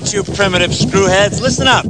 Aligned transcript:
All 0.00 0.06
right, 0.06 0.14
you 0.14 0.22
primitive 0.22 0.70
screwheads, 0.70 1.42
listen 1.42 1.68
up. 1.68 1.84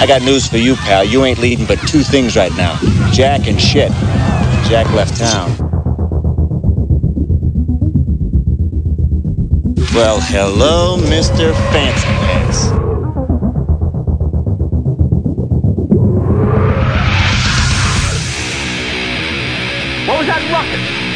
I 0.00 0.06
got 0.06 0.22
news 0.22 0.48
for 0.48 0.56
you, 0.56 0.74
pal. 0.74 1.04
You 1.04 1.24
ain't 1.24 1.38
leading 1.38 1.66
but 1.66 1.76
two 1.86 2.02
things 2.02 2.34
right 2.34 2.52
now 2.56 2.78
Jack 3.12 3.46
and 3.46 3.60
shit. 3.60 3.90
Jack 4.70 4.90
left 4.94 5.18
town. 5.18 5.50
Well, 9.92 10.18
hello, 10.22 10.96
Mr. 10.96 11.52
Fancy 11.72 12.08
Pants. 12.24 12.68
What 20.08 20.18
was 20.18 20.26
that 20.26 20.40
ruckus? 20.50 21.08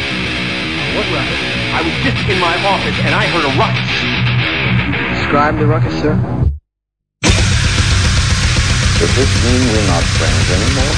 What 0.95 1.05
ruckus? 1.17 1.53
I 1.73 1.81
was 1.81 1.93
just 2.05 2.29
in 2.29 2.39
my 2.39 2.55
office 2.67 2.99
and 3.01 3.15
I 3.15 3.25
heard 3.25 3.45
a 3.45 3.57
ruckus. 3.57 4.02
Describe 5.33 5.57
the 5.57 5.65
ruckus, 5.65 5.99
sir. 5.99 6.13
Does 7.23 9.15
this 9.17 9.31
mean 9.43 9.61
we're 9.73 9.87
not 9.89 10.03
friends 10.13 10.51
anymore? 10.53 10.93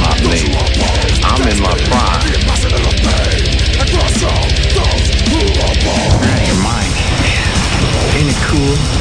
Not 0.00 0.18
me. 0.24 0.40
I'm 1.22 1.44
in 1.46 1.60
my 1.60 1.76
prime. 1.84 2.24
Out 2.48 2.64
of 6.24 6.48
your 6.48 6.60
mind. 6.64 6.92
Ain't 8.16 8.30
it 8.30 8.40
cool? 8.48 8.93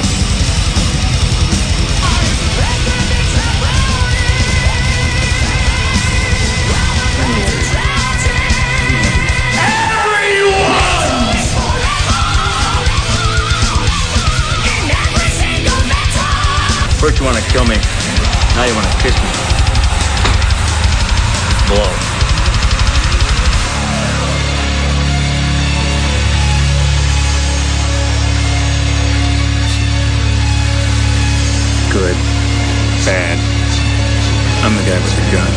First 17.04 17.20
you 17.20 17.26
want 17.26 17.36
to 17.36 17.44
kill 17.52 17.66
me, 17.66 17.76
now 18.56 18.64
you 18.64 18.74
want 18.76 18.88
to 18.88 18.98
kiss 19.04 19.12
me. 19.20 19.30
Blow. 21.68 21.84
Good. 31.92 32.16
Bad. 33.04 33.38
I'm 34.64 34.74
the 34.78 34.84
guy 34.88 34.98
with 35.04 35.16
the 35.18 35.24
gun. 35.36 35.54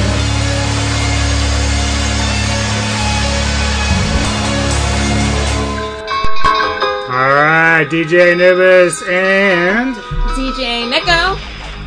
All 7.08 7.30
right, 7.36 7.86
DJ 7.88 8.32
Anubis 8.32 9.02
and 9.08 9.94
DJ 10.34 10.90
Neko. 10.90 11.15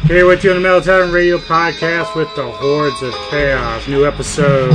Here 0.09 0.25
with 0.25 0.43
you 0.43 0.49
on 0.49 0.55
the 0.55 0.61
Metal 0.61 0.81
Tavern 0.81 1.11
Radio 1.11 1.37
podcast 1.37 2.15
with 2.15 2.35
the 2.35 2.43
Hordes 2.43 2.99
of 3.03 3.13
Chaos. 3.29 3.87
New 3.87 4.07
episode. 4.07 4.71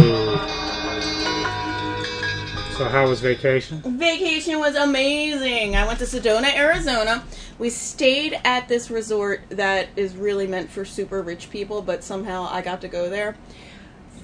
So, 2.76 2.84
how 2.84 3.08
was 3.08 3.20
vacation? 3.20 3.82
Vacation 3.98 4.60
was 4.60 4.76
amazing. 4.76 5.74
I 5.74 5.88
went 5.88 5.98
to 5.98 6.04
Sedona, 6.04 6.54
Arizona. 6.54 7.24
We 7.58 7.68
stayed 7.68 8.38
at 8.44 8.68
this 8.68 8.92
resort 8.92 9.42
that 9.48 9.88
is 9.96 10.14
really 10.16 10.46
meant 10.46 10.70
for 10.70 10.84
super 10.84 11.20
rich 11.20 11.50
people, 11.50 11.82
but 11.82 12.04
somehow 12.04 12.46
I 12.48 12.62
got 12.62 12.80
to 12.82 12.88
go 12.88 13.10
there. 13.10 13.36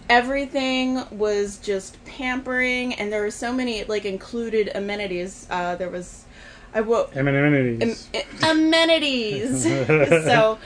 Everything 0.09 1.03
was 1.11 1.59
just 1.59 2.05
pampering, 2.05 2.95
and 2.95 3.13
there 3.13 3.23
were 3.23 3.33
so 3.33 3.53
many 3.53 3.83
like 3.83 4.05
included 4.05 4.71
amenities. 4.77 5.49
Uh, 5.51 5.75
there 5.75 5.91
was, 5.91 6.25
I 6.73 6.83
woke 6.83 7.17
Amenities. 7.17 8.09
Am- 8.15 8.59
amenities. 8.59 9.65
so, 9.65 10.59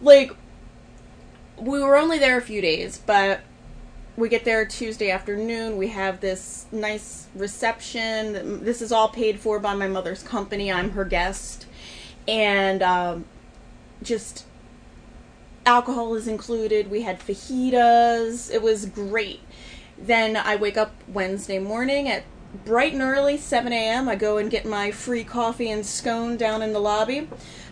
like, 0.00 0.32
we 1.58 1.80
were 1.82 1.96
only 1.96 2.18
there 2.18 2.38
a 2.38 2.42
few 2.42 2.60
days, 2.60 2.98
but 3.04 3.40
we 4.16 4.28
get 4.28 4.44
there 4.44 4.64
Tuesday 4.64 5.10
afternoon. 5.10 5.76
We 5.76 5.88
have 5.88 6.20
this 6.20 6.66
nice 6.72 7.26
reception. 7.34 8.64
This 8.64 8.80
is 8.80 8.92
all 8.92 9.08
paid 9.08 9.38
for 9.38 9.58
by 9.58 9.74
my 9.74 9.88
mother's 9.88 10.22
company. 10.22 10.72
I'm 10.72 10.90
her 10.90 11.04
guest. 11.04 11.66
And 12.26 12.82
um, 12.82 13.24
just 14.02 14.46
alcohol 15.64 16.14
is 16.14 16.26
included. 16.26 16.90
We 16.90 17.02
had 17.02 17.20
fajitas. 17.20 18.52
It 18.52 18.62
was 18.62 18.86
great. 18.86 19.40
Then 19.98 20.36
I 20.36 20.56
wake 20.56 20.76
up 20.76 20.94
Wednesday 21.08 21.58
morning 21.58 22.08
at 22.08 22.24
bright 22.64 22.92
and 22.92 23.02
early, 23.02 23.36
7 23.36 23.72
a.m. 23.72 24.08
I 24.08 24.16
go 24.16 24.38
and 24.38 24.50
get 24.50 24.64
my 24.64 24.90
free 24.90 25.24
coffee 25.24 25.70
and 25.70 25.84
scone 25.84 26.36
down 26.36 26.62
in 26.62 26.72
the 26.72 26.80
lobby. 26.80 27.28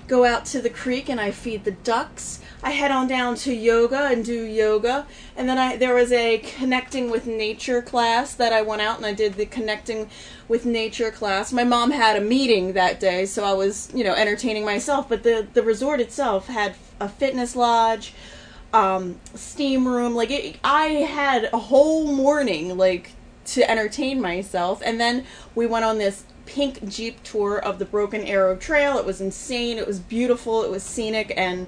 Go 0.06 0.24
out 0.24 0.44
to 0.46 0.60
the 0.60 0.68
creek 0.68 1.08
and 1.08 1.18
I 1.18 1.30
feed 1.30 1.64
the 1.64 1.70
ducks. 1.70 2.40
I 2.62 2.70
head 2.70 2.90
on 2.90 3.08
down 3.08 3.36
to 3.36 3.54
yoga 3.54 4.06
and 4.06 4.24
do 4.24 4.44
yoga. 4.44 5.06
And 5.36 5.48
then 5.48 5.58
I 5.58 5.76
there 5.76 5.94
was 5.94 6.12
a 6.12 6.38
connecting 6.38 7.10
with 7.10 7.26
nature 7.26 7.80
class 7.80 8.34
that 8.34 8.52
I 8.52 8.60
went 8.60 8.82
out 8.82 8.98
and 8.98 9.06
I 9.06 9.14
did 9.14 9.34
the 9.34 9.46
connecting 9.46 10.10
with 10.46 10.66
nature 10.66 11.10
class. 11.10 11.52
My 11.52 11.64
mom 11.64 11.90
had 11.90 12.16
a 12.16 12.20
meeting 12.20 12.74
that 12.74 13.00
day, 13.00 13.24
so 13.24 13.44
I 13.44 13.54
was, 13.54 13.90
you 13.94 14.04
know, 14.04 14.14
entertaining 14.14 14.64
myself, 14.64 15.08
but 15.08 15.22
the 15.22 15.46
the 15.54 15.62
resort 15.62 16.00
itself 16.00 16.48
had 16.48 16.74
a 17.00 17.08
fitness 17.08 17.56
lodge, 17.56 18.14
um, 18.74 19.18
steam 19.34 19.88
room. 19.88 20.14
Like 20.14 20.30
it, 20.30 20.58
I 20.62 20.86
had 20.86 21.48
a 21.52 21.58
whole 21.58 22.12
morning 22.12 22.76
like 22.76 23.12
to 23.46 23.70
entertain 23.70 24.20
myself, 24.20 24.82
and 24.84 25.00
then 25.00 25.24
we 25.54 25.66
went 25.66 25.84
on 25.84 25.98
this 25.98 26.24
pink 26.46 26.86
jeep 26.88 27.22
tour 27.22 27.58
of 27.58 27.78
the 27.78 27.84
Broken 27.84 28.22
Arrow 28.22 28.56
Trail. 28.56 28.98
It 28.98 29.04
was 29.06 29.20
insane. 29.20 29.78
It 29.78 29.86
was 29.86 29.98
beautiful. 29.98 30.62
It 30.62 30.70
was 30.70 30.82
scenic, 30.82 31.32
and 31.36 31.66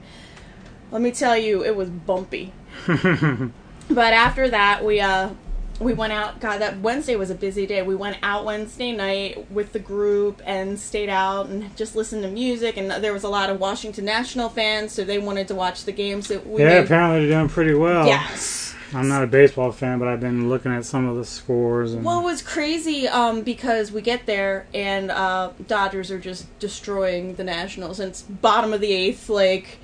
let 0.91 1.03
me 1.03 1.11
tell 1.11 1.37
you, 1.37 1.65
it 1.65 1.75
was 1.77 1.89
bumpy. 1.91 2.53
but 2.87 4.13
after 4.13 4.49
that, 4.49 4.85
we 4.85 5.01
uh 5.01 5.31
we 5.79 5.93
went 5.93 6.13
out. 6.13 6.41
God, 6.41 6.61
that 6.61 6.81
Wednesday 6.81 7.17
was 7.17 7.31
a 7.31 7.35
busy 7.35 7.67
day. 7.67 7.83
We 7.83 7.95
went 7.95 8.17
out 8.23 8.45
Wednesday 8.45 8.93
night 8.93 9.51
with 9.51 9.73
the 9.73 9.79
group 9.79 10.41
and 10.47 10.79
stayed 10.79 11.09
out 11.11 11.47
and 11.49 11.75
just 11.77 11.95
listened 11.95 12.23
to 12.23 12.31
music. 12.31 12.77
And 12.77 12.91
there 12.91 13.13
was 13.13 13.25
a 13.25 13.29
lot 13.29 13.51
of 13.51 13.61
Washington 13.61 14.05
National 14.05 14.49
fans, 14.49 14.93
so 14.93 15.05
they 15.05 15.19
wanted 15.19 15.49
to 15.49 15.55
watch 15.55 15.85
the 15.85 15.93
game. 15.93 16.23
So 16.23 16.39
we 16.41 16.63
yeah, 16.63 16.69
made- 16.69 16.85
apparently 16.85 17.27
they're 17.27 17.39
doing 17.39 17.49
pretty 17.51 17.75
well. 17.75 18.07
yes. 18.07 18.75
I'm 18.93 19.09
not 19.09 19.23
a 19.23 19.27
baseball 19.27 19.73
fan, 19.73 19.99
but 19.99 20.09
I've 20.09 20.21
been 20.21 20.49
looking 20.49 20.73
at 20.73 20.85
some 20.85 21.07
of 21.07 21.17
the 21.17 21.25
scores. 21.25 21.93
And 21.93 22.05
Well, 22.05 22.21
it 22.21 22.25
was 22.25 22.43
crazy 22.43 23.09
um, 23.09 23.43
because 23.43 23.91
we 23.91 24.01
get 24.01 24.27
there 24.27 24.67
and 24.73 25.11
uh, 25.11 25.51
Dodgers 25.67 26.11
are 26.11 26.19
just 26.19 26.59
destroying 26.59 27.35
the 27.35 27.45
Nationals, 27.45 28.01
and 28.01 28.11
it's 28.11 28.23
bottom 28.23 28.73
of 28.73 28.81
the 28.81 28.93
eighth, 28.93 29.29
like, 29.29 29.79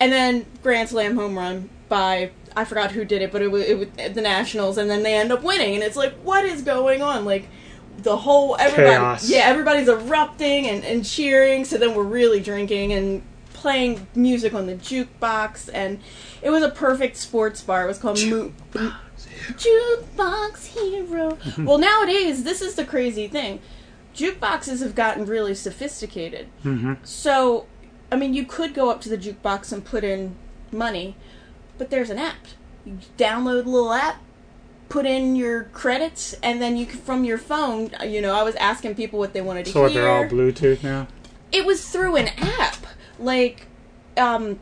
and 0.00 0.12
then 0.12 0.46
grand 0.62 0.88
slam 0.88 1.16
home 1.16 1.36
run 1.36 1.70
by 1.88 2.30
I 2.56 2.64
forgot 2.64 2.92
who 2.92 3.04
did 3.04 3.20
it, 3.20 3.32
but 3.32 3.42
it 3.42 3.48
was, 3.48 3.64
it 3.64 3.78
was 3.78 4.14
the 4.14 4.22
Nationals, 4.22 4.78
and 4.78 4.88
then 4.88 5.02
they 5.02 5.14
end 5.14 5.32
up 5.32 5.42
winning, 5.42 5.74
and 5.74 5.82
it's 5.82 5.96
like, 5.96 6.14
what 6.22 6.44
is 6.44 6.62
going 6.62 7.02
on? 7.02 7.24
Like, 7.24 7.48
the 7.98 8.16
whole 8.16 8.56
everybody, 8.58 8.96
Chaos. 8.96 9.28
yeah, 9.28 9.40
everybody's 9.40 9.88
erupting 9.88 10.66
and, 10.68 10.84
and 10.84 11.04
cheering. 11.04 11.64
So 11.64 11.78
then 11.78 11.94
we're 11.94 12.02
really 12.02 12.40
drinking 12.40 12.92
and 12.92 13.22
playing 13.52 14.06
music 14.14 14.54
on 14.54 14.66
the 14.66 14.74
jukebox, 14.74 15.70
and 15.72 16.00
it 16.44 16.50
was 16.50 16.62
a 16.62 16.68
perfect 16.70 17.16
sports 17.16 17.60
bar. 17.62 17.84
It 17.84 17.86
was 17.88 17.98
called 17.98 18.24
Mo- 18.26 18.52
Jukebox 19.52 20.66
Hero. 20.66 21.38
well, 21.58 21.78
nowadays, 21.78 22.44
this 22.44 22.60
is 22.62 22.74
the 22.74 22.84
crazy 22.84 23.28
thing. 23.28 23.60
Jukeboxes 24.14 24.80
have 24.80 24.94
gotten 24.94 25.26
really 25.26 25.54
sophisticated. 25.54 26.46
Mhm. 26.64 26.98
So, 27.02 27.66
I 28.12 28.16
mean, 28.16 28.34
you 28.34 28.44
could 28.44 28.74
go 28.74 28.90
up 28.90 29.00
to 29.02 29.08
the 29.08 29.18
jukebox 29.18 29.72
and 29.72 29.84
put 29.84 30.04
in 30.04 30.36
money, 30.70 31.16
but 31.78 31.90
there's 31.90 32.10
an 32.10 32.18
app. 32.18 32.36
You 32.86 32.98
download 33.18 33.64
a 33.66 33.68
little 33.68 33.92
app, 33.92 34.16
put 34.88 35.06
in 35.06 35.34
your 35.34 35.64
credits, 35.72 36.34
and 36.42 36.60
then 36.62 36.76
you 36.76 36.86
can, 36.86 37.00
from 37.00 37.24
your 37.24 37.38
phone, 37.38 37.90
you 38.06 38.20
know, 38.20 38.34
I 38.34 38.42
was 38.42 38.54
asking 38.56 38.94
people 38.94 39.18
what 39.18 39.32
they 39.32 39.40
wanted 39.40 39.64
to 39.66 39.72
so 39.72 39.78
hear 39.80 39.88
what, 39.88 39.94
they're 39.94 40.08
all 40.10 40.24
Bluetooth 40.26 40.82
now. 40.84 41.08
it 41.50 41.64
was 41.66 41.88
through 41.88 42.16
an 42.16 42.28
app. 42.38 42.76
Like, 43.18 43.66
um, 44.16 44.60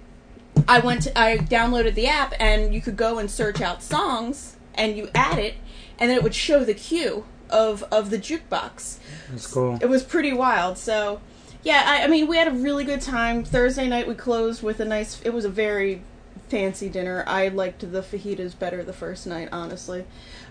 I 0.68 0.80
went, 0.80 1.02
to, 1.02 1.18
I 1.18 1.38
downloaded 1.38 1.94
the 1.94 2.06
app, 2.06 2.34
and 2.38 2.74
you 2.74 2.80
could 2.80 2.96
go 2.96 3.18
and 3.18 3.30
search 3.30 3.60
out 3.60 3.82
songs, 3.82 4.56
and 4.74 4.96
you 4.96 5.10
add 5.14 5.38
it, 5.38 5.54
and 5.98 6.10
then 6.10 6.16
it 6.16 6.22
would 6.22 6.34
show 6.34 6.64
the 6.64 6.74
queue 6.74 7.24
of 7.52 7.84
of 7.92 8.10
the 8.10 8.18
jukebox. 8.18 8.98
That's 9.30 9.46
cool. 9.46 9.78
It 9.80 9.88
was 9.88 10.02
pretty 10.02 10.32
wild. 10.32 10.78
So, 10.78 11.20
yeah, 11.62 11.84
I, 11.86 12.04
I 12.04 12.06
mean, 12.06 12.26
we 12.26 12.38
had 12.38 12.48
a 12.48 12.52
really 12.52 12.84
good 12.84 13.02
time. 13.02 13.44
Thursday 13.44 13.86
night 13.86 14.08
we 14.08 14.14
closed 14.14 14.62
with 14.62 14.80
a 14.80 14.84
nice. 14.84 15.20
It 15.22 15.30
was 15.30 15.44
a 15.44 15.50
very 15.50 16.02
fancy 16.48 16.88
dinner. 16.88 17.24
I 17.26 17.48
liked 17.48 17.80
the 17.80 18.02
fajitas 18.02 18.58
better 18.58 18.82
the 18.82 18.92
first 18.92 19.26
night, 19.26 19.48
honestly. 19.52 20.04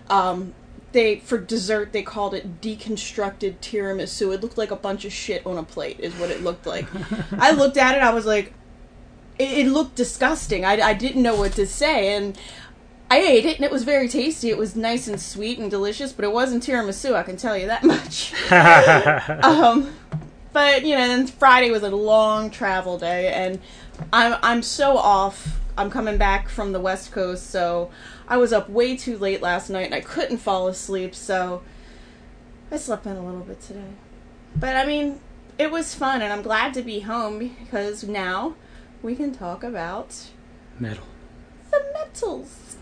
Um, 0.08 0.54
they 0.92 1.20
for 1.20 1.38
dessert 1.38 1.92
they 1.92 2.02
called 2.02 2.34
it 2.34 2.60
deconstructed 2.60 3.56
tiramisu. 3.60 4.34
It 4.34 4.42
looked 4.42 4.58
like 4.58 4.70
a 4.70 4.76
bunch 4.76 5.04
of 5.04 5.12
shit 5.12 5.44
on 5.46 5.58
a 5.58 5.62
plate, 5.62 6.00
is 6.00 6.14
what 6.14 6.30
it 6.30 6.42
looked 6.42 6.66
like. 6.66 6.86
I 7.32 7.52
looked 7.52 7.76
at 7.76 7.96
it, 7.96 8.02
I 8.02 8.12
was 8.12 8.26
like, 8.26 8.52
it, 9.42 9.66
it 9.66 9.70
looked 9.70 9.96
disgusting. 9.96 10.64
I, 10.64 10.80
I 10.80 10.94
didn't 10.94 11.22
know 11.22 11.36
what 11.36 11.52
to 11.52 11.66
say, 11.66 12.14
and 12.16 12.38
I 13.10 13.18
ate 13.18 13.44
it, 13.44 13.56
and 13.56 13.64
it 13.64 13.70
was 13.70 13.84
very 13.84 14.08
tasty. 14.08 14.48
It 14.48 14.56
was 14.56 14.74
nice 14.74 15.06
and 15.06 15.20
sweet 15.20 15.58
and 15.58 15.70
delicious, 15.70 16.12
but 16.12 16.24
it 16.24 16.32
wasn't 16.32 16.62
tiramisu. 16.62 17.14
I 17.14 17.22
can 17.22 17.36
tell 17.36 17.56
you 17.56 17.66
that 17.66 17.84
much. 17.84 18.32
um, 19.44 19.94
but 20.52 20.84
you 20.84 20.96
know, 20.96 21.06
then 21.06 21.26
Friday 21.26 21.70
was 21.70 21.82
a 21.82 21.90
long 21.90 22.50
travel 22.50 22.98
day, 22.98 23.32
and 23.32 23.60
I'm 24.12 24.38
I'm 24.42 24.62
so 24.62 24.96
off. 24.96 25.58
I'm 25.76 25.90
coming 25.90 26.18
back 26.18 26.48
from 26.48 26.72
the 26.72 26.80
West 26.80 27.12
Coast, 27.12 27.50
so 27.50 27.90
I 28.28 28.36
was 28.36 28.52
up 28.52 28.68
way 28.68 28.96
too 28.96 29.18
late 29.18 29.42
last 29.42 29.70
night, 29.70 29.86
and 29.86 29.94
I 29.94 30.00
couldn't 30.00 30.38
fall 30.38 30.68
asleep. 30.68 31.14
So 31.14 31.62
I 32.70 32.76
slept 32.76 33.06
in 33.06 33.16
a 33.16 33.24
little 33.24 33.40
bit 33.40 33.60
today. 33.60 33.92
But 34.56 34.76
I 34.76 34.86
mean, 34.86 35.20
it 35.58 35.70
was 35.70 35.94
fun, 35.94 36.22
and 36.22 36.32
I'm 36.32 36.42
glad 36.42 36.74
to 36.74 36.82
be 36.82 37.00
home 37.00 37.38
because 37.38 38.04
now 38.04 38.54
we 39.02 39.14
can 39.16 39.32
talk 39.34 39.62
about 39.64 40.28
Metal. 40.78 41.04
the 41.70 41.82
metals. 41.92 42.76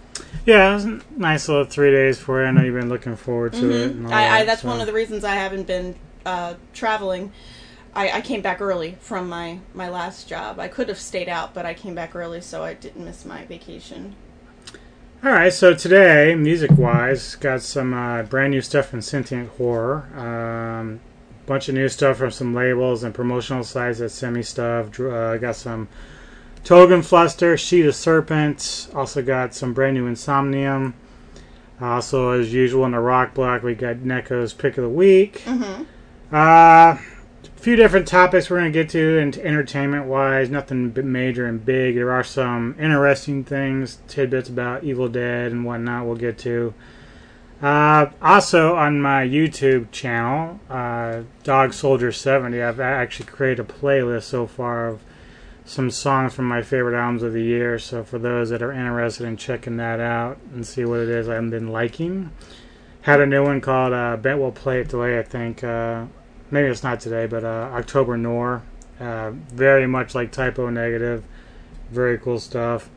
Yeah, 0.45 0.71
it 0.71 0.75
was 0.75 0.85
a 0.85 1.01
nice 1.17 1.49
little 1.49 1.65
three 1.65 1.91
days 1.91 2.19
for 2.19 2.43
you. 2.43 2.49
I 2.49 2.51
know 2.51 2.63
you've 2.63 2.75
been 2.75 2.89
looking 2.89 3.17
forward 3.17 3.53
to 3.55 3.71
it. 3.71 3.91
and 3.93 4.07
all 4.07 4.13
Mm-hmm. 4.13 4.13
I, 4.13 4.29
I 4.29 4.39
that, 4.41 4.47
that's 4.47 4.63
so- 4.63 4.69
one 4.69 4.81
of 4.81 4.87
the 4.87 4.93
reasons 4.93 5.25
I 5.25 5.35
haven't 5.35 5.67
been 5.67 5.95
uh, 6.27 6.55
traveling. 6.73 7.33
I, 7.95 8.19
I 8.19 8.21
came 8.21 8.41
back 8.41 8.61
early 8.61 8.97
from 9.01 9.29
my, 9.29 9.59
my 9.75 9.89
last 9.89 10.29
job. 10.29 10.61
I 10.61 10.69
could 10.69 10.89
have 10.89 10.99
stayed 10.99 11.29
out, 11.29 11.55
but 11.55 11.67
I 11.67 11.75
came 11.75 11.95
back 11.95 12.15
early 12.15 12.41
so 12.41 12.63
I 12.63 12.75
didn't 12.75 13.05
miss 13.05 13.25
my 13.25 13.45
vacation. 13.47 14.15
All 15.25 15.33
right, 15.33 15.53
so 15.53 15.75
today, 15.75 16.35
music-wise, 16.35 17.35
got 17.35 17.61
some 17.63 17.93
uh, 17.93 18.23
brand 18.23 18.53
new 18.53 18.61
stuff 18.63 18.87
from 18.89 19.01
Sentient 19.03 19.51
Horror. 19.51 20.07
Um, 20.17 21.01
bunch 21.51 21.69
of 21.69 21.75
new 21.75 21.89
stuff 21.89 22.19
from 22.19 22.31
some 22.31 22.55
labels 22.55 23.03
and 23.03 23.13
promotional 23.13 23.65
sites 23.65 23.99
that 23.99 24.09
send 24.09 24.37
me 24.37 24.41
stuff. 24.41 25.01
Uh, 25.01 25.37
got 25.37 25.57
some 25.57 25.89
Togan 26.63 27.05
Fluster, 27.05 27.57
She, 27.57 27.83
The 27.83 27.93
Serpent. 27.93 28.89
Also 28.95 29.21
got 29.21 29.53
some 29.53 29.75
brand 29.75 29.97
new 29.97 30.09
Insomnium. 30.09 30.93
Also, 31.81 32.39
as 32.39 32.53
usual 32.55 32.85
in 32.85 32.93
the 32.93 33.01
rock 33.01 33.35
block, 33.35 33.65
we 33.65 33.75
got 33.75 33.97
Neko's 33.97 34.53
Pick 34.53 34.79
of 34.79 34.85
the 34.85 34.89
Week. 34.89 35.43
Mm-hmm. 35.45 35.83
Uh, 36.33 36.37
a 36.37 36.99
few 37.57 37.75
different 37.75 38.07
topics 38.07 38.49
we're 38.49 38.61
going 38.61 38.73
to 38.73 38.79
get 38.79 38.89
to 38.91 39.19
and 39.19 39.37
entertainment 39.39 40.07
wise 40.07 40.49
nothing 40.49 40.95
major 41.13 41.47
and 41.47 41.65
big 41.67 41.97
there 41.97 42.11
are 42.11 42.25
some 42.25 42.75
interesting 42.79 43.45
things 43.45 43.99
tidbits 44.09 44.49
about 44.49 44.85
evil 44.85 45.09
dead 45.09 45.53
and 45.53 45.65
whatnot 45.65 46.07
we'll 46.07 46.15
get 46.15 46.39
to 46.39 46.73
uh, 47.63 48.11
also 48.23 48.75
on 48.75 49.01
my 49.01 49.27
youtube 49.27 49.91
channel 49.91 50.61
uh, 50.69 51.23
dog 51.43 51.73
soldier 51.73 52.13
70 52.13 52.63
i've 52.63 52.81
actually 52.81 53.27
created 53.27 53.61
a 53.61 53.73
playlist 53.73 54.25
so 54.25 54.47
far 54.47 54.89
of 54.89 55.01
some 55.65 55.91
songs 55.91 56.35
from 56.35 56.47
my 56.47 56.63
favorite 56.63 56.99
albums 56.99 57.23
of 57.23 57.33
the 57.33 57.43
year 57.43 57.79
so 57.79 58.03
for 58.03 58.19
those 58.19 58.51
that 58.51 58.63
are 58.63 58.73
interested 58.73 59.27
in 59.27 59.37
checking 59.37 59.77
that 59.77 60.01
out 60.01 60.39
and 60.53 60.67
see 60.67 60.85
what 60.85 61.01
it 61.01 61.09
is 61.09 61.29
i've 61.29 61.51
been 61.51 61.69
liking 61.69 62.31
had 63.03 63.21
a 63.21 63.27
new 63.27 63.43
one 63.43 63.61
called 63.61 63.93
uh, 63.93 64.17
bet 64.17 64.39
we'll 64.39 64.53
play 64.53 64.81
it 64.81 64.89
today 64.89 65.19
i 65.19 65.23
think 65.23 65.63
uh, 65.63 66.05
maybe 66.51 66.69
it's 66.69 66.83
not 66.83 67.01
today, 67.01 67.27
but 67.27 67.45
uh, 67.45 67.71
October 67.73 68.17
Noir. 68.17 68.63
Uh, 68.99 69.31
very 69.31 69.87
much 69.87 70.15
like 70.15 70.31
Type 70.31 70.59
O 70.59 70.69
Negative. 70.69 71.25
Very 71.91 72.19
cool 72.19 72.39
stuff. 72.39 72.91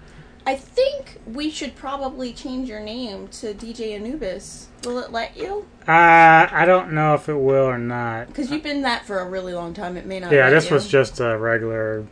I 0.46 0.56
think 0.56 1.20
we 1.26 1.50
should 1.50 1.76
probably 1.76 2.34
change 2.34 2.68
your 2.68 2.82
name 2.82 3.30
to 3.30 3.54
DJ 3.54 3.96
Anubis. 3.96 4.68
Will 4.84 5.00
it 5.00 5.12
let 5.12 5.38
you? 5.38 5.66
Uh, 5.88 6.48
I 6.52 6.66
don't 6.66 6.92
know 6.92 7.14
if 7.14 7.30
it 7.30 7.36
will 7.36 7.66
or 7.66 7.78
not. 7.78 8.28
Because 8.28 8.52
you've 8.52 8.64
been 8.64 8.82
that 8.82 9.06
for 9.06 9.20
a 9.20 9.30
really 9.30 9.54
long 9.54 9.74
time. 9.74 9.96
It 9.96 10.06
may 10.06 10.20
not. 10.20 10.32
Yeah, 10.32 10.50
this 10.50 10.70
you. 10.70 10.76
was 10.76 10.88
just 10.88 11.20
a 11.22 11.38
regular 11.38 12.06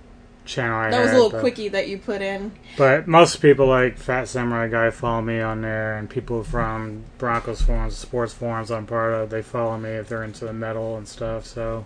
channel 0.46 0.78
I 0.78 0.90
that 0.90 1.02
was 1.02 1.12
a 1.12 1.14
little 1.14 1.30
but, 1.30 1.42
quickie 1.42 1.70
that 1.70 1.88
you 1.88 1.98
put 1.98 2.22
in. 2.22 2.52
But 2.78 3.08
most 3.08 3.42
people 3.42 3.68
like 3.68 3.98
Fat 3.98 4.28
Samurai 4.28 4.68
Guy 4.68 4.90
follow 4.90 5.22
me 5.22 5.40
on 5.40 5.62
there, 5.62 5.98
and 5.98 6.10
people 6.10 6.44
from 6.44 7.04
Broncos 7.18 7.62
forums, 7.62 7.98
sports 7.98 8.34
forums 8.34 8.72
I'm 8.72 8.86
part 8.86 9.14
of, 9.14 9.30
they 9.30 9.42
follow 9.42 9.78
me 9.78 9.90
if 9.90 10.10
they're 10.10 10.24
into 10.24 10.46
the 10.46 10.54
metal 10.54 10.98
and 10.98 11.08
stuff. 11.08 11.46
So, 11.46 11.86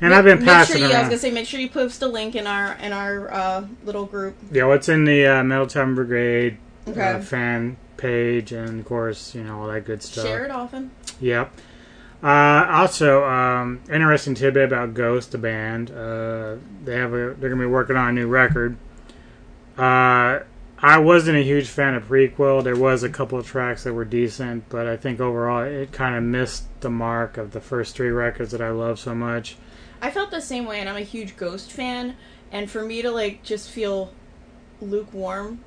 and 0.00 0.14
I've 0.14 0.24
been 0.24 0.44
passing 0.44 0.78
sure 0.78 0.80
you, 0.80 0.84
I 0.86 0.88
was 0.88 0.94
around. 0.94 1.04
gonna 1.10 1.18
say, 1.18 1.30
make 1.30 1.46
sure 1.46 1.60
you 1.60 1.68
post 1.68 2.02
a 2.02 2.06
link 2.06 2.34
in 2.34 2.46
our 2.46 2.74
in 2.74 2.92
our 2.92 3.32
uh, 3.32 3.66
little 3.84 4.06
group. 4.06 4.36
Yeah, 4.52 4.64
what's 4.64 4.88
in 4.88 5.04
the 5.04 5.26
uh, 5.26 5.42
Metal 5.44 5.66
Tavern 5.66 5.94
Brigade 5.94 6.58
Okay. 6.88 7.00
uh, 7.12 7.20
fan 7.20 7.76
page, 7.96 8.52
and 8.52 8.80
of 8.80 8.86
course, 8.86 9.34
you 9.34 9.44
know 9.44 9.60
all 9.62 9.68
that 9.68 9.84
good 9.84 10.02
stuff. 10.02 10.24
Share 10.24 10.44
it 10.44 10.50
often. 10.50 10.90
Yep. 11.20 11.52
Uh, 12.22 12.66
also, 12.70 13.24
um, 13.24 13.80
interesting 13.92 14.34
tidbit 14.34 14.64
about 14.64 14.94
Ghost, 14.94 15.30
the 15.32 15.38
band. 15.38 15.90
Uh, 15.90 16.56
they 16.84 16.96
have 16.96 17.12
a, 17.12 17.34
they're 17.38 17.50
gonna 17.50 17.56
be 17.62 17.66
working 17.66 17.96
on 17.96 18.08
a 18.08 18.12
new 18.12 18.26
record. 18.26 18.76
Uh, 19.76 20.40
I 20.80 20.98
wasn't 20.98 21.36
a 21.38 21.42
huge 21.42 21.68
fan 21.68 21.94
of 21.94 22.04
Prequelle. 22.08 22.62
There 22.62 22.76
was 22.76 23.02
a 23.02 23.08
couple 23.08 23.38
of 23.38 23.46
tracks 23.46 23.84
that 23.84 23.92
were 23.94 24.04
decent, 24.04 24.68
but 24.68 24.86
I 24.86 24.96
think 24.96 25.20
overall 25.20 25.62
it 25.64 25.92
kind 25.92 26.14
of 26.16 26.22
missed 26.22 26.64
the 26.80 26.90
mark 26.90 27.36
of 27.36 27.50
the 27.52 27.60
first 27.60 27.94
three 27.96 28.10
records 28.10 28.52
that 28.52 28.60
I 28.60 28.70
love 28.70 28.98
so 28.98 29.14
much. 29.14 29.56
I 30.00 30.10
felt 30.10 30.30
the 30.30 30.40
same 30.40 30.64
way, 30.66 30.80
and 30.80 30.88
I'm 30.88 30.96
a 30.96 31.00
huge 31.00 31.36
Ghost 31.36 31.72
fan. 31.72 32.16
And 32.50 32.70
for 32.70 32.84
me 32.84 33.02
to 33.02 33.10
like 33.10 33.42
just 33.42 33.70
feel 33.70 34.12
lukewarm 34.80 35.60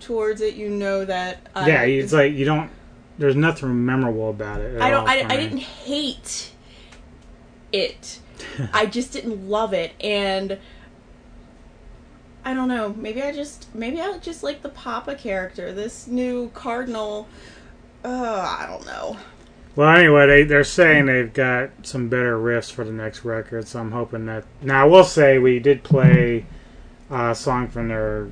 towards 0.00 0.40
it, 0.40 0.54
you 0.54 0.68
know 0.68 1.04
that 1.04 1.46
uh, 1.54 1.64
yeah, 1.66 1.82
it's 1.82 2.12
like 2.12 2.32
you 2.32 2.44
don't. 2.44 2.70
There's 3.18 3.36
nothing 3.36 3.84
memorable 3.84 4.30
about 4.30 4.60
it. 4.60 4.80
I 4.80 4.90
don't. 4.90 5.08
I, 5.08 5.24
I 5.28 5.36
didn't 5.36 5.58
hate 5.58 6.50
it. 7.72 8.18
I 8.72 8.86
just 8.86 9.12
didn't 9.12 9.48
love 9.48 9.72
it, 9.72 9.92
and 10.00 10.58
I 12.44 12.54
don't 12.54 12.68
know. 12.68 12.92
Maybe 12.94 13.22
I 13.22 13.32
just 13.32 13.74
maybe 13.74 14.00
I 14.00 14.18
just 14.18 14.42
like 14.42 14.62
the 14.62 14.68
Papa 14.68 15.14
character. 15.14 15.72
This 15.72 16.06
new 16.06 16.50
Cardinal. 16.50 17.28
Uh, 18.04 18.56
I 18.60 18.66
don't 18.66 18.84
know. 18.84 19.16
Well, 19.76 19.96
anyway, 19.96 20.26
they, 20.26 20.44
they're 20.44 20.62
saying 20.64 21.06
they've 21.06 21.32
got 21.32 21.70
some 21.82 22.08
better 22.08 22.38
riffs 22.38 22.70
for 22.70 22.84
the 22.84 22.92
next 22.92 23.24
record, 23.24 23.66
so 23.66 23.80
I'm 23.80 23.90
hoping 23.90 24.26
that. 24.26 24.44
Now, 24.62 24.82
I 24.82 24.84
will 24.84 25.04
say 25.04 25.38
we 25.38 25.58
did 25.58 25.82
play 25.82 26.46
a 27.10 27.34
song 27.34 27.68
from 27.68 27.88
their 27.88 28.28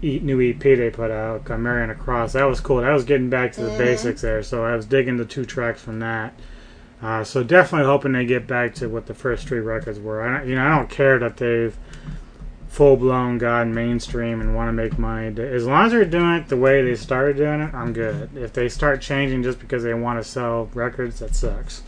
e- 0.00 0.20
new 0.20 0.40
EP 0.40 0.60
they 0.60 0.90
put 0.90 1.10
out, 1.10 1.44
called 1.44 1.60
Mary 1.60 1.82
on 1.82 1.90
a 1.90 1.94
Cross. 1.94 2.34
That 2.34 2.44
was 2.44 2.60
cool. 2.60 2.82
That 2.82 2.92
was 2.92 3.04
getting 3.04 3.30
back 3.30 3.52
to 3.52 3.62
the 3.62 3.76
basics 3.76 4.22
there, 4.22 4.44
so 4.44 4.64
I 4.64 4.76
was 4.76 4.86
digging 4.86 5.16
the 5.16 5.24
two 5.24 5.44
tracks 5.44 5.82
from 5.82 5.98
that. 6.00 6.34
Uh, 7.02 7.24
so 7.24 7.42
definitely 7.42 7.86
hoping 7.86 8.12
they 8.12 8.24
get 8.24 8.46
back 8.46 8.74
to 8.74 8.88
what 8.88 9.06
the 9.06 9.14
first 9.14 9.46
three 9.48 9.60
records 9.60 9.98
were. 9.98 10.22
I 10.22 10.38
don't, 10.38 10.48
you 10.48 10.54
know, 10.54 10.66
I 10.66 10.76
don't 10.76 10.88
care 10.88 11.18
that 11.18 11.36
they've 11.36 11.76
full 12.68 12.96
blown 12.96 13.38
God 13.38 13.68
mainstream 13.68 14.40
and 14.40 14.54
want 14.54 14.68
to 14.68 14.72
make 14.72 14.98
money. 14.98 15.28
As 15.40 15.66
long 15.66 15.86
as 15.86 15.92
they're 15.92 16.04
doing 16.04 16.34
it 16.34 16.48
the 16.48 16.56
way 16.56 16.82
they 16.82 16.94
started 16.96 17.36
doing 17.36 17.60
it, 17.60 17.72
I'm 17.74 17.92
good. 17.92 18.30
If 18.36 18.52
they 18.52 18.68
start 18.68 19.00
changing 19.00 19.42
just 19.42 19.58
because 19.58 19.82
they 19.82 19.94
want 19.94 20.22
to 20.22 20.28
sell 20.28 20.68
records, 20.74 21.20
that 21.20 21.34
sucks. 21.34 21.82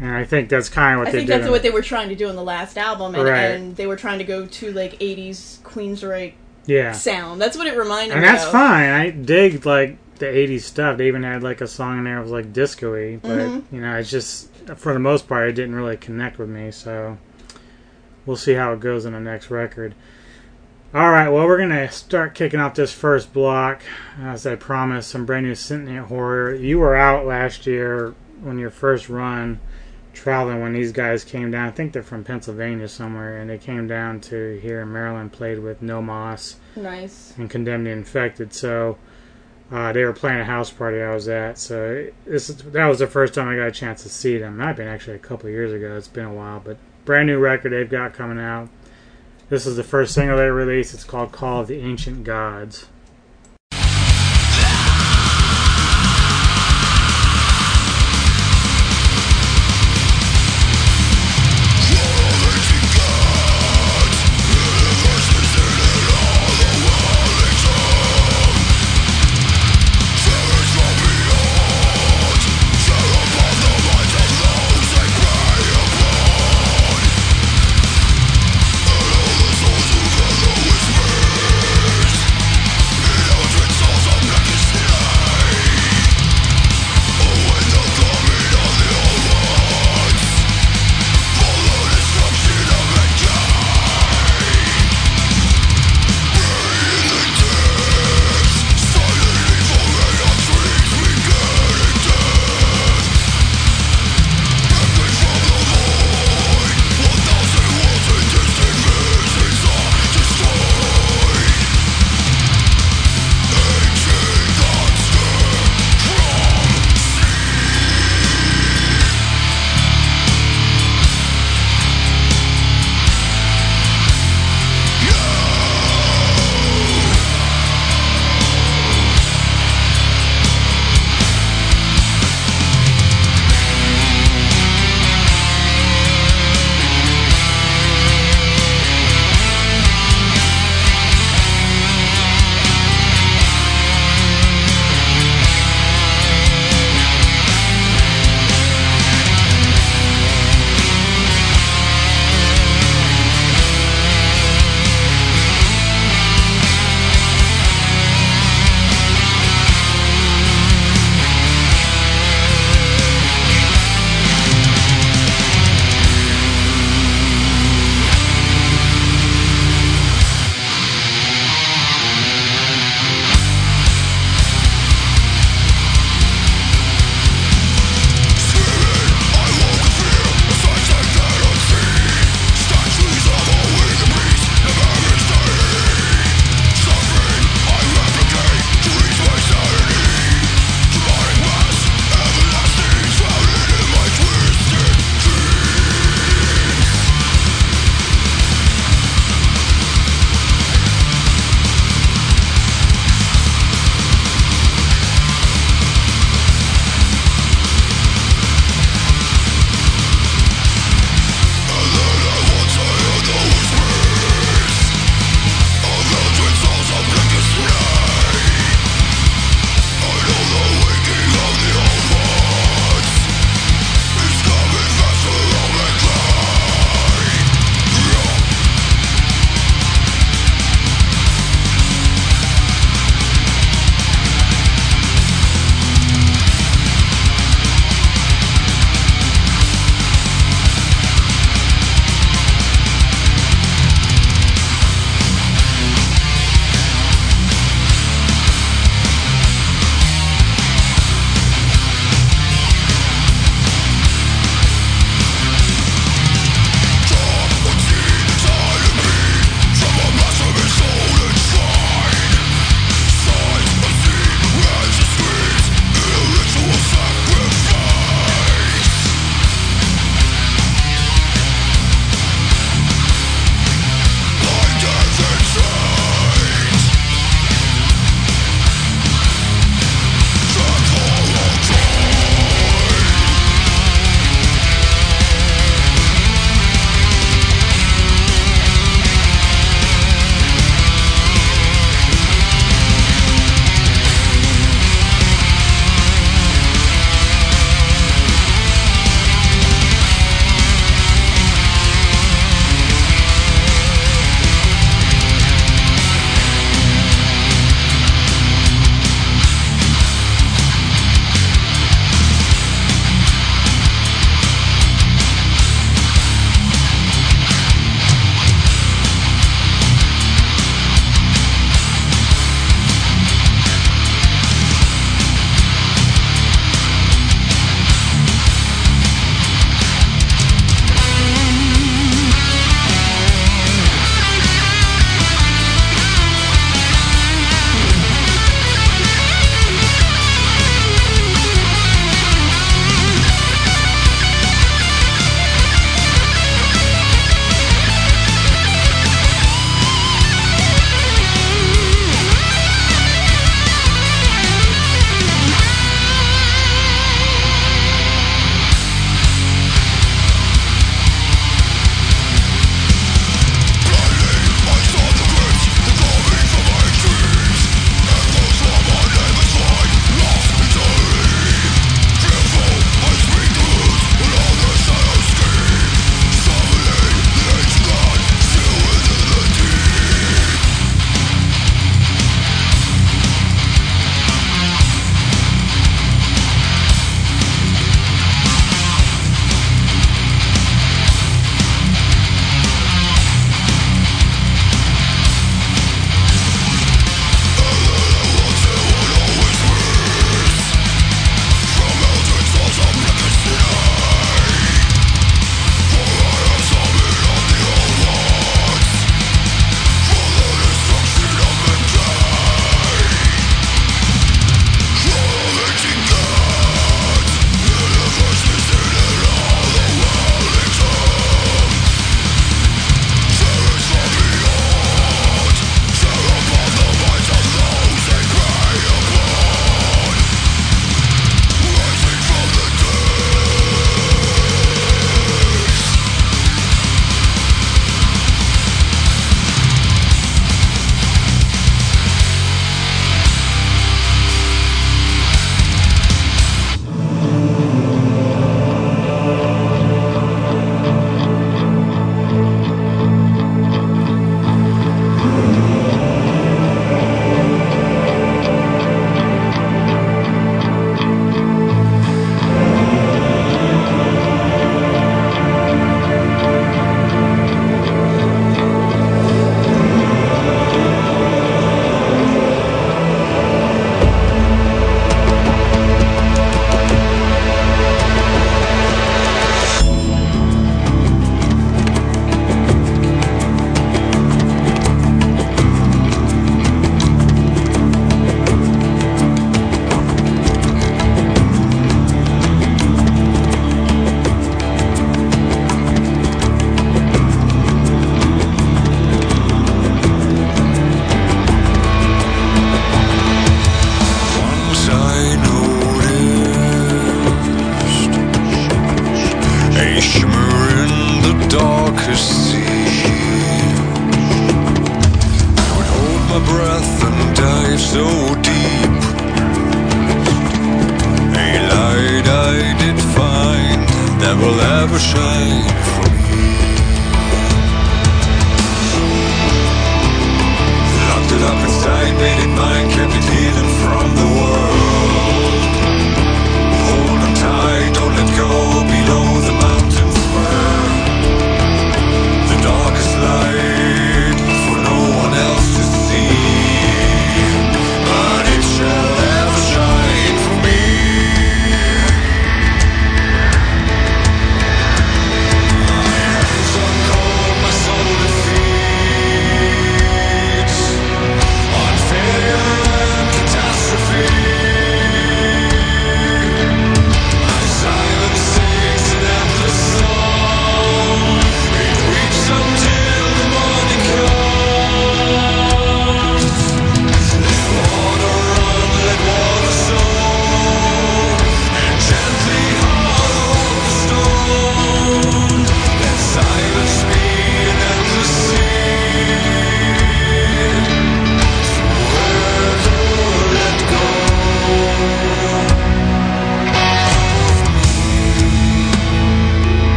And 0.00 0.10
I 0.14 0.24
think 0.24 0.48
that's 0.48 0.68
kind 0.68 0.94
of 0.94 0.98
what 1.00 1.08
I 1.08 1.10
they 1.10 1.18
think 1.18 1.28
that's 1.28 1.50
what 1.50 1.62
they 1.62 1.70
were 1.70 1.82
trying 1.82 2.08
to 2.10 2.14
do 2.14 2.28
in 2.28 2.36
the 2.36 2.44
last 2.44 2.78
album, 2.78 3.14
and, 3.16 3.24
Right. 3.24 3.38
and 3.50 3.74
they 3.76 3.86
were 3.86 3.96
trying 3.96 4.18
to 4.18 4.24
go 4.24 4.46
to 4.46 4.72
like 4.72 4.92
'80s 5.00 5.58
Queensryche 5.62 6.34
yeah, 6.66 6.92
sound. 6.92 7.40
That's 7.40 7.56
what 7.56 7.66
it 7.66 7.76
reminded 7.76 8.12
and 8.12 8.22
me 8.22 8.28
And 8.28 8.36
that's 8.36 8.46
of. 8.46 8.52
fine. 8.52 8.88
I 8.90 9.10
dig 9.10 9.66
like 9.66 9.98
the 10.18 10.26
'80s 10.26 10.60
stuff. 10.62 10.96
They 10.96 11.08
even 11.08 11.24
had 11.24 11.42
like 11.42 11.60
a 11.60 11.66
song 11.66 11.98
in 11.98 12.04
there 12.04 12.14
that 12.16 12.22
was 12.22 12.30
like 12.30 12.52
disco-y, 12.52 13.18
but 13.20 13.30
Mm-hmm. 13.30 13.74
you 13.74 13.82
know, 13.82 13.96
it's 13.96 14.10
just 14.10 14.48
for 14.76 14.92
the 14.92 15.00
most 15.00 15.26
part, 15.28 15.48
it 15.48 15.52
didn't 15.54 15.74
really 15.74 15.96
connect 15.96 16.38
with 16.38 16.48
me. 16.48 16.70
So 16.70 17.18
we'll 18.26 18.36
see 18.36 18.54
how 18.54 18.72
it 18.72 18.80
goes 18.80 19.04
in 19.04 19.12
the 19.12 19.20
next 19.20 19.50
record. 19.50 19.94
All 20.92 21.10
right, 21.10 21.28
well, 21.28 21.46
we're 21.46 21.58
gonna 21.58 21.90
start 21.90 22.34
kicking 22.34 22.58
off 22.58 22.74
this 22.74 22.92
first 22.92 23.32
block. 23.32 23.82
As 24.20 24.44
I 24.46 24.56
promised, 24.56 25.08
some 25.10 25.24
brand 25.24 25.46
new 25.46 25.54
Sentient 25.54 26.06
Horror. 26.06 26.54
You 26.54 26.80
were 26.80 26.96
out 26.96 27.26
last 27.26 27.66
year 27.66 28.14
on 28.44 28.58
your 28.58 28.70
first 28.70 29.08
run 29.08 29.60
traveling 30.12 30.60
when 30.60 30.72
these 30.72 30.90
guys 30.90 31.22
came 31.22 31.52
down. 31.52 31.68
I 31.68 31.70
think 31.70 31.92
they're 31.92 32.02
from 32.02 32.24
Pennsylvania 32.24 32.88
somewhere, 32.88 33.38
and 33.38 33.48
they 33.48 33.58
came 33.58 33.86
down 33.86 34.20
to 34.22 34.58
here 34.60 34.80
in 34.80 34.92
Maryland, 34.92 35.32
played 35.32 35.60
with 35.60 35.80
No 35.80 36.02
Moss 36.02 36.56
Nice. 36.74 37.34
and 37.38 37.48
Condemned 37.48 37.86
the 37.86 37.90
Infected. 37.90 38.52
So 38.52 38.98
uh, 39.70 39.92
they 39.92 40.04
were 40.04 40.12
playing 40.12 40.40
a 40.40 40.44
house 40.44 40.70
party 40.70 41.00
I 41.00 41.14
was 41.14 41.28
at. 41.28 41.58
So 41.58 42.08
this 42.26 42.50
is, 42.50 42.56
that 42.56 42.86
was 42.86 42.98
the 42.98 43.06
first 43.06 43.34
time 43.34 43.48
I 43.48 43.54
got 43.56 43.68
a 43.68 43.72
chance 43.72 44.02
to 44.02 44.08
see 44.08 44.38
them. 44.38 44.58
Have 44.58 44.76
been 44.76 44.88
actually 44.88 45.14
a 45.14 45.20
couple 45.20 45.46
of 45.46 45.52
years 45.52 45.72
ago. 45.72 45.96
It's 45.96 46.08
been 46.08 46.24
a 46.24 46.34
while, 46.34 46.58
but 46.58 46.76
brand 47.04 47.26
new 47.26 47.38
record 47.38 47.72
they've 47.72 47.88
got 47.88 48.12
coming 48.12 48.38
out. 48.38 48.68
This 49.48 49.66
is 49.66 49.76
the 49.76 49.82
first 49.82 50.14
single 50.14 50.36
they 50.36 50.50
released. 50.50 50.94
It's 50.94 51.02
called 51.02 51.32
Call 51.32 51.62
of 51.62 51.66
the 51.66 51.80
Ancient 51.80 52.24
Gods. 52.24 52.86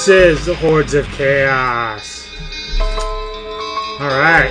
This 0.00 0.38
is 0.40 0.46
the 0.46 0.54
Hordes 0.54 0.94
of 0.94 1.06
Chaos. 1.08 2.26
Alright. 4.00 4.48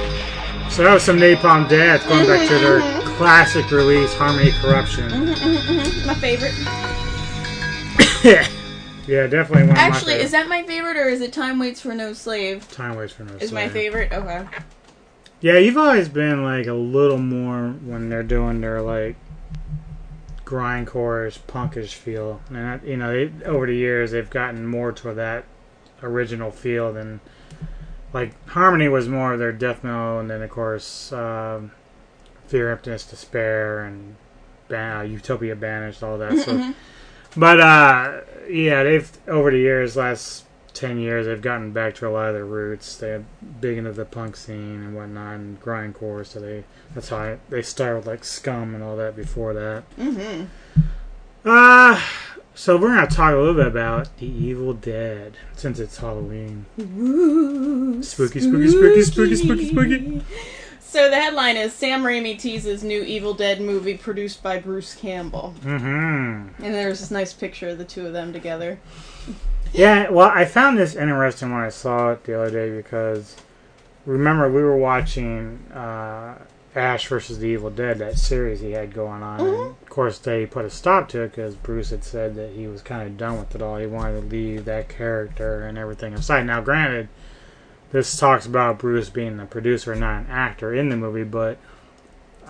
So 0.70 0.84
that 0.84 0.94
was 0.94 1.02
some 1.02 1.18
Napalm 1.18 1.68
Death 1.68 2.08
going 2.08 2.28
back 2.28 2.48
to 2.48 2.54
their 2.60 2.82
mm-hmm, 2.82 3.00
mm-hmm. 3.00 3.18
classic 3.18 3.72
release, 3.72 4.14
Harmony 4.14 4.52
Corruption. 4.62 5.10
Mm-hmm, 5.10 6.06
my 6.06 6.14
favorite. 6.14 6.54
yeah, 9.08 9.26
definitely 9.26 9.64
one 9.70 9.76
Actually, 9.76 10.14
is 10.18 10.30
that 10.30 10.48
my 10.48 10.62
favorite 10.62 10.98
or 10.98 11.10
is 11.10 11.20
it 11.20 11.34
Time 11.34 11.58
Waits 11.58 11.82
for 11.82 11.96
No 11.96 12.14
Slave? 12.14 12.72
Time 12.72 12.96
Waits 12.96 13.14
for 13.14 13.24
No 13.24 13.30
Slave. 13.30 13.42
Is 13.42 13.52
my 13.52 13.70
favorite? 13.70 14.14
Okay. 14.14 14.46
Yeah, 15.42 15.58
you've 15.58 15.78
always 15.78 16.10
been 16.10 16.44
like 16.44 16.68
a 16.68 16.74
little 16.74 17.18
more 17.18 17.70
when 17.70 18.10
they're 18.10 18.22
doing 18.22 18.62
their 18.62 18.84
like 18.84 19.16
grindcore 20.50 21.38
punkish 21.48 21.94
feel, 21.94 22.42
and 22.50 22.82
you 22.84 22.98
know, 22.98 23.12
they, 23.14 23.46
over 23.46 23.68
the 23.68 23.76
years 23.76 24.12
they've 24.12 24.30
gotten 24.32 24.66
more 24.66 24.92
to 24.92 25.14
that 25.14 25.46
original 26.02 26.50
feel 26.50 26.92
than 26.92 27.20
like 28.14 28.34
Harmony 28.48 28.88
was 28.88 29.08
more 29.08 29.34
of 29.34 29.40
their 29.40 29.52
death 29.52 29.84
metal, 29.84 30.20
and 30.20 30.28
then 30.28 30.42
of 30.42 30.50
course 30.50 31.14
um, 31.14 31.72
Fear, 32.48 32.72
Emptiness, 32.72 33.06
Despair, 33.06 33.82
and 33.82 34.16
Ban- 34.68 35.12
Utopia 35.12 35.56
Banished, 35.56 36.02
all 36.02 36.18
that 36.18 36.36
stuff. 36.40 36.76
But 37.38 37.60
uh, 37.60 38.22
yeah, 38.50 38.82
they've 38.82 39.12
over 39.28 39.52
the 39.52 39.60
years, 39.60 39.96
last 39.96 40.46
ten 40.74 41.00
years, 41.00 41.26
they've 41.26 41.42
gotten 41.42 41.72
back 41.72 41.96
to 41.96 42.08
a 42.08 42.12
lot 42.12 42.30
of 42.30 42.36
their 42.36 42.46
roots. 42.46 42.96
They're 42.96 43.26
big 43.62 43.78
into 43.78 43.92
the 43.92 44.06
punk 44.06 44.36
scene 44.36 44.84
and 44.84 44.96
whatnot, 44.96 45.36
and 45.36 45.62
grindcore. 45.62 46.26
So 46.26 46.40
they 46.40 46.64
that's 46.94 47.10
how 47.10 47.18
I, 47.18 47.38
they 47.50 47.62
started 47.62 47.98
with, 47.98 48.08
like 48.08 48.24
Scum 48.24 48.76
and 48.76 48.84
all 48.84 48.98
that 48.98 49.16
before 49.16 49.54
that. 49.54 49.84
Mm-hmm. 49.98 50.46
Uh 51.46 52.02
so 52.60 52.76
we're 52.76 52.94
gonna 52.94 53.08
talk 53.08 53.34
a 53.34 53.38
little 53.38 53.54
bit 53.54 53.68
about 53.68 54.18
the 54.18 54.26
Evil 54.26 54.74
Dead 54.74 55.38
since 55.56 55.80
it's 55.80 55.98
Halloween. 55.98 56.66
Spooky, 58.04 58.42
spooky, 58.42 58.68
spooky, 58.68 59.02
spooky, 59.04 59.36
spooky, 59.36 59.70
spooky. 59.70 60.22
So 60.82 61.08
the 61.08 61.18
headline 61.18 61.56
is 61.56 61.72
Sam 61.72 62.02
Raimi 62.02 62.40
teases 62.40 62.84
new 62.84 63.04
Evil 63.04 63.36
Dead 63.36 63.62
movie 63.62 63.96
produced 63.96 64.42
by 64.42 64.58
Bruce 64.58 64.96
Campbell. 64.96 65.54
Mm-hmm. 65.62 66.64
And 66.64 66.74
there's 66.74 67.00
this 67.00 67.12
nice 67.12 67.32
picture 67.32 67.70
of 67.70 67.78
the 67.78 67.86
two 67.86 68.08
of 68.08 68.14
them 68.14 68.34
together. 68.34 68.80
Yeah, 69.74 70.10
well, 70.10 70.32
I 70.34 70.46
found 70.46 70.78
this 70.78 70.96
interesting 70.96 71.52
when 71.52 71.62
I 71.62 71.70
saw 71.70 72.12
it 72.12 72.24
the 72.24 72.40
other 72.42 72.52
day 72.52 72.76
because 72.76 73.36
remember 74.06 74.52
we 74.52 74.64
were 74.64 74.78
watching 74.78 75.60
uh, 75.72 76.38
Ash 76.76 77.08
versus 77.08 77.40
the 77.40 77.48
Evil 77.48 77.70
Dead, 77.70 78.00
that 78.00 78.18
series 78.18 78.60
he 78.60 78.72
had 78.72 78.94
going 78.94 79.24
on. 79.24 79.42
And 79.42 79.56
of 79.56 79.90
course, 79.90 80.20
they 80.20 80.46
put 80.46 80.66
a 80.66 80.70
stop 80.70 81.10
to 81.10 81.22
it 81.22 81.30
because 81.32 81.56
Bruce 81.56 81.90
had 81.90 82.04
said 82.04 82.36
that 82.36 82.52
he 82.52 82.68
was 82.68 82.82
kind 82.82 83.08
of 83.08 83.18
done 83.18 83.40
with 83.40 83.56
it 83.56 83.62
all. 83.62 83.78
He 83.78 83.88
wanted 83.88 84.22
to 84.22 84.28
leave 84.28 84.66
that 84.66 84.90
character 84.90 85.66
and 85.66 85.78
everything 85.78 86.14
aside. 86.14 86.46
Now, 86.46 86.62
granted, 86.62 87.10
this 87.92 88.18
talks 88.18 88.46
about 88.46 88.80
Bruce 88.80 89.10
being 89.10 89.38
the 89.38 89.46
producer 89.46 89.96
not 89.96 90.22
an 90.22 90.28
actor 90.30 90.74
in 90.74 90.90
the 90.90 90.96
movie, 90.96 91.24
but 91.24 91.58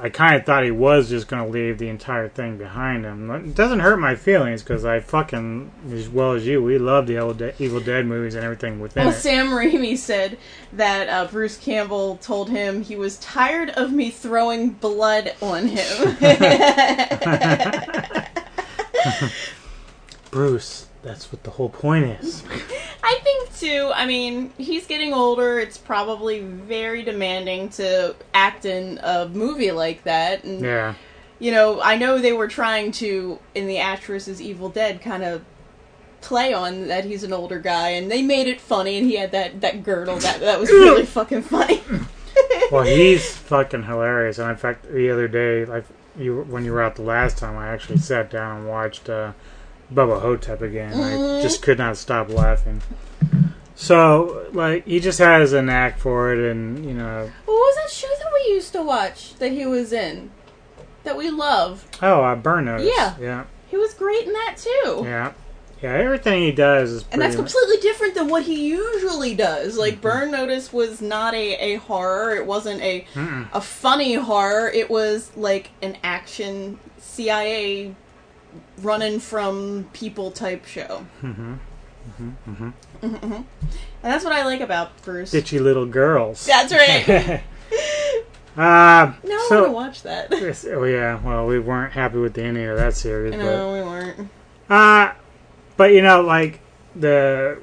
I 0.02 0.10
kind 0.10 0.38
of 0.38 0.46
thought 0.46 0.64
he 0.64 0.72
was 0.72 1.10
just 1.10 1.28
going 1.28 1.44
to 1.46 1.52
leave 1.52 1.78
the 1.78 1.90
entire 1.90 2.30
thing 2.30 2.58
behind 2.58 3.04
him. 3.04 3.30
It 3.32 3.54
doesn't 3.54 3.82
hurt 3.82 3.98
my 3.98 4.16
feelings 4.16 4.64
because 4.64 4.86
I 4.86 5.02
fucking, 5.02 5.70
as 5.92 6.08
well 6.08 6.32
as 6.32 6.48
you, 6.48 6.64
we 6.64 6.78
love 6.78 7.06
the 7.06 7.18
Evil 7.18 7.34
Dead, 7.34 7.56
Evil 7.60 7.82
Dead 7.82 8.06
movies 8.06 8.34
and 8.36 8.46
everything 8.46 8.80
within 8.80 9.04
Well, 9.06 9.14
it. 9.14 9.18
Sam 9.18 9.48
Raimi 9.48 9.98
said 9.98 10.38
that 10.72 11.10
uh, 11.10 11.28
Bruce 11.30 11.58
Campbell 11.58 12.16
told 12.18 12.50
him 12.50 12.82
he 12.82 12.96
was 12.96 13.18
tired 13.20 13.72
of 13.72 13.92
me 13.92 14.10
throwing 14.10 14.70
blood 14.70 15.36
on 15.42 15.68
him. 15.68 16.16
Bruce, 20.32 20.88
that's 21.02 21.32
what 21.32 21.44
the 21.44 21.52
whole 21.52 21.70
point 21.70 22.06
is. 22.06 22.44
I 23.04 23.20
think 23.24 23.56
too. 23.58 23.92
I 23.96 24.06
mean, 24.06 24.52
he's 24.58 24.86
getting 24.88 25.14
older. 25.14 25.60
It's 25.60 25.78
probably 25.78 26.42
very 26.42 27.02
demanding 27.04 27.70
to 27.72 28.16
act 28.34 28.66
in 28.66 29.00
a 29.02 29.28
movie 29.28 29.72
like 29.72 30.04
that. 30.04 30.44
And 30.44 30.62
Yeah. 30.62 30.94
you 31.40 31.52
know, 31.52 31.82
I 31.82 31.96
know 31.98 32.20
they 32.20 32.34
were 32.34 32.48
trying 32.48 32.92
to 32.94 33.40
in 33.56 33.68
the 33.68 33.78
Ash 33.80 34.04
vs. 34.06 34.42
Evil 34.42 34.70
Dead 34.70 35.02
kind 35.02 35.24
of 35.24 35.44
play 36.22 36.54
on 36.54 36.88
that 36.88 37.06
he's 37.06 37.24
an 37.24 37.32
older 37.32 37.60
guy, 37.60 37.90
and 37.92 38.12
they 38.12 38.22
made 38.22 38.48
it 38.48 38.60
funny. 38.60 38.98
And 38.98 39.08
he 39.10 39.16
had 39.16 39.32
that 39.32 39.62
that 39.62 39.84
girdle 39.84 40.18
that 40.20 40.42
that 40.42 40.60
was 40.60 40.70
really 40.70 41.06
fucking 41.18 41.44
funny. 41.44 41.82
Well, 42.72 42.84
he's 42.84 43.36
fucking 43.36 43.84
hilarious. 43.84 44.38
And 44.38 44.50
in 44.52 44.56
fact, 44.56 44.86
the 44.92 45.10
other 45.10 45.28
day, 45.28 45.66
like 45.66 45.86
you 46.18 46.42
when 46.44 46.64
you 46.66 46.72
were 46.72 46.82
out 46.84 46.96
the 46.96 47.02
last 47.02 47.38
time, 47.38 47.58
I 47.58 47.70
actually 47.70 47.98
sat 47.98 48.30
down 48.30 48.58
and 48.60 48.68
watched 48.70 49.10
uh, 49.10 49.32
Bubba 49.94 50.22
Ho-Tep 50.22 50.62
again. 50.62 50.94
I 50.94 51.42
just 51.42 51.62
could 51.62 51.78
not 51.78 51.98
stop 51.98 52.30
laughing. 52.30 52.82
So, 53.76 54.48
like, 54.52 54.86
he 54.86 55.00
just 55.00 55.20
has 55.20 55.54
a 55.54 55.62
knack 55.62 56.00
for 56.00 56.34
it, 56.34 56.52
and 56.52 56.86
you 56.86 56.94
know, 56.94 57.32
What 57.46 57.54
was 57.54 57.76
that 57.78 57.92
show 57.92 58.08
that 58.08 58.32
we 58.34 58.54
used 58.54 58.74
to 58.74 58.84
watch 58.84 59.36
that 59.36 59.52
he 59.54 59.66
was 59.66 59.94
in? 59.94 60.32
That 61.06 61.16
we 61.16 61.30
loved. 61.30 61.98
oh, 62.02 62.22
uh, 62.24 62.36
Burn 62.36 62.66
Notice. 62.66 62.92
Yeah. 62.96 63.16
yeah, 63.20 63.44
He 63.68 63.78
was 63.78 63.94
great 63.94 64.28
in 64.28 64.34
that 64.34 64.56
too. 64.58 65.02
yeah, 65.06 65.32
yeah. 65.82 65.94
Everything 65.94 66.44
he 66.44 66.52
does 66.52 66.92
is 66.92 67.06
And 67.12 67.22
that's 67.22 67.36
pretty. 67.38 67.50
completely 67.54 67.82
different 67.82 68.16
than 68.16 68.28
what 68.28 68.44
he 68.44 68.68
usually 68.68 69.34
does. 69.34 69.78
Like 69.78 70.02
Burn 70.02 70.30
Notice 70.32 70.74
was 70.74 71.02
not 71.02 71.34
a, 71.34 71.56
a 71.56 71.76
horror. 71.78 72.36
It 72.36 72.46
wasn't 72.46 72.82
a 72.82 73.06
Mm-mm. 73.14 73.48
a 73.54 73.62
funny 73.62 74.16
horror. 74.16 74.68
It 74.70 74.90
was 74.90 75.32
like 75.38 75.70
an 75.82 75.98
action 76.04 76.80
CIA 76.98 77.96
running 78.84 79.20
from 79.20 79.90
people 79.94 80.32
type 80.32 80.66
show. 80.66 81.06
Mm 81.22 81.36
hmm 81.36 81.54
Mm 81.54 82.12
hmm 82.14 82.30
Mm 82.50 82.56
hmm. 82.56 83.06
Mm-hmm, 83.06 83.34
And 83.34 83.46
that's 84.02 84.24
what 84.24 84.34
I 84.34 84.44
like 84.46 84.62
about 84.62 85.02
Bruce. 85.04 85.34
Bitchy 85.34 85.60
little 85.62 85.86
girls. 85.86 86.46
That's 86.46 86.74
right. 86.74 87.44
Uh, 88.58 89.14
now 89.24 89.36
I 89.36 89.46
so, 89.48 89.56
want 89.62 89.66
to 89.68 89.72
watch 89.72 90.04
that. 90.04 90.66
Oh 90.74 90.84
yeah, 90.84 91.18
well, 91.24 91.46
we 91.46 91.60
weren't 91.60 91.94
happy 91.94 92.18
with 92.18 92.34
the 92.34 92.44
ending 92.44 92.66
of 92.68 92.78
that 92.78 92.94
series, 92.94 93.34
no, 93.34 93.72
we 93.72 93.82
weren't. 93.82 94.28
but 94.68 94.76
uh, 94.76 95.14
but 95.78 95.94
you 95.94 96.02
know, 96.02 96.22
like 96.22 96.60
the 96.94 97.62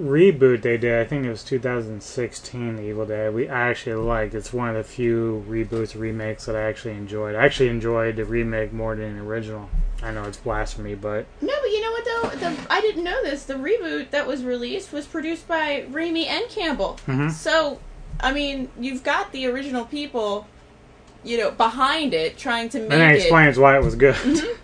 reboot 0.00 0.62
they 0.62 0.76
did, 0.76 0.98
I 1.00 1.04
think 1.04 1.26
it 1.26 1.30
was 1.30 1.44
2016, 1.44 2.76
The 2.76 2.82
Evil 2.82 3.06
Dead. 3.06 3.34
We 3.34 3.48
I 3.48 3.68
actually 3.68 3.94
liked. 3.94 4.34
It's 4.34 4.52
one 4.52 4.68
of 4.68 4.74
the 4.74 4.84
few 4.84 5.44
reboots 5.48 5.98
remakes 5.98 6.46
that 6.46 6.56
I 6.56 6.62
actually 6.62 6.94
enjoyed. 6.94 7.34
I 7.34 7.44
actually 7.44 7.68
enjoyed 7.68 8.16
the 8.16 8.24
remake 8.24 8.72
more 8.72 8.96
than 8.96 9.16
the 9.16 9.22
original. 9.22 9.68
I 10.02 10.10
know 10.12 10.24
it's 10.24 10.38
blasphemy, 10.38 10.94
but 10.94 11.26
No, 11.42 11.52
but 11.60 11.70
you 11.70 11.82
know 11.82 11.90
what 11.90 12.04
though? 12.04 12.48
The, 12.50 12.66
I 12.72 12.80
didn't 12.80 13.04
know 13.04 13.22
this. 13.22 13.44
The 13.44 13.54
reboot 13.54 14.10
that 14.10 14.26
was 14.26 14.42
released 14.42 14.92
was 14.92 15.06
produced 15.06 15.46
by 15.46 15.84
Raimi 15.90 16.26
and 16.26 16.48
Campbell. 16.48 16.98
Mhm. 17.06 17.30
So, 17.30 17.80
I 18.18 18.32
mean, 18.32 18.70
you've 18.78 19.02
got 19.02 19.32
the 19.32 19.46
original 19.46 19.84
people, 19.84 20.46
you 21.22 21.36
know, 21.36 21.50
behind 21.50 22.14
it 22.14 22.38
trying 22.38 22.70
to 22.70 22.78
make 22.78 22.90
it. 22.90 22.92
and 22.94 23.02
that 23.02 23.14
it. 23.14 23.20
explains 23.20 23.58
why 23.58 23.76
it 23.76 23.84
was 23.84 23.94
good. 23.94 24.16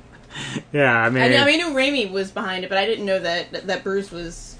yeah, 0.72 0.96
I 1.02 1.10
mean, 1.10 1.22
I, 1.22 1.28
knew, 1.28 1.36
I 1.36 1.44
mean, 1.44 1.60
I 1.60 1.68
knew 1.68 1.74
Raimi 1.74 2.10
was 2.10 2.30
behind 2.30 2.64
it, 2.64 2.68
but 2.68 2.78
I 2.78 2.86
didn't 2.86 3.04
know 3.04 3.18
that 3.18 3.66
that 3.66 3.84
Bruce 3.84 4.10
was. 4.10 4.55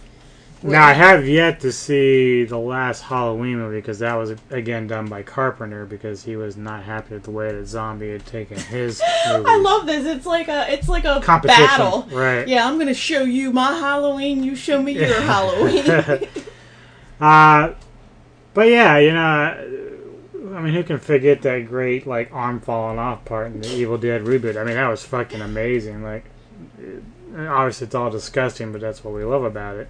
Now 0.63 0.87
I 0.87 0.95
have 0.95 1.29
yet 1.29 1.61
to 1.61 1.71
see 1.71 2.45
the 2.45 2.59
last 2.59 3.03
Halloween 3.03 3.59
movie 3.59 3.77
because 3.77 3.99
that 3.99 4.15
was 4.15 4.35
again 4.51 4.87
done 4.87 5.07
by 5.07 5.23
Carpenter 5.23 5.85
because 5.85 6.25
he 6.25 6.37
was 6.37 6.57
not 6.57 6.83
happy 6.83 7.15
with 7.15 7.25
the 7.25 7.31
way 7.31 7.53
that 7.53 7.67
Zombie 7.67 8.11
had 8.11 8.25
taken 8.27 8.59
his. 8.59 9.03
I 9.27 9.59
love 9.59 9.87
this. 9.87 10.07
It's 10.07 10.27
like 10.27 10.49
a 10.49 10.73
it's 10.73 10.89
like 10.89 11.05
a 11.05 11.21
Competition, 11.21 11.67
battle. 11.67 12.09
right. 12.11 12.49
Yeah, 12.49 12.67
I'm 12.67 12.79
gonna 12.79 12.95
show 12.95 13.23
you 13.23 13.53
my 13.53 13.73
Halloween. 13.75 14.43
You 14.43 14.57
show 14.57 14.81
me 14.83 14.93
your 14.93 15.21
Halloween. 15.21 15.85
uh, 17.21 17.75
but 18.55 18.69
yeah, 18.69 18.97
you 18.99 19.13
know, 19.13 20.57
I 20.57 20.63
mean, 20.63 20.73
who 20.73 20.83
can 20.83 20.99
forget 20.99 21.43
that 21.43 21.69
great 21.69 22.07
like 22.07 22.33
arm 22.33 22.61
falling 22.61 22.99
off 22.99 23.25
part 23.27 23.49
in 23.49 23.61
the 23.61 23.69
Evil 23.69 23.99
Dead 23.99 24.23
reboot? 24.23 24.57
I 24.57 24.65
mean, 24.65 24.75
that 24.75 24.89
was 24.89 25.05
fucking 25.05 25.43
amazing. 25.43 26.03
Like, 26.03 26.25
obviously 27.37 27.87
it's 27.87 27.95
all 27.95 28.11
disgusting, 28.11 28.73
but 28.73 28.81
that's 28.81 29.05
what 29.05 29.13
we 29.13 29.23
love 29.23 29.45
about 29.45 29.77
it. 29.77 29.89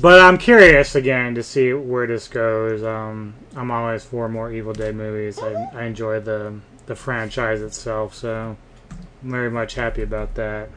But 0.00 0.20
I'm 0.20 0.38
curious 0.38 0.94
again 0.94 1.34
to 1.36 1.42
see 1.42 1.72
where 1.72 2.06
this 2.06 2.26
goes. 2.26 2.82
Um, 2.82 3.34
I'm 3.54 3.70
always 3.70 4.04
for 4.04 4.28
more 4.28 4.52
Evil 4.52 4.72
Dead 4.72 4.96
movies. 4.96 5.38
I, 5.38 5.52
I 5.72 5.84
enjoy 5.84 6.20
the 6.20 6.60
the 6.86 6.94
franchise 6.94 7.62
itself, 7.62 8.14
so 8.14 8.56
I'm 8.90 9.30
very 9.30 9.50
much 9.50 9.74
happy 9.74 10.02
about 10.02 10.34
that. 10.34 10.68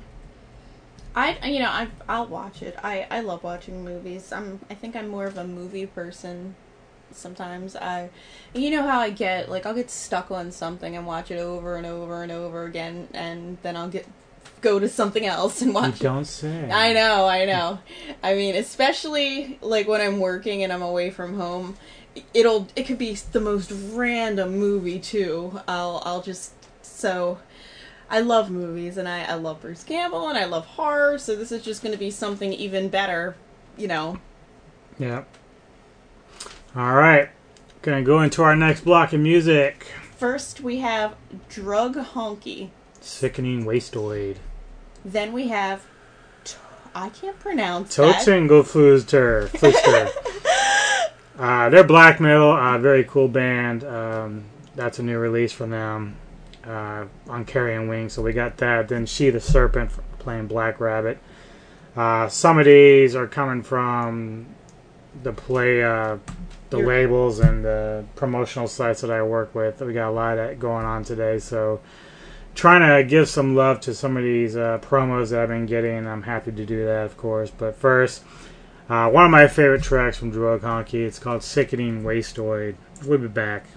I 1.15 1.47
you 1.47 1.59
know 1.59 1.70
I 1.70 1.88
I'll 2.07 2.28
watch 2.28 2.61
it. 2.61 2.78
I 2.84 3.07
I 3.09 3.22
love 3.22 3.43
watching 3.43 3.84
movies. 3.84 4.32
I'm 4.32 4.59
I 4.70 4.76
think 4.76 4.95
I'm 4.95 5.07
more 5.07 5.26
of 5.26 5.38
a 5.38 5.43
movie 5.43 5.88
person. 5.88 6.55
Sometimes 7.11 7.76
I, 7.76 8.09
you 8.53 8.70
know 8.70 8.84
how 8.84 8.99
I 8.99 9.09
get 9.09 9.49
like 9.49 9.65
I'll 9.65 9.74
get 9.74 9.89
stuck 9.89 10.30
on 10.30 10.51
something 10.51 10.95
and 10.95 11.07
watch 11.07 11.32
it 11.32 11.39
over 11.39 11.76
and 11.76 11.86
over 11.86 12.22
and 12.22 12.32
over 12.32 12.65
again, 12.65 13.07
and 13.13 13.57
then 13.63 13.76
I'll 13.76 13.89
get 13.89 14.05
go 14.62 14.80
to 14.80 14.89
something 14.89 15.26
else 15.26 15.62
and 15.62 15.74
watch. 15.74 16.01
it. 16.01 16.03
don't 16.03 16.26
say. 16.26 16.70
I 16.70 16.93
know, 16.93 17.28
I 17.28 17.45
know. 17.45 17.80
I 18.24 18.36
mean, 18.36 18.55
especially 18.55 19.60
like 19.62 19.88
when 19.88 20.01
I'm 20.01 20.20
working 20.20 20.64
and 20.64 20.72
I'm 20.74 20.82
away 20.82 21.10
from 21.10 21.36
home, 21.38 21.78
it'll 22.34 22.68
it 22.76 22.84
could 22.84 22.97
be 22.97 23.14
the 23.32 23.39
most 23.39 23.72
random 23.93 24.58
movie 24.58 24.99
too. 24.99 25.60
I'll 25.68 26.01
I'll 26.05 26.22
just 26.22 26.53
so 26.82 27.39
I 28.10 28.22
love 28.22 28.49
movies 28.49 28.97
and 28.97 29.08
I 29.08 29.24
I 29.24 29.36
love 29.36 29.62
Bruce 29.62 29.84
Campbell 29.84 30.30
and 30.30 30.38
I 30.38 30.45
love 30.45 30.66
horror, 30.66 31.18
so 31.18 31.36
this 31.36 31.51
is 31.51 31.64
just 31.64 31.82
going 31.82 31.93
to 31.93 31.99
be 31.99 32.12
something 32.12 32.53
even 32.53 32.89
better, 32.89 33.36
you 33.78 33.88
know. 33.88 34.20
Yeah. 34.99 35.24
All 36.76 36.93
right. 36.95 37.30
Gonna 37.82 38.03
go 38.03 38.22
into 38.22 38.43
our 38.43 38.55
next 38.55 38.82
block 38.82 39.14
of 39.14 39.20
music. 39.20 39.88
First 40.18 40.62
we 40.62 40.80
have 40.80 41.16
Drug 41.47 41.95
Honkey. 41.95 42.70
Sickening 42.99 43.66
Wasteoid. 43.66 44.38
Then 45.08 45.32
we 45.32 45.47
have 45.47 45.86
T- 46.43 46.58
I 46.93 47.08
can't 47.10 47.39
pronounce 47.39 47.95
that. 47.95 48.26
Totengeflüster. 48.26 49.47
Flüster. 49.47 50.10
uh, 51.39 51.70
they're 51.70 51.86
black 51.86 52.20
metal. 52.20 52.51
Uh, 52.51 52.78
very 52.78 53.05
cool 53.05 53.30
band. 53.30 53.86
Um, 53.86 54.43
that's 54.76 54.99
a 54.99 55.03
new 55.03 55.18
release 55.18 55.53
from 55.53 55.70
them 55.70 56.18
uh, 56.66 57.05
on 57.30 57.45
Carrion 57.45 57.88
Wings. 57.88 58.14
So 58.14 58.22
we 58.22 58.34
got 58.34 58.58
that. 58.58 58.89
Then 58.89 59.05
She 59.05 59.30
the 59.30 59.39
Serpent 59.39 59.91
playing 60.20 60.47
Black 60.47 60.82
Rabbit. 60.82 61.20
Uh, 61.95 62.28
some 62.28 62.60
of 62.60 62.66
these 62.66 63.16
are 63.16 63.28
coming 63.28 63.64
from 63.64 64.45
the 65.24 65.32
play, 65.32 65.84
uh, 65.84 66.18
the 66.70 66.78
labels 66.78 67.39
and 67.39 67.64
the 67.64 68.03
promotional 68.16 68.68
sites 68.68 69.01
that 69.01 69.10
I 69.10 69.24
work 69.24 69.55
with. 69.55 69.80
We 69.80 69.93
got 69.93 70.10
a 70.10 70.12
lot 70.12 70.38
of 70.38 70.49
that 70.49 70.60
going 70.60 70.86
on 70.86 71.05
today. 71.05 71.39
So 71.39 71.80
trying 72.58 72.82
to 72.82 73.08
give 73.08 73.30
some 73.30 73.55
love 73.55 73.80
to 73.82 73.93
some 73.93 74.18
of 74.18 74.24
these 74.24 74.58
uh, 74.58 74.80
promos 74.80 75.30
that 75.30 75.41
I've 75.41 75.49
been 75.49 75.68
getting. 75.68 76.08
I'm 76.08 76.24
happy 76.24 76.51
to 76.51 76.66
do 76.66 76.86
that, 76.86 77.05
of 77.05 77.16
course. 77.16 77.51
But 77.51 77.76
first, 77.76 78.24
uh, 78.89 79.10
one 79.10 79.26
of 79.26 79.32
my 79.32 79.47
favorite 79.47 79.84
tracks 79.84 80.18
from 80.18 80.32
Drug 80.32 80.62
Honkey. 80.62 81.05
It's 81.05 81.20
called 81.20 81.43
"Sickening 81.43 82.03
Wasteoid." 82.03 82.76
We'll 83.05 83.20
be 83.20 83.28
back. 83.28 83.68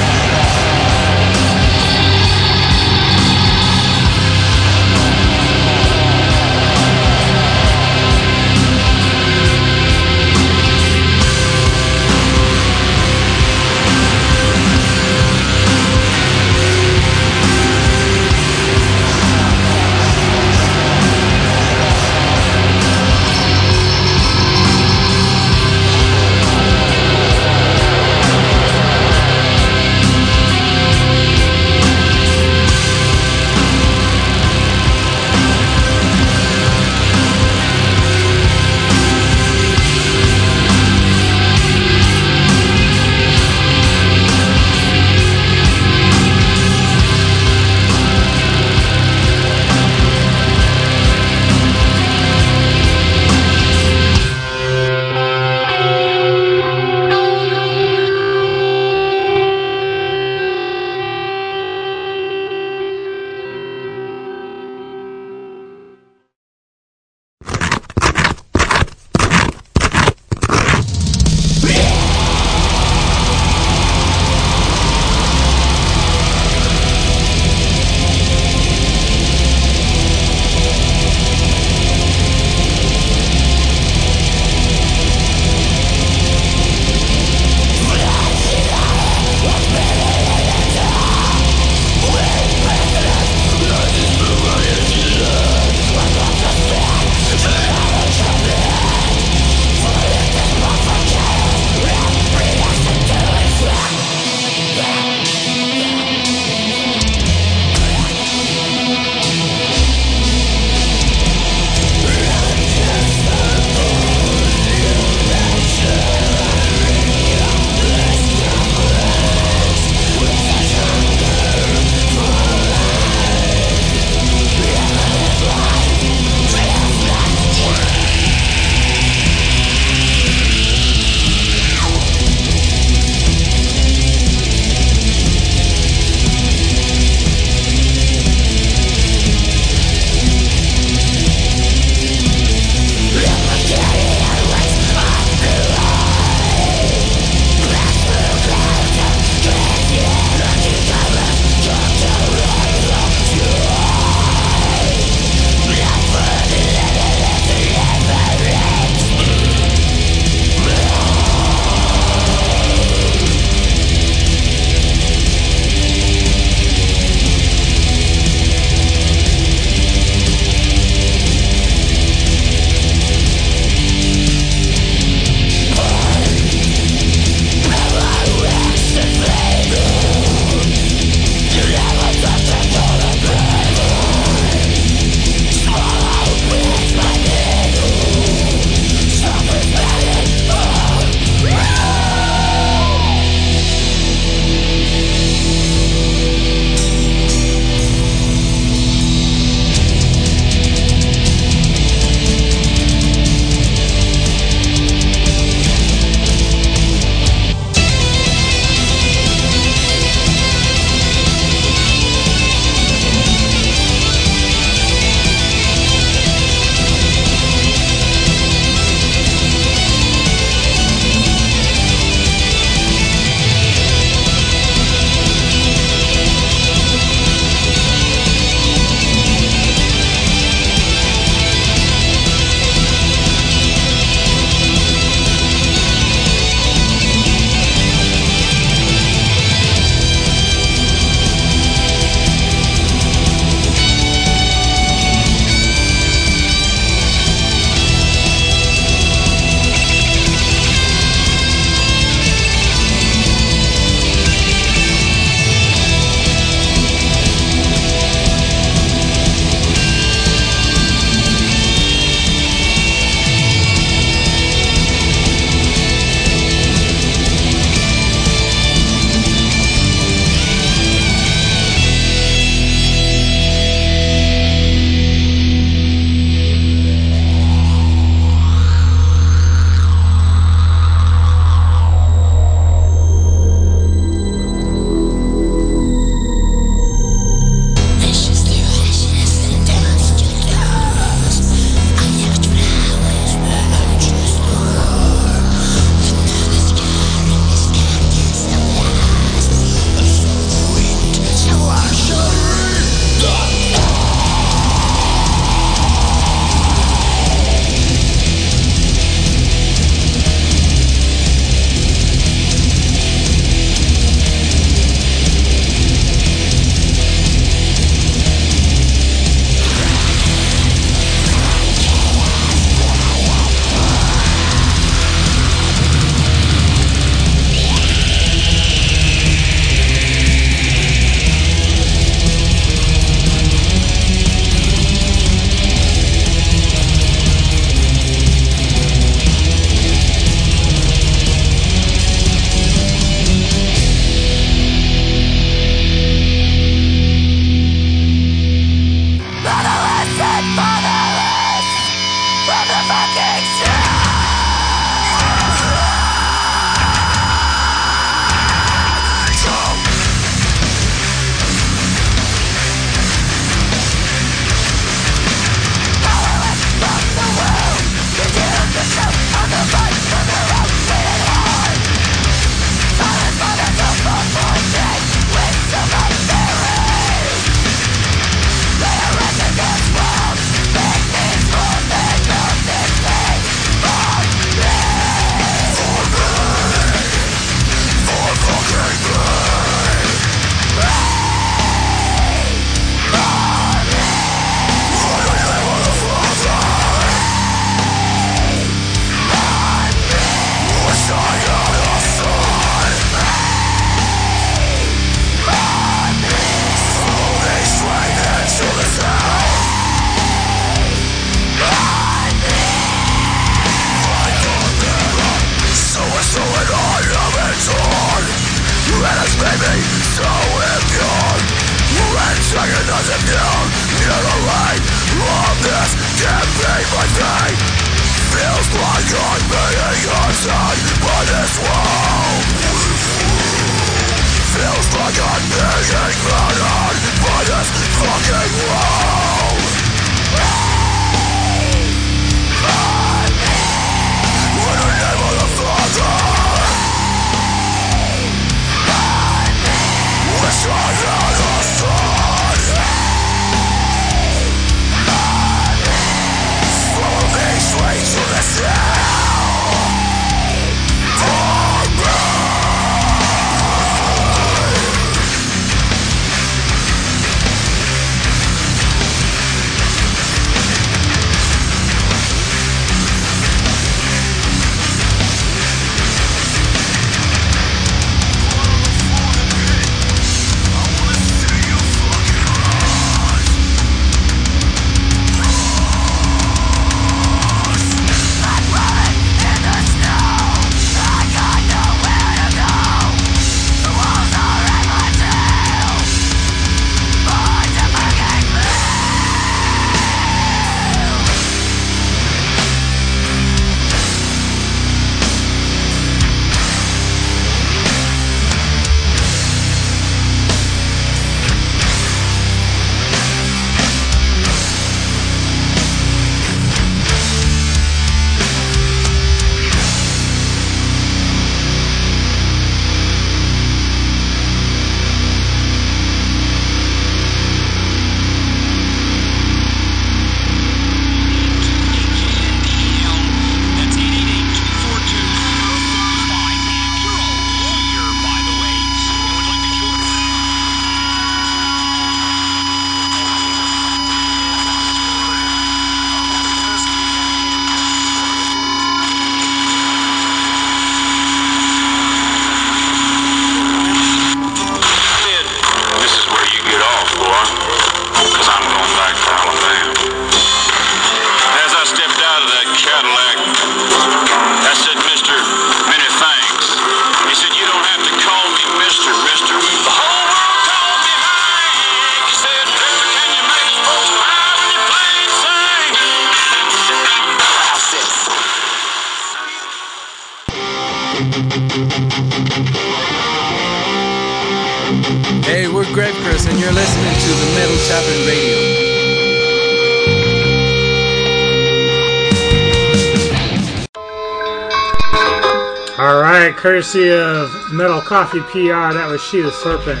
Courtesy 596.80 597.10
of 597.10 597.72
Metal 597.74 598.00
Coffee 598.00 598.40
PR, 598.40 598.94
that 598.96 599.06
was 599.06 599.20
She 599.22 599.42
the 599.42 599.52
Serpent 599.52 600.00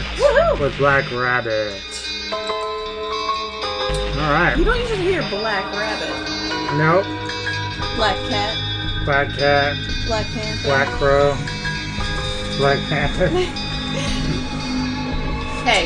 with 0.58 0.74
Black 0.78 1.04
Rabbit. 1.12 1.76
All 4.16 4.32
right, 4.32 4.54
You 4.56 4.64
don't 4.64 4.80
usually 4.80 5.02
hear 5.02 5.20
Black 5.28 5.70
Rabbit, 5.74 6.08
nope, 6.78 7.04
Black 7.96 8.16
Cat, 8.30 9.04
Black 9.04 9.28
Cat, 9.36 9.76
Black 10.06 10.24
Panther. 10.28 10.68
Black 10.68 10.88
Crow, 10.96 11.36
Black 12.56 12.78
Panther. 12.88 13.28
Hey, 15.60 15.84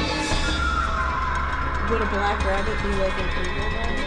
would 1.90 2.00
a 2.00 2.06
black 2.06 2.38
rabbit 2.44 2.80
be 2.80 2.88
like 2.94 3.12
an 3.18 3.28
evil 3.42 3.68
rabbit? 3.76 4.03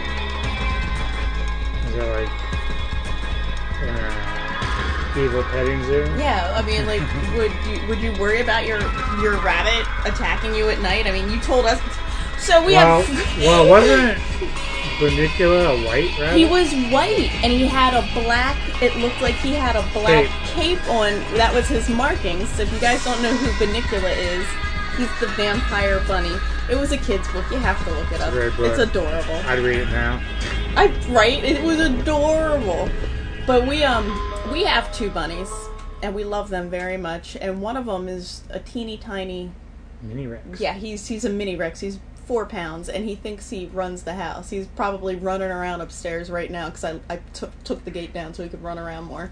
Evil 5.18 5.42
petting 5.44 5.82
zoo? 5.84 6.04
Yeah, 6.18 6.52
I 6.56 6.62
mean, 6.62 6.86
like, 6.86 7.00
would 7.36 7.52
you 7.66 7.86
would 7.88 8.00
you 8.00 8.12
worry 8.20 8.40
about 8.40 8.66
your 8.66 8.80
your 9.20 9.36
rabbit 9.42 9.86
attacking 10.06 10.54
you 10.54 10.68
at 10.68 10.80
night? 10.80 11.06
I 11.06 11.12
mean, 11.12 11.28
you 11.30 11.40
told 11.40 11.66
us. 11.66 11.80
So 12.38 12.64
we 12.64 12.74
Well, 12.74 13.02
have. 13.02 13.38
well, 13.38 13.68
wasn't 13.70 14.16
Bunnicula 14.98 15.82
a 15.82 15.86
white 15.86 16.16
rabbit? 16.18 16.36
He 16.38 16.44
was 16.44 16.72
white, 16.92 17.30
and 17.42 17.52
he 17.52 17.66
had 17.66 17.94
a 17.94 18.02
black. 18.20 18.56
It 18.82 18.96
looked 18.96 19.20
like 19.20 19.34
he 19.36 19.54
had 19.54 19.76
a 19.76 19.82
black 19.92 20.26
cape 20.46 20.82
on. 20.88 21.12
That 21.36 21.52
was 21.52 21.68
his 21.68 21.88
markings. 21.88 22.48
So 22.50 22.62
if 22.62 22.72
you 22.72 22.78
guys 22.78 23.04
don't 23.04 23.20
know 23.22 23.32
who 23.34 23.64
Bunnicula 23.64 24.16
is, 24.16 24.46
he's 24.96 25.20
the 25.20 25.26
vampire 25.36 26.00
bunny. 26.06 26.34
It 26.70 26.76
was 26.76 26.92
a 26.92 26.98
kid's 26.98 27.26
book. 27.32 27.44
You 27.50 27.56
have 27.58 27.82
to 27.84 27.90
look 27.92 28.12
it 28.12 28.20
up. 28.20 28.32
Book. 28.56 28.70
It's 28.70 28.78
adorable. 28.78 29.34
I'd 29.46 29.58
read 29.60 29.78
it 29.80 29.88
now. 29.88 30.20
I 30.76 30.88
right. 31.08 31.42
It 31.42 31.62
was 31.64 31.80
adorable. 31.80 32.88
But 33.46 33.66
we 33.66 33.82
um 33.82 34.06
we 34.58 34.64
have 34.64 34.92
two 34.92 35.08
bunnies, 35.08 35.48
and 36.02 36.16
we 36.16 36.24
love 36.24 36.48
them 36.48 36.68
very 36.68 36.96
much. 36.96 37.36
And 37.36 37.62
one 37.62 37.76
of 37.76 37.86
them 37.86 38.08
is 38.08 38.42
a 38.50 38.58
teeny 38.58 38.96
tiny. 38.96 39.52
Mini 40.02 40.26
Rex. 40.26 40.60
Yeah, 40.60 40.74
he's 40.74 41.06
he's 41.06 41.24
a 41.24 41.30
mini 41.30 41.54
Rex. 41.54 41.78
He's 41.78 42.00
four 42.26 42.44
pounds, 42.44 42.88
and 42.88 43.04
he 43.04 43.14
thinks 43.14 43.50
he 43.50 43.66
runs 43.66 44.02
the 44.02 44.14
house. 44.14 44.50
He's 44.50 44.66
probably 44.66 45.14
running 45.14 45.52
around 45.52 45.80
upstairs 45.80 46.28
right 46.28 46.50
now 46.50 46.70
because 46.70 46.82
I 46.82 46.98
I 47.08 47.20
took 47.34 47.62
took 47.62 47.84
the 47.84 47.92
gate 47.92 48.12
down 48.12 48.34
so 48.34 48.42
he 48.42 48.48
could 48.48 48.62
run 48.62 48.80
around 48.80 49.04
more. 49.04 49.30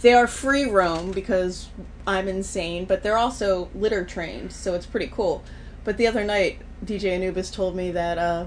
They 0.00 0.14
are 0.14 0.26
free 0.26 0.64
roam 0.64 1.10
because 1.10 1.68
I'm 2.06 2.26
insane, 2.26 2.86
but 2.86 3.02
they're 3.02 3.18
also 3.18 3.68
litter 3.74 4.06
trained, 4.06 4.52
so 4.52 4.72
it's 4.72 4.86
pretty 4.86 5.08
cool. 5.08 5.44
But 5.84 5.98
the 5.98 6.06
other 6.06 6.24
night, 6.24 6.60
DJ 6.82 7.10
Anubis 7.10 7.50
told 7.50 7.76
me 7.76 7.90
that 7.90 8.16
uh, 8.16 8.46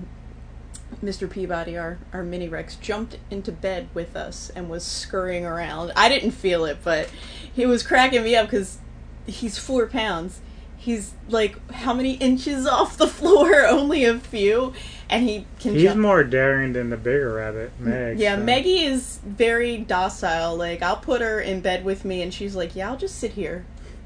Mr. 1.03 1.29
Peabody, 1.29 1.77
our, 1.77 1.97
our 2.11 2.23
mini 2.23 2.49
Rex, 2.49 2.75
jumped 2.75 3.17
into 3.31 3.51
bed 3.51 3.87
with 3.93 4.15
us 4.15 4.49
and 4.55 4.69
was 4.69 4.83
scurrying 4.83 5.45
around. 5.45 5.91
I 5.95 6.09
didn't 6.09 6.31
feel 6.31 6.65
it, 6.65 6.79
but 6.83 7.09
he 7.53 7.65
was 7.65 7.83
cracking 7.83 8.23
me 8.23 8.35
up 8.35 8.47
because 8.47 8.79
he's 9.25 9.57
four 9.57 9.87
pounds. 9.87 10.41
He's 10.77 11.13
like 11.27 11.57
how 11.71 11.93
many 11.93 12.13
inches 12.15 12.65
off 12.77 12.97
the 12.97 13.07
floor? 13.07 13.65
Only 13.67 14.05
a 14.05 14.17
few, 14.17 14.73
and 15.09 15.23
he 15.23 15.45
can. 15.59 15.73
He's 15.73 15.83
jump. 15.83 15.99
more 15.99 16.23
daring 16.23 16.73
than 16.73 16.89
the 16.89 16.97
bigger 16.97 17.33
rabbit, 17.33 17.71
Meg. 17.79 18.17
Yeah, 18.19 18.37
so- 18.37 18.43
Maggie 18.43 18.83
is 18.83 19.19
very 19.25 19.77
docile. 19.77 20.55
Like 20.55 20.81
I'll 20.81 20.97
put 20.97 21.21
her 21.21 21.39
in 21.41 21.61
bed 21.61 21.83
with 21.83 22.05
me, 22.05 22.21
and 22.21 22.33
she's 22.33 22.55
like, 22.55 22.75
"Yeah, 22.75 22.89
I'll 22.91 22.97
just 22.97 23.15
sit 23.15 23.33
here. 23.33 23.65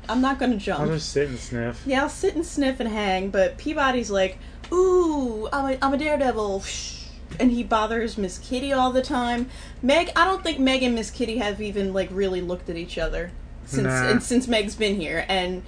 I'm 0.09 0.21
not 0.21 0.39
gonna 0.39 0.57
jump." 0.57 0.81
I'll 0.81 0.87
just 0.87 1.09
sit 1.09 1.29
and 1.29 1.37
sniff. 1.39 1.83
Yeah, 1.85 2.03
I'll 2.03 2.09
sit 2.09 2.35
and 2.35 2.45
sniff 2.45 2.79
and 2.79 2.89
hang, 2.89 3.29
but 3.29 3.57
Peabody's 3.57 4.09
like, 4.11 4.37
ooh, 4.71 5.47
I'm 5.51 5.73
a, 5.73 5.77
I'm 5.81 5.93
a 5.93 5.97
daredevil. 5.97 6.63
And 7.39 7.51
he 7.51 7.63
bothers 7.63 8.15
Miss 8.17 8.37
Kitty 8.37 8.71
all 8.71 8.91
the 8.91 9.01
time. 9.01 9.49
Meg, 9.81 10.11
I 10.15 10.23
don't 10.25 10.43
think 10.43 10.59
Meg 10.59 10.83
and 10.83 10.93
Miss 10.93 11.09
Kitty 11.09 11.37
have 11.37 11.59
even 11.61 11.91
like 11.91 12.09
really 12.11 12.41
looked 12.41 12.69
at 12.69 12.75
each 12.75 12.97
other 12.99 13.31
since 13.65 13.85
Nah. 13.85 14.09
and 14.09 14.21
since 14.21 14.47
Meg's 14.47 14.75
been 14.75 14.95
here. 14.99 15.25
And 15.27 15.63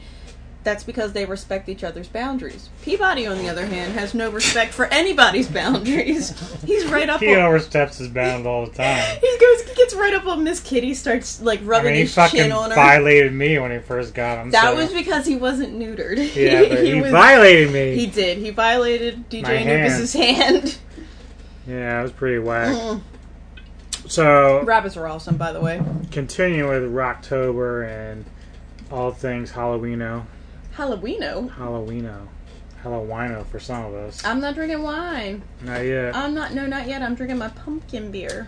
that's 0.65 0.83
because 0.83 1.13
they 1.13 1.25
respect 1.25 1.69
each 1.69 1.83
other's 1.83 2.09
boundaries. 2.09 2.69
Peabody, 2.81 3.25
on 3.25 3.37
the 3.37 3.47
other 3.47 3.67
hand, 3.67 3.93
has 3.93 4.13
no 4.13 4.29
respect 4.29 4.73
for 4.73 4.87
anybody's 4.87 5.47
boundaries. 5.47 6.33
He's 6.65 6.85
right 6.87 7.07
up. 7.07 7.21
He 7.21 7.33
on, 7.33 7.43
oversteps 7.43 7.99
his 7.99 8.09
bounds 8.09 8.45
all 8.45 8.65
the 8.65 8.71
time. 8.73 9.17
he 9.21 9.37
goes, 9.39 9.61
he 9.61 9.75
gets 9.75 9.93
right 9.93 10.13
up 10.13 10.25
on 10.25 10.43
Miss 10.43 10.59
Kitty, 10.59 10.93
starts 10.95 11.39
like 11.41 11.61
I 11.61 11.63
rubbing 11.63 11.93
mean, 11.93 12.07
his 12.07 12.15
chin 12.31 12.51
on 12.51 12.71
her. 12.71 12.75
violated 12.75 13.31
me 13.31 13.57
when 13.59 13.71
he 13.71 13.79
first 13.79 14.13
got 14.13 14.39
him. 14.39 14.51
that 14.51 14.63
so- 14.63 14.75
was 14.75 14.91
because 14.91 15.25
he 15.25 15.35
wasn't 15.35 15.79
neutered. 15.79 16.35
yeah, 16.35 16.67
but 16.67 16.83
he, 16.83 16.99
was- 16.99 17.11
violated 17.11 17.71
me. 17.71 17.95
He 17.95 18.07
did. 18.07 18.39
He 18.39 18.49
violated 18.49 19.19
My 19.19 19.23
DJ 19.23 19.45
hand. 19.59 19.69
Anubis's 19.69 20.13
hand. 20.13 20.77
yeah, 21.67 21.99
it 21.99 22.03
was 22.03 22.11
pretty 22.11 22.39
whack. 22.39 22.75
Mm. 22.75 23.01
So 24.07 24.63
Rabbits 24.63 24.97
are 24.97 25.07
awesome, 25.07 25.37
by 25.37 25.51
the 25.51 25.61
way. 25.61 25.81
continue 26.11 26.67
with 26.69 26.83
Rocktober 26.91 27.87
and 27.87 28.25
all 28.91 29.11
things 29.11 29.51
Halloweeno, 29.51 30.25
Halloweeno. 30.77 31.49
Halloweeno, 31.55 32.27
Halloweeno 32.83 33.45
for 33.45 33.59
some 33.59 33.85
of 33.85 33.93
us. 33.93 34.23
I'm 34.25 34.39
not 34.41 34.55
drinking 34.55 34.83
wine. 34.83 35.43
Not 35.61 35.79
yet. 35.85 36.15
I'm 36.15 36.33
not. 36.33 36.53
No, 36.53 36.65
not 36.67 36.87
yet. 36.87 37.01
I'm 37.01 37.15
drinking 37.15 37.37
my 37.37 37.49
pumpkin 37.49 38.11
beer. 38.11 38.47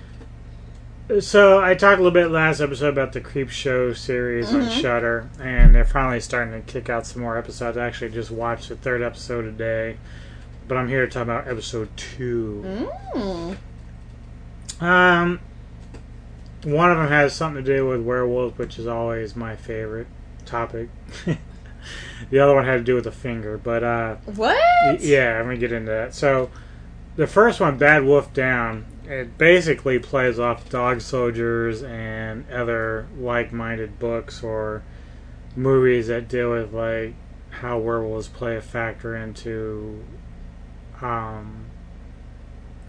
So 1.22 1.64
I 1.64 1.74
talked 1.74 2.00
a 2.00 2.04
little 2.04 2.12
bit 2.12 2.32
last 2.32 2.60
episode 2.60 2.90
about 2.90 3.14
the 3.14 3.22
Creepshow 3.22 3.96
series 3.96 4.54
on 4.54 4.64
Mhm. 4.64 4.82
Shudder, 4.82 5.30
and 5.40 5.74
they're 5.74 5.86
finally 5.86 6.20
starting 6.20 6.54
to 6.54 6.60
kick 6.70 6.90
out 6.90 7.06
some 7.08 7.22
more 7.22 7.38
episodes. 7.38 7.78
I 7.78 7.86
actually 7.88 8.12
just 8.12 8.30
watched 8.30 8.68
the 8.68 8.76
third 8.76 9.02
episode 9.02 9.44
today, 9.44 9.96
but 10.68 10.76
I'm 10.78 10.90
here 10.90 11.06
to 11.06 11.12
talk 11.12 11.24
about 11.24 11.48
episode 11.48 11.88
two. 11.96 12.62
Mm. 13.16 13.58
Um, 14.82 15.40
one 16.66 16.92
of 16.92 16.98
them 16.98 17.08
has 17.08 17.34
something 17.34 17.64
to 17.64 17.76
do 17.78 17.88
with 17.88 18.02
werewolves, 18.02 18.58
which 18.58 18.78
is 18.78 18.86
always 18.86 19.34
my 19.34 19.56
favorite 19.56 20.08
topic. 20.46 20.90
the 22.30 22.40
other 22.40 22.54
one 22.56 22.66
had 22.66 22.78
to 22.78 22.84
do 22.84 22.96
with 22.96 23.08
a 23.08 23.12
finger, 23.12 23.58
but 23.58 23.84
uh, 23.84 24.16
What? 24.26 24.58
Y- 24.86 24.98
Yeah, 25.02 25.38
let 25.38 25.48
me 25.48 25.58
get 25.58 25.72
into 25.72 25.92
that. 25.92 26.14
So, 26.14 26.50
the 27.16 27.28
first 27.28 27.60
one, 27.60 27.78
Bad 27.78 28.04
Wolf 28.04 28.34
Down, 28.34 28.86
it 29.06 29.38
basically 29.38 30.00
plays 30.00 30.38
off 30.40 30.70
Dog 30.70 31.02
Soldiers 31.02 31.82
and 31.84 32.50
other 32.52 33.08
like-minded 33.20 33.98
books 34.00 34.44
or 34.44 34.84
movies 35.56 36.08
that 36.08 36.28
deal 36.28 36.52
with 36.52 36.74
like 36.74 37.14
how 37.50 37.80
werewolves 37.80 38.28
play 38.28 38.56
a 38.58 38.62
factor 38.62 39.16
into 39.16 40.04
um, 41.02 41.66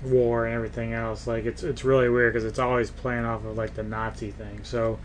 war 0.05 0.45
and 0.47 0.55
everything 0.55 0.93
else. 0.93 1.27
Like 1.27 1.45
it's 1.47 1.63
it's 1.63 1.85
really 1.85 2.09
weird 2.09 2.33
because 2.35 2.45
it's 2.45 2.59
always 2.59 2.91
playing 2.91 3.25
off 3.25 3.45
of 3.45 3.57
like 3.57 3.75
the 3.75 3.83
Nazi 3.83 4.31
thing. 4.31 4.61
So. 4.65 4.99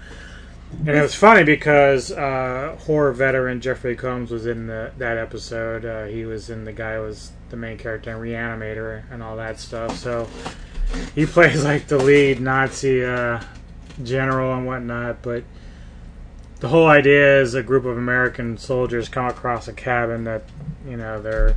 And 0.80 0.90
it 0.90 1.02
was 1.02 1.16
funny 1.16 1.44
because 1.44 2.12
uh, 2.12 2.78
horror 2.82 3.14
veteran 3.14 3.62
Jeffrey 3.62 3.96
Combs 3.96 4.32
was 4.32 4.46
in 4.46 4.68
the, 4.68 4.92
that 4.98 5.18
episode. 5.18 5.86
Uh, 5.86 6.06
he 6.06 6.26
was 6.26 6.50
in 6.50 6.66
the 6.66 6.74
guy 6.74 7.00
was 7.00 7.32
the 7.50 7.56
main 7.56 7.78
character 7.78 8.12
in 8.12 8.18
Reanimator 8.18 9.04
and 9.10 9.24
all 9.24 9.38
that 9.38 9.60
stuff. 9.60 9.98
So 9.98 10.28
he 11.16 11.26
plays 11.28 11.64
like 11.64 11.88
the 11.88 11.98
lead 11.98 12.42
Nazi 12.42 13.06
uh, 13.06 13.42
general 14.04 14.54
and 14.54 14.66
whatnot. 14.68 15.22
But 15.22 15.46
the 16.60 16.68
whole 16.68 16.88
idea 16.88 17.42
is 17.42 17.54
a 17.54 17.64
group 17.64 17.86
of 17.86 17.98
American 17.98 18.58
soldiers 18.58 19.08
come 19.08 19.26
across 19.26 19.68
a 19.68 19.74
cabin 19.74 20.26
that 20.26 20.44
you 20.88 20.98
know 20.98 21.22
they're 21.22 21.56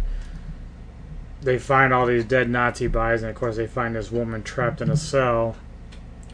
they 1.42 1.58
find 1.58 1.92
all 1.92 2.06
these 2.06 2.24
dead 2.24 2.48
Nazi 2.48 2.86
bodies, 2.86 3.22
and 3.22 3.30
of 3.30 3.36
course 3.36 3.56
they 3.56 3.66
find 3.66 3.94
this 3.94 4.10
woman 4.10 4.42
trapped 4.42 4.80
in 4.80 4.90
a 4.90 4.96
cell 4.96 5.56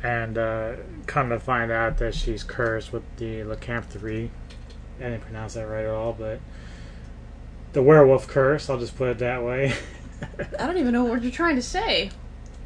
and 0.02 0.36
uh, 0.36 0.72
come 1.06 1.28
to 1.30 1.38
find 1.38 1.70
out 1.70 1.98
that 1.98 2.14
she's 2.14 2.42
cursed 2.42 2.92
with 2.92 3.02
the 3.16 3.44
lycanthropy. 3.44 4.30
I 4.98 5.04
didn't 5.04 5.20
pronounce 5.22 5.54
that 5.54 5.66
right 5.66 5.84
at 5.84 5.90
all, 5.90 6.12
but 6.12 6.40
the 7.72 7.82
werewolf 7.82 8.26
curse. 8.28 8.68
I'll 8.68 8.78
just 8.78 8.96
put 8.96 9.08
it 9.08 9.18
that 9.18 9.42
way. 9.42 9.74
I 10.58 10.66
don't 10.66 10.78
even 10.78 10.92
know 10.92 11.04
what 11.04 11.22
you're 11.22 11.32
trying 11.32 11.56
to 11.56 11.62
say. 11.62 12.10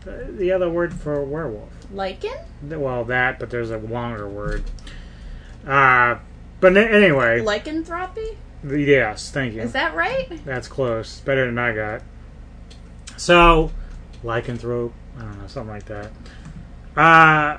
the 0.04 0.52
other 0.52 0.68
word 0.68 0.94
for 0.94 1.22
werewolf. 1.24 1.70
Lycan? 1.92 2.38
Well, 2.62 3.04
that, 3.04 3.38
but 3.38 3.50
there's 3.50 3.70
a 3.70 3.78
longer 3.78 4.28
word. 4.28 4.64
Uh, 5.66 6.18
but 6.60 6.76
anyway, 6.76 7.40
Lycanthropy? 7.40 8.38
yes, 8.64 9.30
thank 9.30 9.54
you. 9.54 9.62
Is 9.62 9.72
that 9.72 9.94
right? 9.94 10.44
That's 10.44 10.68
close. 10.68 11.20
Better 11.20 11.46
than 11.46 11.58
I 11.58 11.74
got. 11.74 12.02
So, 13.16 13.70
lycanthrope. 14.22 14.92
I 15.18 15.22
don't 15.22 15.40
know, 15.40 15.46
something 15.46 15.72
like 15.72 15.86
that. 15.86 16.10
Uh, 16.96 17.58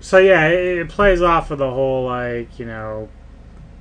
so 0.00 0.18
yeah, 0.18 0.48
it, 0.48 0.78
it 0.78 0.88
plays 0.88 1.20
off 1.22 1.50
of 1.50 1.58
the 1.58 1.70
whole 1.70 2.06
like 2.06 2.58
you 2.58 2.66
know, 2.66 3.08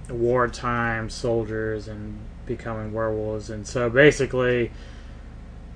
wartime 0.09 1.09
soldiers 1.09 1.87
and 1.87 2.19
becoming 2.45 2.93
werewolves, 2.93 3.49
and 3.49 3.65
so 3.65 3.89
basically, 3.89 4.71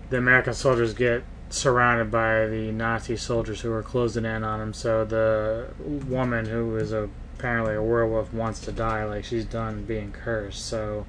the 0.09 0.17
American 0.17 0.53
soldiers 0.53 0.93
get 0.93 1.23
surrounded 1.49 2.11
by 2.11 2.47
the 2.47 2.71
Nazi 2.71 3.15
soldiers 3.15 3.61
who 3.61 3.71
are 3.71 3.83
closing 3.83 4.25
in 4.25 4.43
on 4.43 4.59
them. 4.59 4.73
So 4.73 5.05
the 5.05 5.69
woman 6.07 6.45
who 6.45 6.75
is 6.77 6.91
a, 6.91 7.09
apparently 7.37 7.75
a 7.75 7.81
werewolf 7.81 8.33
wants 8.33 8.59
to 8.61 8.71
die, 8.71 9.05
like 9.05 9.25
she's 9.25 9.45
done 9.45 9.85
being 9.85 10.11
cursed. 10.11 10.65
So 10.65 11.05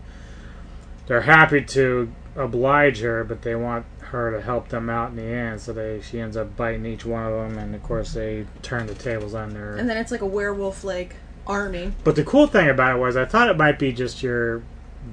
they're 1.06 1.22
happy 1.22 1.62
to 1.64 2.12
oblige 2.36 3.00
her, 3.00 3.24
but 3.24 3.42
they 3.42 3.54
want 3.54 3.86
her 4.00 4.30
to 4.30 4.40
help 4.40 4.68
them 4.68 4.88
out 4.88 5.10
in 5.10 5.16
the 5.16 5.24
end. 5.24 5.60
So 5.60 5.72
they 5.72 6.00
she 6.00 6.20
ends 6.20 6.36
up 6.36 6.56
biting 6.56 6.86
each 6.86 7.04
one 7.04 7.24
of 7.24 7.32
them, 7.32 7.58
and 7.58 7.74
of 7.74 7.82
course 7.82 8.12
they 8.12 8.46
turn 8.62 8.86
the 8.86 8.94
tables 8.94 9.34
on 9.34 9.54
her. 9.54 9.76
And 9.76 9.88
then 9.88 9.96
it's 9.96 10.12
like 10.12 10.20
a 10.20 10.26
werewolf 10.26 10.84
like 10.84 11.16
army. 11.46 11.92
But 12.04 12.16
the 12.16 12.24
cool 12.24 12.46
thing 12.46 12.68
about 12.68 12.96
it 12.96 13.00
was 13.00 13.16
I 13.16 13.24
thought 13.24 13.48
it 13.48 13.56
might 13.56 13.78
be 13.78 13.92
just 13.92 14.22
your 14.22 14.62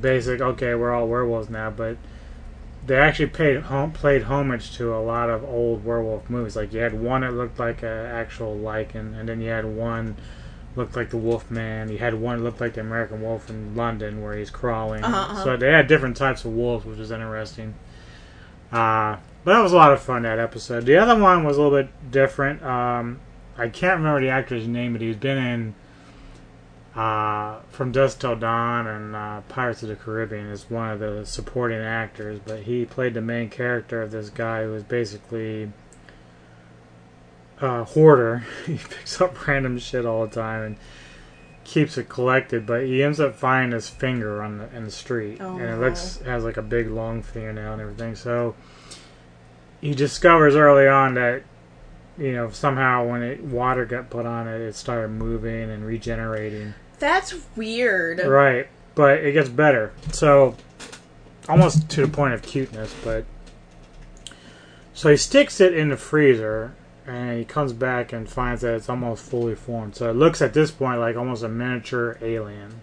basic 0.01 0.41
okay, 0.41 0.75
we're 0.75 0.93
all 0.93 1.07
werewolves 1.07 1.49
now, 1.49 1.69
but 1.69 1.97
they 2.85 2.97
actually 2.97 3.27
paid 3.27 3.61
home, 3.61 3.91
played 3.91 4.23
homage 4.23 4.75
to 4.77 4.93
a 4.93 4.99
lot 4.99 5.29
of 5.29 5.43
old 5.43 5.85
werewolf 5.85 6.29
movies. 6.29 6.55
Like 6.55 6.73
you 6.73 6.79
had 6.79 6.99
one 6.99 7.21
that 7.21 7.33
looked 7.33 7.59
like 7.59 7.81
an 7.81 7.87
actual 7.87 8.55
lycan, 8.55 9.17
and 9.17 9.29
then 9.29 9.41
you 9.41 9.49
had 9.49 9.65
one 9.65 10.17
looked 10.75 10.95
like 10.95 11.09
the 11.09 11.17
Wolf 11.17 11.49
Man. 11.51 11.89
You 11.89 11.97
had 11.97 12.13
one 12.13 12.37
that 12.37 12.43
looked 12.43 12.61
like 12.61 12.73
the 12.73 12.81
American 12.81 13.21
Wolf 13.21 13.49
in 13.49 13.75
London, 13.75 14.21
where 14.21 14.35
he's 14.35 14.49
crawling. 14.49 15.03
Uh-huh, 15.03 15.33
uh-huh. 15.33 15.43
So 15.43 15.57
they 15.57 15.71
had 15.71 15.87
different 15.87 16.17
types 16.17 16.45
of 16.45 16.53
wolves, 16.53 16.85
which 16.85 16.97
was 16.97 17.11
interesting. 17.11 17.75
Uh, 18.71 19.17
but 19.43 19.53
that 19.53 19.61
was 19.61 19.73
a 19.73 19.75
lot 19.75 19.91
of 19.91 20.01
fun 20.01 20.23
that 20.23 20.39
episode. 20.39 20.85
The 20.85 20.97
other 20.97 21.19
one 21.19 21.43
was 21.43 21.57
a 21.57 21.61
little 21.61 21.77
bit 21.77 22.11
different. 22.11 22.63
Um, 22.63 23.19
I 23.57 23.69
can't 23.69 23.97
remember 23.97 24.21
the 24.21 24.29
actor's 24.29 24.67
name, 24.67 24.93
but 24.93 25.01
he's 25.01 25.15
been 25.15 25.37
in 25.37 25.75
uh, 26.95 27.59
From 27.69 27.91
Dusk 27.91 28.19
Till 28.19 28.35
Dawn 28.35 28.87
and 28.87 29.15
uh, 29.15 29.41
Pirates 29.49 29.83
of 29.83 29.89
the 29.89 29.95
Caribbean 29.95 30.49
as 30.49 30.69
one 30.69 30.89
of 30.89 30.99
the 30.99 31.25
supporting 31.25 31.79
actors. 31.79 32.39
But 32.43 32.61
he 32.61 32.85
played 32.85 33.13
the 33.13 33.21
main 33.21 33.49
character 33.49 34.01
of 34.01 34.11
this 34.11 34.29
guy 34.29 34.63
who 34.63 34.71
was 34.71 34.83
basically 34.83 35.71
a 37.63 37.83
hoarder. 37.83 38.43
he 38.65 38.77
picks 38.77 39.19
up 39.21 39.47
random 39.47 39.79
shit 39.79 40.05
all 40.05 40.27
the 40.27 40.35
time 40.35 40.63
and 40.63 40.77
keeps 41.63 41.97
it 41.97 42.09
collected. 42.09 42.65
But 42.65 42.83
he 42.83 43.01
ends 43.03 43.19
up 43.19 43.35
finding 43.35 43.71
his 43.71 43.89
finger 43.89 44.43
on 44.43 44.57
the 44.57 44.75
in 44.75 44.83
the 44.85 44.91
street, 44.91 45.39
Oh, 45.41 45.57
and 45.57 45.69
it 45.69 45.79
looks 45.79 46.19
has 46.25 46.43
like 46.43 46.57
a 46.57 46.61
big 46.61 46.89
long 46.89 47.21
fingernail 47.21 47.73
and 47.73 47.81
everything. 47.81 48.15
So 48.15 48.55
he 49.81 49.93
discovers 49.93 50.55
early 50.55 50.87
on 50.87 51.15
that 51.15 51.43
you 52.17 52.33
know 52.33 52.49
somehow 52.51 53.05
when 53.05 53.23
it 53.23 53.41
water 53.41 53.85
got 53.85 54.09
put 54.09 54.25
on 54.25 54.47
it, 54.47 54.61
it 54.61 54.75
started 54.75 55.09
moving 55.09 55.69
and 55.71 55.85
regenerating. 55.85 56.73
That's 56.99 57.33
weird. 57.55 58.19
Right, 58.19 58.67
but 58.95 59.19
it 59.19 59.33
gets 59.33 59.49
better. 59.49 59.93
So 60.11 60.55
almost 61.49 61.89
to 61.89 62.01
the 62.01 62.07
point 62.07 62.33
of 62.33 62.41
cuteness, 62.41 62.93
but 63.03 63.25
so 64.93 65.09
he 65.09 65.17
sticks 65.17 65.59
it 65.59 65.73
in 65.73 65.89
the 65.89 65.97
freezer 65.97 66.75
and 67.05 67.37
he 67.37 67.45
comes 67.45 67.73
back 67.73 68.13
and 68.13 68.29
finds 68.29 68.61
that 68.61 68.75
it's 68.75 68.89
almost 68.89 69.23
fully 69.29 69.55
formed. 69.55 69.95
So 69.95 70.09
it 70.09 70.13
looks 70.13 70.41
at 70.41 70.53
this 70.53 70.71
point 70.71 70.99
like 70.99 71.15
almost 71.15 71.43
a 71.43 71.49
miniature 71.49 72.17
alien, 72.21 72.81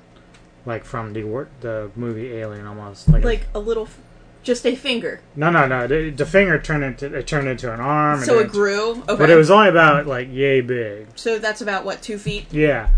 like 0.66 0.84
from 0.84 1.12
the 1.12 1.46
the 1.60 1.90
movie 1.96 2.32
Alien, 2.32 2.66
almost 2.66 3.08
like, 3.08 3.22
a- 3.22 3.26
Like 3.26 3.46
a 3.54 3.58
little, 3.58 3.84
f- 3.84 3.98
just 4.42 4.64
a 4.66 4.74
finger. 4.74 5.20
no, 5.36 5.50
no, 5.50 5.66
no. 5.66 5.86
The, 5.86 6.10
the 6.10 6.24
finger 6.26 6.58
turned 6.58 6.82
into 6.84 7.14
it 7.14 7.26
turned 7.26 7.48
into 7.48 7.72
an 7.72 7.80
arm. 7.80 8.20
So 8.20 8.36
then 8.36 8.46
it 8.46 8.52
grew. 8.52 8.92
Okay. 9.02 9.16
but 9.16 9.30
it 9.30 9.36
was 9.36 9.50
only 9.50 9.68
about 9.68 10.06
like 10.06 10.28
yay 10.30 10.60
big. 10.60 11.08
So 11.16 11.38
that's 11.38 11.60
about 11.60 11.84
what 11.84 12.00
two 12.02 12.18
feet. 12.18 12.46
Yeah, 12.52 12.88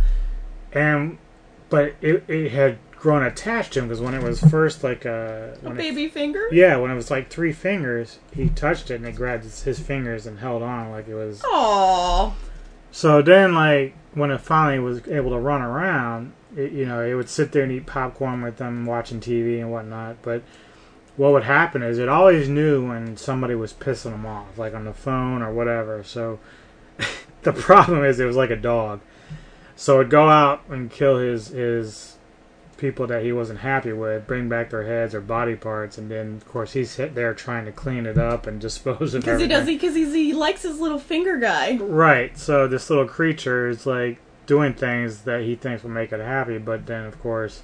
and 0.73 1.19
but 1.69 1.95
it, 2.01 2.25
it 2.29 2.51
had 2.53 2.79
grown 3.03 3.25
attached 3.25 3.73
to 3.73 3.81
him 3.81 3.89
because 3.89 4.01
when 4.01 4.15
it 4.15 4.23
was 4.23 4.39
first 4.51 4.85
like 4.85 5.05
uh, 5.05 5.11
A 5.11 5.57
when 5.63 5.73
it- 5.73 5.77
baby 5.77 6.07
finger. 6.09 6.49
yeah, 6.53 6.77
when 6.77 6.91
it 6.93 6.95
was 6.95 7.11
like 7.11 7.29
three 7.31 7.53
fingers, 7.53 8.21
he 8.33 8.49
touched 8.49 8.93
it 8.93 8.95
and 8.95 9.07
it 9.07 9.17
grabbed 9.17 9.43
his, 9.43 9.65
his 9.65 9.81
fingers 9.81 10.25
and 10.27 10.39
held 10.39 10.63
on 10.63 10.91
like 10.93 11.09
it 11.09 11.15
was. 11.15 11.41
Aww. 11.43 12.33
So 12.93 13.21
then, 13.21 13.55
like 13.55 13.95
when 14.15 14.31
it 14.31 14.41
finally 14.41 14.79
was 14.79 15.07
able 15.09 15.31
to 15.31 15.39
run 15.39 15.63
around, 15.63 16.33
it, 16.57 16.71
you 16.71 16.87
know, 16.87 17.01
it 17.03 17.15
would 17.15 17.29
sit 17.29 17.51
there 17.51 17.65
and 17.65 17.73
eat 17.73 17.87
popcorn 17.87 18.41
with 18.43 18.59
them, 18.59 18.87
watching 18.87 19.19
TV 19.19 19.59
and 19.61 19.73
whatnot. 19.73 20.17
But 20.23 20.43
what 21.17 21.33
would 21.33 21.43
happen 21.45 21.83
is 21.83 21.99
it 21.99 22.09
always 22.09 22.49
knew 22.49 22.87
when 22.87 23.17
somebody 23.17 23.55
was 23.57 23.73
pissing 23.73 24.13
him 24.15 24.27
off, 24.27 24.57
like 24.59 24.75
on 24.75 24.85
the 24.85 24.93
phone 24.93 25.43
or 25.43 25.53
whatever. 25.53 26.05
So 26.05 26.39
the 27.43 27.53
problem 27.53 28.05
is 28.05 28.21
it 28.21 28.27
was 28.27 28.37
like 28.37 28.51
a 28.51 28.57
dog. 28.57 29.01
So 29.75 29.99
it'd 30.01 30.11
go 30.11 30.29
out 30.29 30.63
and 30.69 30.89
kill 30.91 31.17
his 31.19 31.49
his 31.49 32.17
people 32.83 33.07
that 33.07 33.23
he 33.23 33.31
wasn't 33.31 33.61
happy 33.61 33.93
with 33.93 34.27
bring 34.27 34.49
back 34.49 34.69
their 34.71 34.83
heads 34.83 35.15
or 35.15 35.21
body 35.21 35.55
parts, 35.55 35.97
and 35.97 36.11
then 36.11 36.35
of 36.35 36.47
course 36.47 36.73
he's 36.73 36.97
hit 36.97 37.15
there 37.15 37.33
trying 37.33 37.65
to 37.65 37.73
clean 37.73 38.05
it 38.05 38.19
up 38.19 38.47
and 38.47 38.61
dispose 38.69 39.15
of 39.15 39.23
Because 39.23 39.41
he 39.41 39.47
does, 39.47 39.65
because 39.65 39.95
he's 39.95 40.13
he 40.13 40.33
likes 40.35 40.63
his 40.63 40.81
little 40.81 40.99
finger 40.99 41.39
guy. 41.39 41.77
Right. 41.77 42.37
So 42.37 42.67
this 42.67 42.91
little 42.91 43.07
creature 43.07 43.69
is 43.69 43.87
like 43.87 44.19
doing 44.47 44.75
things 44.75 45.23
that 45.23 45.43
he 45.43 45.55
thinks 45.55 45.85
will 45.85 45.91
make 45.91 46.13
it 46.13 46.21
happy, 46.21 46.59
but 46.59 46.87
then 46.87 47.05
of 47.05 47.19
course 47.23 47.63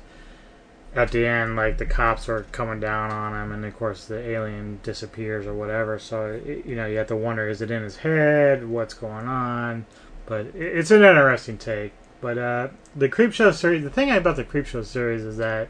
at 0.94 1.10
the 1.10 1.26
end, 1.26 1.56
like 1.56 1.78
the 1.78 1.86
cops 1.86 2.28
are 2.28 2.44
coming 2.52 2.78
down 2.78 3.10
on 3.10 3.34
him, 3.34 3.52
and 3.52 3.64
of 3.64 3.76
course 3.76 4.06
the 4.06 4.20
alien 4.20 4.78
disappears 4.84 5.46
or 5.46 5.52
whatever. 5.52 5.98
So 5.98 6.40
you 6.46 6.76
know 6.76 6.86
you 6.86 6.96
have 6.98 7.08
to 7.08 7.16
wonder: 7.16 7.48
is 7.48 7.60
it 7.60 7.72
in 7.72 7.82
his 7.82 7.98
head? 7.98 8.68
What's 8.68 8.94
going 8.94 9.26
on? 9.26 9.84
But 10.26 10.46
it's 10.54 10.92
an 10.92 11.02
interesting 11.02 11.58
take. 11.58 11.92
But 12.20 12.38
uh, 12.38 12.68
the 12.96 13.08
Creepshow 13.08 13.54
series, 13.54 13.84
the 13.84 13.90
thing 13.90 14.10
about 14.10 14.36
the 14.36 14.44
Creepshow 14.44 14.84
series 14.84 15.22
is 15.22 15.36
that 15.36 15.68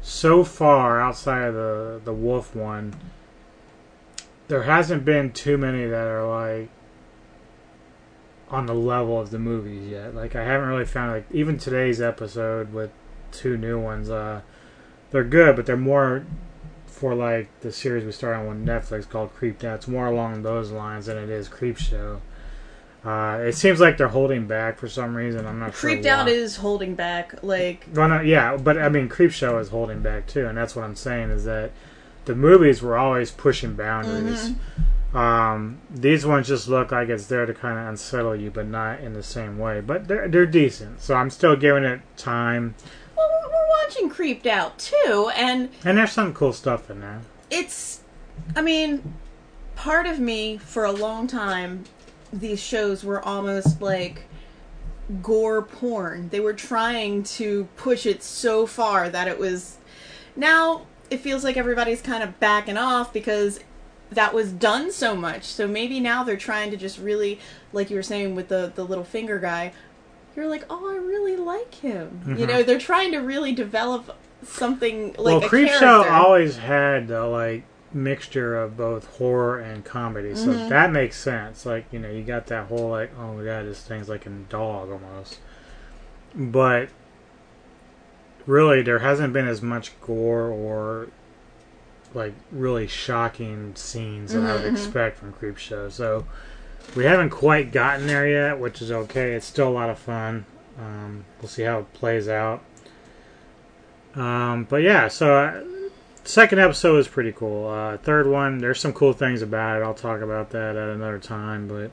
so 0.00 0.44
far 0.44 1.00
outside 1.00 1.42
of 1.42 1.54
the 1.54 2.00
the 2.04 2.12
Wolf 2.12 2.54
one, 2.54 2.94
there 4.48 4.62
hasn't 4.62 5.04
been 5.04 5.32
too 5.32 5.58
many 5.58 5.86
that 5.86 6.06
are 6.06 6.28
like 6.28 6.68
on 8.50 8.66
the 8.66 8.74
level 8.74 9.20
of 9.20 9.30
the 9.30 9.38
movies 9.38 9.88
yet. 9.88 10.14
Like 10.14 10.34
I 10.34 10.44
haven't 10.44 10.68
really 10.68 10.84
found 10.84 11.12
like 11.12 11.26
even 11.32 11.58
today's 11.58 12.00
episode 12.00 12.72
with 12.72 12.90
two 13.32 13.56
new 13.56 13.78
ones. 13.78 14.10
Uh, 14.10 14.42
they're 15.10 15.24
good, 15.24 15.56
but 15.56 15.66
they're 15.66 15.76
more 15.76 16.24
for 16.86 17.14
like 17.14 17.48
the 17.60 17.72
series 17.72 18.04
we 18.04 18.12
started 18.12 18.48
on 18.48 18.64
Netflix 18.64 19.08
called 19.08 19.34
Creeped 19.34 19.64
Out. 19.64 19.76
It's 19.76 19.88
more 19.88 20.06
along 20.06 20.42
those 20.42 20.70
lines 20.70 21.06
than 21.06 21.16
it 21.16 21.30
is 21.30 21.48
Creepshow. 21.48 22.20
Uh, 23.04 23.38
it 23.42 23.54
seems 23.54 23.80
like 23.80 23.96
they're 23.96 24.08
holding 24.08 24.46
back 24.46 24.78
for 24.78 24.88
some 24.88 25.14
reason. 25.14 25.46
I'm 25.46 25.58
not 25.58 25.72
Creeped 25.72 26.04
sure. 26.04 26.12
out 26.12 26.28
is 26.28 26.56
holding 26.56 26.94
back. 26.94 27.42
Like 27.42 27.86
Well, 27.94 28.08
no, 28.08 28.20
yeah, 28.20 28.56
but 28.58 28.76
I 28.76 28.88
mean, 28.90 29.08
Creepshow 29.08 29.58
is 29.60 29.68
holding 29.70 30.00
back 30.02 30.26
too, 30.26 30.46
and 30.46 30.56
that's 30.58 30.76
what 30.76 30.84
I'm 30.84 30.96
saying 30.96 31.30
is 31.30 31.44
that 31.44 31.70
the 32.26 32.34
movies 32.34 32.82
were 32.82 32.98
always 32.98 33.30
pushing 33.30 33.74
boundaries. 33.74 34.52
Um, 35.14 35.78
these 35.90 36.24
ones 36.24 36.46
just 36.46 36.68
look 36.68 36.92
like 36.92 37.08
it's 37.08 37.26
there 37.26 37.44
to 37.46 37.54
kind 37.54 37.78
of 37.78 37.86
unsettle 37.88 38.36
you, 38.36 38.50
but 38.50 38.66
not 38.66 39.00
in 39.00 39.14
the 39.14 39.22
same 39.22 39.58
way. 39.58 39.80
But 39.80 40.06
they're 40.06 40.28
they're 40.28 40.46
decent, 40.46 41.00
so 41.00 41.14
I'm 41.14 41.30
still 41.30 41.56
giving 41.56 41.84
it 41.84 42.00
time. 42.18 42.74
well, 43.16 43.28
we're, 43.28 43.48
we're 43.48 43.68
watching 43.82 44.08
Creeped 44.10 44.46
Out 44.46 44.78
too, 44.78 45.30
and 45.34 45.70
And 45.84 45.96
there's 45.98 46.12
some 46.12 46.34
cool 46.34 46.52
stuff 46.52 46.90
in 46.90 47.00
there. 47.00 47.22
it's 47.50 48.00
i 48.56 48.62
mean 48.62 49.14
part 49.74 50.06
of 50.06 50.18
me 50.18 50.56
for 50.56 50.84
a 50.84 50.92
long 50.92 51.26
time 51.26 51.84
these 52.32 52.60
shows 52.60 53.04
were 53.04 53.22
almost 53.22 53.80
like 53.80 54.24
gore 55.22 55.62
porn. 55.62 56.28
They 56.28 56.40
were 56.40 56.52
trying 56.52 57.22
to 57.24 57.68
push 57.76 58.06
it 58.06 58.22
so 58.22 58.66
far 58.66 59.08
that 59.08 59.28
it 59.28 59.38
was 59.38 59.78
now 60.36 60.86
it 61.10 61.20
feels 61.20 61.42
like 61.42 61.56
everybody's 61.56 62.00
kind 62.00 62.22
of 62.22 62.38
backing 62.38 62.76
off 62.76 63.12
because 63.12 63.60
that 64.10 64.32
was 64.34 64.52
done 64.52 64.92
so 64.92 65.14
much. 65.14 65.44
So 65.44 65.66
maybe 65.66 66.00
now 66.00 66.24
they're 66.24 66.36
trying 66.36 66.70
to 66.70 66.76
just 66.76 66.98
really 66.98 67.40
like 67.72 67.90
you 67.90 67.96
were 67.96 68.02
saying 68.02 68.34
with 68.34 68.48
the 68.48 68.72
the 68.74 68.84
little 68.84 69.04
finger 69.04 69.38
guy 69.38 69.72
you're 70.36 70.48
like 70.48 70.64
oh 70.70 70.90
i 70.90 70.96
really 70.96 71.36
like 71.36 71.74
him. 71.74 72.22
You 72.26 72.34
mm-hmm. 72.34 72.46
know 72.46 72.62
they're 72.62 72.78
trying 72.78 73.12
to 73.12 73.18
really 73.18 73.52
develop 73.52 74.16
something 74.44 75.08
like 75.18 75.24
well, 75.24 75.44
a 75.44 75.48
Creep 75.48 75.68
character. 75.68 76.10
always 76.10 76.56
had 76.56 77.08
the 77.08 77.24
like 77.26 77.64
mixture 77.92 78.56
of 78.60 78.76
both 78.76 79.06
horror 79.18 79.58
and 79.60 79.84
comedy, 79.84 80.34
so 80.34 80.56
Mm-hmm. 80.56 80.68
that 80.68 80.92
makes 80.92 81.18
sense. 81.18 81.66
Like 81.66 81.86
you 81.92 81.98
know, 81.98 82.10
you 82.10 82.22
got 82.22 82.46
that 82.46 82.66
whole 82.68 82.90
like, 82.90 83.12
oh 83.18 83.34
my 83.34 83.44
god, 83.44 83.66
this 83.66 83.82
thing's 83.82 84.08
like 84.08 84.26
a 84.26 84.30
dog 84.30 84.90
almost. 84.90 85.38
But 86.34 86.88
really, 88.46 88.82
there 88.82 89.00
hasn't 89.00 89.32
been 89.32 89.46
as 89.48 89.62
much 89.62 89.98
gore 90.00 90.48
or 90.48 91.08
like 92.14 92.34
really 92.50 92.86
shocking 92.86 93.74
scenes 93.76 94.32
that 94.32 94.44
I 94.44 94.52
Mm-hmm, 94.52 94.56
would 94.56 94.64
expect 94.64 95.16
from 95.18 95.32
Creepshow. 95.32 95.90
So 95.92 96.26
we 96.96 97.04
haven't 97.04 97.30
quite 97.30 97.72
gotten 97.72 98.06
there 98.06 98.28
yet, 98.28 98.58
which 98.58 98.82
is 98.82 98.90
okay. 98.90 99.32
It's 99.34 99.46
still 99.46 99.68
a 99.68 99.70
lot 99.70 99.90
of 99.90 99.98
fun. 99.98 100.44
Um, 100.78 101.24
we'll 101.40 101.48
see 101.48 101.62
how 101.62 101.80
it 101.80 101.92
plays 101.92 102.28
out. 102.28 102.62
Um, 104.14 104.64
but 104.68 104.82
yeah, 104.82 105.08
so 105.08 105.34
uh, 105.36 105.64
second 106.30 106.60
episode 106.60 106.96
is 106.98 107.08
pretty 107.08 107.32
cool. 107.32 107.68
Uh, 107.68 107.96
third 107.98 108.26
one, 108.26 108.58
there's 108.58 108.80
some 108.80 108.92
cool 108.92 109.12
things 109.12 109.42
about 109.42 109.80
it. 109.80 109.84
I'll 109.84 109.94
talk 109.94 110.20
about 110.20 110.50
that 110.50 110.76
at 110.76 110.88
another 110.88 111.18
time. 111.18 111.68
But 111.68 111.90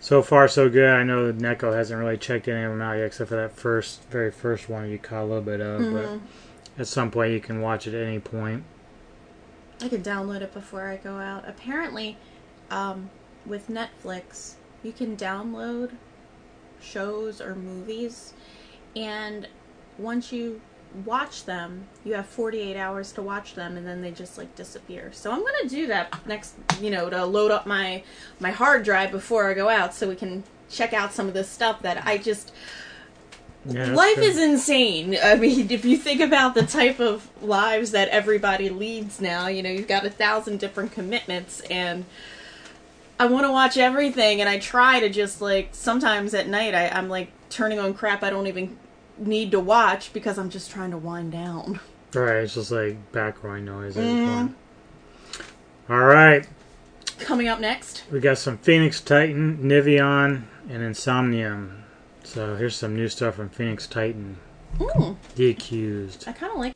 so 0.00 0.22
far, 0.22 0.46
so 0.46 0.68
good. 0.68 0.88
I 0.88 1.02
know 1.02 1.30
that 1.30 1.38
Neko 1.38 1.74
hasn't 1.74 1.98
really 1.98 2.18
checked 2.18 2.46
any 2.48 2.62
of 2.62 2.70
them 2.70 2.82
out 2.82 2.92
yet, 2.96 3.06
except 3.06 3.30
for 3.30 3.36
that 3.36 3.52
first, 3.52 4.04
very 4.10 4.30
first 4.30 4.68
one 4.68 4.88
you 4.90 4.98
caught 4.98 5.22
a 5.22 5.24
little 5.24 5.42
bit 5.42 5.60
of. 5.60 5.92
But 5.92 6.20
at 6.80 6.86
some 6.86 7.10
point, 7.10 7.32
you 7.32 7.40
can 7.40 7.60
watch 7.60 7.86
it 7.86 7.94
at 7.94 8.06
any 8.06 8.20
point. 8.20 8.64
I 9.80 9.88
can 9.88 10.02
download 10.02 10.42
it 10.42 10.52
before 10.52 10.88
I 10.88 10.96
go 10.96 11.16
out. 11.16 11.48
Apparently, 11.48 12.16
um, 12.70 13.10
with 13.46 13.68
Netflix, 13.68 14.54
you 14.82 14.92
can 14.92 15.16
download 15.16 15.92
shows 16.80 17.40
or 17.40 17.54
movies, 17.54 18.34
and 18.94 19.48
once 19.98 20.32
you 20.32 20.60
watch 21.04 21.44
them, 21.44 21.86
you 22.04 22.14
have 22.14 22.26
48 22.26 22.76
hours 22.76 23.12
to 23.12 23.22
watch 23.22 23.54
them, 23.54 23.76
and 23.76 23.86
then 23.86 24.02
they 24.02 24.10
just 24.10 24.38
like 24.38 24.54
disappear. 24.56 25.10
So 25.12 25.30
I'm 25.30 25.40
gonna 25.40 25.68
do 25.68 25.86
that 25.88 26.26
next, 26.26 26.54
you 26.80 26.90
know, 26.90 27.10
to 27.10 27.24
load 27.24 27.50
up 27.50 27.66
my 27.66 28.02
my 28.40 28.50
hard 28.50 28.84
drive 28.84 29.10
before 29.10 29.50
I 29.50 29.54
go 29.54 29.68
out, 29.68 29.94
so 29.94 30.08
we 30.08 30.16
can 30.16 30.44
check 30.70 30.92
out 30.92 31.12
some 31.12 31.28
of 31.28 31.34
this 31.34 31.48
stuff 31.48 31.82
that 31.82 32.06
I 32.06 32.18
just 32.18 32.52
Yeah, 33.64 33.94
life 33.94 34.16
good. 34.16 34.24
is 34.24 34.38
insane. 34.38 35.16
I 35.22 35.34
mean, 35.36 35.70
if 35.70 35.84
you 35.84 35.96
think 35.96 36.20
about 36.20 36.54
the 36.54 36.64
type 36.64 37.00
of 37.00 37.28
lives 37.42 37.90
that 37.92 38.08
everybody 38.08 38.68
leads 38.68 39.20
now, 39.20 39.46
you 39.46 39.62
know, 39.62 39.70
you've 39.70 39.88
got 39.88 40.04
a 40.04 40.10
thousand 40.10 40.58
different 40.58 40.92
commitments, 40.92 41.60
and 41.70 42.04
I 43.20 43.26
want 43.26 43.46
to 43.46 43.52
watch 43.52 43.76
everything, 43.76 44.40
and 44.40 44.48
I 44.48 44.58
try 44.58 45.00
to 45.00 45.08
just 45.08 45.40
like 45.40 45.70
sometimes 45.72 46.34
at 46.34 46.48
night 46.48 46.74
I, 46.74 46.88
I'm 46.88 47.08
like 47.08 47.30
turning 47.50 47.78
on 47.78 47.94
crap 47.94 48.22
I 48.22 48.30
don't 48.30 48.46
even 48.46 48.76
need 49.18 49.50
to 49.52 49.60
watch 49.60 50.12
because 50.12 50.38
I'm 50.38 50.50
just 50.50 50.70
trying 50.70 50.90
to 50.92 50.98
wind 50.98 51.32
down. 51.32 51.80
All 52.14 52.22
right, 52.22 52.36
it's 52.36 52.54
just 52.54 52.70
like 52.70 53.12
background 53.12 53.66
noise. 53.66 53.96
Mm. 53.96 54.54
All 55.90 55.98
right. 55.98 56.46
Coming 57.18 57.48
up 57.48 57.60
next, 57.60 58.04
we 58.12 58.20
got 58.20 58.38
some 58.38 58.58
Phoenix 58.58 59.00
Titan, 59.00 59.58
Nivion, 59.58 60.44
and 60.68 60.82
Insomnium. 60.82 61.82
So 62.22 62.56
here's 62.56 62.76
some 62.76 62.94
new 62.94 63.08
stuff 63.08 63.34
from 63.34 63.48
Phoenix 63.48 63.86
Titan. 63.86 64.38
Mm. 64.78 65.16
The 65.34 65.50
Accused. 65.50 66.28
I 66.28 66.32
kind 66.32 66.52
of 66.52 66.58
like. 66.58 66.74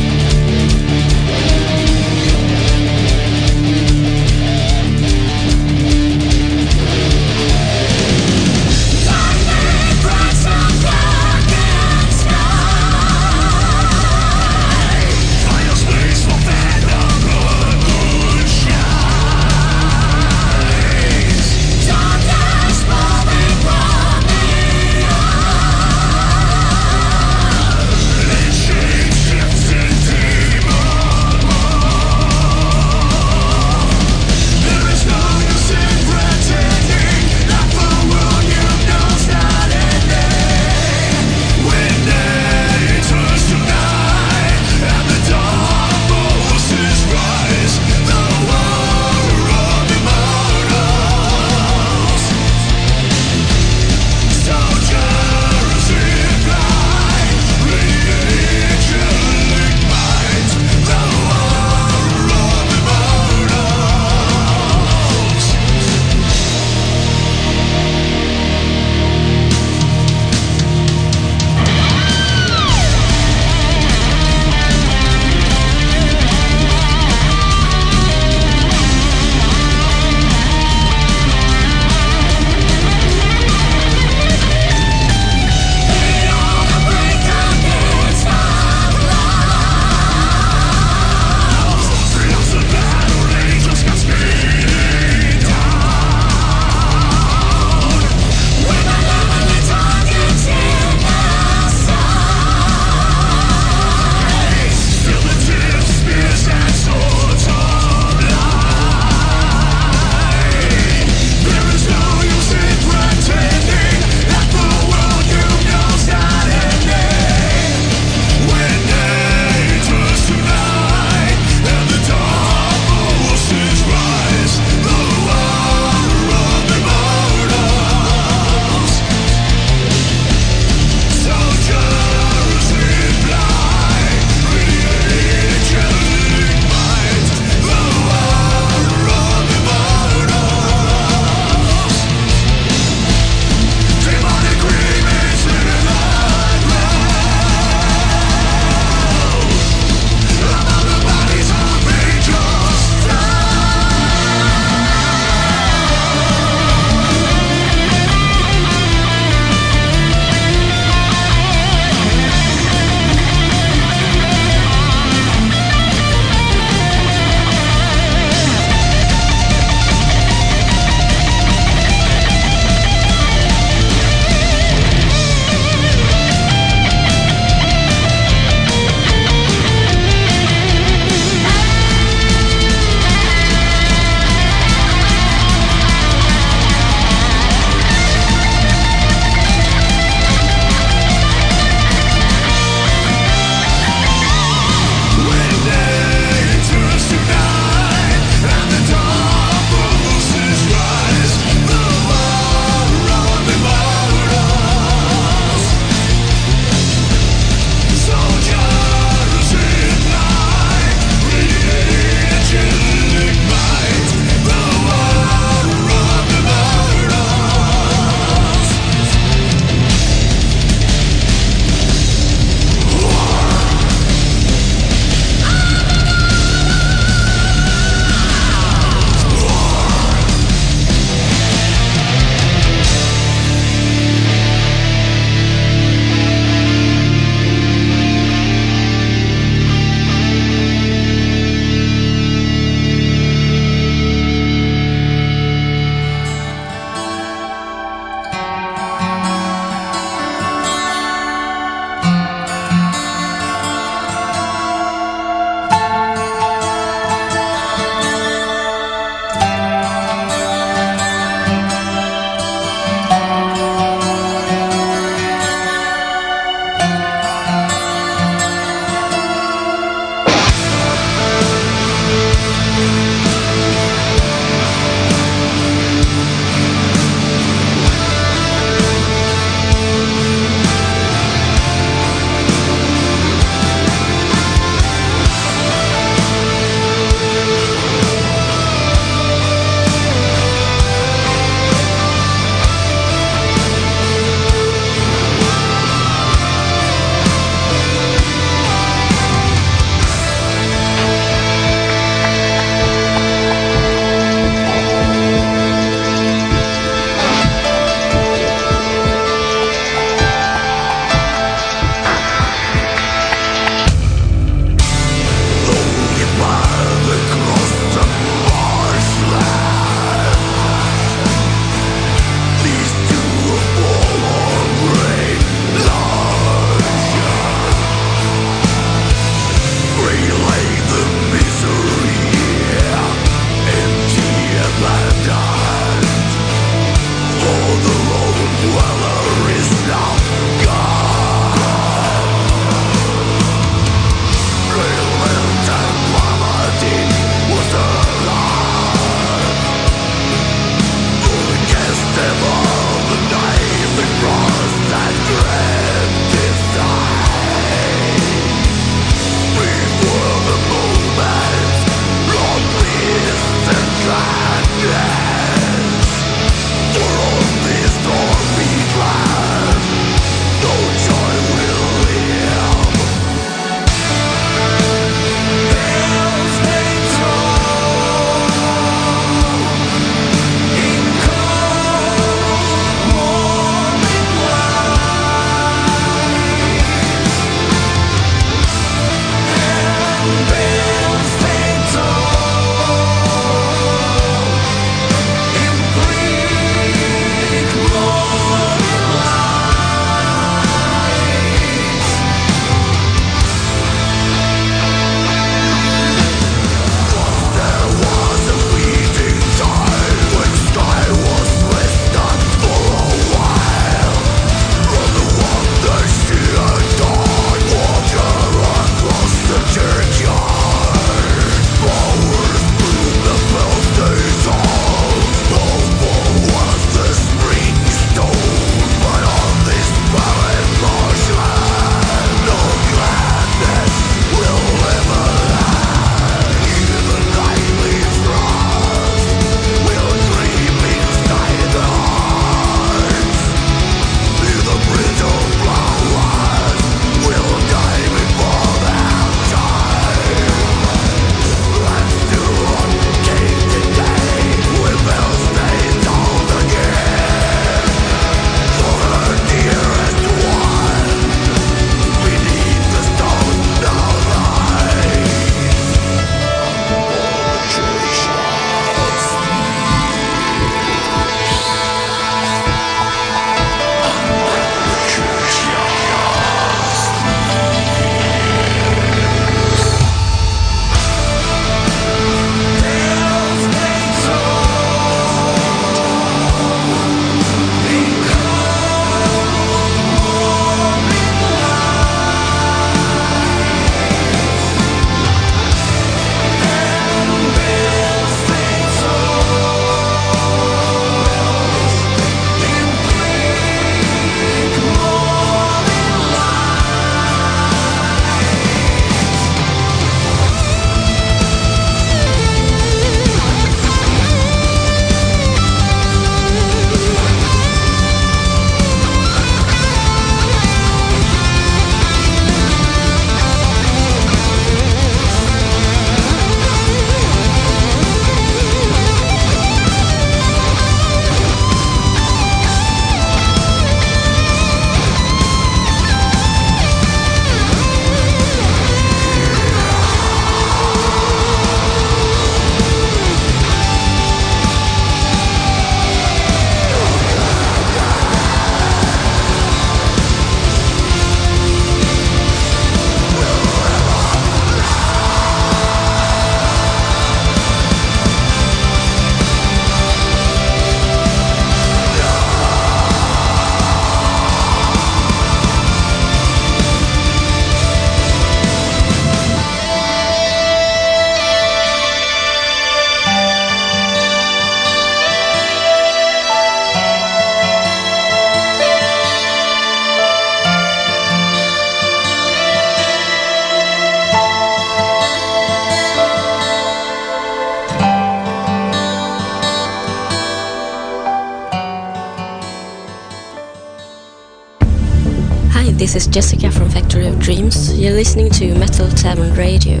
Is 596.16 596.26
Jessica 596.26 596.70
from 596.70 596.88
Factory 596.88 597.26
of 597.26 597.38
Dreams. 597.38 598.00
You're 598.00 598.14
listening 598.14 598.48
to 598.52 598.74
Metal 598.78 599.06
Tavern 599.10 599.52
Radio. 599.52 600.00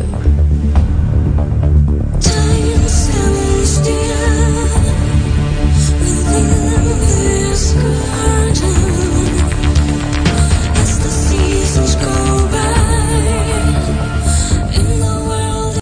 Time 2.22 2.88
stands 2.88 3.68
still 3.68 4.62
within 6.00 6.48
this 7.00 7.74
garden 7.74 8.72
as 10.80 10.98
the 11.02 11.10
seasons 11.10 11.96
go 11.96 12.48
by 12.48 12.72
in 14.74 14.88
the 14.98 15.16
world. 15.28 15.80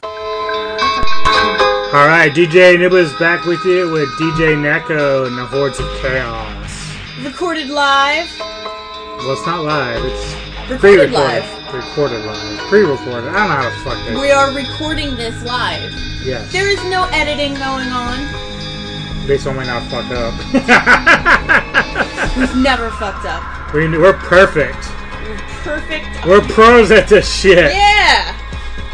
All 1.94 2.08
right, 2.08 2.32
DJ 2.34 2.74
Anubis 2.74 3.12
back 3.20 3.44
with 3.44 3.64
you 3.64 3.88
with 3.88 4.08
DJ 4.18 4.56
Neko 4.56 5.28
and 5.28 5.38
the 5.38 5.46
Hordes 5.46 5.78
of 5.78 5.86
Chaos. 6.00 6.92
Recorded 7.22 7.68
live. 7.70 8.43
Well, 9.24 9.32
it's 9.32 9.46
not 9.46 9.64
live. 9.64 10.04
It's 10.04 10.34
Recorded 10.70 10.80
pre-recorded. 10.80 11.12
live. 11.14 11.74
Recorded 11.74 12.26
live. 12.26 12.58
Pre-recorded. 12.68 13.28
I 13.30 13.32
don't 13.32 13.48
know 13.48 13.54
how 13.56 13.68
to 13.70 13.76
fuck 13.82 14.04
this. 14.04 14.20
We 14.20 14.30
are 14.30 14.52
recording 14.54 15.16
this 15.16 15.42
live. 15.44 15.90
Yes. 16.22 16.52
There 16.52 16.68
is 16.68 16.76
no 16.90 17.08
editing 17.10 17.54
going 17.54 17.88
on. 17.88 18.18
Based 19.26 19.46
on 19.46 19.56
when 19.56 19.70
I 19.70 19.80
fuck 19.88 20.04
up. 20.12 20.34
We've 22.36 22.54
never 22.62 22.90
fucked 22.90 23.24
up. 23.24 23.72
we, 23.72 23.88
we're 23.96 24.12
perfect. 24.12 24.76
We're 25.26 25.38
perfect. 25.62 26.26
We're 26.26 26.42
pros 26.42 26.90
at 26.90 27.08
this 27.08 27.26
shit. 27.34 27.72
Yeah. 27.72 28.36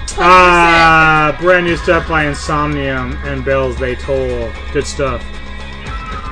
100%. 0.06 0.16
Ah, 0.18 1.36
brand 1.40 1.66
new 1.66 1.76
stuff 1.76 2.06
by 2.08 2.26
Insomnium 2.26 3.16
and 3.24 3.44
Bells 3.44 3.76
They 3.78 3.96
Toll. 3.96 4.52
Good 4.72 4.86
stuff. 4.86 5.24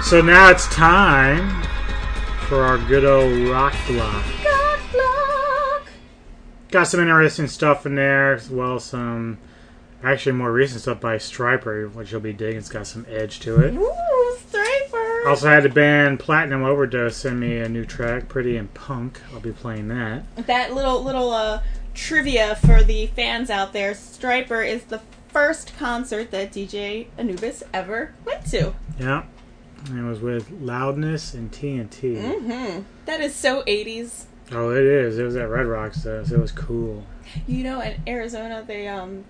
So 0.05 0.21
now 0.21 0.51
it's 0.51 0.69
time 0.73 1.65
for 2.49 2.63
our 2.63 2.79
good 2.79 3.05
old 3.05 3.51
rock 3.51 3.75
block. 3.87 4.25
God 4.43 4.81
block. 4.91 5.91
Got 6.71 6.85
some 6.85 7.01
interesting 7.01 7.47
stuff 7.47 7.85
in 7.85 7.95
there, 7.95 8.33
as 8.33 8.49
well 8.49 8.81
some 8.81 9.37
actually 10.03 10.33
more 10.33 10.51
recent 10.51 10.81
stuff 10.81 10.99
by 10.99 11.17
Stryper, 11.17 11.93
which 11.93 12.11
you'll 12.11 12.23
be 12.23 12.33
digging. 12.33 12.57
It's 12.57 12.71
got 12.71 12.87
some 12.87 13.05
edge 13.07 13.41
to 13.41 13.61
it. 13.61 13.75
Ooh, 13.75 14.39
Stryper. 14.51 15.27
Also 15.27 15.47
had 15.49 15.65
the 15.65 15.69
band 15.69 16.21
Platinum 16.21 16.65
Overdose 16.65 17.19
send 17.19 17.39
me 17.39 17.59
a 17.59 17.69
new 17.69 17.85
track, 17.85 18.31
Pretty 18.31 18.57
and 18.57 18.73
Punk. 18.73 19.21
I'll 19.35 19.41
be 19.41 19.53
playing 19.53 19.89
that. 19.89 20.23
that 20.47 20.73
little 20.73 21.05
little 21.05 21.31
uh, 21.31 21.63
trivia 21.93 22.57
for 22.57 22.83
the 22.83 23.09
fans 23.09 23.51
out 23.51 23.75
there. 23.75 23.93
Stryper 23.93 24.67
is 24.67 24.85
the 24.85 25.03
first 25.29 25.77
concert 25.77 26.31
that 26.31 26.53
DJ 26.53 27.09
Anubis 27.19 27.63
ever 27.75 28.15
went 28.25 28.47
to. 28.47 28.75
Yeah. 28.99 29.25
And 29.87 29.99
it 29.99 30.03
was 30.03 30.21
with 30.21 30.51
Loudness 30.61 31.35
and 31.35 31.51
TNT. 31.51 32.17
Mm-hmm. 32.17 32.83
That 33.07 33.21
is 33.21 33.35
so 33.35 33.63
80s. 33.63 34.25
Oh, 34.51 34.71
it 34.71 34.85
is. 34.85 35.19
It 35.19 35.23
was 35.25 35.37
at 35.37 35.49
Red 35.49 35.67
Rocks, 35.67 36.03
though, 36.03 36.25
so 36.25 36.35
it 36.35 36.41
was 36.41 36.53
cool. 36.53 37.05
You 37.47 37.63
know, 37.63 37.81
in 37.81 38.01
Arizona, 38.07 38.65
they 38.67 38.89
um, 38.89 39.25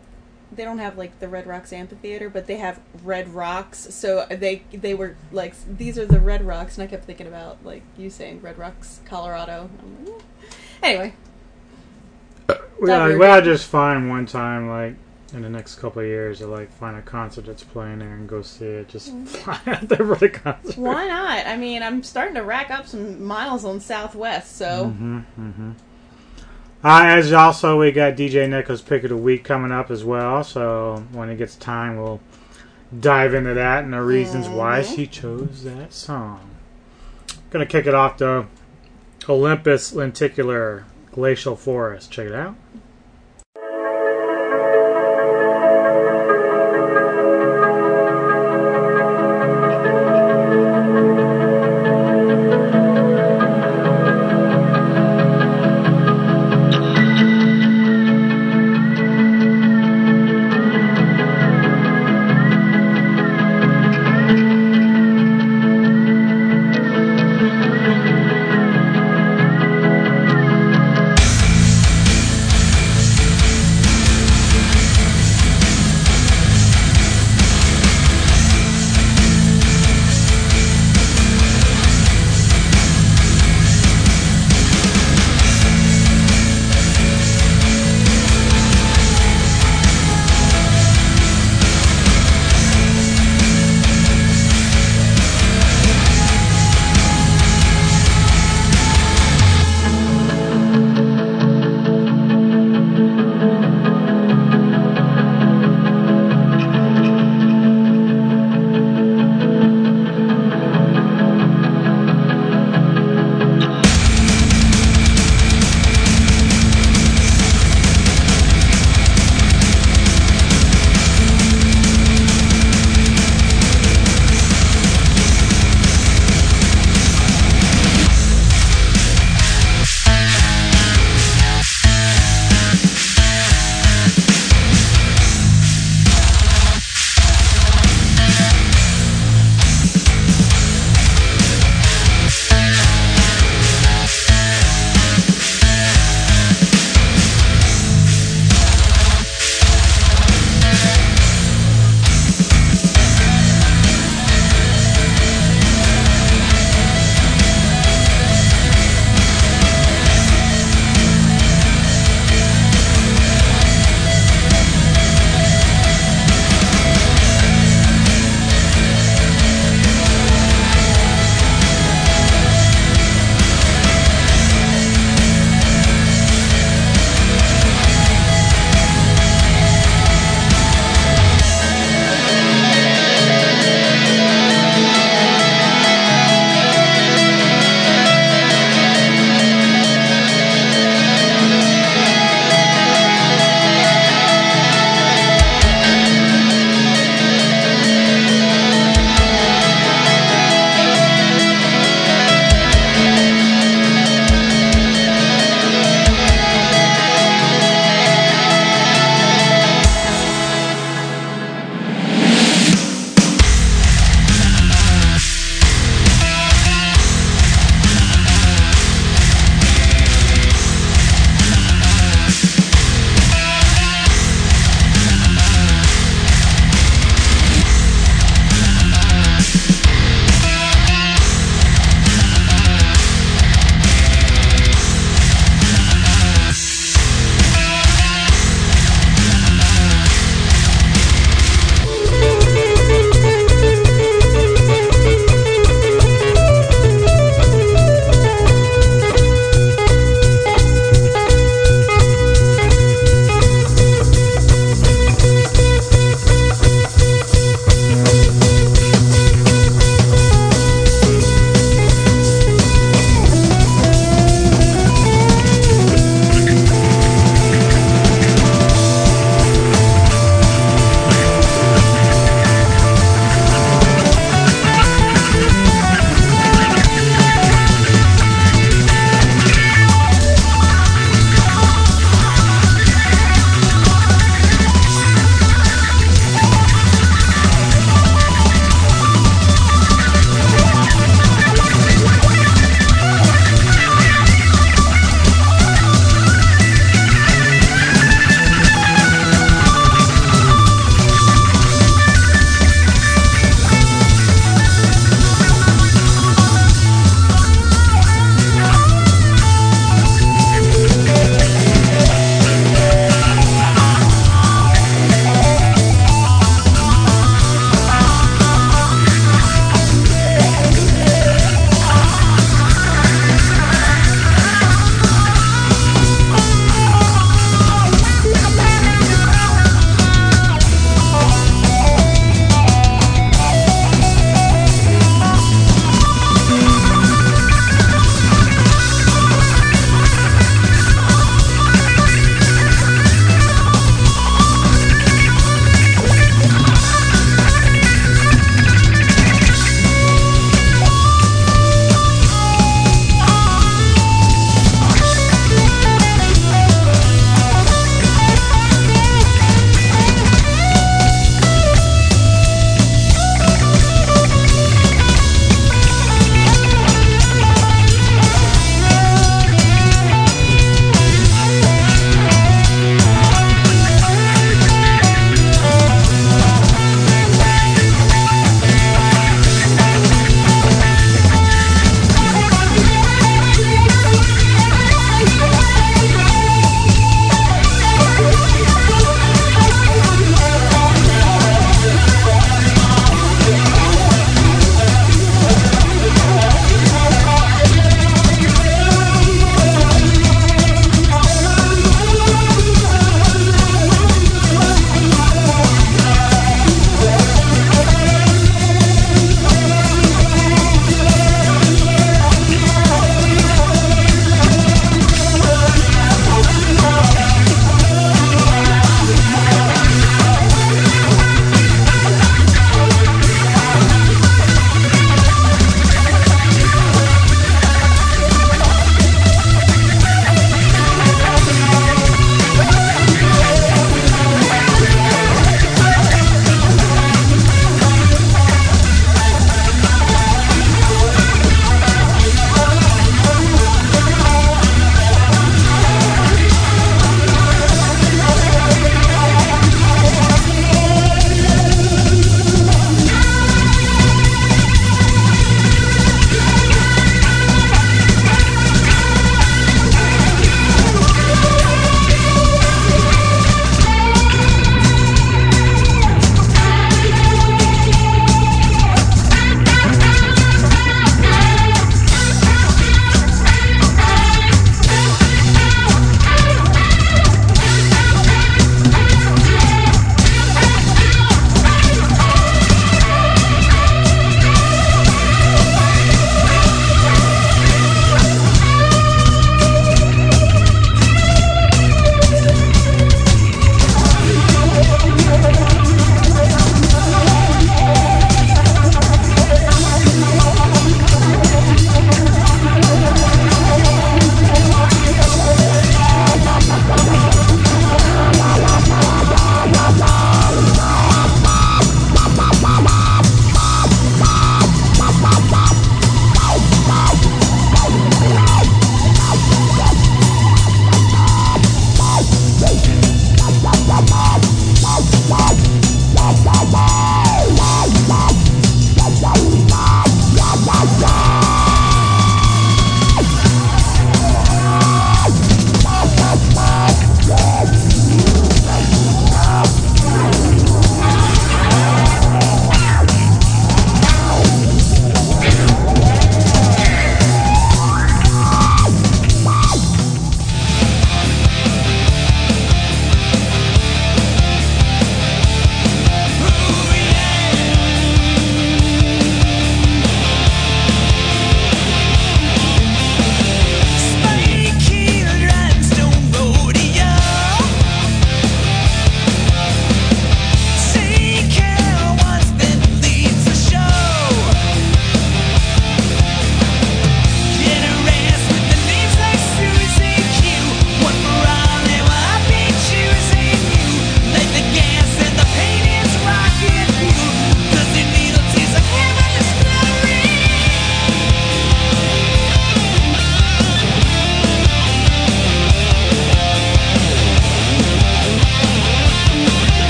they 0.53 0.65
don't 0.65 0.79
have 0.79 0.97
like 0.97 1.19
the 1.19 1.29
Red 1.29 1.47
Rocks 1.47 1.73
amphitheater, 1.73 2.31
but 2.31 2.47
they 2.47 2.57
have 2.57 2.81
Red 3.03 3.29
Rocks. 3.35 3.93
So 3.95 4.27
they 4.31 4.63
they 4.73 4.95
were 4.95 5.17
like, 5.33 5.55
these 5.67 5.99
are 5.99 6.07
the 6.07 6.21
Red 6.21 6.47
Rocks, 6.47 6.79
and 6.79 6.85
I 6.85 6.87
kept 6.87 7.05
thinking 7.05 7.27
about 7.27 7.65
like 7.65 7.83
you 7.97 8.11
saying 8.11 8.41
Red 8.41 8.59
Rocks, 8.59 9.01
Colorado. 9.05 9.69
Like. 10.05 10.23
Anyway, 10.81 11.15
gotta, 12.87 13.13
we 13.15 13.19
gotta 13.19 13.43
just 13.43 13.67
find 13.67 14.09
one 14.09 14.27
time, 14.27 14.69
like, 14.69 14.95
in 15.35 15.43
the 15.43 15.49
next 15.51 15.77
couple 15.77 16.01
of 16.01 16.09
years, 16.09 16.39
to, 16.39 16.47
like, 16.47 16.73
find 16.73 16.97
a 16.97 17.03
concert 17.03 17.47
that's 17.47 17.63
playing 17.63 17.99
there 17.99 18.15
and 18.15 18.29
go 18.29 18.41
see 18.43 18.65
it. 18.65 18.89
Just 18.89 19.13
fly 19.27 19.61
out 19.67 19.89
there 19.89 19.99
for 19.99 20.15
the 20.17 20.29
concert. 20.31 20.75
Mm. 20.77 20.79
why 20.79 21.07
not? 21.09 21.47
I 21.47 21.57
mean, 21.57 21.83
I'm 21.83 22.03
starting 22.03 22.35
to 22.37 22.43
rack 22.43 22.71
up 22.71 22.87
some 22.87 23.23
miles 23.23 23.65
on 23.65 23.81
Southwest, 23.81 24.57
so 24.57 24.87
Mm-hmm, 24.87 25.19
mm-hmm. 25.19 25.71
Uh, 26.85 27.03
as 27.07 27.33
also, 27.33 27.79
we 27.81 27.91
got 27.91 28.15
DJ 28.15 28.49
Neko's 28.49 28.81
pick 28.83 29.03
of 29.03 29.11
the 29.11 29.17
week 29.17 29.43
coming 29.43 29.73
up 29.73 29.91
as 29.91 30.05
well. 30.05 30.45
So 30.45 31.05
when 31.11 31.29
it 31.29 31.37
gets 31.37 31.57
time, 31.57 31.97
we'll 31.97 32.21
dive 33.01 33.35
into 33.35 33.53
that 33.55 33.83
and 33.83 33.93
the 33.93 34.01
reasons 34.01 34.49
why 34.49 34.81
Mhm. 34.81 34.95
she 34.97 35.07
chose 35.09 35.65
that 35.65 35.93
song. 35.93 36.51
Gonna 37.51 37.67
kick 37.67 37.87
it 37.87 37.95
off 37.95 38.17
though. 38.19 38.47
Olympus 39.29 39.93
Lenticular 39.93 40.85
Glacial 41.11 41.57
Forest. 41.57 42.13
Check 42.13 42.29
it 42.29 42.35
out. 42.35 42.55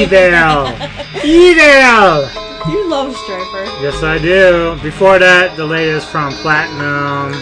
Evil. 0.00 0.68
Evil. 1.24 2.28
You 2.70 2.88
love 2.88 3.14
Stryper. 3.14 3.64
Yes, 3.82 4.02
I 4.02 4.18
do. 4.18 4.78
Before 4.82 5.18
that, 5.18 5.56
the 5.56 5.66
latest 5.66 6.08
from 6.08 6.32
Platinum 6.34 7.32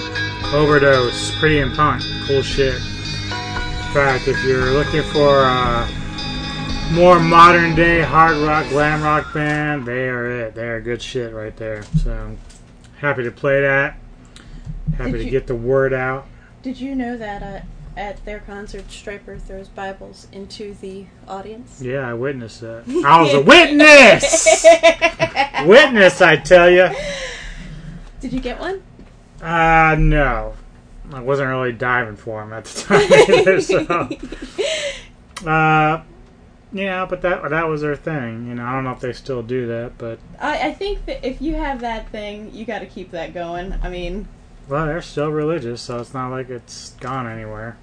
Overdose. 0.55 1.37
Pretty 1.39 1.61
and 1.61 1.75
Punk. 1.75 2.03
Cool 2.27 2.43
shit. 2.43 2.75
In 2.75 3.95
fact, 3.95 4.29
if 4.29 4.43
you're 4.45 4.71
looking 4.73 5.03
for 5.03 5.43
a 5.45 5.89
more 6.93 7.21
modern 7.21 7.75
day 7.75 8.01
hard 8.01 8.37
rock, 8.39 8.69
glam 8.71 9.03
rock 9.03 9.33
band, 9.33 9.87
they 9.87 10.09
are 10.09 10.47
it. 10.47 10.55
They 10.55 10.69
are 10.69 10.81
good 10.81 11.01
shit 11.03 11.33
right 11.35 11.57
there. 11.57 11.83
So, 12.03 12.37
happy 12.99 13.23
to 13.25 13.31
play 13.31 13.61
that. 13.61 13.97
Happy 14.97 15.13
Did 15.13 15.19
to 15.19 15.25
you- 15.25 15.31
get 15.31 15.47
the 15.47 15.55
word 15.55 15.93
out. 15.93 16.27
Did 16.63 16.81
you 16.81 16.95
know 16.97 17.17
that 17.17 17.43
uh, 17.43 17.61
at 17.99 18.25
their 18.25 18.39
concert, 18.39 18.87
Stryper 18.89 19.41
throws 19.41 19.69
Bibles 19.69 20.29
into 20.31 20.73
the 20.75 21.07
audience? 21.27 21.83
Yeah, 21.83 22.09
I 22.09 22.15
witnessed 22.15 22.61
that. 22.61 22.85
I 23.05 23.21
was 23.21 23.35
a 23.35 23.43
witness! 23.43 24.65
witness, 25.67 26.23
I 26.23 26.37
tell 26.37 26.71
you. 26.71 26.89
Did 28.21 28.33
you 28.33 28.41
get 28.41 28.61
one? 28.61 28.83
Uh, 29.43 29.97
no. 29.99 30.55
I 31.13 31.21
wasn't 31.21 31.49
really 31.49 31.73
diving 31.73 32.17
for 32.17 32.43
him 32.43 32.53
at 32.53 32.65
the 32.67 32.81
time 32.83 33.13
either, 33.39 33.61
so. 33.61 34.09
Uh, 35.47 36.03
yeah, 36.73 37.07
but 37.07 37.23
that 37.23 37.49
that 37.51 37.67
was 37.67 37.81
their 37.81 37.97
thing. 37.97 38.47
You 38.47 38.55
know, 38.55 38.65
I 38.65 38.73
don't 38.73 38.85
know 38.85 38.93
if 38.93 39.01
they 39.01 39.13
still 39.13 39.43
do 39.43 39.67
that, 39.69 39.97
but 39.97 40.19
I, 40.39 40.69
I 40.69 40.75
think 40.75 41.07
that 41.07 41.27
if 41.27 41.41
you 41.41 41.55
have 41.55 41.81
that 41.81 42.11
thing, 42.11 42.53
you 42.53 42.67
got 42.67 42.81
to 42.81 42.87
keep 42.87 43.11
that 43.13 43.33
going. 43.33 43.75
I 43.83 43.89
mean, 43.89 44.29
well, 44.69 44.87
they're 44.87 45.01
still 45.01 45.31
religious, 45.31 45.81
so 45.81 45.99
it's 45.99 46.13
not 46.13 46.31
like 46.31 46.51
it's 46.51 46.91
gone 47.01 47.27
anywhere. 47.27 47.79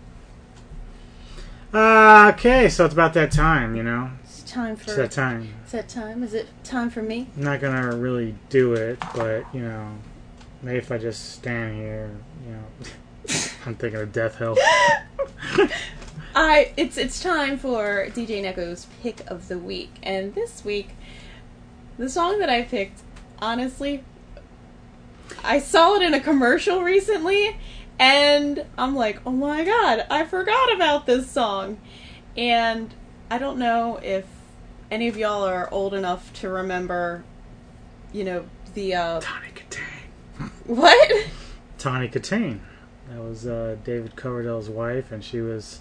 Uh, 1.73 2.31
okay, 2.33 2.69
so 2.69 2.85
it's 2.85 2.93
about 2.93 3.13
that 3.13 3.31
time, 3.31 3.75
you 3.75 3.83
know. 3.83 4.09
it's 4.23 4.43
time 4.43 4.75
for. 4.75 4.83
It's 4.83 4.95
that 4.95 5.11
time. 5.11 5.53
Is 5.65 5.71
that 5.71 5.89
time? 5.89 6.23
Is 6.23 6.33
it 6.33 6.47
time 6.63 6.89
for 6.89 7.01
me? 7.01 7.27
I'm 7.35 7.43
not 7.43 7.59
gonna 7.59 7.95
really 7.95 8.35
do 8.49 8.73
it, 8.73 8.99
but 9.15 9.43
you 9.53 9.61
know, 9.61 9.97
maybe 10.61 10.77
if 10.77 10.91
I 10.91 10.97
just 10.97 11.33
stand 11.33 11.75
here, 11.75 12.11
you 12.45 12.51
know, 12.53 12.63
I'm 13.65 13.75
thinking 13.75 13.99
of 13.99 14.13
Death 14.13 14.37
Hill. 14.37 14.57
I 16.35 16.73
it's 16.75 16.97
it's 16.97 17.21
time 17.21 17.57
for 17.57 18.07
DJ 18.09 18.41
Neko's 18.41 18.87
pick 19.01 19.29
of 19.29 19.47
the 19.47 19.57
week, 19.57 19.91
and 20.03 20.33
this 20.35 20.63
week, 20.65 20.89
the 21.97 22.09
song 22.09 22.39
that 22.39 22.49
I 22.49 22.63
picked, 22.63 23.01
honestly, 23.39 24.03
I 25.43 25.59
saw 25.59 25.95
it 25.95 26.01
in 26.01 26.13
a 26.13 26.19
commercial 26.19 26.83
recently, 26.83 27.57
and 27.99 28.65
I'm 28.77 28.95
like, 28.95 29.22
oh 29.26 29.31
my 29.31 29.63
god, 29.63 30.05
I 30.09 30.26
forgot 30.26 30.73
about 30.73 31.05
this 31.05 31.30
song, 31.30 31.80
and 32.35 32.93
I 33.30 33.38
don't 33.38 33.57
know 33.57 33.97
if 34.03 34.26
any 34.91 35.07
of 35.07 35.17
y'all 35.17 35.43
are 35.43 35.69
old 35.72 35.93
enough 35.93 36.34
to 36.41 36.49
remember, 36.49 37.23
you 38.11 38.23
know, 38.23 38.45
the 38.73 38.95
uh, 38.95 39.19
Tawny 39.22 39.47
Kitaen. 39.55 40.49
what? 40.65 41.27
Tawny 41.77 42.07
Kitaen. 42.07 42.59
That 43.09 43.22
was 43.22 43.45
uh, 43.45 43.77
David 43.84 44.15
Coverdale's 44.15 44.69
wife, 44.69 45.11
and 45.11 45.23
she 45.23 45.39
was. 45.39 45.80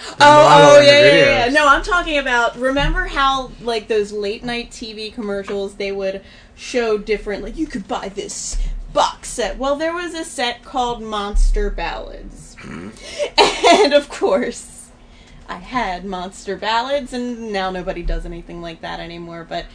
Oh, 0.00 0.14
oh 0.20 0.80
yeah, 0.80 1.00
yeah, 1.00 1.46
yeah. 1.46 1.52
No, 1.52 1.66
I'm 1.66 1.82
talking 1.82 2.18
about. 2.18 2.56
Remember 2.56 3.06
how 3.06 3.50
like 3.60 3.88
those 3.88 4.12
late 4.12 4.44
night 4.44 4.70
TV 4.70 5.12
commercials? 5.12 5.74
They 5.74 5.90
would 5.90 6.22
show 6.54 6.98
different. 6.98 7.42
Like 7.42 7.56
you 7.56 7.66
could 7.66 7.88
buy 7.88 8.08
this 8.10 8.58
box 8.98 9.28
set. 9.28 9.56
Well, 9.58 9.76
there 9.76 9.94
was 9.94 10.12
a 10.12 10.24
set 10.24 10.64
called 10.64 11.00
Monster 11.00 11.70
Ballads, 11.70 12.56
and 12.66 13.92
of 13.94 14.08
course, 14.08 14.90
I 15.48 15.58
had 15.58 16.04
Monster 16.04 16.56
Ballads, 16.56 17.12
and 17.12 17.52
now 17.52 17.70
nobody 17.70 18.02
does 18.02 18.26
anything 18.26 18.60
like 18.60 18.80
that 18.80 18.98
anymore. 18.98 19.46
But 19.48 19.66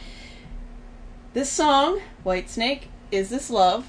this 1.32 1.48
song, 1.48 2.02
Whitesnake, 2.22 2.82
is 3.10 3.30
this 3.30 3.48
love? 3.48 3.88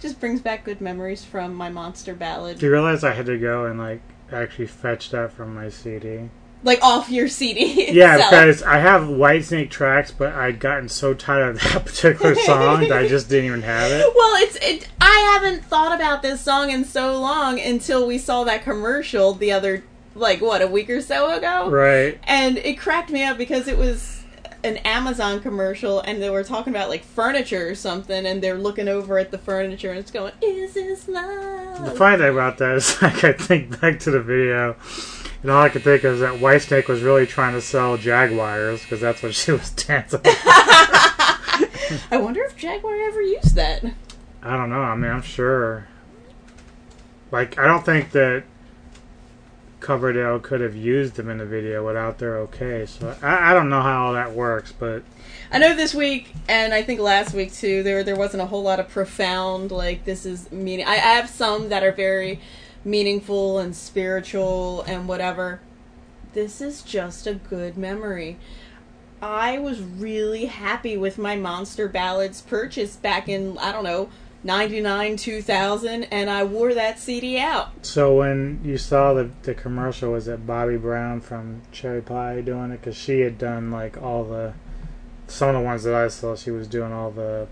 Just 0.00 0.18
brings 0.18 0.40
back 0.40 0.64
good 0.64 0.80
memories 0.80 1.24
from 1.24 1.54
my 1.54 1.68
Monster 1.68 2.14
Ballad. 2.14 2.58
Do 2.58 2.66
you 2.66 2.72
realize 2.72 3.04
I 3.04 3.12
had 3.12 3.26
to 3.26 3.38
go 3.38 3.66
and 3.66 3.78
like 3.78 4.02
actually 4.32 4.66
fetch 4.66 5.10
that 5.10 5.32
from 5.32 5.54
my 5.54 5.68
CD? 5.68 6.28
Like 6.64 6.82
off 6.82 7.08
your 7.10 7.28
CD. 7.28 7.92
Yeah, 7.92 8.14
itself. 8.14 8.30
because 8.30 8.62
I 8.64 8.78
have 8.78 9.02
Whitesnake 9.02 9.70
tracks, 9.70 10.10
but 10.10 10.32
I'd 10.34 10.58
gotten 10.58 10.88
so 10.88 11.14
tired 11.14 11.56
of 11.56 11.60
that 11.62 11.84
particular 11.86 12.34
song 12.46 12.80
that 12.88 12.92
I 12.98 13.06
just 13.06 13.28
didn't 13.28 13.46
even 13.46 13.62
have 13.62 13.90
it. 13.92 14.06
Well, 14.14 14.42
it's 14.42 14.56
it. 14.60 14.88
I 15.00 15.38
haven't 15.40 15.64
thought 15.64 15.94
about 15.94 16.22
this 16.22 16.40
song 16.40 16.70
in 16.70 16.84
so 16.84 17.18
long 17.20 17.60
until 17.60 18.06
we 18.06 18.18
saw 18.18 18.42
that 18.44 18.64
commercial 18.64 19.34
the 19.34 19.52
other, 19.52 19.84
like 20.16 20.40
what, 20.40 20.60
a 20.60 20.66
week 20.66 20.90
or 20.90 21.00
so 21.00 21.32
ago, 21.36 21.70
Right. 21.70 22.18
and 22.24 22.58
it 22.58 22.78
cracked 22.78 23.10
me 23.10 23.22
up 23.22 23.38
because 23.38 23.68
it 23.68 23.78
was 23.78 24.16
an 24.64 24.78
Amazon 24.78 25.38
commercial, 25.40 26.00
and 26.00 26.20
they 26.20 26.28
were 26.30 26.42
talking 26.42 26.72
about 26.74 26.88
like 26.88 27.04
furniture 27.04 27.68
or 27.68 27.76
something, 27.76 28.26
and 28.26 28.42
they're 28.42 28.58
looking 28.58 28.88
over 28.88 29.16
at 29.16 29.30
the 29.30 29.38
furniture, 29.38 29.90
and 29.90 30.00
it's 30.00 30.10
going, 30.10 30.32
"Is 30.42 30.74
this 30.74 31.06
love? 31.06 31.78
The 31.78 31.84
love?" 31.84 31.96
funny 31.96 32.18
thing 32.18 32.32
about 32.32 32.58
that 32.58 32.74
is, 32.76 33.00
like, 33.02 33.22
I 33.22 33.32
think 33.34 33.80
back 33.80 34.00
to 34.00 34.10
the 34.10 34.20
video, 34.20 34.74
and 35.42 35.50
all 35.50 35.62
I 35.62 35.68
could 35.68 35.82
think 35.82 36.04
of 36.04 36.14
is 36.14 36.20
that 36.20 36.40
Whitesnake 36.40 36.88
was 36.88 37.02
really 37.02 37.26
trying 37.26 37.54
to 37.54 37.60
sell 37.60 37.96
Jaguars 37.96 38.82
because 38.82 39.00
that's 39.00 39.22
what 39.22 39.34
she 39.36 39.52
was 39.52 39.70
dancing. 39.70 40.20
I 42.10 42.18
wonder 42.20 42.42
if 42.42 42.56
Jaguar 42.56 42.94
ever 42.94 43.22
used 43.22 43.54
that. 43.54 43.84
I 44.42 44.56
don't 44.56 44.70
know. 44.70 44.80
I 44.80 44.94
mean, 44.94 45.10
I'm 45.10 45.22
sure. 45.22 45.88
Like, 47.30 47.58
I 47.58 47.66
don't 47.66 47.84
think 47.84 48.12
that 48.12 48.44
Coverdale 49.80 50.40
could 50.40 50.60
have 50.60 50.74
used 50.74 51.14
them 51.14 51.28
in 51.28 51.38
the 51.38 51.46
video 51.46 51.86
without 51.86 52.18
their 52.18 52.38
okay. 52.38 52.84
So 52.86 53.16
I, 53.22 53.50
I 53.50 53.54
don't 53.54 53.68
know 53.68 53.80
how 53.80 54.06
all 54.06 54.12
that 54.14 54.32
works, 54.32 54.72
but 54.72 55.02
I 55.52 55.58
know 55.58 55.74
this 55.74 55.94
week, 55.94 56.32
and 56.48 56.74
I 56.74 56.82
think 56.82 57.00
last 57.00 57.32
week 57.32 57.52
too, 57.52 57.82
there 57.82 58.02
there 58.02 58.16
wasn't 58.16 58.42
a 58.42 58.46
whole 58.46 58.62
lot 58.62 58.80
of 58.80 58.88
profound 58.88 59.70
like 59.70 60.04
this 60.04 60.26
is 60.26 60.50
meaning. 60.50 60.86
I, 60.86 60.94
I 60.94 61.14
have 61.16 61.28
some 61.28 61.68
that 61.68 61.84
are 61.84 61.92
very 61.92 62.40
meaningful 62.84 63.58
and 63.58 63.74
spiritual 63.74 64.82
and 64.82 65.08
whatever. 65.08 65.60
This 66.32 66.60
is 66.60 66.82
just 66.82 67.26
a 67.26 67.34
good 67.34 67.76
memory. 67.76 68.38
I 69.20 69.58
was 69.58 69.80
really 69.80 70.46
happy 70.46 70.96
with 70.96 71.18
my 71.18 71.34
Monster 71.36 71.88
Ballads 71.88 72.40
purchase 72.40 72.96
back 72.96 73.28
in 73.28 73.58
I 73.58 73.72
don't 73.72 73.84
know. 73.84 74.08
99 74.44 75.16
2000 75.16 76.04
and 76.04 76.30
I 76.30 76.44
wore 76.44 76.72
that 76.72 77.00
CD 77.00 77.38
out. 77.38 77.84
so 77.84 78.14
when 78.14 78.60
you 78.62 78.78
saw 78.78 79.12
the 79.12 79.30
the 79.42 79.52
commercial, 79.52 80.12
was 80.12 80.28
it 80.28 80.46
Bobbie 80.46 80.76
Brown 80.76 81.20
from 81.20 81.62
Cherry 81.72 82.00
Pie 82.00 82.42
doing 82.42 82.70
it? 82.70 82.80
Because 82.80 82.96
she 82.96 83.20
had 83.20 83.36
done 83.36 83.72
like 83.72 84.00
all 84.00 84.22
the 84.22 84.52
some 85.26 85.48
of 85.48 85.54
the 85.56 85.60
ones 85.60 85.82
that 85.82 85.94
I 85.94 86.06
saw. 86.06 86.36
She 86.36 86.52
was 86.52 86.68
doing 86.68 86.92
all 86.92 87.10
the 87.10 87.48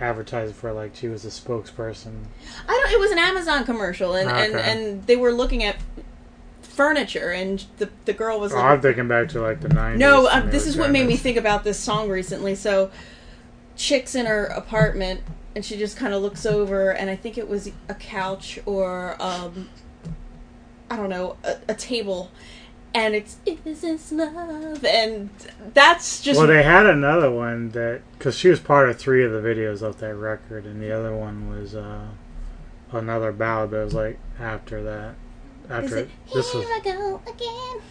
advertising 0.00 0.54
for 0.54 0.72
like 0.72 0.94
she 0.96 1.08
was 1.08 1.24
a 1.24 1.28
spokesperson. 1.28 2.24
I 2.68 2.72
don't. 2.72 2.92
It 2.92 2.98
was 2.98 3.10
an 3.10 3.18
Amazon 3.18 3.64
commercial, 3.64 4.14
and 4.14 4.30
and, 4.30 4.54
Okay. 4.54 4.70
and 4.72 5.06
they 5.06 5.16
were 5.16 5.32
looking 5.32 5.62
at 5.64 5.76
furniture, 6.62 7.30
and 7.30 7.64
the 7.78 7.90
the 8.06 8.12
girl 8.12 8.40
was 8.40 8.52
Oh, 8.52 8.56
like, 8.56 8.64
I'm 8.64 8.80
thinking 8.80 9.08
back 9.08 9.28
to 9.30 9.40
like 9.40 9.60
the 9.60 9.68
90s. 9.68 9.98
No, 9.98 10.28
um, 10.28 10.50
this 10.50 10.66
is 10.66 10.76
what 10.76 10.90
made 10.90 11.06
me 11.06 11.16
think 11.16 11.36
about 11.36 11.64
this 11.64 11.78
song 11.78 12.08
recently. 12.08 12.54
So, 12.54 12.90
chick's 13.76 14.14
in 14.14 14.26
her 14.26 14.44
apartment, 14.46 15.20
and 15.54 15.64
she 15.64 15.76
just 15.76 15.96
kind 15.96 16.14
of 16.14 16.22
looks 16.22 16.46
over, 16.46 16.90
and 16.90 17.10
I 17.10 17.16
think 17.16 17.36
it 17.36 17.48
was 17.48 17.70
a 17.88 17.94
couch 17.94 18.58
or 18.66 19.16
um, 19.20 19.68
I 20.88 20.96
don't 20.96 21.10
know, 21.10 21.36
a, 21.44 21.56
a 21.68 21.74
table, 21.74 22.30
and 22.94 23.14
it's 23.14 23.38
"Is 23.46 23.80
this 23.82 24.12
love?" 24.12 24.84
and 24.84 25.30
that's 25.74 26.20
just 26.22 26.38
Well, 26.38 26.46
they 26.46 26.62
had 26.62 26.86
another 26.86 27.30
one 27.30 27.70
that 27.70 28.02
because 28.12 28.36
she 28.36 28.48
was 28.48 28.60
part 28.60 28.88
of 28.88 28.98
three 28.98 29.24
of 29.24 29.32
the 29.32 29.40
videos 29.40 29.82
of 29.82 29.98
that 30.00 30.14
record, 30.14 30.64
and 30.64 30.82
the 30.82 30.92
other 30.92 31.14
one 31.14 31.48
was 31.48 31.74
uh, 31.74 32.06
another 32.92 33.32
ballad, 33.32 33.70
that 33.70 33.84
was 33.84 33.94
like 33.94 34.18
after 34.38 34.82
that. 34.82 35.14
After 35.68 35.98
it, 35.98 36.10
this 36.34 36.52
Here 36.52 36.62
was 36.62 36.70
I 36.70 36.80
go 36.82 37.22
again. 37.26 37.82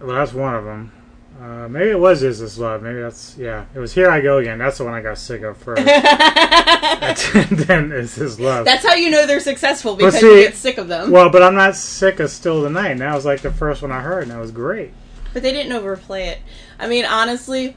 well, 0.00 0.16
that's 0.16 0.32
one 0.32 0.54
of 0.54 0.64
them. 0.64 0.92
Uh, 1.40 1.68
maybe 1.68 1.90
it 1.90 1.98
was 1.98 2.22
"Is 2.22 2.40
This 2.40 2.56
Love." 2.56 2.82
Maybe 2.82 3.00
that's 3.00 3.36
yeah. 3.36 3.66
It 3.74 3.78
was 3.78 3.92
"Here 3.92 4.08
I 4.08 4.20
Go 4.20 4.38
Again." 4.38 4.58
That's 4.58 4.78
the 4.78 4.84
one 4.84 4.94
I 4.94 5.02
got 5.02 5.18
sick 5.18 5.42
of 5.42 5.56
first. 5.58 5.86
and 5.86 5.86
then 7.58 7.92
"Is 7.92 8.14
This 8.14 8.40
Love." 8.40 8.64
That's 8.64 8.86
how 8.86 8.94
you 8.94 9.10
know 9.10 9.26
they're 9.26 9.40
successful 9.40 9.96
because 9.96 10.18
see- 10.18 10.26
you 10.26 10.44
get 10.44 10.54
sick 10.54 10.78
of 10.78 10.88
them. 10.88 11.10
well, 11.10 11.28
but 11.28 11.42
I'm 11.42 11.54
not 11.54 11.76
sick 11.76 12.20
of 12.20 12.30
"Still 12.30 12.62
the 12.62 12.70
Night." 12.70 12.96
That 12.98 13.14
was 13.14 13.26
like 13.26 13.42
the 13.42 13.50
first 13.50 13.82
one 13.82 13.92
I 13.92 14.00
heard, 14.00 14.22
and 14.22 14.30
that 14.30 14.40
was 14.40 14.50
great. 14.50 14.92
But 15.34 15.42
they 15.42 15.52
didn't 15.52 15.72
overplay 15.72 16.28
it. 16.28 16.38
I 16.78 16.86
mean, 16.88 17.04
honestly, 17.04 17.76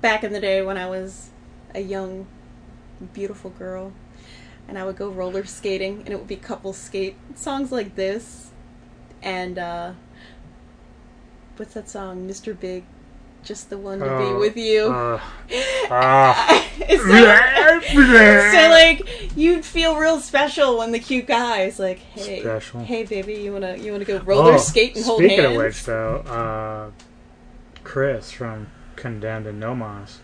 back 0.00 0.24
in 0.24 0.32
the 0.32 0.40
day 0.40 0.62
when 0.62 0.78
I 0.78 0.86
was 0.88 1.28
a 1.74 1.80
young, 1.80 2.26
beautiful 3.12 3.50
girl, 3.50 3.92
and 4.68 4.78
I 4.78 4.84
would 4.84 4.96
go 4.96 5.10
roller 5.10 5.44
skating, 5.44 5.98
and 6.00 6.08
it 6.08 6.16
would 6.16 6.28
be 6.28 6.36
couple 6.36 6.72
skate 6.72 7.16
songs 7.34 7.70
like 7.70 7.94
this, 7.94 8.50
and 9.22 9.58
uh, 9.58 9.92
what's 11.58 11.74
that 11.74 11.88
song, 11.88 12.28
Mr. 12.28 12.58
Big, 12.58 12.84
just 13.44 13.70
the 13.70 13.78
one 13.78 13.98
to 14.00 14.04
be 14.04 14.10
Oh, 14.10 14.38
with 14.38 14.56
you, 14.56 14.86
uh, 14.86 15.20
Ah. 15.90 16.62
so 16.88 18.68
like 18.70 19.36
you'd 19.36 19.64
feel 19.64 19.96
real 19.96 20.20
special 20.20 20.78
when 20.78 20.92
the 20.92 20.98
cute 20.98 21.26
guy 21.26 21.62
is 21.62 21.78
like, 21.78 21.98
"Hey, 21.98 22.40
Special. 22.40 22.80
hey, 22.80 23.04
baby, 23.04 23.34
you 23.34 23.52
wanna 23.52 23.76
you 23.76 23.92
wanna 23.92 24.04
go 24.04 24.18
roller 24.18 24.54
Oh, 24.54 24.58
skate 24.58 24.96
and 24.96 25.04
hold 25.04 25.18
speaking 25.20 25.40
hands?" 25.40 25.52
of 25.52 25.62
which, 25.62 25.84
though, 25.84 26.16
uh, 26.26 26.90
Chris 27.84 28.30
from 28.32 28.68
Condemned 28.96 29.46
and 29.46 29.60
Nomos, 29.60 30.18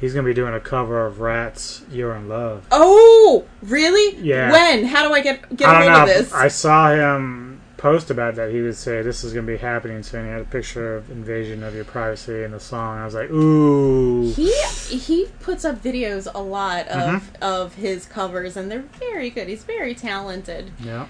he's 0.00 0.14
gonna 0.14 0.26
be 0.26 0.34
doing 0.34 0.54
a 0.54 0.60
cover 0.60 1.06
of 1.06 1.20
Ratt's 1.20 1.82
"You're 1.90 2.14
in 2.14 2.28
Love." 2.28 2.66
oh, 2.70 3.44
really? 3.62 4.16
Yeah. 4.16 4.50
When? 4.50 4.84
How 4.86 5.06
do 5.06 5.14
I 5.14 5.20
get 5.20 5.54
get 5.56 5.68
I 5.68 5.82
a 5.82 5.84
don't 5.84 5.94
hold 5.94 6.08
know. 6.08 6.12
of 6.14 6.18
this? 6.24 6.32
I 6.34 6.48
saw 6.48 6.90
him 6.92 7.51
post 7.82 8.10
about 8.10 8.36
that. 8.36 8.52
He 8.52 8.62
would 8.62 8.76
say 8.76 9.02
this 9.02 9.24
is 9.24 9.32
gonna 9.32 9.46
be 9.46 9.56
happening 9.56 10.02
soon. 10.04 10.24
He 10.26 10.30
had 10.30 10.40
a 10.42 10.44
picture 10.44 10.96
of 10.96 11.10
"Invasion 11.10 11.64
of 11.64 11.74
Your 11.74 11.84
Privacy" 11.84 12.44
in 12.44 12.52
the 12.52 12.60
song. 12.60 12.98
I 12.98 13.04
was 13.04 13.14
like, 13.14 13.28
ooh. 13.30 14.30
He 14.32 14.52
he 14.88 15.26
puts 15.40 15.64
up 15.64 15.82
videos 15.82 16.28
a 16.32 16.40
lot 16.40 16.86
of 16.88 17.02
Mm-hmm. 17.22 17.42
of 17.42 17.74
his 17.74 18.06
covers, 18.06 18.56
and 18.56 18.70
they're 18.70 18.84
very 19.00 19.30
good. 19.30 19.48
He's 19.48 19.64
very 19.64 19.94
talented. 19.96 20.70
Yeah. 20.78 21.08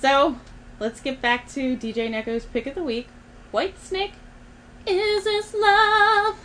So 0.00 0.38
let's 0.80 1.00
get 1.00 1.22
back 1.22 1.48
to 1.50 1.76
DJ 1.76 2.10
Neko's 2.10 2.44
pick 2.44 2.66
of 2.66 2.74
the 2.74 2.82
week. 2.82 3.06
Whitesnake. 3.54 4.12
Is 4.86 5.24
this 5.24 5.54
love? 5.54 6.36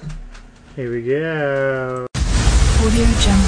Here 0.75 0.91
we 0.91 1.01
go. 1.01 2.05
Audio 2.15 3.05
jump. 3.19 3.43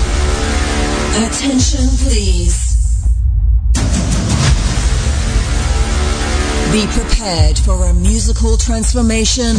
Attention, 1.27 1.87
please. 2.03 2.64
Be 6.75 6.85
prepared 6.87 7.57
for 7.57 7.85
a 7.85 7.93
musical 7.93 8.57
transformation 8.57 9.55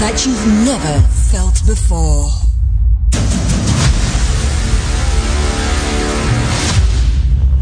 that 0.00 0.24
you've 0.24 0.46
never 0.64 1.02
felt 1.28 1.60
before. 1.66 2.30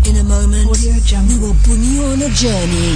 In 0.08 0.18
a 0.20 0.22
moment, 0.22 0.70
we 0.70 1.38
will 1.42 1.56
bring 1.64 1.82
you 1.82 2.04
on 2.04 2.22
a 2.22 2.28
journey 2.30 2.94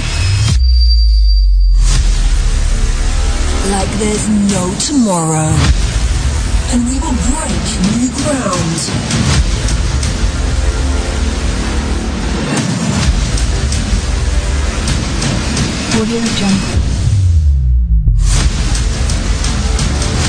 like 3.67 3.89
there's 3.99 4.29
no 4.47 4.73
tomorrow. 4.79 5.51
And 6.71 6.87
we 6.87 6.95
will 7.03 7.17
break 7.27 7.51
new 7.91 8.07
ground. 8.15 9.28
Audio 15.99 16.15
Jungle. 16.15 16.79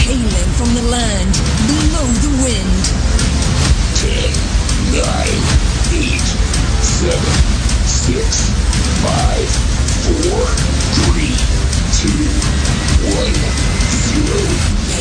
Hailing 0.03 0.51
from 0.59 0.75
the 0.75 0.83
land 0.91 1.31
below 1.71 2.07
the 2.27 2.33
wind. 2.43 2.83
Ten, 3.95 4.35
nine, 4.91 5.41
eight, 5.95 6.27
seven, 6.83 7.35
six, 7.87 8.51
five, 8.99 9.47
four, 10.11 10.43
three, 11.07 11.39
two, 12.03 12.19
one, 13.15 13.39
zero. 13.95 14.43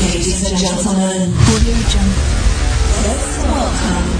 Ladies 0.06 0.52
and 0.52 0.58
gentlemen, 0.60 1.34
Audio 1.50 1.78
Jungle. 1.90 2.30
let's 3.08 3.38
welcome 3.42 4.20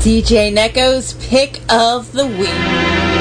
DJ 0.00 0.52
Neko's 0.52 1.14
pick 1.14 1.62
of 1.70 2.12
the 2.12 2.26
week. 2.26 3.15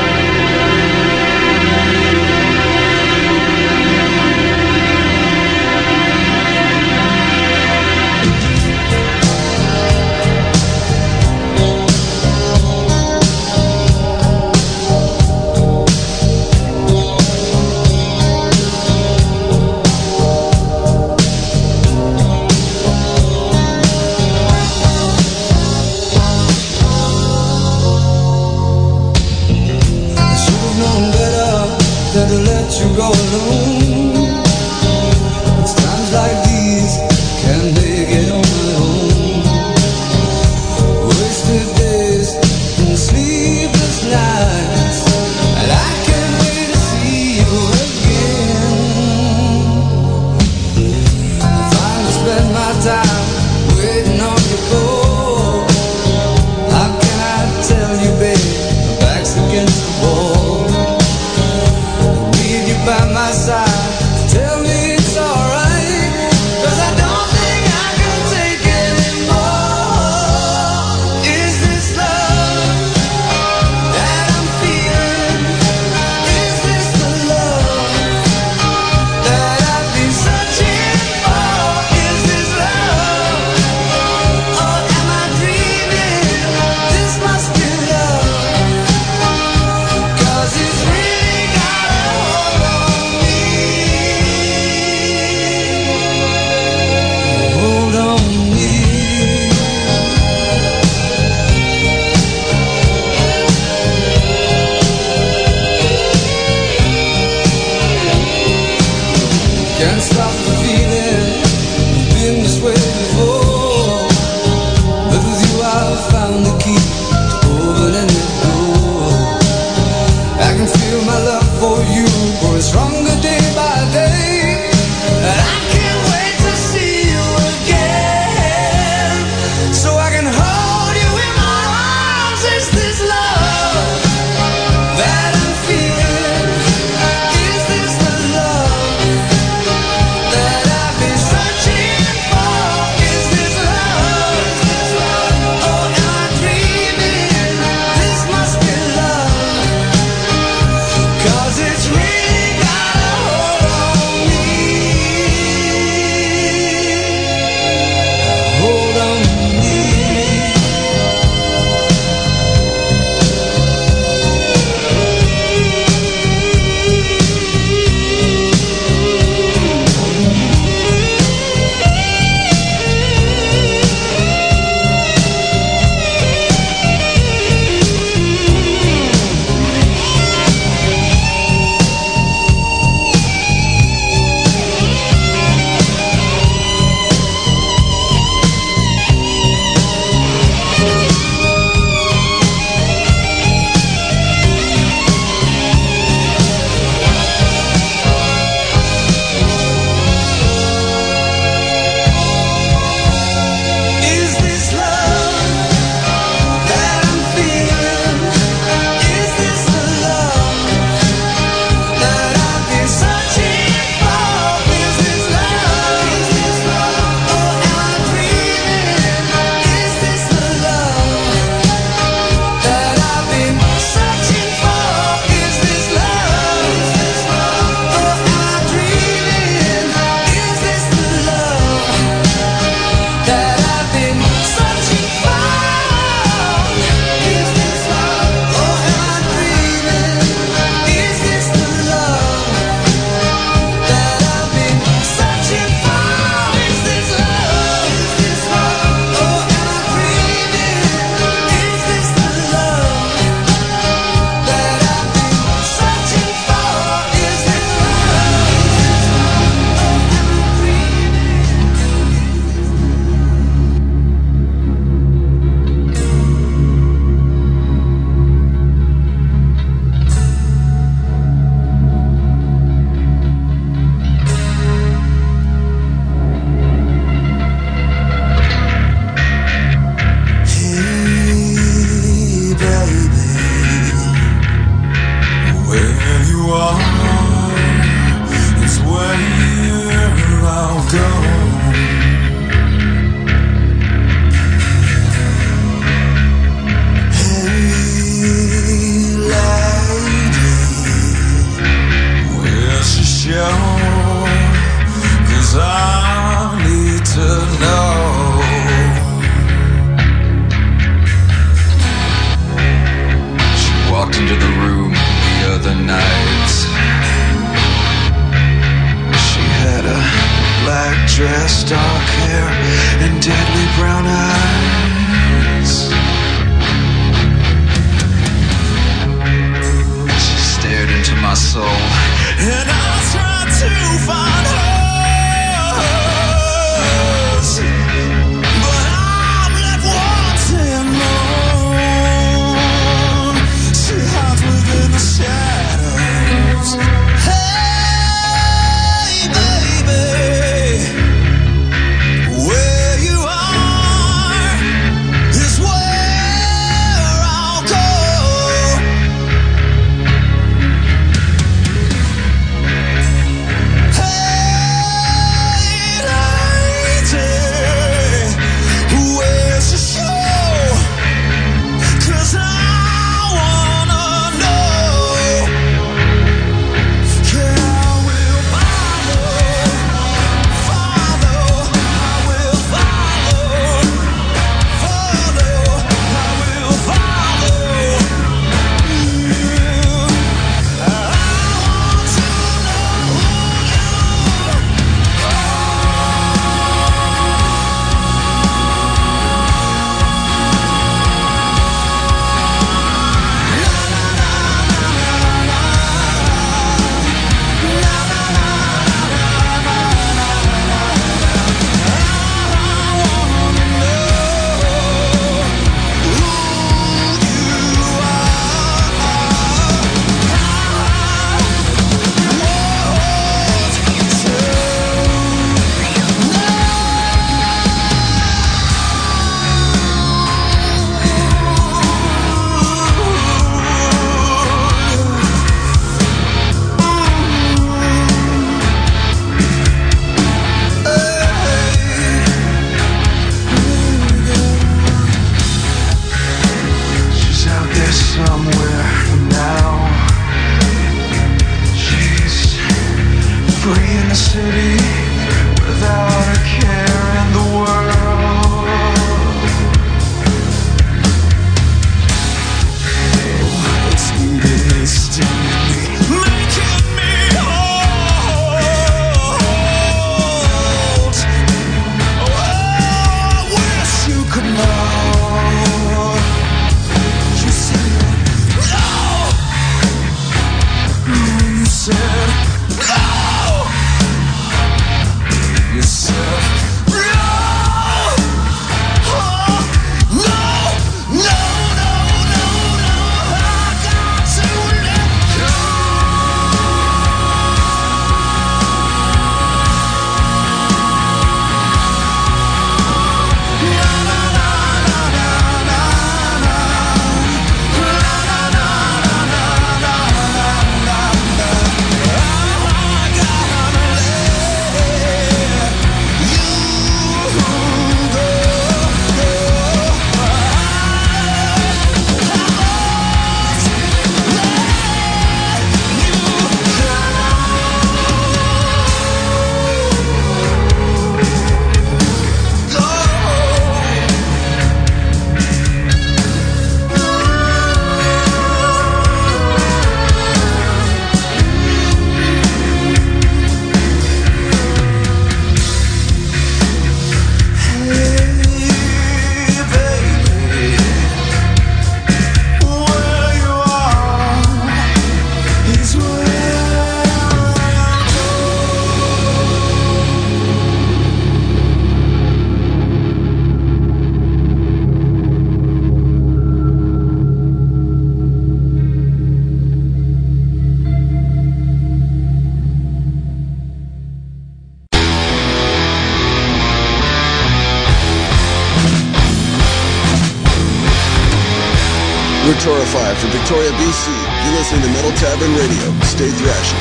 live 583.15 583.21
from 583.21 583.39
Victoria, 583.39 583.71
BC. 583.71 584.07
You're 584.45 584.57
listening 584.57 584.81
to 584.81 584.89
Metal 584.89 585.11
Tavern 585.11 585.53
Radio. 585.53 586.01
Stay 586.03 586.29
thrashing. 586.29 586.79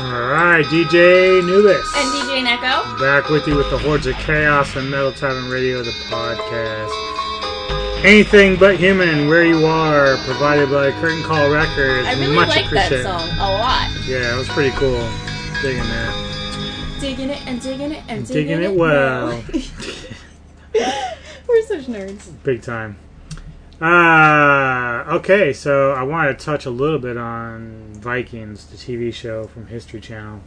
Alright, 0.00 0.66
DJ 0.66 1.42
Nubis. 1.42 1.86
And 1.96 2.08
DJ 2.12 2.44
Neko. 2.44 2.98
Back 2.98 3.30
with 3.30 3.46
you 3.46 3.56
with 3.56 3.70
the 3.70 3.78
Hordes 3.78 4.06
of 4.06 4.14
Chaos 4.16 4.76
and 4.76 4.90
Metal 4.90 5.12
Tavern 5.12 5.48
Radio, 5.50 5.82
the 5.82 5.90
podcast. 6.10 7.09
Anything 8.02 8.56
But 8.56 8.78
Human, 8.78 9.28
Where 9.28 9.44
You 9.44 9.66
Are, 9.66 10.16
provided 10.24 10.70
by 10.70 10.90
Curtain 11.02 11.22
Call 11.22 11.52
Records. 11.52 12.08
I 12.08 12.14
really 12.18 12.34
Much 12.34 12.48
like 12.48 12.70
that 12.70 13.02
song 13.02 13.28
a 13.38 13.52
lot. 13.58 13.90
Yeah, 14.06 14.34
it 14.34 14.38
was 14.38 14.48
pretty 14.48 14.74
cool. 14.76 15.06
Digging 15.60 15.82
that. 15.82 16.96
Digging 16.98 17.28
it 17.28 17.46
and 17.46 17.60
digging 17.60 17.92
it 17.92 18.02
and 18.08 18.26
digging, 18.26 18.46
digging 18.46 18.62
it, 18.62 18.70
it 18.70 18.78
well. 18.78 19.44
We're 21.46 21.62
such 21.66 21.84
nerds. 21.88 22.30
Big 22.42 22.62
time. 22.62 22.96
Uh, 23.82 25.04
okay, 25.16 25.52
so 25.52 25.92
I 25.92 26.02
want 26.02 26.38
to 26.38 26.42
touch 26.42 26.64
a 26.64 26.70
little 26.70 26.98
bit 26.98 27.18
on 27.18 27.92
Vikings, 27.92 28.64
the 28.64 28.78
TV 28.78 29.12
show 29.12 29.44
from 29.44 29.66
History 29.66 30.00
Channel. 30.00 30.40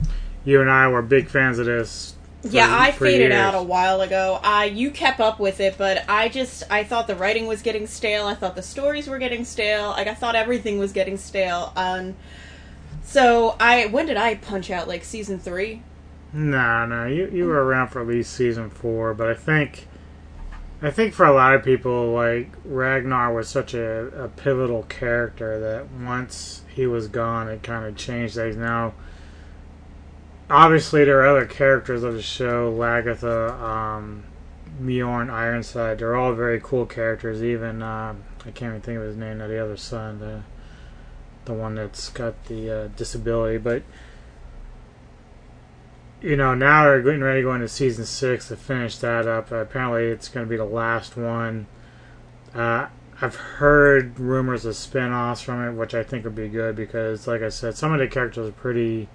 You 0.43 0.59
and 0.59 0.71
I 0.71 0.87
were 0.87 1.03
big 1.03 1.29
fans 1.29 1.59
of 1.59 1.67
this 1.67 2.15
yeah, 2.43 2.67
I 2.69 2.91
for 2.91 3.05
faded 3.05 3.31
years. 3.31 3.33
out 3.33 3.55
a 3.55 3.63
while 3.63 4.01
ago. 4.01 4.39
I 4.43 4.65
you 4.65 4.91
kept 4.91 5.19
up 5.21 5.39
with 5.39 5.59
it, 5.61 5.77
but 5.77 6.03
I 6.09 6.27
just 6.29 6.63
I 6.69 6.83
thought 6.83 7.07
the 7.07 7.15
writing 7.15 7.47
was 7.47 7.61
getting 7.61 7.87
stale. 7.87 8.25
I 8.25 8.35
thought 8.35 8.55
the 8.55 8.61
stories 8.61 9.07
were 9.07 9.17
getting 9.19 9.45
stale. 9.45 9.89
Like 9.91 10.07
I 10.07 10.13
thought 10.13 10.35
everything 10.35 10.77
was 10.77 10.91
getting 10.91 11.17
stale. 11.17 11.71
Um, 11.75 12.15
so 13.01 13.55
I 13.59 13.85
when 13.87 14.05
did 14.07 14.17
I 14.17 14.35
punch 14.35 14.69
out 14.71 14.87
like 14.87 15.03
season 15.05 15.39
three? 15.39 15.83
No, 16.33 16.85
no, 16.85 17.05
you 17.05 17.29
you 17.31 17.45
were 17.45 17.63
around 17.63 17.89
for 17.89 18.01
at 18.01 18.07
least 18.07 18.33
season 18.33 18.69
four, 18.69 19.13
but 19.13 19.29
I 19.29 19.35
think, 19.35 19.87
I 20.81 20.91
think 20.91 21.13
for 21.13 21.25
a 21.25 21.33
lot 21.33 21.53
of 21.55 21.63
people, 21.63 22.11
like 22.13 22.51
Ragnar 22.65 23.33
was 23.33 23.47
such 23.49 23.73
a, 23.73 24.07
a 24.25 24.29
pivotal 24.29 24.83
character 24.83 25.59
that 25.59 25.91
once 25.91 26.63
he 26.69 26.87
was 26.87 27.07
gone, 27.07 27.47
it 27.49 27.63
kind 27.63 27.85
of 27.85 27.95
changed 27.95 28.35
things. 28.35 28.57
Now, 28.57 28.93
obviously, 30.49 31.05
there 31.05 31.21
are 31.21 31.27
other 31.27 31.45
characters 31.45 32.03
of 32.03 32.13
the 32.13 32.21
show, 32.21 32.71
Lagertha, 32.71 33.51
um, 33.61 34.23
Bjorn, 34.83 35.29
Ironside. 35.29 35.99
They're 35.99 36.15
all 36.15 36.33
very 36.33 36.59
cool 36.61 36.85
characters. 36.85 37.43
Even 37.43 37.81
um, 37.81 38.23
I 38.45 38.51
can't 38.51 38.71
even 38.71 38.81
think 38.81 38.97
of 38.97 39.03
his 39.03 39.17
name. 39.17 39.39
Now, 39.39 39.47
the 39.47 39.63
other 39.63 39.77
son, 39.77 40.19
the 40.19 40.41
the 41.45 41.53
one 41.53 41.75
that's 41.75 42.09
got 42.09 42.45
the 42.45 42.83
uh, 42.83 42.87
disability, 42.95 43.57
but 43.57 43.83
you 46.21 46.37
know, 46.37 46.55
now 46.55 46.85
they're 46.85 47.01
getting 47.01 47.21
ready 47.21 47.41
to 47.41 47.43
go 47.43 47.53
into 47.53 47.67
season 47.67 48.05
six 48.05 48.47
to 48.47 48.55
finish 48.55 48.97
that 48.99 49.27
up. 49.27 49.51
Uh, 49.51 49.57
apparently, 49.57 50.05
it's 50.05 50.29
going 50.29 50.45
to 50.45 50.49
be 50.49 50.55
the 50.55 50.63
last 50.63 51.17
one. 51.17 51.67
Uh, 52.55 52.87
I've 53.21 53.35
heard 53.35 54.19
rumors 54.19 54.65
of 54.65 54.75
spin 54.75 55.11
offs 55.11 55.41
from 55.41 55.65
it, 55.67 55.73
which 55.73 55.93
I 55.93 56.03
think 56.03 56.23
would 56.23 56.35
be 56.35 56.47
good 56.47 56.75
because, 56.75 57.27
like 57.27 57.41
I 57.41 57.49
said, 57.49 57.75
some 57.75 57.93
of 57.93 57.99
the 57.99 58.07
characters 58.07 58.47
are 58.47 58.53
pretty 58.53 59.09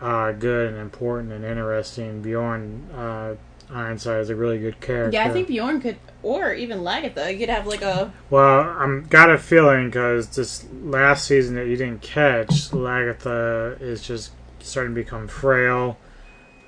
uh, 0.00 0.32
good 0.32 0.72
and 0.72 0.78
important 0.78 1.32
and 1.32 1.44
interesting. 1.44 2.22
Bjorn 2.22 2.88
uh, 2.94 3.34
Ironside 3.72 4.20
is 4.20 4.30
a 4.30 4.34
really 4.34 4.58
good 4.58 4.80
character. 4.80 5.16
Yeah, 5.16 5.26
I 5.26 5.30
think 5.30 5.48
Bjorn 5.48 5.80
could, 5.80 5.96
or 6.22 6.52
even 6.52 6.80
Lagertha. 6.80 7.32
You 7.32 7.38
could 7.38 7.48
have 7.48 7.66
like 7.66 7.82
a 7.82 8.12
Well, 8.28 8.60
I'm 8.60 9.04
got 9.04 9.30
a 9.30 9.38
feeling 9.38 9.86
because 9.86 10.28
this 10.28 10.66
last 10.82 11.26
season 11.26 11.54
that 11.54 11.66
you 11.66 11.76
didn't 11.76 12.02
catch, 12.02 12.70
Lagertha 12.70 13.80
is 13.80 14.02
just 14.02 14.32
starting 14.58 14.94
to 14.94 15.00
become 15.00 15.28
frail. 15.28 15.98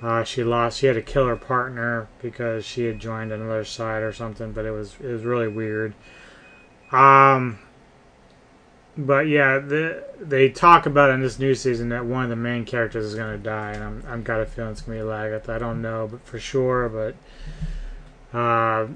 Uh, 0.01 0.23
she 0.23 0.43
lost. 0.43 0.79
She 0.79 0.87
had 0.87 0.95
to 0.95 1.01
kill 1.01 1.27
her 1.27 1.35
partner 1.35 2.07
because 2.21 2.65
she 2.65 2.85
had 2.85 2.99
joined 2.99 3.31
another 3.31 3.63
side 3.63 4.03
or 4.03 4.11
something. 4.11 4.51
But 4.51 4.65
it 4.65 4.71
was 4.71 4.95
it 5.01 5.11
was 5.11 5.23
really 5.23 5.47
weird. 5.47 5.93
Um, 6.91 7.59
but 8.97 9.27
yeah, 9.27 9.59
the, 9.59 10.03
they 10.19 10.49
talk 10.49 10.85
about 10.85 11.11
in 11.11 11.21
this 11.21 11.39
new 11.39 11.55
season 11.55 11.89
that 11.89 12.05
one 12.05 12.23
of 12.23 12.29
the 12.29 12.35
main 12.35 12.65
characters 12.65 13.05
is 13.05 13.15
going 13.15 13.37
to 13.37 13.43
die, 13.43 13.71
and 13.71 13.83
I'm 13.83 14.03
I'm 14.07 14.23
got 14.23 14.39
a 14.39 14.45
feeling 14.45 14.71
it's 14.71 14.81
going 14.81 14.99
to 14.99 15.03
be 15.03 15.09
Lagertha. 15.09 15.49
I 15.49 15.59
don't 15.59 15.81
know, 15.81 16.07
but 16.11 16.25
for 16.25 16.39
sure, 16.39 16.89
but. 16.89 17.15
Uh, 18.37 18.87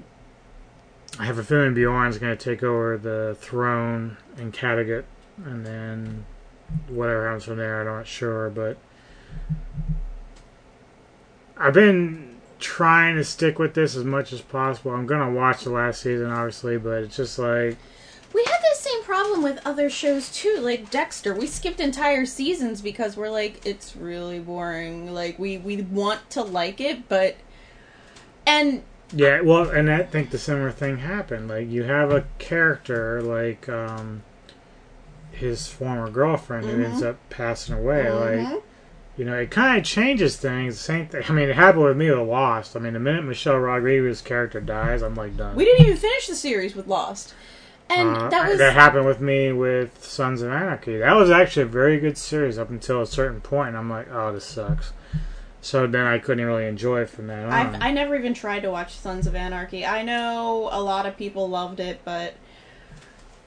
I 1.20 1.26
have 1.26 1.40
a 1.40 1.44
feeling 1.44 1.74
Bjorn's 1.74 2.20
going 2.20 2.38
to 2.38 2.44
take 2.44 2.62
over 2.62 2.96
the 2.96 3.36
throne 3.40 4.18
in 4.38 4.52
Kattegat, 4.52 5.04
and 5.44 5.66
then 5.66 6.26
whatever 6.88 7.26
happens 7.26 7.46
from 7.46 7.58
there, 7.58 7.80
I'm 7.82 7.88
not 7.88 8.06
sure. 8.06 8.52
But 8.52 8.78
I've 11.58 11.74
been 11.74 12.38
trying 12.60 13.16
to 13.16 13.24
stick 13.24 13.58
with 13.58 13.74
this 13.74 13.96
as 13.96 14.04
much 14.04 14.32
as 14.32 14.42
possible. 14.42 14.92
I'm 14.92 15.08
going 15.08 15.26
to 15.28 15.34
watch 15.34 15.64
the 15.64 15.72
last 15.72 16.02
season, 16.02 16.30
obviously, 16.30 16.78
but 16.78 17.04
it's 17.04 17.16
just 17.16 17.40
like 17.40 17.78
We 18.34 18.44
had 18.44 18.60
the 18.60 18.76
same 18.78 19.04
problem 19.04 19.42
with 19.42 19.60
other 19.66 19.90
shows 19.90 20.30
too, 20.30 20.58
like 20.60 20.90
Dexter. 20.92 21.34
We 21.34 21.48
skipped 21.48 21.80
entire 21.80 22.26
seasons 22.26 22.82
because 22.82 23.16
we're 23.18 23.30
like, 23.30 23.66
it's 23.66 23.96
really 23.96 24.40
boring. 24.40 25.14
Like 25.14 25.40
we 25.40 25.58
we 25.58 25.78
want 25.82 26.30
to 26.32 26.44
like 26.44 26.80
it, 26.82 27.08
but 27.10 27.36
and 28.46 28.84
yeah. 29.14 29.42
Well, 29.42 29.70
and 29.70 29.90
I 29.90 30.04
think 30.04 30.32
the 30.32 30.38
similar 30.38 30.72
thing 30.72 30.98
happened. 31.00 31.48
Like 31.48 31.70
you 31.70 31.84
have 31.84 32.12
a 32.12 32.26
character 32.38 33.22
like 33.22 33.68
um, 33.70 34.24
his 35.32 35.68
former 35.68 36.10
girlfriend 36.10 36.66
who 36.68 36.84
ends 36.84 37.02
Mhm. 37.02 37.08
up 37.10 37.30
passing 37.30 37.76
away. 37.76 38.12
Like 38.12 38.40
Mhm. 38.40 38.62
you 39.18 39.26
know, 39.26 39.36
it 39.40 39.50
kind 39.52 39.78
of 39.80 39.84
changes 39.86 40.36
things. 40.38 40.80
Same 40.80 41.08
thing. 41.08 41.24
I 41.28 41.32
mean, 41.32 41.50
it 41.50 41.56
happened 41.56 41.86
with 41.86 41.98
me 41.98 42.10
with 42.12 42.28
Lost. 42.28 42.76
I 42.76 42.80
mean, 42.80 42.94
the 42.94 43.00
minute 43.00 43.24
Michelle 43.24 43.58
Rodriguez's 43.58 44.22
character 44.22 44.60
dies, 44.60 45.02
I'm 45.02 45.16
like 45.16 45.38
done. 45.38 45.56
we 45.56 45.66
didn't 45.66 45.86
even 45.86 45.98
finish 45.98 46.28
the 46.28 46.36
series 46.36 46.76
with 46.76 46.88
Lost. 46.88 47.34
And 47.90 48.16
Uh, 48.18 48.30
that 48.30 48.50
was 48.50 48.58
that 48.60 48.74
happened 48.74 49.06
with 49.06 49.22
me 49.22 49.52
with 49.52 50.04
Sons 50.04 50.42
of 50.42 50.52
Anarchy. 50.52 50.98
That 50.98 51.16
was 51.16 51.30
actually 51.30 51.64
a 51.64 51.68
very 51.68 52.00
good 52.00 52.18
series 52.18 52.58
up 52.58 52.70
until 52.70 53.02
a 53.02 53.08
certain 53.08 53.42
point. 53.42 53.70
And 53.70 53.78
I'm 53.78 53.90
like, 53.90 54.08
oh, 54.12 54.34
this 54.34 54.46
sucks. 54.46 54.94
So 55.62 55.88
then 55.88 56.06
I 56.06 56.20
couldn't 56.20 56.46
really 56.46 56.66
enjoy 56.66 57.02
it 57.02 57.10
from 57.10 57.28
that 57.28 57.46
on. 57.46 57.52
I've, 57.52 57.82
I 57.82 57.92
never 57.92 58.16
even 58.16 58.34
tried 58.34 58.62
to 58.62 58.72
watch 58.72 58.96
Sons 58.96 59.28
of 59.28 59.36
Anarchy. 59.36 59.86
I 59.86 60.02
know 60.04 60.70
a 60.72 60.82
lot 60.82 61.06
of 61.06 61.18
people 61.18 61.50
loved 61.50 61.80
it, 61.80 62.02
but 62.06 62.36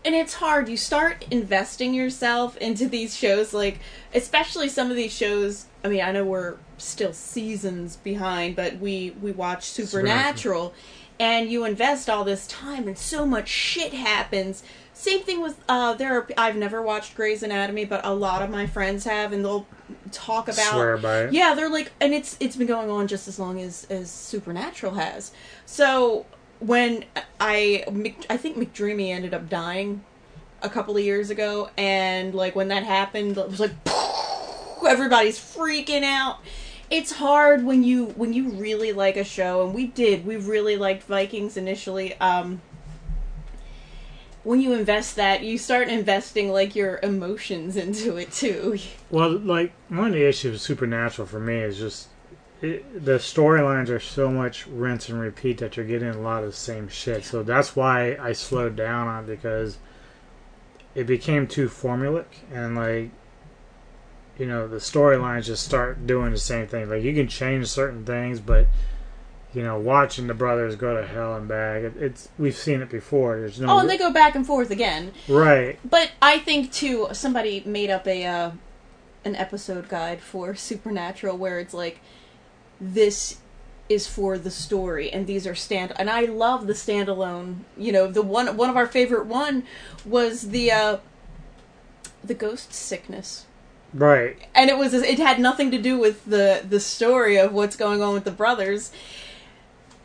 and 0.05 0.15
it's 0.15 0.35
hard. 0.35 0.69
You 0.69 0.77
start 0.77 1.27
investing 1.31 1.95
yourself 1.95 2.57
into 2.57 2.89
these 2.89 3.17
shows, 3.17 3.53
like 3.53 3.79
especially 4.15 4.69
some 4.69 4.91
of 4.91 4.97
these 4.97 5.13
shows. 5.13 5.67
I 5.85 5.89
mean, 5.89 6.03
I 6.03 6.13
know 6.13 6.25
we're 6.25 6.57
still 6.79 7.13
seasons 7.13 7.97
behind, 7.97 8.57
but 8.57 8.79
we 8.79 9.15
we 9.21 9.33
watch 9.33 9.65
Supernatural, 9.65 10.75
and 11.21 11.53
you 11.53 11.67
invest 11.67 12.09
all 12.09 12.25
this 12.25 12.47
time, 12.47 12.89
and 12.89 12.97
so 12.99 13.27
much 13.27 13.47
shit 13.47 13.93
happens. 13.93 14.63
Same 14.95 15.21
thing 15.21 15.43
with 15.43 15.63
uh, 15.69 15.93
there. 15.95 16.17
Are, 16.17 16.29
I've 16.37 16.57
never 16.57 16.81
watched 16.81 17.15
Grey's 17.15 17.43
Anatomy, 17.43 17.85
but 17.85 18.05
a 18.05 18.15
lot 18.15 18.43
of 18.43 18.49
my 18.49 18.67
friends 18.67 19.05
have, 19.05 19.33
and 19.33 19.45
they'll 19.45 19.67
talk 20.13 20.49
about 20.49 20.73
Swear 20.73 20.97
by 20.97 21.25
it. 21.25 21.33
yeah, 21.33 21.55
they're 21.55 21.69
like, 21.69 21.93
and 22.01 22.15
it's 22.15 22.37
it's 22.41 22.57
been 22.57 22.67
going 22.67 22.91
on 22.91 23.07
just 23.07 23.29
as 23.29 23.39
long 23.39 23.61
as 23.61 23.87
as 23.91 24.11
Supernatural 24.11 24.95
has. 24.95 25.33
So 25.67 26.25
when 26.59 27.05
I 27.39 27.85
I 28.31 28.37
think 28.39 28.57
McDreamy 28.57 29.11
ended 29.11 29.35
up 29.35 29.49
dying 29.49 30.03
a 30.63 30.71
couple 30.71 30.97
of 30.97 31.05
years 31.05 31.29
ago, 31.29 31.69
and 31.77 32.35
like 32.35 32.57
when 32.57 32.69
that 32.69 32.85
happened, 32.85 33.37
it 33.37 33.51
was 33.51 33.61
like 33.61 33.73
everybody's 34.89 35.39
freaking 35.39 36.03
out. 36.03 36.39
It's 36.91 37.13
hard 37.13 37.65
when 37.65 37.85
you 37.85 38.07
when 38.17 38.33
you 38.33 38.51
really 38.51 38.93
like 38.93 39.17
a 39.17 39.25
show, 39.25 39.65
and 39.65 39.75
we 39.75 39.87
did. 39.87 40.27
We 40.27 40.37
really 40.37 40.77
liked 40.77 41.05
Vikings 41.05 41.57
initially. 41.57 42.19
Um, 42.21 42.61
when 44.43 44.61
you 44.61 44.73
invest 44.73 45.17
that, 45.17 45.43
you 45.43 45.59
start 45.59 45.89
investing 45.89 46.51
like 46.51 46.75
your 46.75 46.99
emotions 47.03 47.77
into 47.85 48.17
it 48.17 48.33
too. 48.33 48.79
Well, 49.11 49.31
like 49.31 49.73
one 49.89 50.09
of 50.09 50.13
the 50.13 50.27
issues 50.27 50.53
with 50.53 50.61
Supernatural 50.61 51.29
for 51.29 51.41
me 51.41 51.59
is 51.59 51.79
just 51.79 52.09
it, 52.63 53.05
the 53.05 53.19
storylines 53.19 53.89
are 53.89 54.01
so 54.01 54.31
much 54.31 54.67
rinse 54.67 55.09
and 55.09 55.21
repeat 55.21 55.59
that 55.59 55.77
you're 55.77 55.87
getting 55.87 56.09
a 56.09 56.21
lot 56.21 56.43
of 56.43 56.51
the 56.51 56.57
same 56.57 56.89
shit. 56.89 57.25
So 57.25 57.43
that's 57.43 57.75
why 57.75 58.17
I 58.21 58.33
slowed 58.33 58.77
down 58.77 59.09
on 59.09 59.25
it 59.25 59.27
because 59.29 59.79
it 60.95 61.05
became 61.05 61.47
too 61.47 61.69
formulaic 61.69 62.27
and 62.53 62.75
like 62.75 63.11
you 64.41 64.47
know 64.47 64.67
the 64.67 64.79
storylines 64.79 65.45
just 65.45 65.65
start 65.65 66.07
doing 66.07 66.33
the 66.33 66.39
same 66.39 66.67
thing. 66.67 66.89
Like 66.89 67.03
you 67.03 67.15
can 67.15 67.29
change 67.29 67.67
certain 67.69 68.05
things, 68.07 68.41
but 68.41 68.67
you 69.53 69.63
know 69.63 69.79
watching 69.79 70.27
the 70.29 70.35
brothers 70.35 70.77
go 70.77 70.97
to 70.99 71.07
hell 71.07 71.35
and 71.37 71.47
back, 71.47 71.83
it, 71.83 71.93
it's 71.99 72.29
we've 72.39 72.57
seen 72.57 72.81
it 72.81 72.89
before. 72.91 73.39
There's 73.39 73.61
no 73.61 73.69
Oh, 73.75 73.79
and 73.81 73.91
they 73.91 73.99
go 73.99 74.11
back 74.11 74.35
and 74.35 74.47
forth 74.47 74.71
again. 74.71 75.13
right. 75.29 75.79
But 75.85 76.13
I 76.23 76.39
think 76.39 76.73
too, 76.73 77.09
somebody 77.13 77.63
made 77.67 77.91
up 77.91 78.07
a 78.09 78.25
uh, 78.25 78.51
an 79.27 79.37
episode 79.37 79.89
guide 79.91 80.21
for 80.23 80.55
Supernatural 80.71 81.37
where 81.37 81.61
it's 81.61 81.75
like, 81.75 82.01
this 82.81 83.37
is 83.91 84.07
for 84.07 84.39
the 84.39 84.51
story, 84.53 85.13
and 85.13 85.27
these 85.27 85.47
are 85.47 85.55
stand. 85.55 85.93
And 85.99 86.09
I 86.09 86.23
love 86.23 86.67
the 86.67 86.73
standalone. 86.73 87.57
You 87.77 87.93
know, 87.93 88.07
the 88.07 88.23
one 88.23 88.57
one 88.57 88.71
of 88.71 88.77
our 88.77 88.87
favorite 88.87 89.27
one 89.27 89.65
was 90.07 90.49
the 90.49 90.73
uh, 90.73 90.97
the 92.25 92.35
ghost 92.35 92.73
sickness. 92.73 93.45
Right. 93.93 94.37
And 94.55 94.71
it 94.71 94.79
was 94.79 94.95
it 94.95 95.19
had 95.19 95.39
nothing 95.41 95.71
to 95.73 95.79
do 95.79 95.99
with 95.99 96.25
the 96.25 96.63
the 96.69 96.81
story 96.81 97.37
of 97.39 97.53
what's 97.53 97.77
going 97.77 98.03
on 98.03 98.15
with 98.15 98.25
the 98.25 98.31
brothers. 98.31 98.93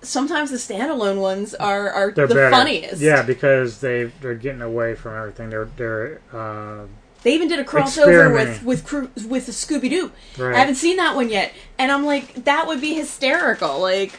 Sometimes 0.02 0.52
the 0.52 0.58
standalone 0.58 1.20
ones 1.20 1.56
are 1.56 1.90
are 1.90 2.12
They're 2.12 2.28
the 2.28 2.36
better. 2.36 2.52
funniest. 2.52 3.02
Yeah, 3.02 3.24
because 3.24 3.82
they 3.82 4.12
they're 4.22 4.36
getting 4.36 4.62
away 4.62 4.94
from 4.96 5.16
everything. 5.16 5.50
They're 5.50 5.70
they're 5.78 6.22
uh, 6.32 6.86
They 7.24 7.34
even 7.34 7.48
did 7.48 7.60
a 7.60 7.64
crossover 7.64 8.32
with 8.34 8.64
with 8.64 9.26
with 9.26 9.48
Scooby 9.48 9.90
Doo. 9.90 10.12
Right. 10.38 10.56
I 10.56 10.60
haven't 10.60 10.76
seen 10.76 10.98
that 10.98 11.16
one 11.16 11.30
yet, 11.30 11.54
and 11.80 11.92
I'm 11.92 12.06
like, 12.06 12.44
that 12.46 12.68
would 12.68 12.82
be 12.82 12.94
hysterical. 12.94 13.80
Like, 13.80 14.14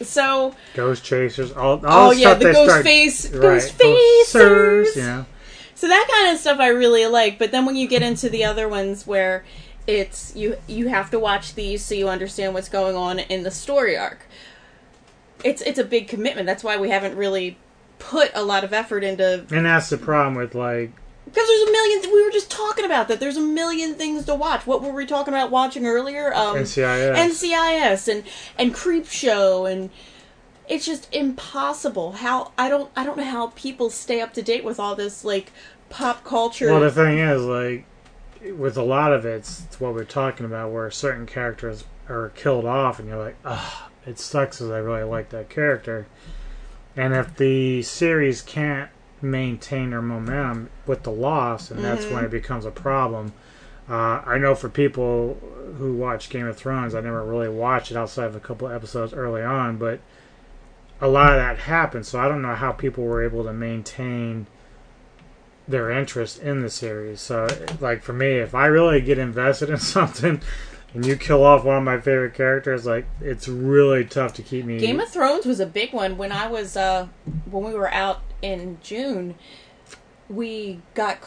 so 0.00 0.54
Ghost 0.74 1.04
Chasers. 1.04 1.52
All, 1.52 1.84
all 1.86 2.08
Oh, 2.08 2.10
yeah, 2.12 2.32
the 2.34 2.52
Ghost 2.52 2.70
start- 2.70 2.84
Face- 2.84 3.30
right, 3.30 3.40
Ghost 3.42 3.78
Facers. 3.78 4.96
You 4.96 5.02
know, 5.02 5.26
so 5.78 5.86
that 5.86 6.08
kind 6.12 6.34
of 6.34 6.40
stuff 6.40 6.58
I 6.58 6.68
really 6.68 7.06
like. 7.06 7.38
But 7.38 7.52
then 7.52 7.64
when 7.64 7.76
you 7.76 7.86
get 7.86 8.02
into 8.02 8.28
the 8.28 8.44
other 8.44 8.68
ones 8.68 9.06
where 9.06 9.44
It's 9.86 10.36
you 10.36 10.56
you 10.66 10.88
have 10.88 11.08
to 11.12 11.18
watch 11.18 11.54
these 11.54 11.82
so 11.82 11.94
you 11.94 12.08
understand 12.10 12.52
what's 12.52 12.68
going 12.68 12.94
on 12.94 13.18
in 13.20 13.42
the 13.42 13.50
story 13.50 13.96
arc. 13.96 14.26
It's 15.42 15.62
it's 15.62 15.78
a 15.78 15.84
big 15.84 16.08
commitment. 16.08 16.46
That's 16.46 16.62
why 16.62 16.76
we 16.76 16.90
haven't 16.90 17.16
really 17.16 17.56
put 17.98 18.30
a 18.34 18.42
lot 18.42 18.64
of 18.64 18.72
effort 18.74 19.02
into 19.02 19.46
And 19.50 19.64
that's 19.64 19.88
the 19.88 19.96
problem 19.96 20.34
with 20.34 20.54
like 20.54 20.90
because 21.24 21.46
there's 21.48 21.68
a 21.68 21.72
million. 21.72 22.00
We 22.12 22.22
were 22.24 22.30
just 22.30 22.50
talking 22.50 22.84
about 22.84 23.08
that. 23.08 23.18
There's 23.20 23.36
a 23.38 23.40
million 23.42 23.94
things 23.94 24.24
to 24.26 24.34
watch. 24.34 24.66
What 24.66 24.82
were 24.82 24.92
we 24.92 25.06
talking 25.06 25.32
about 25.32 25.50
watching 25.50 25.86
earlier? 25.86 26.34
Um, 26.34 26.56
NCIS. 26.56 27.14
NCIS 27.16 28.08
and 28.12 28.24
and 28.58 28.74
Creepshow 28.74 29.70
and 29.70 29.90
it's 30.68 30.86
just 30.86 31.12
impossible. 31.14 32.12
How 32.12 32.52
I 32.58 32.68
don't 32.68 32.90
I 32.96 33.04
don't 33.04 33.16
know 33.16 33.24
how 33.24 33.48
people 33.48 33.90
stay 33.90 34.20
up 34.20 34.32
to 34.34 34.42
date 34.42 34.64
with 34.64 34.78
all 34.78 34.94
this 34.94 35.24
like 35.24 35.52
pop 35.88 36.24
culture. 36.24 36.70
Well, 36.70 36.80
the 36.80 36.90
thing 36.90 37.18
is, 37.18 37.42
like, 37.42 37.84
with 38.56 38.76
a 38.76 38.82
lot 38.82 39.12
of 39.12 39.24
it, 39.24 39.36
it's, 39.36 39.64
it's 39.64 39.80
what 39.80 39.94
we're 39.94 40.04
talking 40.04 40.44
about, 40.46 40.70
where 40.70 40.90
certain 40.90 41.26
characters 41.26 41.84
are 42.08 42.30
killed 42.30 42.64
off, 42.66 42.98
and 42.98 43.08
you're 43.08 43.18
like, 43.18 43.36
ah, 43.44 43.88
it 44.06 44.18
sucks 44.18 44.58
because 44.58 44.70
I 44.70 44.78
really 44.78 45.02
like 45.02 45.30
that 45.30 45.48
character. 45.48 46.06
And 46.96 47.14
if 47.14 47.36
the 47.36 47.82
series 47.82 48.42
can't 48.42 48.90
maintain 49.22 49.90
their 49.90 50.02
momentum 50.02 50.70
with 50.86 51.02
the 51.04 51.10
loss, 51.10 51.70
and 51.70 51.82
that's 51.82 52.06
Mhm. 52.06 52.10
when 52.10 52.24
it 52.24 52.30
becomes 52.30 52.64
a 52.64 52.70
problem. 52.70 53.32
Uh, 53.88 54.20
I 54.26 54.36
know 54.36 54.54
for 54.54 54.68
people 54.68 55.38
who 55.78 55.94
watch 55.94 56.28
Game 56.28 56.46
of 56.46 56.56
Thrones, 56.56 56.94
I 56.94 57.00
never 57.00 57.24
really 57.24 57.48
watched 57.48 57.90
it 57.90 57.96
outside 57.96 58.26
of 58.26 58.36
a 58.36 58.40
couple 58.40 58.68
episodes 58.68 59.14
early 59.14 59.42
on, 59.42 59.76
but 59.76 60.00
a 61.00 61.08
lot 61.08 61.30
of 61.30 61.36
that 61.36 61.58
happened, 61.58 62.06
so 62.06 62.18
I 62.18 62.28
don't 62.28 62.42
know 62.42 62.54
how 62.54 62.72
people 62.72 63.04
were 63.04 63.22
able 63.22 63.44
to 63.44 63.52
maintain 63.52 64.46
their 65.68 65.90
interest 65.90 66.40
in 66.40 66.60
the 66.60 66.70
series. 66.70 67.20
So, 67.20 67.46
like 67.80 68.02
for 68.02 68.12
me, 68.12 68.38
if 68.38 68.54
I 68.54 68.66
really 68.66 69.00
get 69.00 69.18
invested 69.18 69.70
in 69.70 69.78
something 69.78 70.40
and 70.94 71.06
you 71.06 71.16
kill 71.16 71.44
off 71.44 71.64
one 71.64 71.76
of 71.76 71.82
my 71.84 72.00
favorite 72.00 72.34
characters, 72.34 72.86
like 72.86 73.06
it's 73.20 73.46
really 73.46 74.04
tough 74.04 74.34
to 74.34 74.42
keep 74.42 74.64
me. 74.64 74.78
Game 74.78 75.00
of 75.00 75.08
Thrones 75.08 75.46
was 75.46 75.60
a 75.60 75.66
big 75.66 75.92
one 75.92 76.16
when 76.16 76.32
I 76.32 76.48
was 76.48 76.76
uh 76.76 77.08
when 77.50 77.64
we 77.64 77.74
were 77.74 77.92
out 77.92 78.20
in 78.42 78.78
June. 78.82 79.36
We 80.28 80.80
got 80.94 81.18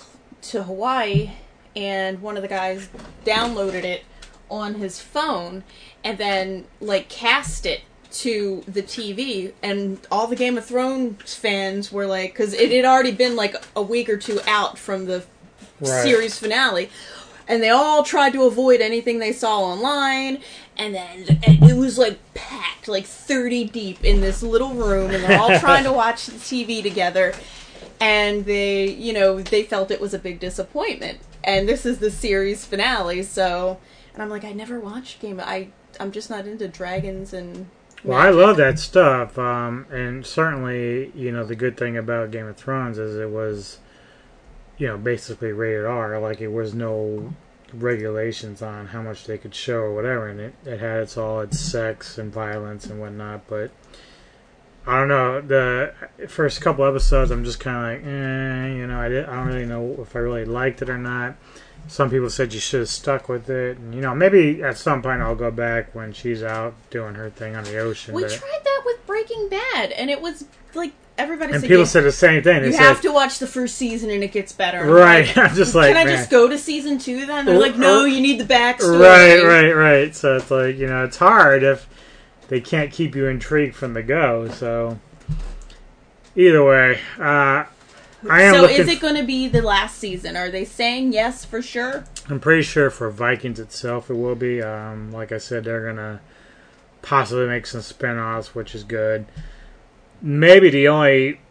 to 0.41 0.64
Hawaii 0.64 1.31
and 1.76 2.22
one 2.22 2.35
of 2.35 2.41
the 2.41 2.48
guys 2.48 2.89
downloaded 3.26 3.84
it 3.84 4.03
on 4.49 4.76
his 4.76 4.99
phone 4.99 5.64
and 6.03 6.18
then 6.18 6.65
like 6.81 7.07
cast 7.07 7.65
it 7.65 7.81
to 8.11 8.63
the 8.67 8.81
TV 8.83 9.53
and 9.63 9.99
all 10.11 10.27
the 10.27 10.35
Game 10.35 10.57
of 10.57 10.65
Thrones 10.65 11.33
fans 11.35 11.91
were 11.91 12.05
like 12.05 12.35
cuz 12.35 12.53
it 12.53 12.71
had 12.71 12.85
already 12.85 13.11
been 13.11 13.35
like 13.35 13.55
a 13.75 13.81
week 13.81 14.09
or 14.09 14.17
two 14.17 14.39
out 14.47 14.77
from 14.77 15.05
the 15.05 15.23
Right. 15.79 16.03
series 16.03 16.38
finale 16.38 16.89
and 17.47 17.63
they 17.63 17.69
all 17.69 18.03
tried 18.03 18.33
to 18.33 18.43
avoid 18.43 18.81
anything 18.81 19.17
they 19.17 19.33
saw 19.33 19.59
online 19.61 20.39
and 20.77 20.93
then 20.93 21.39
and 21.43 21.63
it 21.63 21.75
was 21.75 21.97
like 21.97 22.19
packed 22.35 22.88
like 22.88 23.05
30 23.05 23.63
deep 23.65 24.03
in 24.03 24.21
this 24.21 24.43
little 24.43 24.75
room 24.75 25.09
and 25.09 25.23
they're 25.23 25.39
all 25.39 25.59
trying 25.59 25.83
to 25.83 25.91
watch 26.03 26.27
the 26.27 26.33
TV 26.33 26.83
together 26.83 27.33
and 27.99 28.45
they 28.45 28.89
you 28.89 29.11
know 29.11 29.41
they 29.41 29.63
felt 29.63 29.89
it 29.89 29.99
was 29.99 30.13
a 30.13 30.19
big 30.19 30.39
disappointment 30.39 31.17
and 31.43 31.67
this 31.67 31.83
is 31.85 31.97
the 31.97 32.11
series 32.11 32.63
finale 32.63 33.23
so 33.23 33.79
and 34.13 34.21
I'm 34.21 34.29
like 34.29 34.43
I 34.43 34.51
never 34.51 34.79
watched 34.79 35.19
Game 35.19 35.39
Of, 35.39 35.47
I 35.47 35.69
I'm 35.99 36.11
just 36.11 36.29
not 36.29 36.45
into 36.45 36.67
dragons 36.67 37.33
and 37.33 37.67
Well, 38.03 38.18
I 38.18 38.30
love 38.30 38.57
that 38.57 38.80
stuff, 38.80 39.38
um, 39.38 39.86
and 39.91 40.26
certainly, 40.26 41.11
you 41.14 41.32
know, 41.32 41.44
the 41.44 41.56
good 41.56 41.78
thing 41.78 41.98
about 41.98 42.32
Game 42.32 42.48
of 42.48 42.57
Thrones 42.57 42.98
is 42.98 43.15
it 43.15 43.30
was, 43.30 43.78
you 44.78 44.88
know, 44.88 44.98
basically 44.98 45.52
rated 45.52 45.86
R. 45.86 46.19
Like 46.19 46.41
it 46.41 46.48
was 46.48 46.73
no 46.73 47.34
regulations 47.73 48.64
on 48.64 48.88
how 48.88 49.03
much 49.03 49.26
they 49.26 49.38
could 49.38 49.53
show 49.53 49.78
or 49.78 49.94
whatever, 49.94 50.28
and 50.28 50.40
it, 50.40 50.56
it 50.65 50.80
had 50.80 51.02
its 51.02 51.15
all 51.15 51.41
its 51.41 51.60
sex 51.60 52.18
and 52.18 52.34
violence 52.34 52.88
and 52.88 52.99
whatnot. 52.99 53.48
But 53.48 53.69
I 54.88 54.98
don't 54.98 55.07
know 55.07 55.40
the 55.41 55.94
first 56.28 56.60
couple 56.60 56.86
episodes. 56.86 57.30
I'm 57.30 57.44
just 57.44 57.60
kind 57.60 57.78
of 57.78 57.84
like, 57.84 58.14
eh, 58.14 58.68
you 58.78 58.88
know, 58.88 58.99
I 58.99 59.10
did, 59.10 59.26
I 59.26 59.36
don't 59.36 59.48
really 59.48 59.65
know 59.65 59.98
if 60.02 60.15
I 60.15 60.19
really 60.19 60.45
liked 60.45 60.82
it 60.82 60.90
or 60.90 60.98
not. 60.98 61.36
Some 61.88 62.10
people 62.10 62.30
said 62.30 62.53
you 62.53 62.60
should 62.62 62.80
have 62.82 62.90
stuck 62.90 63.28
with 63.28 63.49
it, 63.49 63.78
and 63.78 63.94
you 63.94 63.99
know, 64.02 64.16
maybe 64.16 64.64
at 64.64 64.78
some 64.78 65.02
point 65.02 65.22
I'll 65.22 65.36
go 65.36 65.52
back 65.52 65.94
when 65.94 66.14
she's 66.14 66.41
out 66.41 66.74
doing 66.90 67.16
her 67.16 67.30
thing 67.30 67.56
on 67.56 67.64
the 67.66 67.78
ocean. 67.80 68.14
we 68.14 68.22
but- 68.24 68.32
tried 68.32 68.62
that 68.64 68.82
with 68.86 69.06
Breaking 69.06 69.49
Bad 69.49 69.91
and 69.91 70.10
it 70.10 70.22
was 70.22 70.45
like 70.74 70.94
everybody 71.18 71.52
and 71.52 71.62
said 71.62 71.68
people 71.68 71.82
you- 71.82 71.86
said 71.86 72.03
the 72.06 72.12
same 72.14 72.41
thing. 72.44 72.62
They 72.62 72.68
you 72.68 72.74
said, 72.74 72.82
have 72.84 73.02
to 73.02 73.12
watch 73.12 73.40
the 73.40 73.48
first 73.48 73.76
season 73.76 74.10
and 74.10 74.24
it 74.24 74.32
gets 74.32 74.53
better. 74.53 74.80
I'm 74.80 74.88
Right, 74.90 75.28
like, 75.28 75.38
I'm 75.49 75.53
just 75.56 75.76
like, 75.76 75.90
can 75.90 75.98
I 75.98 76.06
man. 76.06 76.18
just 76.18 76.30
go 76.30 76.48
to 76.48 76.58
season 76.58 76.98
two 76.98 77.26
then? 77.26 77.45
They're 77.45 77.60
like, 77.60 77.76
no, 77.78 78.06
you 78.06 78.22
need 78.22 78.40
the 78.40 78.45
backstory. 78.45 78.99
Right, 78.99 79.44
right, 79.44 79.72
right. 79.74 80.16
So 80.16 80.38
it's 80.38 80.49
like 80.49 80.78
you 80.78 80.88
know, 80.88 81.03
it's 81.03 81.18
hard 81.18 81.62
if 81.64 81.88
they 82.48 82.62
can't 82.62 82.91
keep 82.91 83.16
you 83.18 83.28
intrigued 83.28 83.76
from 83.76 83.94
the 83.94 84.03
go. 84.03 84.48
So 84.49 84.98
either 86.38 86.64
way, 86.64 86.99
uh, 87.20 87.66
I 88.30 88.43
am 88.43 88.53
So 88.53 88.65
is 88.65 88.88
it 88.88 88.99
going 88.99 89.15
to 89.15 89.23
be 89.23 89.48
the 89.48 89.61
last 89.61 89.98
season? 89.98 90.38
Are 90.38 90.49
they 90.49 90.65
saying 90.65 91.14
yes 91.14 91.43
for 91.45 91.61
sure? 91.61 92.03
I'm 92.30 92.39
pretty 92.39 92.61
sure 92.64 92.89
for 92.89 93.10
Vikings 93.10 93.60
itself, 93.60 94.10
it 94.10 94.14
will 94.14 94.35
be. 94.35 94.61
Um, 94.61 95.11
like 95.11 95.31
I 95.31 95.38
said, 95.38 95.64
they're 95.64 95.85
gonna 95.85 96.22
possibly 97.02 97.48
make 97.48 97.65
some 97.65 97.81
spin-offs, 97.81 98.53
which 98.53 98.76
is 98.76 98.84
good. 98.84 99.26
Maybe 100.22 100.69
the 100.69 100.88
only 100.88 101.41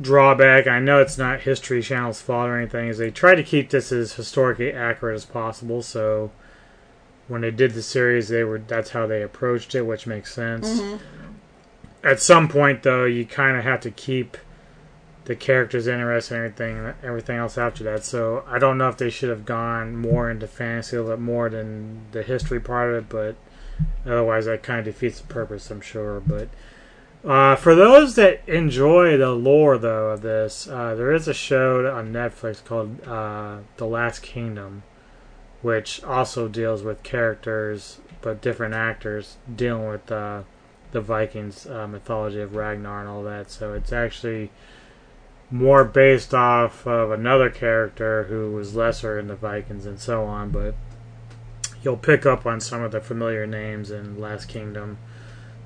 drawback, 0.00 0.66
I 0.66 0.80
know 0.80 1.00
it's 1.00 1.18
not 1.18 1.40
History 1.40 1.82
Channel's 1.82 2.20
fault 2.20 2.48
or 2.48 2.58
anything, 2.58 2.88
is 2.88 2.98
they 2.98 3.10
try 3.10 3.34
to 3.34 3.42
keep 3.42 3.70
this 3.70 3.92
as 3.92 4.14
historically 4.14 4.72
accurate 4.72 5.14
as 5.14 5.24
possible. 5.24 5.82
So 5.82 6.32
when 7.28 7.42
they 7.42 7.50
did 7.50 7.74
the 7.74 7.82
series, 7.82 8.28
they 8.28 8.44
were 8.44 8.58
that's 8.58 8.90
how 8.90 9.06
they 9.06 9.22
approached 9.22 9.74
it, 9.74 9.82
which 9.82 10.06
makes 10.06 10.32
sense. 10.32 10.80
Mhm. 10.80 10.98
At 12.02 12.20
some 12.20 12.48
point, 12.48 12.82
though, 12.82 13.04
you 13.04 13.24
kind 13.24 13.56
of 13.56 13.64
have 13.64 13.80
to 13.80 13.90
keep 13.90 14.36
the 15.24 15.34
characters 15.34 15.86
interest 15.86 16.30
and 16.30 16.38
everything, 16.38 16.94
everything 17.02 17.36
else 17.38 17.56
after 17.56 17.82
that. 17.84 18.04
So 18.04 18.44
I 18.46 18.58
don't 18.58 18.78
know 18.78 18.88
if 18.88 18.98
they 18.98 19.10
should 19.10 19.30
have 19.30 19.44
gone 19.44 19.96
more 19.96 20.30
into 20.30 20.46
fantasy 20.46 20.96
a 20.96 21.02
little 21.02 21.16
bit 21.16 21.22
more 21.22 21.48
than 21.48 22.02
the 22.12 22.22
history 22.22 22.60
part 22.60 22.92
of 22.92 23.04
it, 23.04 23.08
but 23.08 23.36
otherwise 24.04 24.44
that 24.46 24.62
kind 24.62 24.80
of 24.80 24.84
defeats 24.84 25.20
the 25.20 25.26
purpose, 25.26 25.70
I'm 25.70 25.80
sure. 25.80 26.20
But 26.20 26.48
uh, 27.24 27.56
for 27.56 27.74
those 27.74 28.16
that 28.16 28.46
enjoy 28.46 29.16
the 29.16 29.32
lore, 29.32 29.78
though, 29.78 30.10
of 30.10 30.20
this, 30.20 30.68
uh, 30.68 30.94
there 30.94 31.12
is 31.12 31.26
a 31.26 31.34
show 31.34 31.90
on 31.90 32.12
Netflix 32.12 32.62
called 32.62 33.02
uh, 33.08 33.58
The 33.78 33.86
Last 33.86 34.22
Kingdom, 34.22 34.82
which 35.62 36.04
also 36.04 36.48
deals 36.48 36.82
with 36.82 37.02
characters, 37.02 37.98
but 38.20 38.42
different 38.42 38.74
actors 38.74 39.38
dealing 39.56 39.88
with 39.88 40.12
uh, 40.12 40.42
the 40.92 41.00
Vikings 41.00 41.66
uh, 41.66 41.86
mythology 41.86 42.42
of 42.42 42.54
Ragnar 42.54 43.00
and 43.00 43.08
all 43.08 43.22
that. 43.22 43.50
So 43.50 43.72
it's 43.72 43.92
actually 43.92 44.50
more 45.50 45.84
based 45.84 46.34
off 46.34 46.86
of 46.86 47.10
another 47.10 47.50
character 47.50 48.24
who 48.24 48.52
was 48.52 48.74
lesser 48.74 49.18
in 49.18 49.28
the 49.28 49.36
Vikings 49.36 49.86
and 49.86 50.00
so 50.00 50.24
on, 50.24 50.50
but 50.50 50.74
you'll 51.82 51.96
pick 51.96 52.24
up 52.26 52.46
on 52.46 52.60
some 52.60 52.82
of 52.82 52.92
the 52.92 53.00
familiar 53.00 53.46
names 53.46 53.90
in 53.90 54.18
Last 54.18 54.46
Kingdom 54.46 54.98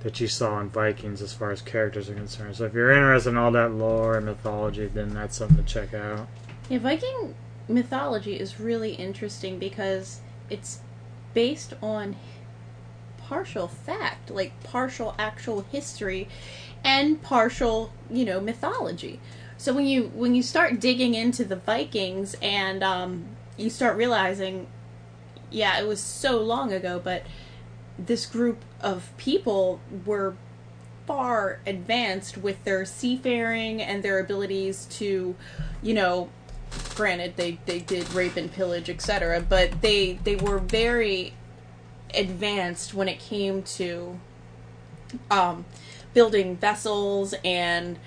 that 0.00 0.20
you 0.20 0.28
saw 0.28 0.60
in 0.60 0.68
Vikings 0.68 1.22
as 1.22 1.32
far 1.32 1.50
as 1.50 1.62
characters 1.62 2.09
are 2.09 2.14
concerned. 2.14 2.56
So 2.56 2.64
if 2.64 2.74
you're 2.74 2.92
interested 2.92 3.30
in 3.30 3.36
all 3.36 3.50
that 3.52 3.72
lore 3.72 4.16
and 4.16 4.26
mythology, 4.26 4.86
then 4.86 5.14
that's 5.14 5.36
something 5.36 5.56
to 5.56 5.62
check 5.62 5.94
out. 5.94 6.28
Yeah, 6.68 6.78
Viking 6.78 7.34
mythology 7.68 8.38
is 8.38 8.60
really 8.60 8.94
interesting 8.94 9.59
because 9.59 10.20
it's 10.50 10.80
based 11.34 11.74
on 11.82 12.16
partial 13.18 13.68
fact, 13.68 14.30
like 14.30 14.52
partial 14.62 15.14
actual 15.18 15.60
history 15.70 16.28
and 16.84 17.20
partial, 17.22 17.92
you 18.10 18.24
know, 18.24 18.40
mythology. 18.40 19.20
So 19.59 19.72
when 19.72 19.86
you 19.86 20.05
when 20.14 20.36
you 20.36 20.43
start 20.43 20.78
digging 20.78 21.14
into 21.14 21.44
the 21.44 21.56
Vikings 21.56 22.36
and 22.40 22.82
um, 22.85 23.26
you 23.56 23.68
start 23.70 23.97
realizing, 23.97 24.68
yeah, 25.51 25.80
it 25.80 25.86
was 25.86 26.01
so 26.01 26.40
long 26.40 26.72
ago, 26.72 27.01
but 27.02 27.24
this 27.98 28.24
group 28.24 28.64
of 28.80 29.10
people 29.16 29.80
were 30.06 30.36
far 31.06 31.59
advanced 31.66 32.39
with 32.39 32.62
their 32.62 32.85
seafaring 32.85 33.82
and 33.82 34.05
their 34.05 34.20
abilities 34.20 34.86
to, 34.90 35.35
you 35.82 35.94
know, 35.94 36.28
granted 36.94 37.35
they, 37.36 37.59
they 37.66 37.80
did 37.80 38.09
rape 38.12 38.36
and 38.36 38.52
pillage, 38.52 38.89
etc., 38.89 39.40
but 39.40 39.82
they 39.82 40.20
they 40.22 40.36
were 40.36 40.59
very 40.59 41.35
advanced 42.14 42.94
when 42.94 43.09
it 43.09 43.18
came 43.18 43.64
to 43.64 44.20
um, 45.32 45.64
building 46.14 46.56
vessels 46.56 47.35
and 47.44 47.98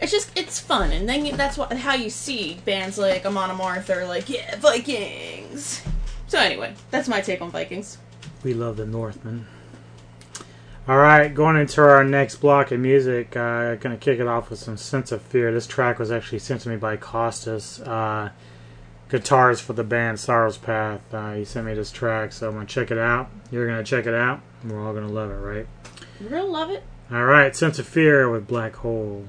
it's 0.00 0.12
just 0.12 0.36
it's 0.36 0.58
fun 0.58 0.92
and 0.92 1.08
then 1.08 1.26
you, 1.26 1.36
that's 1.36 1.58
what 1.58 1.72
how 1.72 1.94
you 1.94 2.10
see 2.10 2.60
bands 2.64 2.98
like 2.98 3.24
Amon 3.26 3.50
Amarth 3.50 3.94
are 3.94 4.06
like 4.06 4.28
yeah 4.28 4.56
Vikings. 4.56 5.82
So 6.26 6.38
anyway, 6.38 6.74
that's 6.90 7.08
my 7.08 7.20
take 7.20 7.42
on 7.42 7.50
Vikings. 7.50 7.98
We 8.42 8.54
love 8.54 8.76
the 8.76 8.86
Northmen. 8.86 9.46
All 10.88 10.96
right, 10.96 11.32
going 11.32 11.56
into 11.56 11.82
our 11.82 12.02
next 12.02 12.36
block 12.36 12.72
of 12.72 12.80
music, 12.80 13.36
uh, 13.36 13.74
going 13.76 13.96
to 13.96 13.96
kick 13.96 14.18
it 14.18 14.26
off 14.26 14.50
with 14.50 14.58
some 14.58 14.76
Sense 14.76 15.12
of 15.12 15.22
Fear. 15.22 15.52
This 15.52 15.66
track 15.66 15.98
was 15.98 16.10
actually 16.10 16.38
sent 16.38 16.62
to 16.62 16.68
me 16.68 16.76
by 16.76 16.96
Kostas. 16.96 17.86
Uh, 17.86 18.30
guitarist 19.10 19.60
for 19.60 19.72
the 19.72 19.84
band 19.84 20.18
Sorrow's 20.18 20.56
Path. 20.56 21.02
Uh, 21.12 21.34
he 21.34 21.44
sent 21.44 21.66
me 21.66 21.74
this 21.74 21.90
track, 21.90 22.32
so 22.32 22.48
I'm 22.48 22.54
gonna 22.54 22.66
check 22.66 22.90
it 22.90 22.98
out. 22.98 23.28
You're 23.50 23.66
gonna 23.66 23.84
check 23.84 24.06
it 24.06 24.14
out. 24.14 24.40
We're 24.64 24.84
all 24.84 24.94
gonna 24.94 25.08
love 25.08 25.30
it, 25.30 25.34
right? 25.34 25.66
We're 26.20 26.30
gonna 26.30 26.44
love 26.44 26.70
it. 26.70 26.82
All 27.10 27.24
right, 27.24 27.54
Sense 27.54 27.78
of 27.78 27.86
Fear 27.86 28.30
with 28.30 28.46
Black 28.46 28.76
Hole. 28.76 29.26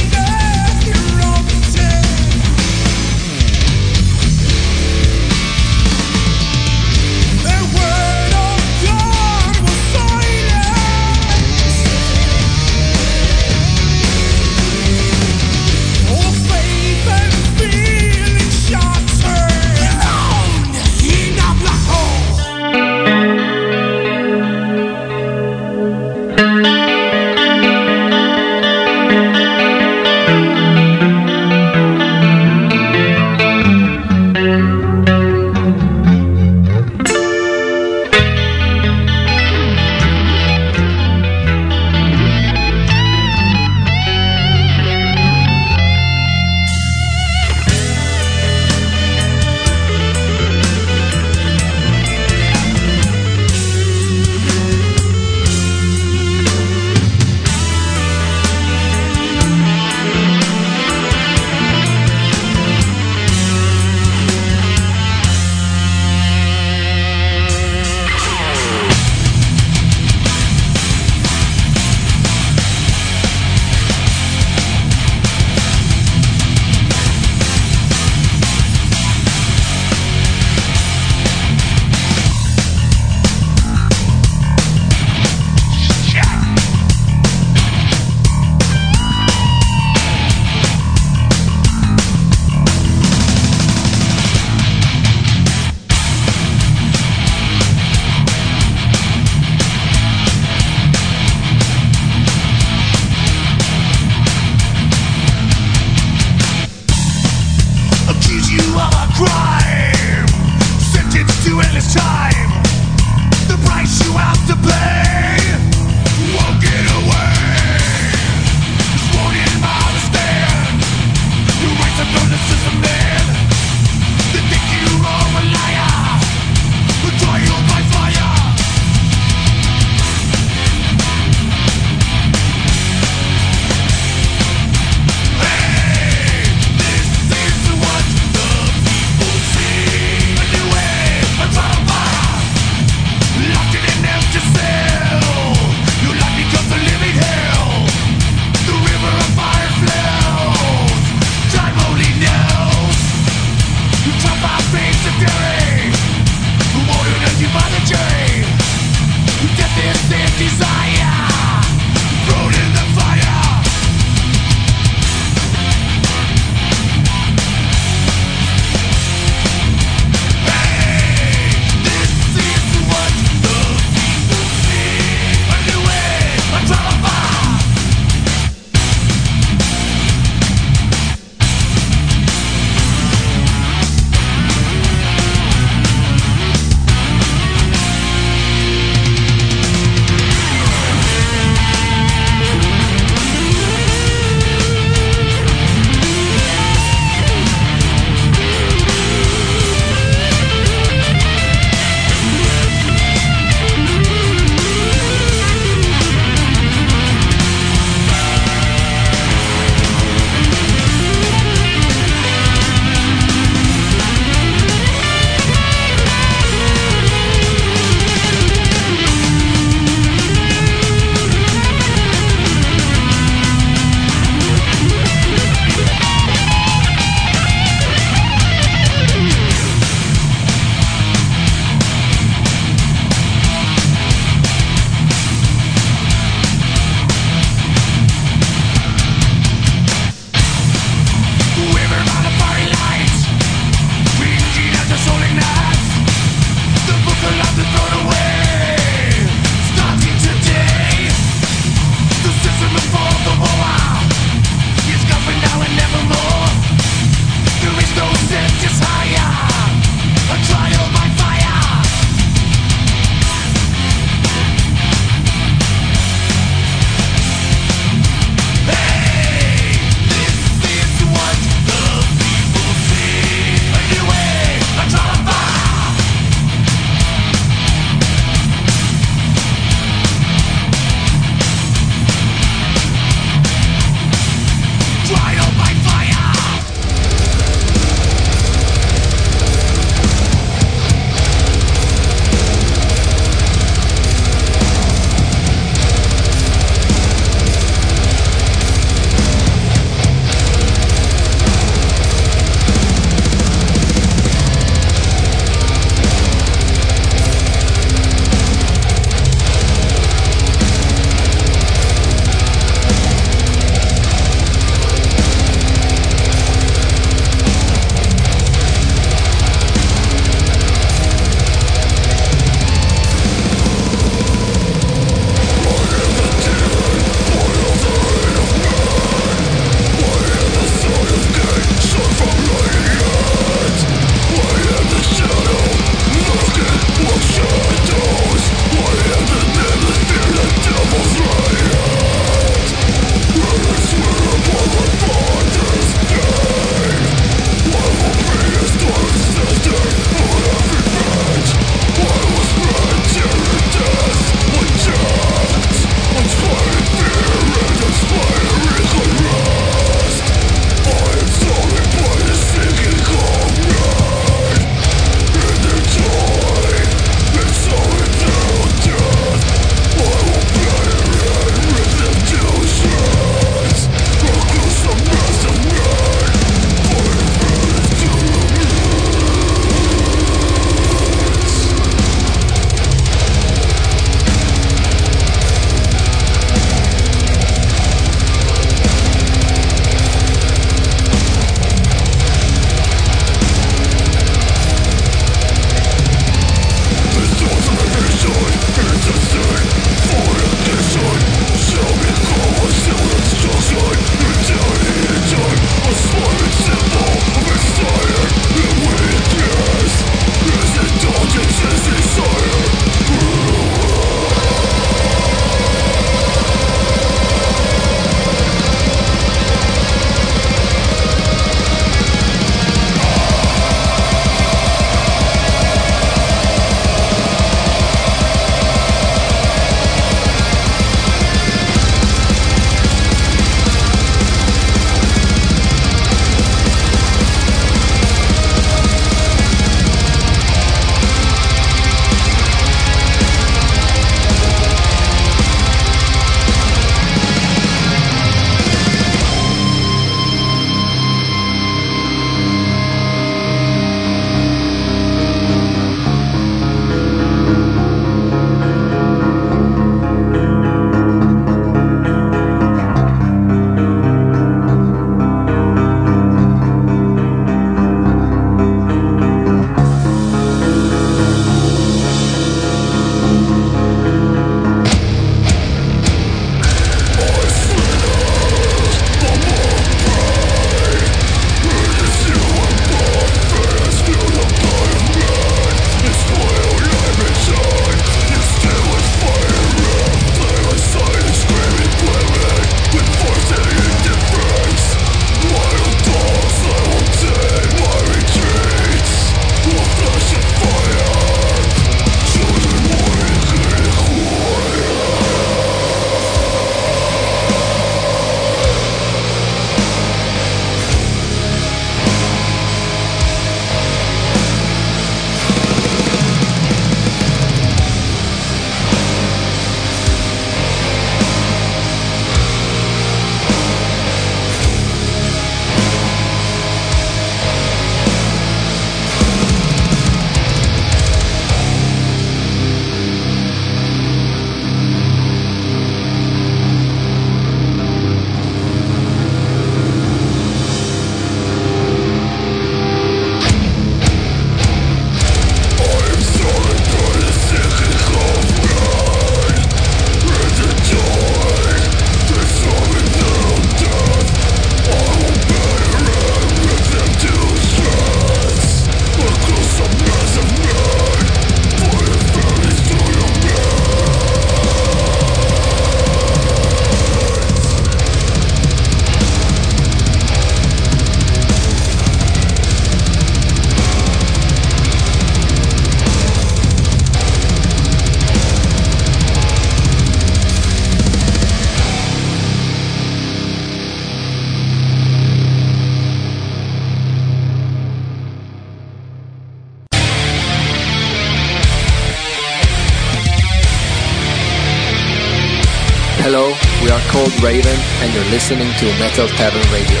And 598.02 598.12
you're 598.12 598.24
listening 598.32 598.66
to 598.66 598.84
Metal 598.98 599.28
Tavern 599.28 599.62
Radio. 599.70 600.00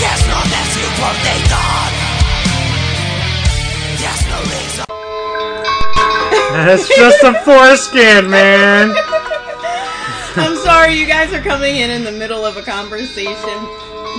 There's 0.00 0.24
no 0.32 0.40
mercy 0.48 0.80
for 0.96 1.12
Dayton. 1.20 1.92
There's 4.00 4.24
no 4.32 4.38
reason. 4.48 4.86
It's 6.72 6.88
just 6.96 7.22
a 7.22 7.34
foreskin, 7.44 8.30
man. 8.30 8.94
I'm 10.36 10.56
sorry, 10.56 10.94
you 10.94 11.04
guys 11.04 11.34
are 11.34 11.42
coming 11.42 11.76
in 11.76 11.90
in 11.90 12.02
the 12.02 12.12
middle 12.12 12.46
of 12.46 12.56
a 12.56 12.62
conversation. 12.62 13.58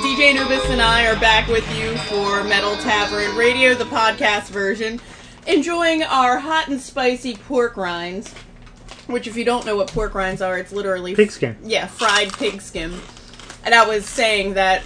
DJ 0.03 0.35
Anubis 0.35 0.69
and 0.69 0.83
I 0.83 1.07
are 1.07 1.19
back 1.19 1.47
with 1.47 1.65
you 1.75 1.97
for 2.09 2.43
Metal 2.43 2.75
Tavern 2.75 3.35
Radio, 3.35 3.73
the 3.73 3.85
podcast 3.85 4.49
version, 4.49 4.99
enjoying 5.47 6.03
our 6.03 6.39
hot 6.39 6.67
and 6.67 6.79
spicy 6.79 7.35
pork 7.35 7.77
rinds. 7.77 8.33
Which, 9.07 9.27
if 9.27 9.37
you 9.37 9.45
don't 9.45 9.65
know 9.65 9.75
what 9.75 9.87
pork 9.91 10.15
rinds 10.15 10.41
are, 10.41 10.57
it's 10.57 10.71
literally 10.71 11.13
Pigskin. 11.15 11.57
Yeah, 11.63 11.85
fried 11.85 12.33
pig 12.33 12.59
skin. 12.61 12.99
And 13.63 13.73
I 13.75 13.85
was 13.87 14.05
saying 14.07 14.55
that 14.55 14.81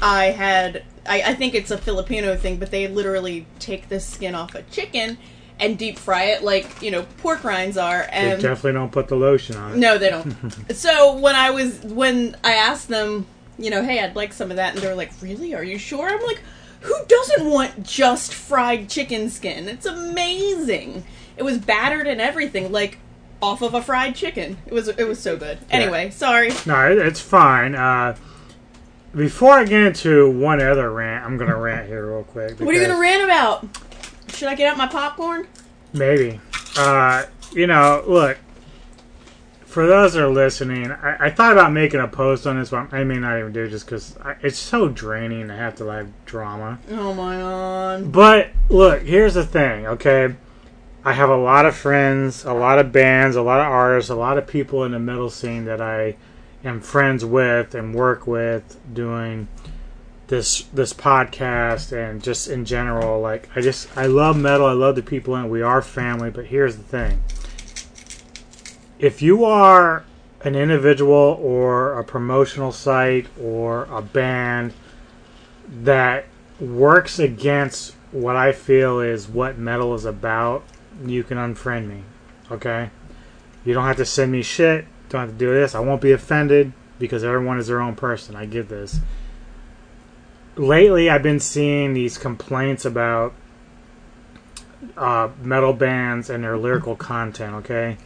I 0.00 0.26
had, 0.26 0.84
I, 1.04 1.22
I 1.22 1.34
think 1.34 1.54
it's 1.54 1.70
a 1.72 1.78
Filipino 1.78 2.36
thing, 2.36 2.58
but 2.58 2.70
they 2.70 2.86
literally 2.86 3.46
take 3.58 3.88
the 3.88 3.98
skin 3.98 4.34
off 4.36 4.54
a 4.54 4.62
chicken 4.62 5.18
and 5.58 5.78
deep 5.78 5.98
fry 5.98 6.24
it 6.24 6.44
like 6.44 6.82
you 6.82 6.90
know 6.90 7.02
pork 7.18 7.42
rinds 7.42 7.76
are. 7.76 8.02
They 8.02 8.32
And 8.32 8.42
definitely 8.42 8.72
don't 8.74 8.92
put 8.92 9.08
the 9.08 9.16
lotion 9.16 9.56
on 9.56 9.72
it. 9.72 9.76
no, 9.78 9.96
they 9.98 10.10
don't. 10.10 10.36
so 10.76 11.16
when 11.16 11.34
I 11.34 11.50
was 11.50 11.80
when 11.80 12.36
I 12.44 12.52
asked 12.52 12.88
them, 12.88 13.26
you 13.58 13.70
know, 13.70 13.82
hey, 13.82 14.00
I'd 14.00 14.14
like 14.14 14.32
some 14.32 14.50
of 14.50 14.58
that, 14.58 14.74
and 14.74 14.82
they 14.82 14.88
were 14.88 14.94
like, 14.94 15.10
really? 15.22 15.54
Are 15.54 15.64
you 15.64 15.78
sure? 15.78 16.08
I'm 16.08 16.22
like, 16.26 16.40
who 16.86 16.94
doesn't 17.06 17.46
want 17.50 17.82
just 17.84 18.32
fried 18.34 18.88
chicken 18.88 19.28
skin? 19.30 19.68
It's 19.68 19.86
amazing. 19.86 21.04
It 21.36 21.42
was 21.42 21.58
battered 21.58 22.06
and 22.06 22.20
everything, 22.20 22.72
like 22.72 22.98
off 23.42 23.60
of 23.62 23.74
a 23.74 23.82
fried 23.82 24.14
chicken. 24.14 24.56
It 24.66 24.72
was 24.72 24.88
it 24.88 25.04
was 25.06 25.18
so 25.20 25.36
good. 25.36 25.58
Anyway, 25.70 26.10
sorry. 26.10 26.50
No, 26.64 26.90
it- 26.90 26.98
it's 26.98 27.20
fine. 27.20 27.74
Uh, 27.74 28.16
before 29.14 29.52
I 29.52 29.64
get 29.64 29.82
into 29.82 30.30
one 30.30 30.60
other 30.62 30.90
rant, 30.90 31.24
I'm 31.24 31.36
gonna 31.36 31.56
rant 31.56 31.86
here 31.88 32.06
real 32.06 32.24
quick. 32.24 32.52
What 32.60 32.68
are 32.70 32.72
you 32.72 32.80
because- 32.80 32.88
gonna 32.88 33.00
rant 33.00 33.24
about? 33.24 33.66
Should 34.34 34.48
I 34.48 34.54
get 34.54 34.70
out 34.70 34.76
my 34.76 34.86
popcorn? 34.86 35.46
Maybe. 35.92 36.40
Uh, 36.76 37.24
you 37.52 37.66
know, 37.66 38.02
look. 38.06 38.38
For 39.76 39.86
those 39.86 40.14
that 40.14 40.22
are 40.22 40.30
listening, 40.30 40.90
I, 40.90 41.26
I 41.26 41.30
thought 41.30 41.52
about 41.52 41.70
making 41.70 42.00
a 42.00 42.08
post 42.08 42.46
on 42.46 42.58
this, 42.58 42.70
but 42.70 42.94
I 42.94 43.04
may 43.04 43.18
not 43.18 43.38
even 43.38 43.52
do 43.52 43.64
it 43.64 43.68
just 43.68 43.84
because 43.84 44.16
it's 44.40 44.56
so 44.58 44.88
draining 44.88 45.48
to 45.48 45.54
have 45.54 45.74
to 45.74 45.84
like 45.84 46.06
drama. 46.24 46.78
Oh 46.92 47.12
my 47.12 47.36
god. 47.36 48.10
But 48.10 48.52
look, 48.70 49.02
here's 49.02 49.34
the 49.34 49.44
thing, 49.44 49.86
okay? 49.86 50.34
I 51.04 51.12
have 51.12 51.28
a 51.28 51.36
lot 51.36 51.66
of 51.66 51.76
friends, 51.76 52.46
a 52.46 52.54
lot 52.54 52.78
of 52.78 52.90
bands, 52.90 53.36
a 53.36 53.42
lot 53.42 53.60
of 53.60 53.66
artists, 53.66 54.08
a 54.08 54.14
lot 54.14 54.38
of 54.38 54.46
people 54.46 54.82
in 54.84 54.92
the 54.92 54.98
metal 54.98 55.28
scene 55.28 55.66
that 55.66 55.82
I 55.82 56.16
am 56.64 56.80
friends 56.80 57.22
with 57.22 57.74
and 57.74 57.94
work 57.94 58.26
with 58.26 58.80
doing 58.94 59.46
this 60.28 60.62
this 60.72 60.94
podcast 60.94 61.92
and 61.92 62.22
just 62.22 62.48
in 62.48 62.64
general 62.64 63.20
like 63.20 63.50
I 63.54 63.60
just 63.60 63.94
I 63.94 64.06
love 64.06 64.38
metal, 64.38 64.64
I 64.64 64.72
love 64.72 64.96
the 64.96 65.02
people 65.02 65.36
in 65.36 65.44
it. 65.44 65.48
We 65.48 65.60
are 65.60 65.82
family, 65.82 66.30
but 66.30 66.46
here's 66.46 66.78
the 66.78 66.82
thing. 66.82 67.22
If 68.98 69.20
you 69.20 69.44
are 69.44 70.04
an 70.42 70.54
individual 70.54 71.38
or 71.42 71.98
a 71.98 72.04
promotional 72.04 72.72
site 72.72 73.26
or 73.40 73.84
a 73.84 74.00
band 74.00 74.72
that 75.68 76.26
works 76.60 77.18
against 77.18 77.94
what 78.12 78.36
I 78.36 78.52
feel 78.52 79.00
is 79.00 79.28
what 79.28 79.58
metal 79.58 79.94
is 79.94 80.04
about, 80.04 80.64
you 81.04 81.22
can 81.22 81.36
unfriend 81.36 81.88
me. 81.88 82.02
Okay? 82.50 82.90
You 83.64 83.74
don't 83.74 83.84
have 83.84 83.96
to 83.96 84.04
send 84.04 84.32
me 84.32 84.42
shit. 84.42 84.86
Don't 85.08 85.22
have 85.22 85.30
to 85.30 85.36
do 85.36 85.52
this. 85.52 85.74
I 85.74 85.80
won't 85.80 86.00
be 86.00 86.12
offended 86.12 86.72
because 86.98 87.24
everyone 87.24 87.58
is 87.58 87.66
their 87.66 87.80
own 87.80 87.96
person. 87.96 88.36
I 88.36 88.46
get 88.46 88.68
this. 88.68 89.00
Lately, 90.56 91.10
I've 91.10 91.22
been 91.22 91.40
seeing 91.40 91.92
these 91.92 92.16
complaints 92.16 92.84
about 92.84 93.34
uh, 94.96 95.30
metal 95.42 95.72
bands 95.72 96.30
and 96.30 96.44
their 96.44 96.56
lyrical 96.56 96.96
content. 96.96 97.54
Okay, 97.56 97.98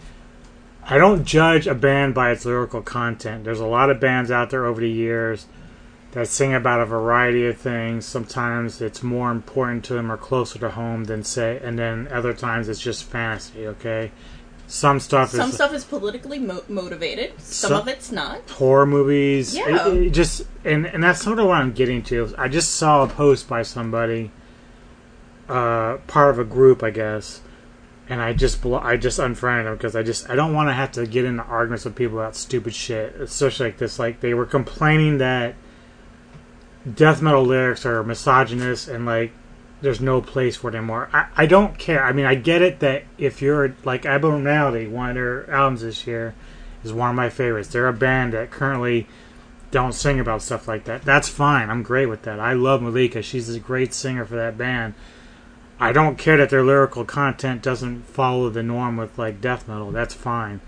I 0.84 0.99
don't 0.99 1.25
judge 1.25 1.67
a 1.67 1.75
band 1.75 2.15
by 2.15 2.31
its 2.31 2.44
lyrical 2.44 2.83
content. 2.83 3.44
There's 3.44 3.60
a 3.60 3.67
lot 3.67 3.91
of 3.91 4.00
bands 4.00 4.31
out 4.31 4.50
there 4.50 4.65
over 4.67 4.81
the 4.81 4.91
years 4.91 5.47
that 6.12 6.26
sing 6.26 6.52
about 6.52 6.81
a 6.81 6.86
variety 6.86 7.47
of 7.47 7.57
things. 7.59 8.05
Sometimes 8.07 8.81
it's 8.81 9.02
more 9.02 9.31
important 9.31 9.84
to 9.84 9.94
them 9.94 10.10
or 10.10 10.17
closer 10.17 10.59
to 10.59 10.70
home 10.70 11.05
than 11.05 11.23
say, 11.23 11.60
and 11.62 11.78
then 11.78 12.09
other 12.10 12.33
times 12.33 12.68
it's 12.68 12.81
just 12.81 13.05
fantasy. 13.05 13.67
Okay, 13.68 14.10
some 14.67 14.99
stuff 14.99 15.31
Some 15.31 15.50
is 15.50 15.55
stuff 15.55 15.73
is 15.73 15.84
politically 15.84 16.41
mo- 16.41 16.65
motivated. 16.68 17.34
Some 17.41 17.68
Some- 17.70 17.81
of 17.83 17.89
it's 17.89 18.10
not. 18.10 18.50
horror 18.50 18.86
movies. 18.86 19.55
Yeah. 19.55 19.86
It- 19.89 20.07
it 20.07 20.10
just 20.10 20.42
and 20.65 20.86
and 20.86 21.05
that's 21.05 21.23
sort 21.23 21.39
of 21.39 21.47
what 21.47 21.59
I'm 21.60 21.73
getting 21.73 22.02
to. 22.05 22.34
I 22.36 22.49
just 22.49 22.75
saw 22.75 23.05
a 23.05 23.07
post 23.07 23.49
by 23.49 23.62
somebody, 23.62 24.33
uh, 25.49 25.99
part 26.09 26.31
of 26.31 26.39
a 26.41 26.44
group, 26.44 26.83
I 26.83 26.91
guess, 26.91 27.41
and 28.10 28.20
I 28.20 28.32
just 28.32 28.60
blo- 28.60 28.80
I 28.80 28.97
just 28.97 29.20
unfriended 29.20 29.66
them 29.66 29.76
because 29.76 29.94
I 29.94 30.02
just 30.02 30.28
I 30.28 30.34
don't 30.34 30.52
want 30.52 30.68
to 30.68 30.74
have 30.74 30.90
to 30.92 31.06
get 31.06 31.24
into 31.24 31.44
arguments 31.44 31.84
with 31.84 31.94
people 31.94 32.18
about 32.18 32.34
stupid 32.34 32.74
shit, 32.74 33.14
especially 33.14 33.66
like 33.66 33.78
this. 33.78 34.00
Like 34.00 34.18
they 34.18 34.34
were 34.34 34.44
complaining 34.44 35.18
that 35.18 35.55
death 36.92 37.22
metal 37.22 37.44
lyrics 37.44 37.86
are 37.86 38.02
misogynist 38.02 38.89
and 38.89 39.06
like 39.06 39.32
there's 39.80 40.00
no 40.00 40.20
place 40.20 40.56
for 40.56 40.70
it 40.70 40.74
anymore. 40.74 41.08
I, 41.12 41.28
I 41.36 41.47
don't 41.47 41.78
care. 41.78 42.05
I 42.05 42.12
mean, 42.12 42.26
I 42.26 42.34
get 42.34 42.62
it 42.62 42.80
that 42.80 43.05
if 43.16 43.40
you're 43.40 43.76
like 43.84 44.05
Abnormality, 44.05 44.89
one 44.89 45.10
of 45.10 45.14
their 45.14 45.48
albums 45.48 45.82
this 45.82 46.05
year 46.05 46.34
is 46.82 46.92
one 46.92 47.10
of 47.10 47.16
my 47.16 47.30
favorites. 47.30 47.68
They're 47.68 47.86
a 47.86 47.92
band 47.92 48.32
that 48.32 48.50
currently 48.50 49.06
don't 49.70 49.92
sing 49.92 50.18
about 50.18 50.42
stuff 50.42 50.66
like 50.66 50.84
that. 50.84 51.02
That's 51.02 51.28
fine. 51.28 51.70
I'm 51.70 51.84
great 51.84 52.06
with 52.06 52.22
that. 52.22 52.40
I 52.40 52.55
love 52.55 52.80
Mallika. 52.80 53.22
She's 53.22 53.48
a 53.55 53.60
great 53.60 53.94
singer 53.94 54.24
for 54.24 54.34
that 54.34 54.58
band. 54.58 54.94
I 55.81 55.92
don't 55.92 56.18
care 56.18 56.36
that 56.36 56.50
their 56.50 56.62
lyrical 56.62 57.07
content 57.07 57.62
doesn't 57.62 58.02
follow 58.02 58.50
the 58.50 58.62
norm 58.62 58.99
with 58.99 59.18
like 59.18 59.41
death 59.41 59.67
metal. 59.67 59.91
That's 59.91 60.12
fine. 60.12 60.60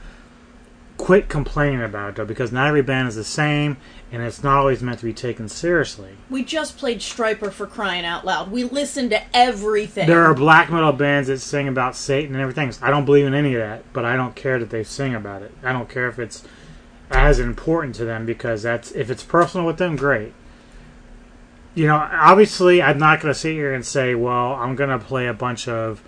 Quit 0.97 1.28
complaining 1.28 1.82
about 1.82 2.10
it 2.10 2.16
though, 2.16 2.24
because 2.24 2.50
not 2.50 2.68
every 2.68 2.81
band 2.81 3.08
is 3.08 3.16
the 3.16 3.24
same, 3.24 3.76
and 4.10 4.23
it's 4.23 4.42
not 4.42 4.57
always 4.57 4.82
meant 4.82 5.00
to 5.00 5.05
be 5.05 5.12
taken 5.12 5.49
seriously. 5.49 6.12
We 6.31 6.44
just 6.44 6.78
played 6.78 7.00
Stryper 7.00 7.52
for 7.52 7.66
crying 7.66 8.07
out 8.07 8.24
loud. 8.24 8.50
We 8.50 8.65
listened 8.65 9.10
to 9.10 9.20
everything. 9.36 10.07
There 10.07 10.24
are 10.24 10.32
black 10.32 10.70
metal 10.70 10.92
bands 10.92 11.28
that 11.28 11.41
sing 11.41 11.68
about 11.68 11.94
Satan 11.94 12.34
and 12.34 12.41
everything. 12.41 12.73
I 12.81 12.91
don't 12.91 13.05
believe 13.05 13.26
in 13.26 13.34
any 13.34 13.55
of 13.55 13.60
that, 13.60 13.92
but 13.92 14.05
I 14.07 14.16
don't 14.16 14.34
care 14.34 14.58
that 14.58 14.70
they 14.70 14.84
sing 14.84 15.15
about 15.15 15.42
it. 15.42 15.52
I 15.62 15.73
don't 15.73 15.89
care 15.89 16.08
if 16.08 16.18
it's 16.18 16.44
as 17.10 17.39
important 17.39 17.94
to 17.97 18.07
them 18.07 18.24
because 18.24 18.62
that's 18.62 18.92
if 18.92 19.10
it's 19.10 19.23
personal 19.23 19.66
with 19.66 19.76
them, 19.76 19.97
great. 19.97 20.32
You 21.75 21.86
know, 21.86 21.97
obviously, 21.97 22.83
I'm 22.83 22.99
not 22.99 23.20
going 23.20 23.33
to 23.33 23.39
sit 23.39 23.52
here 23.52 23.73
and 23.73 23.84
say, 23.84 24.15
"Well, 24.15 24.55
I'm 24.55 24.76
going 24.76 24.91
to 24.91 24.99
play 24.99 25.26
a 25.26 25.34
bunch 25.34 25.68
of 25.68 26.02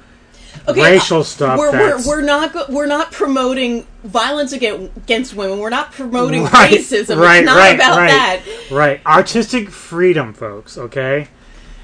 racial 0.69 1.21
uh, 1.21 1.25
stuff." 1.25 1.59
We're, 1.59 1.73
we're, 1.73 2.07
we're 2.07 2.21
not 2.21 2.71
we're 2.71 2.87
not 2.87 3.13
promoting 3.13 3.87
violence 4.03 4.53
against 4.53 4.97
against 4.97 5.35
women. 5.35 5.59
We're 5.59 5.71
not 5.71 5.93
promoting 5.93 6.43
Right, 6.45 6.73
racism. 6.81 7.17
right, 7.19 7.39
it's 7.39 7.47
not 7.47 7.57
right, 7.57 7.75
about 7.75 7.97
right. 7.99 8.09
that. 8.09 8.43
Right. 8.71 9.01
Artistic 9.07 9.71
freedom, 9.71 10.35
folks, 10.35 10.77
okay? 10.77 11.29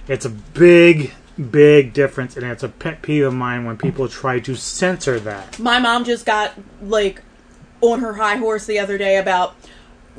It's 0.09 0.25
a 0.25 0.31
big, 0.31 1.12
big 1.50 1.92
difference, 1.92 2.36
and 2.36 2.44
it's 2.44 2.62
a 2.62 2.68
pet 2.68 3.00
peeve 3.00 3.25
of 3.25 3.33
mine 3.34 3.65
when 3.65 3.76
people 3.78 4.09
try 4.09 4.41
to 4.41 4.57
censor 4.57 5.18
that. 5.20 5.59
My 5.59 5.78
mom 5.78 6.05
just 6.05 6.26
got 6.26 6.52
like 6.83 7.23
on 7.81 8.00
her 8.00 8.12
high 8.15 8.36
horse 8.36 8.67
the 8.67 8.78
other 8.78 8.99
day 8.99 9.17
about 9.17 9.57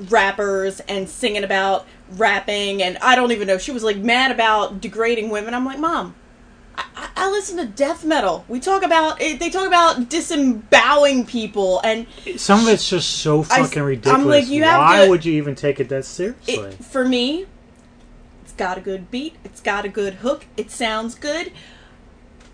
rappers 0.10 0.80
and 0.82 1.08
singing 1.10 1.44
about 1.44 1.86
rapping, 2.12 2.82
and 2.84 2.98
I 3.02 3.16
don't 3.16 3.32
even 3.32 3.48
know. 3.48 3.58
She 3.58 3.72
was 3.72 3.84
like 3.84 3.98
mad 3.98 4.32
about 4.32 4.82
degrading 4.82 5.30
women. 5.30 5.54
I'm 5.54 5.66
like, 5.66 5.80
mom. 5.80 6.16
I, 6.76 6.86
I- 6.96 7.08
I 7.24 7.30
listen 7.30 7.58
to 7.58 7.66
death 7.66 8.04
metal. 8.04 8.46
We 8.48 8.60
talk 8.60 8.82
about 8.84 9.22
eh, 9.22 9.38
they 9.38 9.50
talk 9.52 9.68
about 9.68 10.10
disemboweling 10.10 11.26
people, 11.26 11.80
and 11.84 12.08
Some 12.38 12.62
of 12.62 12.68
it's 12.70 12.90
just 12.90 13.10
so 13.20 13.42
I- 13.42 13.44
fucking 13.64 13.80
I'm 13.82 13.88
ridiculous. 13.88 14.26
like, 14.26 14.48
you 14.48 14.64
have 14.64 14.80
Why 14.80 15.04
to- 15.06 15.10
would 15.10 15.24
you 15.26 15.34
even 15.34 15.54
take 15.56 15.80
it 15.80 15.90
that 15.90 16.06
seriously? 16.06 16.54
it, 16.56 16.84
for 16.84 17.06
me, 17.08 17.46
it's 18.44 18.54
got 18.54 18.78
a 18.78 18.82
good 18.82 19.12
beat. 19.12 19.36
It's 19.44 19.62
got 19.62 19.86
a 19.86 19.90
good 19.90 20.16
hook. 20.16 20.46
It 20.58 20.72
sounds 20.72 21.14
good. 21.16 21.52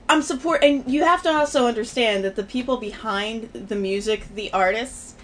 I'm 0.10 0.22
support, 0.22 0.64
and 0.64 0.90
you 0.90 1.04
have 1.04 1.22
to 1.24 1.30
also 1.30 1.68
understand 1.68 2.24
that 2.24 2.36
the 2.36 2.44
people 2.44 2.78
behind 2.78 3.50
the 3.54 3.76
music, 3.76 4.34
the 4.36 4.52
artists, 4.54 5.16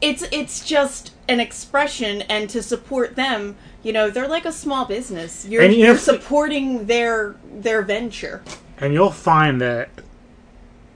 it's 0.00 0.22
it's 0.32 0.64
just 0.64 1.12
an 1.28 1.40
expression, 1.40 2.22
and 2.22 2.48
to 2.50 2.62
support 2.62 3.16
them, 3.16 3.56
you 3.82 3.92
know, 3.92 4.10
they're 4.10 4.28
like 4.28 4.44
a 4.44 4.52
small 4.52 4.84
business. 4.84 5.46
You're, 5.46 5.62
And 5.62 5.74
you 5.74 5.86
you're 5.86 5.98
supporting 6.12 6.86
their 6.86 7.36
their 7.52 7.82
venture. 7.82 8.42
And 8.78 8.92
you'll 8.94 9.10
find 9.10 9.60
that 9.60 9.90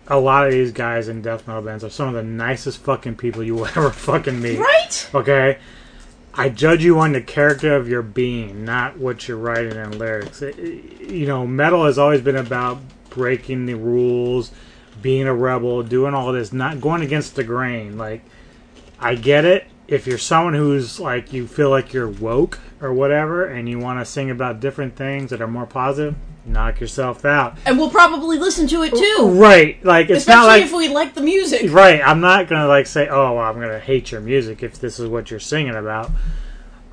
a 0.07 0.19
lot 0.19 0.47
of 0.47 0.53
these 0.53 0.73
guys 0.73 1.09
in 1.09 1.23
death 1.23 1.47
metal 1.47 1.63
bands 1.63 1.85
are 1.85 1.91
some 1.91 2.09
of 2.09 2.15
the 2.15 2.23
nicest 2.23 2.79
fucking 2.79 3.17
people 3.17 3.43
you 3.43 3.55
will 3.55 3.67
ever 3.77 3.91
fucking 3.91 4.41
meet. 4.41 4.59
Right? 4.59 5.11
Okay? 5.15 5.59
I 6.35 6.49
judge 6.49 6.83
you 6.83 6.99
on 6.99 7.13
the 7.13 7.21
character 7.21 7.77
of 7.77 7.89
your 7.89 8.03
being, 8.03 8.65
not 8.65 8.97
what 8.99 9.29
you're 9.29 9.37
writing 9.37 9.77
in 9.77 9.99
lyrics. 9.99 10.41
It- 10.43 10.57
you 11.01 11.27
know, 11.27 11.47
metal 11.47 11.85
has 11.85 11.99
always 11.99 12.21
been 12.23 12.37
about 12.37 12.79
breaking 13.11 13.67
the 13.67 13.75
rules, 13.75 14.51
being 15.03 15.27
a 15.27 15.35
rebel, 15.35 15.83
doing 15.83 16.15
all 16.15 16.33
this, 16.33 16.53
not 16.53 16.81
going 16.81 17.03
against 17.03 17.35
the 17.37 17.45
grain. 17.45 17.99
Like, 17.99 18.23
I 19.03 19.17
get 19.17 19.45
it. 19.45 19.67
If 19.89 20.07
you're 20.07 20.17
someone 20.17 20.55
who's 20.55 21.01
like, 21.01 21.33
you 21.33 21.47
feel 21.47 21.69
like 21.69 21.93
you're 21.93 22.09
woke 22.09 22.61
or 22.81 22.93
whatever, 22.93 23.45
and 23.45 23.69
you 23.69 23.79
want 23.79 23.99
to 23.99 24.05
sing 24.05 24.31
about 24.31 24.61
different 24.61 24.97
things 24.97 25.31
that 25.31 25.43
are 25.43 25.49
more 25.49 25.67
positive, 25.67 26.15
knock 26.47 26.81
yourself 26.81 27.25
out. 27.25 27.59
And 27.67 27.77
we'll 27.77 27.91
probably 27.91 28.39
listen 28.39 28.67
to 28.69 28.83
it 28.85 28.95
too. 28.95 29.31
Right. 29.33 29.85
Like, 29.85 30.09
it's 30.09 30.21
Especially 30.21 30.41
not 30.41 30.47
like. 30.47 30.63
if 30.63 30.73
we 30.73 30.89
like 30.89 31.15
the 31.15 31.21
music. 31.21 31.71
Right. 31.73 32.01
I'm 32.01 32.21
not 32.21 32.49
gonna 32.49 32.69
like 32.69 32.87
say, 32.87 33.09
"Oh, 33.09 33.35
well, 33.35 33.45
I'm 33.45 33.61
gonna 33.61 33.81
hate 33.81 34.13
your 34.13 34.21
music" 34.21 34.63
if 34.63 34.79
this 34.79 34.99
is 34.99 35.09
what 35.09 35.31
you're 35.31 35.41
singing 35.41 35.75
about. 35.75 36.11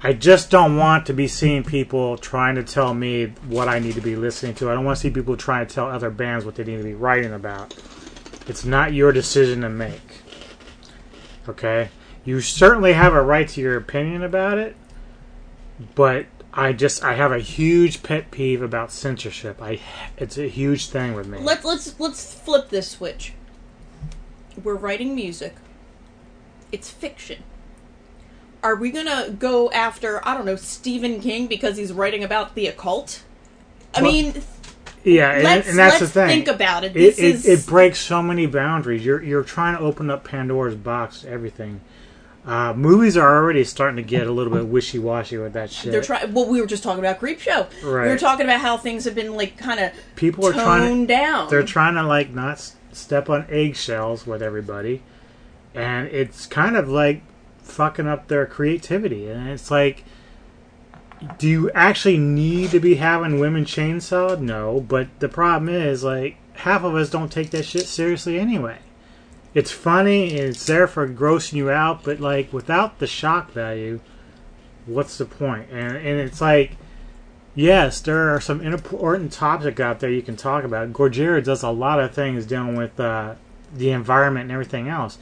I 0.01 0.13
just 0.13 0.49
don't 0.49 0.77
want 0.77 1.05
to 1.07 1.13
be 1.13 1.27
seeing 1.27 1.63
people 1.63 2.17
trying 2.17 2.55
to 2.55 2.63
tell 2.63 2.93
me 2.93 3.33
what 3.47 3.67
I 3.67 3.79
need 3.79 3.95
to 3.95 4.01
be 4.01 4.15
listening 4.15 4.55
to. 4.55 4.69
I 4.69 4.73
don't 4.73 4.85
want 4.85 4.97
to 4.97 5.01
see 5.01 5.09
people 5.09 5.35
trying 5.35 5.67
to 5.67 5.73
tell 5.73 5.87
other 5.87 6.09
bands 6.09 6.45
what 6.45 6.55
they 6.55 6.63
need 6.63 6.77
to 6.77 6.83
be 6.83 6.93
writing 6.93 7.33
about. 7.33 7.75
It's 8.47 8.63
not 8.63 8.93
your 8.93 9.11
decision 9.11 9.61
to 9.61 9.69
make. 9.69 10.21
Okay? 11.49 11.89
You 12.25 12.41
certainly 12.41 12.93
have 12.93 13.13
a 13.13 13.21
right 13.21 13.47
to 13.49 13.61
your 13.61 13.77
opinion 13.77 14.23
about 14.23 14.57
it, 14.57 14.75
but 15.95 16.25
I 16.53 16.73
just 16.73 17.03
I 17.03 17.13
have 17.13 17.31
a 17.31 17.39
huge 17.39 18.03
pet 18.03 18.31
peeve 18.31 18.61
about 18.61 18.91
censorship. 18.91 19.61
I 19.61 19.79
it's 20.17 20.37
a 20.37 20.47
huge 20.47 20.89
thing 20.89 21.13
with 21.13 21.27
me. 21.27 21.39
Let's 21.39 21.63
let's 21.63 21.99
let's 21.99 22.33
flip 22.33 22.69
this 22.69 22.91
switch. 22.91 23.33
We're 24.63 24.75
writing 24.75 25.15
music. 25.15 25.55
It's 26.71 26.89
fiction. 26.89 27.43
Are 28.61 28.75
we 28.75 28.91
gonna 28.91 29.29
go 29.31 29.71
after 29.71 30.25
I 30.27 30.33
don't 30.35 30.45
know 30.45 30.57
Stephen 30.57 31.21
King 31.21 31.47
because 31.47 31.77
he's 31.77 31.93
writing 31.93 32.23
about 32.23 32.55
the 32.55 32.67
occult? 32.67 33.23
I 33.95 34.01
Well, 34.01 34.11
mean, 34.11 34.43
Yeah, 35.03 35.31
and, 35.31 35.47
and 35.47 35.79
that's 35.79 35.99
let's 35.99 35.99
the 35.99 36.07
thing. 36.07 36.27
think 36.27 36.47
about 36.49 36.83
it. 36.83 36.91
It, 36.91 36.93
This 36.95 37.17
it, 37.19 37.23
is- 37.23 37.45
it 37.47 37.65
breaks 37.65 37.99
so 37.99 38.21
many 38.21 38.45
boundaries. 38.45 39.03
You're 39.05 39.23
you're 39.23 39.43
trying 39.43 39.77
to 39.77 39.81
open 39.81 40.09
up 40.09 40.25
Pandora's 40.25 40.75
box 40.75 41.23
everything. 41.25 41.79
Uh, 42.49 42.73
movies 42.73 43.15
are 43.15 43.35
already 43.35 43.63
starting 43.63 43.97
to 43.97 44.01
get 44.01 44.25
a 44.25 44.31
little 44.31 44.51
bit 44.51 44.65
wishy 44.65 44.97
washy 44.97 45.37
with 45.37 45.53
that 45.53 45.69
shit. 45.69 45.91
they're 45.91 46.01
trying. 46.01 46.33
Well, 46.33 46.49
we 46.49 46.59
were 46.59 46.65
just 46.65 46.81
talking 46.81 46.97
about 46.97 47.19
Creepshow. 47.19 47.69
Right. 47.83 48.05
We 48.05 48.09
were 48.09 48.17
talking 48.17 48.43
about 48.43 48.59
how 48.59 48.75
things 48.75 49.05
have 49.05 49.13
been 49.13 49.35
like 49.35 49.55
kind 49.55 49.79
of 49.79 49.91
People 50.15 50.47
are 50.47 50.53
trying 50.53 51.05
to, 51.05 51.13
down. 51.13 51.47
They're 51.51 51.61
trying 51.61 51.93
to 51.93 52.01
like 52.01 52.31
not 52.31 52.53
s- 52.53 52.75
step 52.91 53.29
on 53.29 53.45
eggshells 53.49 54.25
with 54.25 54.41
everybody, 54.41 55.03
and 55.75 56.07
it's 56.07 56.47
kind 56.47 56.75
of 56.75 56.89
like 56.89 57.21
fucking 57.61 58.07
up 58.07 58.29
their 58.29 58.47
creativity. 58.47 59.29
And 59.29 59.47
it's 59.49 59.69
like, 59.69 60.03
do 61.37 61.47
you 61.47 61.69
actually 61.75 62.17
need 62.17 62.71
to 62.71 62.79
be 62.79 62.95
having 62.95 63.39
women 63.39 63.63
chainsawed? 63.63 64.39
No, 64.39 64.79
but 64.81 65.07
the 65.19 65.29
problem 65.29 65.69
is 65.69 66.03
like 66.03 66.37
half 66.53 66.83
of 66.83 66.95
us 66.95 67.11
don't 67.11 67.31
take 67.31 67.51
that 67.51 67.65
shit 67.65 67.85
seriously 67.85 68.39
anyway. 68.39 68.79
It's 69.53 69.71
funny 69.71 70.29
and 70.29 70.49
it's 70.49 70.65
there 70.65 70.87
for 70.87 71.07
grossing 71.07 71.53
you 71.53 71.69
out, 71.69 72.03
but 72.03 72.19
like 72.19 72.53
without 72.53 72.99
the 72.99 73.07
shock 73.07 73.51
value, 73.51 73.99
what's 74.85 75.17
the 75.17 75.25
point? 75.25 75.69
And 75.71 75.97
and 75.97 76.19
it's 76.19 76.41
like 76.41 76.77
yes, 77.55 77.99
there 78.01 78.33
are 78.33 78.39
some 78.39 78.61
important 78.61 79.33
topics 79.33 79.79
out 79.79 79.99
there 79.99 80.09
you 80.09 80.21
can 80.21 80.35
talk 80.35 80.63
about. 80.63 80.93
Gojira 80.93 81.43
does 81.43 81.63
a 81.63 81.69
lot 81.69 81.99
of 81.99 82.13
things 82.13 82.45
dealing 82.45 82.75
with 82.75 82.99
uh, 82.99 83.35
the 83.73 83.91
environment 83.91 84.43
and 84.43 84.51
everything 84.51 84.87
else. 84.87 85.17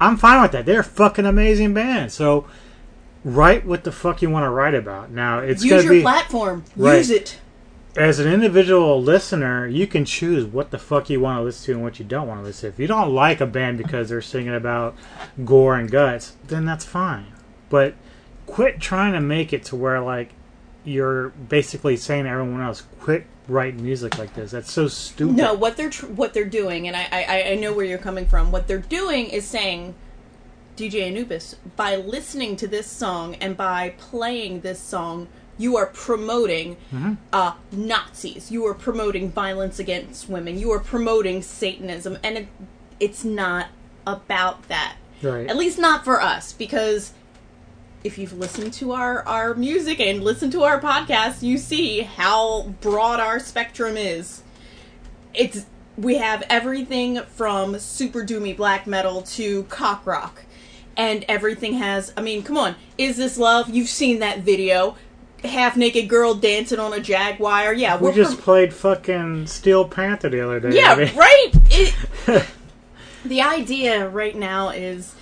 I'm 0.00 0.16
fine 0.16 0.42
with 0.42 0.52
that. 0.52 0.66
They're 0.66 0.80
a 0.80 0.84
fucking 0.84 1.26
amazing 1.26 1.74
band. 1.74 2.12
So 2.12 2.46
write 3.24 3.64
what 3.64 3.84
the 3.84 3.92
fuck 3.92 4.22
you 4.22 4.30
want 4.30 4.44
to 4.44 4.50
write 4.50 4.74
about. 4.74 5.10
Now 5.10 5.40
it's 5.40 5.64
Use 5.64 5.84
your 5.84 5.94
be 5.94 6.02
platform. 6.02 6.64
Right. 6.76 6.98
Use 6.98 7.10
it. 7.10 7.38
As 7.98 8.20
an 8.20 8.32
individual 8.32 9.02
listener, 9.02 9.66
you 9.66 9.86
can 9.86 10.04
choose 10.04 10.44
what 10.44 10.70
the 10.70 10.78
fuck 10.78 11.10
you 11.10 11.20
want 11.20 11.38
to 11.38 11.42
listen 11.42 11.66
to 11.66 11.72
and 11.72 11.82
what 11.82 11.98
you 11.98 12.04
don't 12.04 12.28
want 12.28 12.40
to 12.40 12.44
listen 12.44 12.70
to. 12.70 12.74
If 12.74 12.78
you 12.78 12.86
don't 12.86 13.12
like 13.12 13.40
a 13.40 13.46
band 13.46 13.78
because 13.78 14.08
they're 14.08 14.22
singing 14.22 14.54
about 14.54 14.96
gore 15.44 15.76
and 15.76 15.90
guts, 15.90 16.36
then 16.46 16.64
that's 16.64 16.84
fine. 16.84 17.26
But 17.68 17.94
quit 18.46 18.80
trying 18.80 19.12
to 19.14 19.20
make 19.20 19.52
it 19.52 19.64
to 19.64 19.76
where 19.76 20.00
like 20.00 20.30
you're 20.84 21.30
basically 21.30 21.96
saying 21.96 22.24
to 22.24 22.30
everyone 22.30 22.62
else, 22.62 22.84
quit 23.00 23.26
writing 23.48 23.82
music 23.82 24.16
like 24.16 24.34
this. 24.34 24.52
That's 24.52 24.70
so 24.70 24.86
stupid. 24.88 25.36
No, 25.36 25.54
what 25.54 25.76
they're 25.76 25.90
tr- 25.90 26.06
what 26.06 26.34
they're 26.34 26.44
doing, 26.44 26.86
and 26.86 26.96
I, 26.96 27.08
I 27.10 27.50
I 27.50 27.54
know 27.56 27.72
where 27.72 27.84
you're 27.84 27.98
coming 27.98 28.26
from. 28.26 28.52
What 28.52 28.68
they're 28.68 28.78
doing 28.78 29.26
is 29.26 29.44
saying, 29.44 29.94
DJ 30.76 31.08
Anubis, 31.08 31.56
by 31.76 31.96
listening 31.96 32.56
to 32.56 32.68
this 32.68 32.86
song 32.86 33.34
and 33.36 33.56
by 33.56 33.94
playing 33.98 34.60
this 34.60 34.78
song, 34.78 35.28
you 35.58 35.76
are 35.76 35.86
promoting 35.86 36.76
Mhm. 36.94 37.16
uh, 37.32 37.52
Nazis. 37.72 38.50
You 38.50 38.64
are 38.66 38.74
promoting 38.74 39.30
violence 39.30 39.78
against 39.78 40.28
women. 40.28 40.58
You 40.58 40.70
are 40.72 40.78
promoting 40.80 41.42
Satanism, 41.42 42.16
and 42.22 42.38
it, 42.38 42.48
it's 43.00 43.24
not 43.24 43.66
about 44.06 44.68
that. 44.68 44.94
Right. 45.22 45.48
At 45.48 45.56
least 45.56 45.78
not 45.78 46.04
for 46.04 46.22
us, 46.22 46.52
because 46.52 47.12
if 48.04 48.16
you've 48.16 48.32
listened 48.38 48.72
to 48.74 48.92
our, 48.92 49.26
our 49.26 49.54
music 49.54 49.98
and 50.00 50.22
listened 50.22 50.52
to 50.52 50.62
our 50.62 50.80
podcast, 50.80 51.42
you 51.42 51.58
see 51.58 52.00
how 52.02 52.72
broad 52.80 53.18
our 53.18 53.40
spectrum 53.40 53.96
is. 53.96 54.42
It's 55.34 55.66
we 55.96 56.14
have 56.18 56.44
everything 56.48 57.20
from 57.34 57.76
super 57.80 58.22
doomy 58.24 58.56
black 58.56 58.86
metal 58.86 59.22
to 59.22 59.64
cock 59.64 60.06
rock. 60.06 60.44
And 60.96 61.24
everything 61.28 61.74
has 61.74 62.12
I 62.16 62.20
mean, 62.22 62.42
come 62.44 62.56
on, 62.56 62.76
is 62.96 63.16
this 63.16 63.36
love? 63.36 63.68
You've 63.68 63.88
seen 63.88 64.20
that 64.20 64.38
video. 64.40 64.96
Half 65.44 65.76
naked 65.76 66.08
girl 66.08 66.34
dancing 66.34 66.80
on 66.80 66.92
a 66.92 67.00
jaguar. 67.00 67.72
Yeah, 67.72 67.96
we 67.96 68.12
just 68.12 68.38
played 68.40 68.74
fucking 68.74 69.46
Steel 69.46 69.86
Panther 69.88 70.28
the 70.28 70.40
other 70.44 70.58
day. 70.58 70.76
yeah, 70.76 70.92
I 70.92 70.96
mean- 71.04 71.16
right. 71.16 71.50
It, 71.70 71.94
the 73.24 73.40
idea 73.42 74.08
right 74.08 74.34
now 74.34 74.70
is 74.70 75.14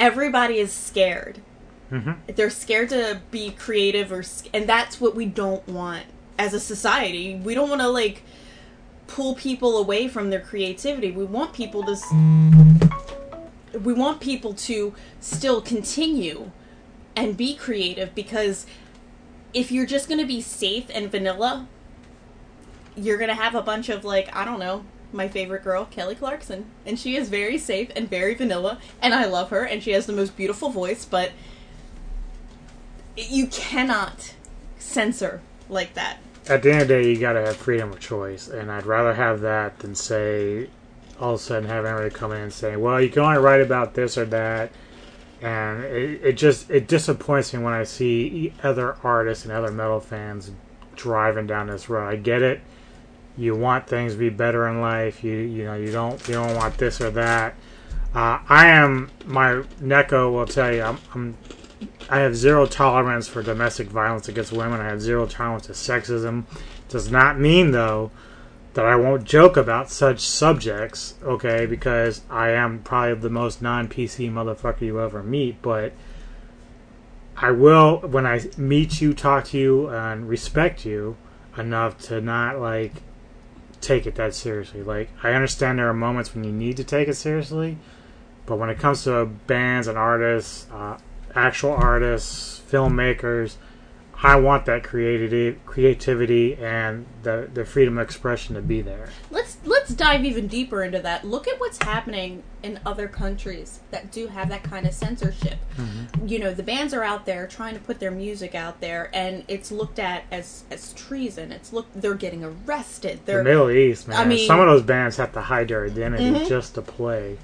everybody 0.00 0.58
is 0.58 0.72
scared. 0.72 1.40
Mhm. 1.92 2.16
They're 2.34 2.50
scared 2.50 2.88
to 2.90 3.20
be 3.30 3.50
creative, 3.50 4.10
or 4.12 4.24
and 4.54 4.66
that's 4.66 5.00
what 5.00 5.14
we 5.14 5.26
don't 5.26 5.66
want 5.68 6.04
as 6.38 6.54
a 6.54 6.60
society. 6.60 7.34
We 7.36 7.54
don't 7.54 7.68
want 7.68 7.80
to 7.82 7.88
like 7.88 8.22
pull 9.06 9.34
people 9.34 9.76
away 9.78 10.06
from 10.08 10.30
their 10.30 10.40
creativity. 10.40 11.10
We 11.10 11.24
want 11.24 11.52
people 11.52 11.82
to. 11.84 11.92
s- 11.92 12.12
We 13.84 13.92
want 13.92 14.20
people 14.20 14.54
to 14.54 14.94
still 15.20 15.60
continue 15.60 16.50
and 17.14 17.36
be 17.36 17.54
creative 17.54 18.14
because 18.14 18.66
if 19.58 19.72
you're 19.72 19.86
just 19.86 20.08
going 20.08 20.20
to 20.20 20.26
be 20.26 20.40
safe 20.40 20.86
and 20.94 21.10
vanilla, 21.10 21.66
you're 22.96 23.18
gonna 23.18 23.34
have 23.34 23.54
a 23.54 23.62
bunch 23.62 23.88
of 23.88 24.04
like 24.04 24.34
I 24.34 24.44
don't 24.44 24.58
know 24.58 24.84
my 25.12 25.28
favorite 25.28 25.64
girl 25.64 25.84
Kelly 25.84 26.14
Clarkson, 26.14 26.66
and 26.86 26.98
she 26.98 27.16
is 27.16 27.28
very 27.28 27.58
safe 27.58 27.90
and 27.96 28.08
very 28.08 28.34
vanilla, 28.34 28.78
and 29.00 29.14
I 29.14 29.24
love 29.24 29.50
her, 29.50 29.64
and 29.64 29.82
she 29.82 29.92
has 29.92 30.06
the 30.06 30.12
most 30.12 30.36
beautiful 30.36 30.70
voice, 30.70 31.04
but 31.04 31.32
you 33.16 33.46
cannot 33.48 34.34
censor 34.78 35.40
like 35.68 35.94
that. 35.94 36.18
At 36.48 36.62
the 36.62 36.72
end 36.72 36.82
of 36.82 36.88
the 36.88 36.94
day, 36.94 37.10
you 37.10 37.18
gotta 37.18 37.40
have 37.40 37.56
freedom 37.56 37.92
of 37.92 38.00
choice, 38.00 38.48
and 38.48 38.70
I'd 38.70 38.86
rather 38.86 39.14
have 39.14 39.40
that 39.40 39.80
than 39.80 39.94
say 39.94 40.68
all 41.20 41.34
of 41.34 41.40
a 41.40 41.42
sudden 41.42 41.68
have 41.68 41.84
everybody 41.84 42.14
come 42.14 42.32
in 42.32 42.42
and 42.42 42.52
say, 42.52 42.76
"Well, 42.76 43.00
you 43.00 43.08
can 43.08 43.22
only 43.22 43.38
write 43.38 43.60
about 43.60 43.94
this 43.94 44.16
or 44.16 44.24
that," 44.26 44.70
and 45.40 45.84
it, 45.84 46.20
it 46.24 46.32
just 46.32 46.70
it 46.70 46.88
disappoints 46.88 47.52
me 47.52 47.62
when 47.62 47.72
I 47.72 47.84
see 47.84 48.52
other 48.62 48.96
artists 49.02 49.44
and 49.44 49.52
other 49.52 49.70
metal 49.70 50.00
fans 50.00 50.50
driving 50.96 51.46
down 51.46 51.68
this 51.68 51.88
road. 51.88 52.08
I 52.08 52.16
get 52.16 52.42
it. 52.42 52.60
You 53.36 53.54
want 53.54 53.86
things 53.86 54.14
to 54.14 54.18
be 54.18 54.30
better 54.30 54.66
in 54.66 54.80
life. 54.80 55.22
You 55.22 55.34
you 55.34 55.64
know 55.64 55.74
you 55.74 55.92
don't 55.92 56.26
you 56.26 56.34
don't 56.34 56.56
want 56.56 56.76
this 56.78 57.00
or 57.00 57.10
that. 57.10 57.54
Uh, 58.14 58.40
I 58.48 58.68
am 58.68 59.10
my 59.26 59.62
Neko 59.80 60.32
will 60.32 60.46
tell 60.46 60.74
you 60.74 60.82
I'm, 60.82 60.98
I'm 61.14 61.36
I 62.10 62.20
have 62.20 62.34
zero 62.34 62.66
tolerance 62.66 63.28
for 63.28 63.42
domestic 63.42 63.88
violence 63.88 64.28
against 64.28 64.52
women. 64.52 64.80
I 64.80 64.86
have 64.86 65.00
zero 65.00 65.26
tolerance 65.26 65.66
to 65.66 65.72
sexism. 65.72 66.44
Does 66.88 67.10
not 67.10 67.38
mean 67.38 67.70
though 67.70 68.10
that 68.78 68.86
I 68.86 68.94
won't 68.94 69.24
joke 69.24 69.56
about 69.56 69.90
such 69.90 70.20
subjects, 70.20 71.14
okay? 71.24 71.66
Because 71.66 72.20
I 72.30 72.50
am 72.50 72.78
probably 72.84 73.14
the 73.14 73.28
most 73.28 73.60
non-PC 73.60 74.30
motherfucker 74.30 74.82
you 74.82 75.00
ever 75.00 75.20
meet, 75.20 75.60
but 75.60 75.94
I 77.36 77.50
will 77.50 77.98
when 77.98 78.24
I 78.24 78.42
meet 78.56 79.00
you, 79.00 79.14
talk 79.14 79.46
to 79.46 79.58
you, 79.58 79.88
and 79.88 80.28
respect 80.28 80.86
you 80.86 81.16
enough 81.56 81.98
to 82.02 82.20
not 82.20 82.60
like 82.60 82.92
take 83.80 84.06
it 84.06 84.14
that 84.14 84.32
seriously. 84.32 84.84
Like 84.84 85.10
I 85.24 85.32
understand 85.32 85.80
there 85.80 85.88
are 85.88 85.92
moments 85.92 86.32
when 86.32 86.44
you 86.44 86.52
need 86.52 86.76
to 86.76 86.84
take 86.84 87.08
it 87.08 87.16
seriously, 87.16 87.78
but 88.46 88.60
when 88.60 88.70
it 88.70 88.78
comes 88.78 89.02
to 89.04 89.26
bands 89.26 89.88
and 89.88 89.98
artists, 89.98 90.68
uh, 90.70 90.98
actual 91.34 91.72
artists, 91.72 92.62
filmmakers, 92.70 93.56
I 94.20 94.34
want 94.34 94.64
that 94.66 94.82
creativity, 94.82 95.60
creativity, 95.64 96.56
and 96.56 97.06
the 97.22 97.48
the 97.54 97.64
freedom 97.64 97.98
of 97.98 98.04
expression 98.04 98.56
to 98.56 98.60
be 98.60 98.80
there. 98.80 99.10
Let's 99.30 99.58
let's 99.64 99.94
dive 99.94 100.24
even 100.24 100.48
deeper 100.48 100.82
into 100.82 100.98
that, 101.00 101.24
look 101.24 101.46
at 101.46 101.60
what's 101.60 101.80
happening 101.80 102.42
in 102.60 102.80
other 102.84 103.06
countries 103.06 103.78
that 103.92 104.10
do 104.10 104.26
have 104.26 104.48
that 104.48 104.64
kind 104.64 104.86
of 104.86 104.92
censorship. 104.92 105.58
Mm-hmm. 105.76 106.26
You 106.26 106.40
know, 106.40 106.52
the 106.52 106.64
bands 106.64 106.92
are 106.92 107.04
out 107.04 107.26
there 107.26 107.46
trying 107.46 107.74
to 107.74 107.80
put 107.80 108.00
their 108.00 108.10
music 108.10 108.56
out 108.56 108.80
there, 108.80 109.08
and 109.12 109.44
it's 109.46 109.70
looked 109.70 110.00
at 110.00 110.24
as 110.32 110.64
as 110.68 110.92
treason. 110.94 111.52
It's 111.52 111.72
look 111.72 111.86
they're 111.94 112.14
getting 112.14 112.42
arrested. 112.42 113.20
They're 113.24 113.38
the 113.38 113.44
Middle 113.44 113.70
East, 113.70 114.08
man. 114.08 114.16
I 114.18 114.24
mean, 114.24 114.48
some 114.48 114.58
of 114.58 114.66
those 114.66 114.82
bands 114.82 115.16
have 115.18 115.32
to 115.34 115.42
hide 115.42 115.68
their 115.68 115.86
identity 115.86 116.24
Mhm. 116.24 116.48
just 116.48 116.74
to 116.74 116.82
play, 116.82 117.38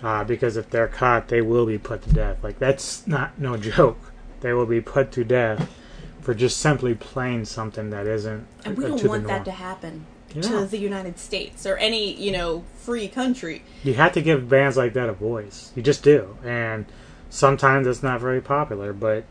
uh, 0.00 0.22
because 0.22 0.56
if 0.56 0.70
they're 0.70 0.86
caught, 0.86 1.26
they 1.26 1.40
will 1.40 1.66
be 1.66 1.76
put 1.76 2.02
to 2.02 2.10
death. 2.10 2.36
Like 2.40 2.60
that's 2.60 3.04
not 3.04 3.36
no 3.40 3.56
joke. 3.56 4.12
They 4.42 4.52
will 4.52 4.66
be 4.66 4.80
put 4.80 5.10
to 5.12 5.24
death 5.24 5.68
for 6.24 6.34
just 6.34 6.56
simply 6.56 6.94
playing 6.94 7.44
something 7.44 7.90
that 7.90 8.06
isn't. 8.06 8.46
and 8.64 8.76
we 8.78 8.84
don't 8.86 8.98
to 8.98 9.08
want 9.08 9.26
that 9.26 9.44
to 9.44 9.50
happen 9.52 10.06
Yeah. 10.34 10.40
to 10.42 10.64
the 10.66 10.78
United 10.78 11.18
States 11.18 11.66
or 11.66 11.76
any 11.76 12.12
you 12.14 12.32
know 12.32 12.64
free 12.76 13.06
country. 13.08 13.62
You 13.84 13.94
have 13.94 14.12
to 14.12 14.22
give 14.22 14.48
bands 14.48 14.76
like 14.76 14.94
that 14.94 15.08
a 15.08 15.12
voice. 15.12 15.70
You 15.76 15.82
just 15.82 16.02
do, 16.02 16.36
and 16.42 16.86
sometimes 17.30 17.86
it's 17.86 18.02
not 18.02 18.20
very 18.20 18.40
popular. 18.40 18.92
But 18.94 19.24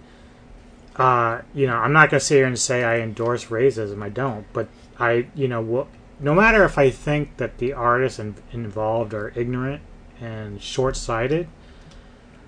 uh, 0.95 1.41
you 1.55 1.65
know, 1.65 1.75
I'm 1.77 1.93
not 1.93 2.09
gonna 2.11 2.19
sit 2.19 2.35
here 2.35 2.45
and 2.45 2.57
say 2.57 2.83
I 2.83 2.99
endorse 2.99 3.45
racism. 3.45 4.03
I 4.03 4.09
don't. 4.09 4.45
But 4.53 4.67
I, 4.99 5.27
you 5.33 5.47
know, 5.47 5.87
no 6.19 6.35
matter 6.35 6.63
if 6.63 6.77
I 6.77 6.91
think 6.91 7.37
that 7.37 7.57
the 7.57 7.73
artists 7.73 8.19
in- 8.19 8.35
involved 8.51 9.13
are 9.15 9.33
ignorant 9.35 9.81
and 10.21 10.61
short-sighted, 10.61 11.47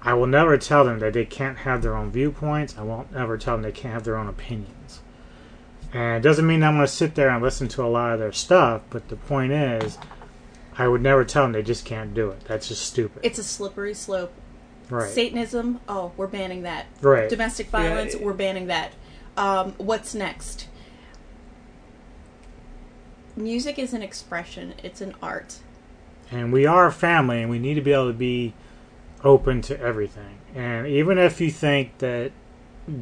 I 0.06 0.14
will 0.14 0.28
never 0.28 0.58
tell 0.58 0.86
them 0.86 1.00
that 1.00 1.14
they 1.14 1.26
can't 1.26 1.58
have 1.60 1.82
their 1.82 1.96
own 1.96 2.12
viewpoints. 2.12 2.78
I 2.78 2.84
won't 2.84 3.14
ever 3.16 3.38
tell 3.38 3.56
them 3.56 3.64
they 3.64 3.72
can't 3.72 3.94
have 3.94 4.04
their 4.04 4.16
own 4.18 4.28
opinions. 4.30 5.02
And 5.94 6.18
it 6.18 6.28
doesn't 6.28 6.46
mean 6.46 6.64
I'm 6.64 6.76
going 6.76 6.86
to 6.86 6.92
sit 6.92 7.16
there 7.16 7.30
and 7.30 7.42
listen 7.42 7.68
to 7.70 7.84
a 7.84 7.88
lot 7.88 8.14
of 8.14 8.20
their 8.20 8.32
stuff, 8.32 8.84
but 8.92 9.08
the 9.10 9.16
point 9.16 9.52
is, 9.52 9.98
I 10.78 10.88
would 10.88 11.02
never 11.02 11.26
tell 11.26 11.44
them 11.44 11.54
they 11.54 11.64
just 11.64 11.86
can't 11.86 12.14
do 12.14 12.30
it. 12.30 12.42
That's 12.46 12.68
just 12.68 12.86
stupid. 12.86 13.22
It's 13.24 13.40
a 13.40 13.44
slippery 13.44 13.94
slope. 13.94 14.32
Right. 14.90 15.10
Satanism, 15.10 15.80
oh, 15.90 16.12
we're 16.16 16.28
banning 16.28 16.62
that. 16.64 16.86
Right. 17.02 17.28
Domestic 17.30 17.68
violence, 17.68 18.14
it- 18.14 18.22
we're 18.22 18.34
banning 18.34 18.68
that. 18.68 18.92
Um, 19.36 19.74
what's 19.78 20.14
next? 20.14 20.68
Music 23.36 23.80
is 23.80 23.94
an 23.94 24.02
expression. 24.02 24.76
It's 24.84 25.02
an 25.02 25.14
art. 25.22 25.58
and 26.32 26.52
we 26.54 26.66
are 26.66 26.88
a 26.88 26.92
family 26.92 27.42
and 27.42 27.50
we 27.52 27.60
need 27.60 27.76
to 27.76 27.82
be 27.82 27.92
able 27.94 28.08
to 28.08 28.14
be 28.14 28.54
open 29.26 29.62
to 29.64 29.80
everything. 29.80 30.38
And 30.54 30.88
even 30.88 31.18
if 31.18 31.42
you 31.42 31.52
think 31.52 31.98
that 31.98 32.32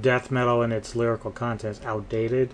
death 0.02 0.32
metal 0.32 0.62
and 0.62 0.72
its 0.72 0.96
lyrical 0.96 1.30
content 1.30 1.78
is 1.78 1.86
outdated 1.86 2.54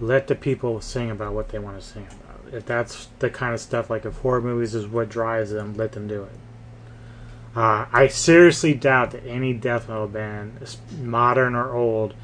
let 0.00 0.26
the 0.26 0.34
people 0.34 0.80
sing 0.80 1.10
about 1.10 1.32
what 1.32 1.50
they 1.50 1.58
want 1.58 1.80
to 1.80 1.86
sing 1.86 2.06
about. 2.06 2.54
If 2.54 2.66
that's 2.66 3.08
the 3.20 3.30
kind 3.30 3.54
of 3.54 3.60
stuff 3.60 3.90
like 3.90 4.04
if 4.04 4.16
horror 4.18 4.40
movies 4.40 4.74
is 4.74 4.86
what 4.86 5.08
drives 5.08 5.50
them 5.50 5.74
let 5.74 5.92
them 5.92 6.08
do 6.08 6.24
it. 6.24 6.32
Uh, 7.56 7.86
i 7.92 8.08
seriously 8.08 8.74
doubt 8.74 9.12
that 9.12 9.24
any 9.26 9.52
death 9.52 9.88
metal 9.88 10.08
band 10.08 10.76
modern 11.00 11.54
or 11.54 11.72
old 11.72 12.14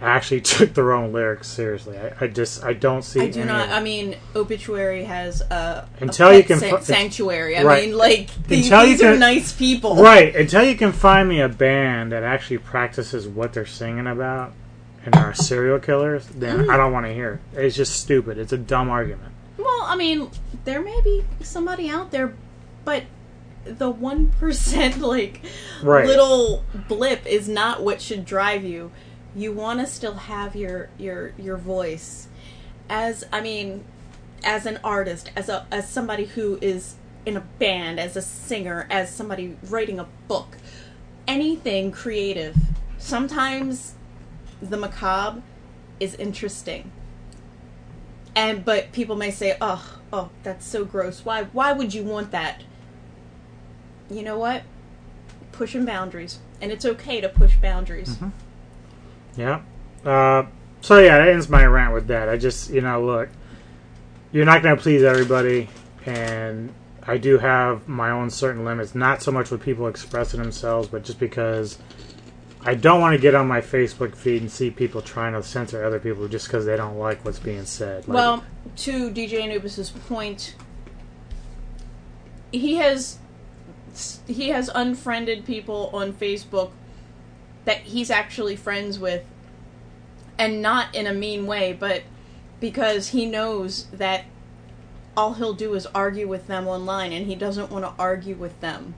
actually 0.00 0.40
took 0.56 0.74
their 0.74 0.92
own 0.92 1.12
lyrics 1.12 1.48
seriously 1.48 1.96
i, 1.98 2.12
I 2.24 2.26
just 2.26 2.62
i 2.64 2.72
don't 2.74 3.02
see 3.02 3.20
I 3.22 3.30
do 3.30 3.44
not. 3.44 3.70
I 3.70 3.80
mean, 3.80 4.16
Obituary 4.34 5.04
has 5.04 5.40
a, 5.40 5.88
Until 6.00 6.28
a 6.28 6.36
you 6.36 6.44
can 6.44 6.58
san- 6.58 6.82
sanctuary. 6.82 7.56
I 7.56 7.62
Right. 7.62 7.86
mean, 7.88 7.96
like 7.96 8.28
these, 8.46 8.68
these 8.70 9.02
are 9.02 9.16
nice 9.16 9.52
people, 9.52 9.96
Right. 9.96 10.34
Until 10.36 10.62
you 10.64 10.76
can 10.76 10.92
find 10.92 11.28
me 11.28 11.40
a 11.40 11.48
band 11.48 12.12
that 12.12 12.22
actually 12.22 12.58
practices 12.58 13.26
what 13.26 13.52
they're 13.54 13.64
singing 13.64 14.06
about 14.06 14.52
and 15.04 15.14
are 15.16 15.32
serial 15.32 15.78
killers, 15.78 16.26
then 16.26 16.66
Mm. 16.66 16.70
I 16.70 16.76
don't 16.76 16.92
want 16.92 17.06
to 17.06 17.14
hear 17.14 17.40
it. 17.54 17.58
It's 17.64 17.76
just 17.76 17.98
stupid. 18.00 18.36
It's 18.38 18.52
a 18.52 18.58
dumb 18.58 18.90
argument. 18.90 19.32
Well, 19.56 19.82
I 19.84 19.96
mean, 19.96 20.30
there 20.64 20.82
may 20.82 21.00
be 21.02 21.24
somebody 21.42 21.88
out 21.88 22.10
there, 22.10 22.34
but 22.84 23.04
the 23.64 23.88
one 23.90 24.32
percent 24.38 24.98
like 25.14 25.40
Right. 25.82 26.06
little 26.06 26.64
blip 26.88 27.24
is 27.26 27.48
not 27.48 27.82
what 27.82 28.00
should 28.02 28.24
drive 28.26 28.62
you. 28.62 28.90
You 29.36 29.52
want 29.52 29.80
to 29.80 29.86
still 29.86 30.14
have 30.14 30.56
your 30.56 30.88
your 30.96 31.32
your 31.36 31.58
voice, 31.58 32.26
as 32.88 33.22
I 33.30 33.42
mean, 33.42 33.84
as 34.42 34.64
an 34.64 34.80
artist, 34.82 35.30
as 35.36 35.50
a 35.50 35.66
as 35.70 35.88
somebody 35.90 36.24
who 36.24 36.58
is 36.62 36.94
in 37.26 37.36
a 37.36 37.40
band, 37.58 38.00
as 38.00 38.16
a 38.16 38.22
singer, 38.22 38.86
as 38.88 39.14
somebody 39.14 39.58
writing 39.68 39.98
a 39.98 40.06
book, 40.26 40.56
anything 41.28 41.92
creative. 41.92 42.56
Sometimes 42.96 43.94
the 44.62 44.78
macabre 44.78 45.42
is 46.00 46.14
interesting. 46.14 46.90
And 48.34 48.64
but 48.64 48.90
people 48.92 49.16
may 49.16 49.30
say 49.30 49.58
oh 49.60 49.98
oh 50.14 50.30
that's 50.44 50.64
so 50.64 50.86
gross. 50.86 51.26
Why 51.26 51.44
why 51.44 51.72
would 51.72 51.92
you 51.92 52.04
want 52.04 52.30
that? 52.30 52.62
You 54.08 54.22
know 54.22 54.38
what? 54.38 54.62
Pushing 55.52 55.84
boundaries. 55.84 56.38
And 56.58 56.72
it's 56.72 56.86
okay 56.86 57.20
to 57.20 57.28
push 57.28 57.54
boundaries. 57.56 58.16
Mhm. 58.16 58.32
Yeah. 59.36 59.62
Uh, 60.04 60.46
so 60.80 60.98
yeah, 60.98 61.18
that 61.18 61.28
ends 61.28 61.48
my 61.48 61.64
rant 61.64 61.94
with 61.94 62.06
that. 62.08 62.28
I 62.28 62.36
just, 62.36 62.70
you 62.70 62.80
know, 62.80 63.04
look, 63.04 63.28
you're 64.32 64.44
not 64.44 64.62
going 64.62 64.76
to 64.76 64.82
please 64.82 65.02
everybody, 65.02 65.68
and 66.04 66.72
I 67.02 67.18
do 67.18 67.38
have 67.38 67.88
my 67.88 68.10
own 68.10 68.30
certain 68.30 68.64
limits. 68.64 68.94
Not 68.94 69.22
so 69.22 69.32
much 69.32 69.50
with 69.50 69.62
people 69.62 69.88
expressing 69.88 70.40
themselves, 70.40 70.88
but 70.88 71.04
just 71.04 71.18
because 71.18 71.78
I 72.62 72.74
don't 72.74 73.00
want 73.00 73.14
to 73.14 73.20
get 73.20 73.34
on 73.34 73.46
my 73.46 73.60
Facebook 73.60 74.16
feed 74.16 74.42
and 74.42 74.50
see 74.50 74.70
people 74.70 75.00
trying 75.00 75.34
to 75.34 75.42
censor 75.42 75.84
other 75.84 76.00
people 76.00 76.26
just 76.26 76.46
because 76.48 76.66
they 76.66 76.76
don't 76.76 76.98
like 76.98 77.24
what's 77.24 77.38
being 77.38 77.64
said. 77.64 78.08
Like, 78.08 78.14
well 78.14 78.44
to 78.76 79.10
dj 79.10 79.40
anubis's 79.40 79.90
point 79.90 80.54
he 82.52 82.76
has 82.76 83.18
he 84.26 84.48
has 84.48 84.68
unfriended 84.74 85.44
people 85.44 85.90
on 85.92 86.12
facebook 86.12 86.70
that 87.66 87.82
he's 87.82 88.10
actually 88.10 88.56
friends 88.56 88.98
with 88.98 89.22
and 90.38 90.62
not 90.62 90.94
in 90.94 91.06
a 91.06 91.12
mean 91.12 91.46
way 91.46 91.72
but 91.72 92.02
because 92.58 93.08
he 93.08 93.26
knows 93.26 93.84
that 93.92 94.24
all 95.14 95.34
he'll 95.34 95.52
do 95.52 95.74
is 95.74 95.86
argue 95.94 96.26
with 96.26 96.46
them 96.46 96.66
online 96.66 97.12
and 97.12 97.26
he 97.26 97.34
doesn't 97.34 97.70
want 97.70 97.84
to 97.84 97.92
argue 97.98 98.34
with 98.34 98.58
them 98.60 98.94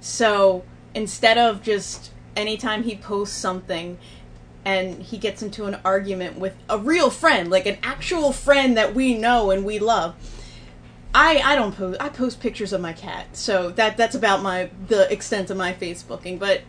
so 0.00 0.62
instead 0.94 1.38
of 1.38 1.62
just 1.62 2.12
anytime 2.36 2.82
he 2.82 2.94
posts 2.94 3.36
something 3.36 3.98
and 4.64 5.02
he 5.02 5.18
gets 5.18 5.42
into 5.42 5.66
an 5.66 5.78
argument 5.84 6.38
with 6.38 6.54
a 6.68 6.78
real 6.78 7.10
friend, 7.10 7.50
like 7.50 7.66
an 7.66 7.78
actual 7.82 8.32
friend 8.32 8.76
that 8.76 8.94
we 8.94 9.16
know 9.16 9.50
and 9.50 9.64
we 9.64 9.78
love. 9.78 10.14
I 11.14 11.38
I 11.44 11.54
don't 11.54 11.76
post 11.76 12.00
I 12.00 12.08
post 12.08 12.40
pictures 12.40 12.72
of 12.72 12.80
my 12.80 12.92
cat. 12.92 13.36
So 13.36 13.70
that 13.70 13.96
that's 13.96 14.14
about 14.14 14.42
my 14.42 14.70
the 14.88 15.10
extent 15.12 15.50
of 15.50 15.56
my 15.56 15.72
Facebooking, 15.72 16.38
but 16.38 16.62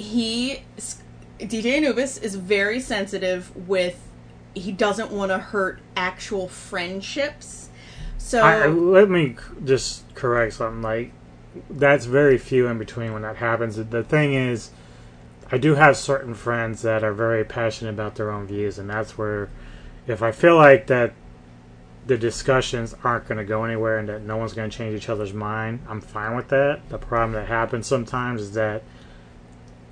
he 0.00 0.62
DJ 1.38 1.76
Anubis 1.76 2.18
is 2.18 2.34
very 2.34 2.80
sensitive 2.80 3.54
with 3.68 4.08
he 4.54 4.72
doesn't 4.72 5.10
want 5.10 5.30
to 5.30 5.38
hurt 5.38 5.78
actual 5.96 6.48
friendships. 6.48 7.68
So 8.18 8.40
I, 8.40 8.66
let 8.66 9.08
me 9.08 9.36
just 9.64 10.12
correct 10.14 10.54
something. 10.54 10.82
Like 10.82 11.12
that's 11.68 12.06
very 12.06 12.38
few 12.38 12.66
in 12.66 12.78
between 12.78 13.12
when 13.12 13.22
that 13.22 13.36
happens. 13.36 13.76
The 13.76 14.04
thing 14.04 14.34
is, 14.34 14.70
I 15.52 15.58
do 15.58 15.74
have 15.74 15.96
certain 15.96 16.34
friends 16.34 16.82
that 16.82 17.02
are 17.02 17.12
very 17.12 17.44
passionate 17.44 17.90
about 17.90 18.14
their 18.14 18.30
own 18.30 18.46
views, 18.46 18.78
and 18.78 18.88
that's 18.88 19.18
where, 19.18 19.50
if 20.06 20.22
I 20.22 20.30
feel 20.32 20.56
like 20.56 20.86
that 20.86 21.12
the 22.06 22.16
discussions 22.16 22.94
aren't 23.04 23.28
going 23.28 23.38
to 23.38 23.44
go 23.44 23.64
anywhere 23.64 23.98
and 23.98 24.08
that 24.08 24.22
no 24.22 24.36
one's 24.36 24.52
going 24.52 24.70
to 24.70 24.76
change 24.76 24.94
each 24.94 25.08
other's 25.08 25.32
mind, 25.32 25.80
I'm 25.88 26.00
fine 26.00 26.36
with 26.36 26.48
that. 26.48 26.88
The 26.88 26.98
problem 26.98 27.32
that 27.32 27.48
happens 27.48 27.86
sometimes 27.86 28.42
is 28.42 28.52
that 28.54 28.82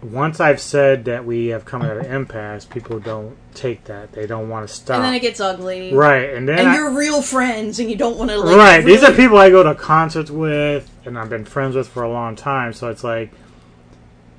once 0.03 0.39
I've 0.39 0.61
said 0.61 1.07
that 1.07 1.25
we 1.25 1.49
have 1.49 1.65
come 1.65 1.83
at 1.83 1.97
an 1.97 2.07
impasse, 2.07 2.65
people 2.65 3.01
don't 3.01 3.37
take 3.55 3.85
that. 3.85 4.13
They 4.13 4.27
don't 4.27 4.49
want 4.49 4.69
to 4.69 4.73
stop. 4.73 4.97
and 4.97 5.05
then 5.05 5.15
it 5.15 5.21
gets 5.21 5.41
ugly. 5.41 5.93
Right, 5.93 6.33
and 6.35 6.49
then 6.49 6.59
and 6.61 6.69
I- 6.69 6.75
you're 6.75 6.91
real 6.91 7.21
friends 7.23 7.81
and 7.81 7.91
you 7.91 7.97
don't 7.97 8.17
want 8.17 8.31
to 8.31 8.39
like 8.39 8.57
right. 8.57 8.85
These 8.85 9.03
are 9.03 9.13
people 9.13 9.39
I 9.39 9.51
go 9.51 9.63
to 9.63 9.75
concerts 9.75 10.31
with 10.31 10.89
and 11.05 11.19
I've 11.19 11.29
been 11.31 11.45
friends 11.45 11.75
with 11.75 11.89
for 11.89 12.03
a 12.05 12.11
long 12.11 12.37
time. 12.37 12.73
So 12.73 12.89
it's 12.91 13.03
like, 13.03 13.33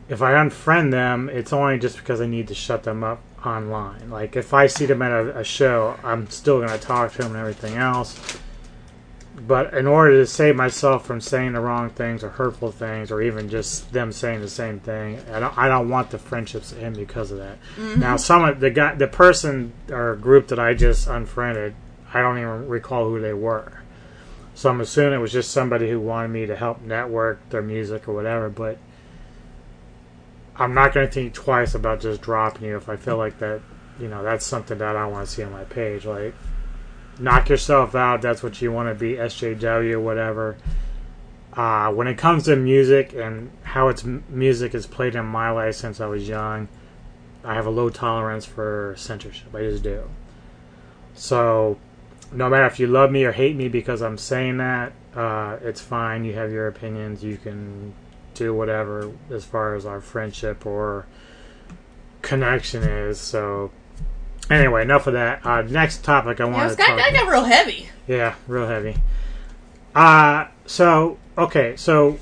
if 0.08 0.22
I 0.22 0.34
unfriend 0.34 0.92
them, 0.92 1.30
it's 1.30 1.52
only 1.52 1.78
just 1.78 1.98
because 1.98 2.22
I 2.22 2.26
need 2.26 2.48
to 2.48 2.56
shut 2.56 2.84
them 2.84 3.04
up 3.04 3.22
online. 3.46 4.10
Like 4.10 4.36
if 4.36 4.54
I 4.54 4.68
see 4.68 4.86
them 4.86 5.02
at 5.02 5.12
a, 5.12 5.40
a 5.40 5.44
show, 5.44 5.98
I'm 6.04 6.30
still 6.30 6.58
going 6.60 6.70
to 6.70 6.80
talk 6.80 7.12
to 7.14 7.18
them 7.20 7.32
and 7.32 7.38
everything 7.40 7.76
else. 7.76 8.18
But 9.48 9.74
in 9.74 9.88
order 9.88 10.18
to 10.19 10.27
save 10.27 10.56
myself 10.56 11.06
from 11.06 11.22
saying 11.22 11.53
the 11.53 11.61
wrong 11.61 11.90
things 11.90 12.24
or 12.24 12.30
hurtful 12.30 12.72
things, 12.72 13.09
or 13.11 13.22
even 13.22 13.50
just 13.50 13.93
them 13.93 14.11
saying 14.11 14.42
the 14.42 14.50
same 14.50 14.80
thing, 14.80 15.19
I 15.32 15.40
don't. 15.40 15.58
I 15.58 15.68
don't 15.68 15.90
want 15.90 16.11
the 16.11 16.18
friendships 16.18 16.72
to 16.72 16.82
end 16.82 16.98
because 16.98 17.32
of 17.32 17.38
that. 17.38 17.58
Mhm. 17.77 17.98
Now, 17.98 18.18
some 18.18 18.43
of 18.43 18.59
the 18.59 18.69
guy, 18.69 18.95
the 18.95 19.08
person 19.08 19.72
or 19.90 20.16
group 20.16 20.48
that 20.50 20.59
I 20.59 20.74
just 20.74 21.08
unfriended, 21.08 21.74
I 22.14 22.22
don't 22.22 22.38
even 22.38 22.68
recall 22.68 23.09
who 23.09 23.19
they 23.22 23.34
were. 23.34 23.72
So 24.56 24.69
I'm 24.69 24.82
assuming 24.82 25.14
it 25.14 25.22
was 25.22 25.32
just 25.32 25.51
somebody 25.51 25.90
who 25.90 26.01
wanted 26.01 26.30
me 26.30 26.45
to 26.45 26.56
help 26.56 26.82
network 26.82 27.50
their 27.50 27.61
music 27.61 28.09
or 28.09 28.14
whatever. 28.14 28.50
But 28.50 28.77
I'm 30.58 30.74
not 30.74 30.93
going 30.93 31.08
to 31.08 31.14
think 31.14 31.34
twice 31.34 31.74
about 31.76 32.01
just 32.01 32.22
dropping 32.22 32.68
you 32.68 32.76
if 32.76 32.90
I 32.90 32.98
feel 32.98 33.16
like 33.16 33.40
that. 33.40 33.61
You 34.01 34.09
know, 34.09 34.22
that's 34.22 34.45
something 34.45 34.77
that 34.80 34.98
I 34.98 35.06
want 35.06 35.27
to 35.27 35.34
see 35.34 35.43
on 35.43 35.51
my 35.53 35.64
page. 35.64 36.06
Like, 36.06 36.34
knock 37.19 37.49
yourself 37.49 37.95
out. 37.95 38.22
That's 38.22 38.41
what 38.41 38.61
you 38.61 38.72
want 38.72 38.89
to 38.89 38.95
be, 38.95 39.14
SJW, 39.15 40.01
whatever. 40.01 40.57
Uh, 41.53 41.91
when 41.91 42.07
it 42.07 42.17
comes 42.17 42.45
to 42.45 42.56
music 42.56 43.14
and 43.14 43.51
how 43.64 43.89
its 43.89 44.03
music 44.03 44.73
is 44.73 44.85
played 44.85 45.15
in 45.15 45.25
my 45.25 45.51
life 45.51 45.75
since 45.75 45.99
I 45.99 46.06
was 46.06 46.27
young, 46.27 46.67
I 47.43 47.56
have 47.56 47.65
a 47.65 47.72
low 47.72 47.89
tolerance 47.89 48.45
for 48.45 48.93
censorship. 48.98 49.53
I 49.53 49.61
just 49.61 49.83
do. 49.83 50.09
So, 51.15 51.77
no 52.31 52.49
matter 52.49 52.65
if 52.65 52.80
you 52.80 52.88
love 52.88 53.11
me 53.11 53.23
or 53.25 53.31
hate 53.31 53.56
me 53.56 53.67
because 53.67 54.01
I'm 54.01 54.17
saying 54.17 54.57
that, 54.57 54.93
uh, 55.15 55.57
it's 55.61 55.81
fine. 55.81 56.23
You 56.23 56.33
have 56.33 56.51
your 56.51 56.67
opinions. 56.67 57.23
You 57.23 57.38
can 57.38 57.93
do 58.35 58.53
whatever 58.53 59.11
as 59.31 59.43
far 59.43 59.75
as 59.75 59.85
our 59.85 59.99
friendship 59.99 60.65
or 60.65 61.07
connection 62.22 62.83
is. 62.83 63.19
So, 63.19 63.72
anyway, 64.50 64.82
enough 64.84 65.08
of 65.08 65.14
that. 65.14 65.45
Uh, 65.45 65.61
next 65.64 66.03
topic 66.03 66.40
I 66.42 66.45
Yeah, 66.45 66.52
want 66.53 66.69
to 66.72 66.76
talk 66.76 66.98
that 66.98 67.14
got 67.14 67.30
real 67.30 67.44
heavy. 67.45 67.90
yeah, 68.08 68.36
real 68.48 68.68
heavy. 68.68 68.95
Uh 69.95 70.45
so 70.66 71.18
okay, 71.38 71.76
so 71.76 72.19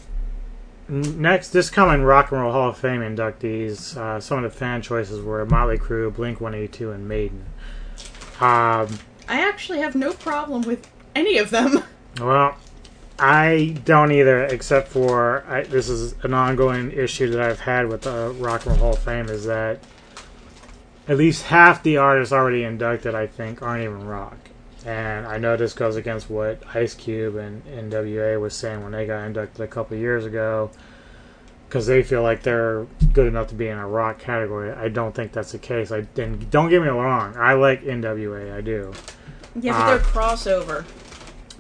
next 0.88 1.50
this 1.50 1.70
coming 1.70 2.02
Rock 2.04 2.32
and 2.32 2.40
Roll 2.42 2.52
Hall 2.52 2.70
of 2.70 2.78
Fame 2.78 3.02
inductees, 3.02 3.98
uh, 3.98 4.20
some 4.20 4.44
of 4.44 4.52
the 4.52 4.58
fan 4.58 4.82
choices 4.82 5.22
were 5.22 5.46
Motley 5.46 5.78
Crue, 5.78 6.14
Blink 6.14 6.40
One 6.40 6.54
Eighty 6.56 6.68
Two, 6.70 6.92
and 6.92 7.08
Maiden. 7.08 7.46
Um, 8.40 8.88
I 9.28 9.42
actually 9.42 9.80
have 9.80 9.96
no 9.96 10.14
problem 10.14 10.62
with 10.62 10.88
any 11.16 11.38
of 11.40 11.50
them. 11.50 11.84
well, 12.22 12.56
I 13.20 13.76
don't 13.84 14.12
either, 14.12 14.46
except 14.46 14.88
for 14.88 15.44
I, 15.48 15.64
this 15.64 15.90
is 15.90 16.16
an 16.24 16.34
ongoing 16.34 16.92
issue 16.92 17.30
that 17.32 17.42
I've 17.42 17.60
had 17.60 17.88
with 17.90 18.04
the 18.04 18.34
Rock 18.40 18.66
and 18.66 18.76
Roll 18.78 18.80
Hall 18.92 18.94
of 18.94 19.00
Fame 19.00 19.28
is 19.30 19.44
that 19.46 19.80
at 21.08 21.18
least 21.18 21.44
half 21.44 21.84
the 21.84 21.98
artists 21.98 22.34
already 22.34 22.64
inducted, 22.64 23.16
I 23.16 23.28
think, 23.28 23.62
aren't 23.62 23.84
even 23.84 24.06
rock. 24.06 24.38
And 24.86 25.26
I 25.26 25.38
know 25.38 25.58
this 25.58 25.74
goes 25.74 25.96
against 25.96 26.30
what 26.30 26.62
Ice 26.74 26.94
Cube 26.94 27.36
and 27.36 27.66
NWA 27.66 28.40
was 28.40 28.54
saying 28.56 28.84
when 28.84 28.92
they 28.94 29.06
got 29.06 29.26
inducted 29.26 29.62
a 29.62 29.68
couple 29.68 29.96
of 29.96 30.02
years 30.02 30.26
ago, 30.26 30.70
because 31.68 31.88
they 31.88 32.04
feel 32.04 32.24
like 32.24 32.44
they're 32.44 32.86
good 33.12 33.28
enough 33.28 33.48
to 33.50 33.56
be 33.56 33.68
in 33.68 33.78
a 33.78 33.88
rock 33.88 34.20
category. 34.20 34.72
I 34.72 34.88
don't 34.88 35.14
think 35.14 35.34
that's 35.34 35.52
the 35.52 35.58
case. 35.58 35.92
I 35.92 36.06
and 36.18 36.50
don't 36.52 36.70
get 36.70 36.82
me 36.82 36.88
wrong, 36.88 37.36
I 37.38 37.54
like 37.54 37.84
NWA, 37.84 38.56
I 38.56 38.62
do, 38.62 38.94
Yeah, 39.60 39.74
but 39.74 39.82
Uh, 39.82 39.88
they're 39.90 40.00
crossover. 40.00 40.86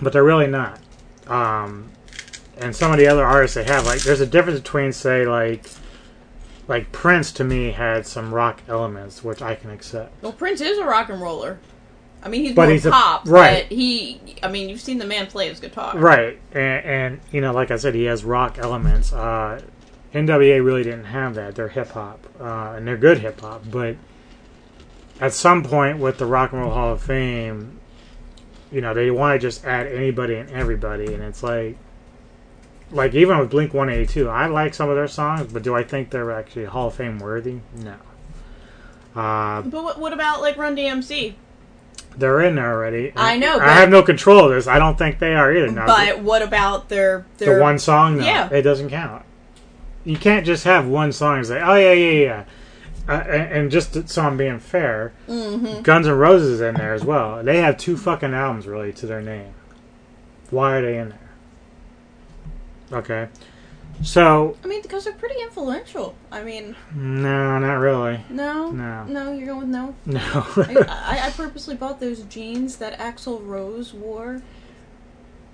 but 0.02 0.14
they're 0.14 0.24
really 0.24 0.48
not. 0.48 0.80
Um, 1.28 1.90
and 2.60 2.74
some 2.74 2.92
of 2.92 2.98
the 2.98 3.08
other 3.08 3.26
artists 3.26 3.56
they 3.56 3.66
have, 3.66 3.86
like, 3.86 4.00
there's 4.02 4.22
a 4.22 4.26
difference 4.26 4.60
between, 4.62 4.94
say, 4.94 5.26
like, 5.26 5.70
like 6.68 6.92
Prince 6.92 7.32
to 7.34 7.44
me 7.44 7.72
had 7.72 8.06
some 8.06 8.34
rock 8.34 8.62
elements, 8.68 9.24
which 9.24 9.42
I 9.42 9.56
can 9.56 9.70
accept. 9.72 10.12
Well, 10.22 10.34
Prince 10.34 10.62
is 10.62 10.78
a 10.78 10.84
rock 10.86 11.10
and 11.10 11.22
roller. 11.22 11.60
I 12.24 12.30
mean, 12.30 12.44
he's 12.44 12.56
But 12.56 12.64
more 12.64 12.72
he's 12.74 12.86
a- 12.86 12.92
pop, 12.92 13.28
right. 13.28 13.68
but 13.70 13.76
he. 13.78 14.20
I 14.44 14.48
mean, 14.50 14.70
you've 14.70 14.82
seen 14.82 14.98
the 14.98 15.06
man 15.06 15.28
play 15.28 15.48
his 15.50 15.60
guitar, 15.60 15.98
Right, 15.98 16.40
and, 16.52 16.86
and 16.86 17.20
you 17.32 17.42
know, 17.42 17.54
like 17.54 17.72
I 17.72 17.78
said, 17.78 17.94
he 17.96 18.06
has 18.06 18.24
rock 18.26 18.58
elements. 18.58 19.14
Uh, 19.14 19.62
NWA 20.14 20.64
really 20.66 20.84
didn't 20.84 21.06
have 21.06 21.36
that. 21.36 21.56
They're 21.56 21.68
hip 21.70 21.92
hop, 21.92 22.26
uh, 22.42 22.74
and 22.76 22.88
they're 22.88 22.98
good 22.98 23.20
hip 23.20 23.40
hop. 23.42 23.64
But 23.70 23.96
at 25.22 25.32
some 25.34 25.64
point, 25.64 26.00
with 26.00 26.18
the 26.18 26.26
Rock 26.26 26.52
and 26.54 26.62
Roll 26.62 26.72
Hall 26.72 26.94
of 26.94 27.02
Fame, 27.02 27.80
you 28.72 28.82
know, 28.82 28.94
they 28.94 29.12
want 29.12 29.40
to 29.40 29.48
just 29.48 29.64
add 29.66 29.88
anybody 29.88 30.36
and 30.36 30.50
everybody, 30.50 31.14
and 31.14 31.24
it's 31.24 31.44
like, 31.44 31.78
like 32.92 33.14
even 33.14 33.38
with 33.40 33.50
Blink 33.50 33.74
One 33.74 33.90
Eighty 33.90 34.06
Two, 34.06 34.30
I 34.30 34.48
like 34.48 34.74
some 34.74 34.90
of 34.90 34.96
their 34.96 35.08
songs, 35.08 35.52
but 35.52 35.64
do 35.64 35.76
I 35.76 35.84
think 35.84 36.10
they're 36.10 36.32
actually 36.32 36.66
Hall 36.66 36.88
of 36.88 36.96
Fame 36.96 37.20
worthy? 37.20 37.60
No. 37.76 37.96
Uh, 39.16 39.62
But 39.62 39.84
what, 39.84 40.00
what 40.00 40.14
about 40.14 40.42
like 40.42 40.58
Run 40.58 40.76
DMC? 40.76 41.36
they're 42.18 42.42
in 42.42 42.56
there 42.56 42.74
already. 42.74 43.14
I 43.16 43.38
know, 43.38 43.60
I 43.60 43.74
have 43.74 43.90
no 43.92 44.02
control 44.02 44.46
of 44.46 44.52
this. 44.52 44.66
I 44.66 44.80
don't 44.80 44.98
think 44.98 45.20
they 45.20 45.36
are 45.36 45.56
either. 45.56 45.72
Now, 45.72 45.86
But 45.86 46.20
what 46.22 46.42
about 46.42 46.90
their 46.90 47.26
their 47.38 47.58
the 47.58 47.62
one 47.62 47.78
song, 47.78 48.18
no, 48.18 48.26
Yeah, 48.26 48.50
it 48.52 48.64
doesn't 48.64 48.90
count. 48.90 49.24
You 50.04 50.18
can't 50.18 50.44
just 50.46 50.64
have 50.64 50.88
one 50.88 51.12
song 51.12 51.38
and 51.40 51.46
say, 51.46 51.62
"Oh 51.62 51.76
yeah, 51.76 51.92
yeah, 51.94 52.24
yeah." 52.24 52.44
Uh, 53.10 53.22
and, 53.28 53.52
and 53.54 53.72
just 53.72 54.10
so 54.10 54.22
I'm 54.24 54.36
being 54.38 54.60
fair, 54.60 55.14
Mhm. 55.30 55.84
Guns 55.84 56.08
N' 56.08 56.14
Roses 56.18 56.54
is 56.54 56.62
in 56.62 56.76
there 56.76 56.94
as 56.94 57.04
well. 57.06 57.44
They 57.44 57.58
have 57.62 57.78
two 57.78 57.98
fucking 57.98 58.34
albums 58.34 58.68
really 58.68 58.92
to 58.94 59.06
their 59.06 59.22
name. 59.22 59.54
Why 60.50 60.78
are 60.78 60.82
they 60.82 60.98
in 60.98 61.10
there? 61.10 61.20
Okay, 62.92 63.28
so 64.04 64.56
I 64.64 64.68
mean, 64.68 64.82
because 64.82 65.04
they're 65.04 65.14
pretty 65.14 65.42
influential. 65.42 66.16
I 66.32 66.44
mean, 66.44 66.76
no, 66.96 67.60
not 67.60 67.76
really. 67.76 68.24
no, 68.30 68.72
No. 68.72 69.04
no, 69.06 69.34
you're 69.34 69.48
going 69.48 69.60
with 69.60 69.68
no. 69.70 69.96
No. 70.06 70.20
I, 70.88 71.20
I, 71.28 71.32
purposely 71.32 71.76
bought 71.76 72.00
those 72.00 72.22
jeans 72.24 72.78
that 72.78 72.98
Axl 73.00 73.46
Rose 73.46 73.94
wore. 73.94 74.42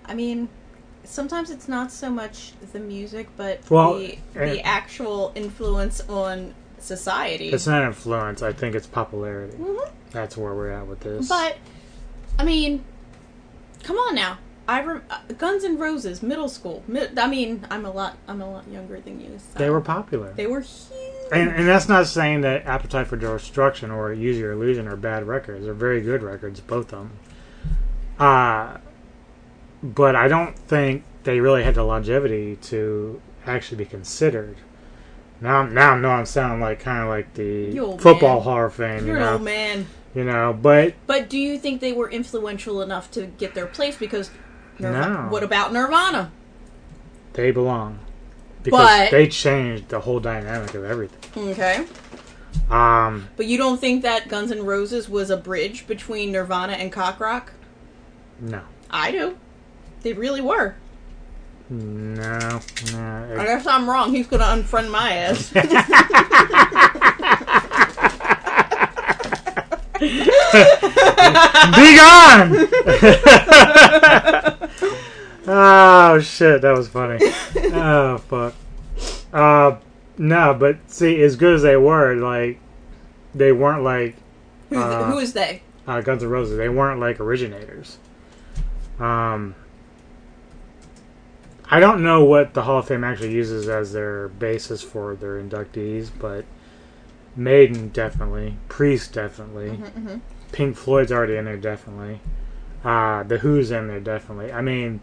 I 0.05 0.13
mean, 0.13 0.49
sometimes 1.03 1.49
it's 1.49 1.67
not 1.67 1.91
so 1.91 2.09
much 2.09 2.53
the 2.73 2.79
music, 2.79 3.29
but 3.37 3.69
Well, 3.69 3.97
the 3.97 4.17
the 4.33 4.61
actual 4.61 5.31
influence 5.35 6.01
on 6.01 6.53
society. 6.79 7.49
It's 7.49 7.65
not 7.67 7.83
influence. 7.83 8.41
I 8.41 8.51
think 8.53 8.75
it's 8.75 8.87
popularity. 8.87 9.57
Mhm. 9.57 9.89
That's 10.11 10.35
where 10.37 10.53
we're 10.53 10.71
at 10.71 10.85
with 10.85 10.99
this. 10.99 11.27
But 11.29 11.57
I 12.37 12.43
mean, 12.43 12.83
come 13.83 13.97
on 13.97 14.15
now. 14.15 14.37
I 14.67 14.81
rem- 14.81 15.03
uh, 15.09 15.19
Guns 15.37 15.63
N' 15.63 15.77
Roses, 15.77 16.23
middle 16.23 16.47
school. 16.47 16.83
I 17.17 17.27
mean, 17.27 17.67
I'm 17.69 17.85
a 17.85 17.91
lot. 17.91 18.17
I'm 18.27 18.41
a 18.41 18.49
lot 18.49 18.67
younger 18.69 18.99
than 18.99 19.19
you. 19.19 19.37
So. 19.37 19.59
they 19.59 19.69
were 19.69 19.81
popular. 19.81 20.33
They 20.33 20.47
were 20.47 20.61
huge. 20.61 20.99
And, 21.31 21.49
and 21.49 21.67
that's 21.67 21.89
not 21.89 22.07
saying 22.07 22.41
that 22.41 22.65
Appetite 22.65 23.07
for 23.07 23.17
Destruction 23.17 23.91
or 23.91 24.13
Use 24.13 24.37
Your 24.37 24.53
Illusion 24.53 24.87
are 24.87 24.95
bad 24.95 25.27
records. 25.27 25.65
They're 25.65 25.73
very 25.73 26.01
good 26.01 26.23
records, 26.23 26.59
both 26.61 26.93
of 26.93 26.99
them. 26.99 27.11
Uh, 28.19 28.77
but 29.81 30.15
I 30.15 30.27
don't 30.27 30.57
think 30.57 31.03
they 31.23 31.39
really 31.39 31.63
had 31.63 31.75
the 31.75 31.83
longevity 31.83 32.57
to 32.63 33.21
actually 33.45 33.77
be 33.77 33.85
considered. 33.85 34.57
Now, 35.41 35.63
now 35.63 35.91
I 35.91 35.99
know 35.99 36.09
I'm 36.11 36.25
sounding 36.25 36.61
like 36.61 36.79
kind 36.79 37.03
of 37.03 37.09
like 37.09 37.33
the 37.33 37.75
football 37.99 38.43
man. 38.43 38.65
Of 38.65 38.73
Fame, 38.73 39.05
You're 39.05 39.17
you 39.17 39.21
an 39.23 39.27
know. 39.27 39.33
old 39.33 39.41
man. 39.41 39.87
You 40.15 40.23
know, 40.23 40.53
but 40.53 40.93
But 41.07 41.27
do 41.29 41.39
you 41.39 41.57
think 41.57 41.81
they 41.81 41.91
were 41.91 42.09
influential 42.09 42.81
enough 42.81 43.09
to 43.11 43.25
get 43.25 43.55
their 43.55 43.65
place? 43.65 43.97
Because 43.97 44.29
Nirv- 44.79 44.91
No. 44.91 45.27
what 45.29 45.43
about 45.43 45.71
Nirvana? 45.73 46.31
they 47.33 47.49
belong 47.51 47.97
because 48.61 48.79
But- 48.79 49.11
they 49.11 49.27
changed 49.27 49.89
the 49.89 49.99
whole 50.01 50.19
dynamic 50.19 50.73
of 50.75 50.83
everything. 50.83 51.19
Okay. 51.51 51.85
Um, 52.69 53.27
But 53.35 53.47
you 53.47 53.57
don't 53.57 53.79
think 53.81 54.03
that 54.03 54.29
Guns 54.29 54.51
N' 54.51 54.63
Roses 54.65 55.09
was 55.09 55.29
a 55.31 55.37
bridge 55.37 55.87
between 55.87 56.31
Nirvana 56.31 56.73
and 56.73 56.91
cock 56.91 57.19
rock? 57.19 57.53
no, 58.39 58.61
I 58.91 59.11
do. 59.11 59.37
They 60.03 60.13
really 60.13 60.41
were. 60.41 60.75
no, 61.69 62.59
no. 62.91 63.35
I 63.39 63.45
guess 63.45 63.65
I'm 63.65 63.89
wrong. 63.89 64.13
He's 64.13 64.27
gonna 64.27 64.43
unfriend 64.43 64.91
my 64.91 65.13
ass. 65.13 65.51
Be 71.73 71.95
gone! 71.97 72.51
oh 75.47 76.19
shit, 76.21 76.61
that 76.61 76.73
was 76.75 76.87
funny. 76.87 77.19
Oh 77.73 78.17
fuck. 78.17 78.53
Uh, 79.31 79.77
no, 80.17 80.53
but 80.53 80.77
see, 80.91 81.21
as 81.21 81.35
good 81.35 81.53
as 81.55 81.61
they 81.61 81.77
were, 81.77 82.15
like 82.15 82.59
they 83.33 83.51
weren't 83.51 83.83
like 83.83 84.15
uh, 84.71 85.05
who 85.11 85.19
is 85.19 85.33
they? 85.33 85.61
uh, 85.87 86.01
Guns 86.01 86.23
N' 86.23 86.29
Roses. 86.29 86.57
They 86.57 86.69
weren't 86.69 86.99
like 86.99 87.19
originators. 87.19 87.97
Um, 88.99 89.55
I 91.69 91.79
don't 91.79 92.03
know 92.03 92.23
what 92.23 92.53
the 92.53 92.63
Hall 92.63 92.79
of 92.79 92.87
Fame 92.87 93.03
actually 93.03 93.31
uses 93.31 93.67
as 93.67 93.93
their 93.93 94.27
basis 94.27 94.81
for 94.83 95.15
their 95.15 95.41
inductees, 95.41 96.09
but 96.19 96.45
Maiden 97.35 97.89
definitely, 97.89 98.57
Priest 98.69 99.13
definitely, 99.13 99.69
Mhm, 99.69 99.91
mhm. 99.91 100.21
Pink 100.51 100.75
Floyd's 100.77 101.11
already 101.11 101.35
in 101.35 101.45
there 101.45 101.57
definitely, 101.57 102.19
uh, 102.85 103.23
the 103.23 103.39
Who's 103.39 103.71
in 103.71 103.87
there 103.87 103.99
definitely. 103.99 104.51
I 104.51 104.61
mean, 104.61 104.99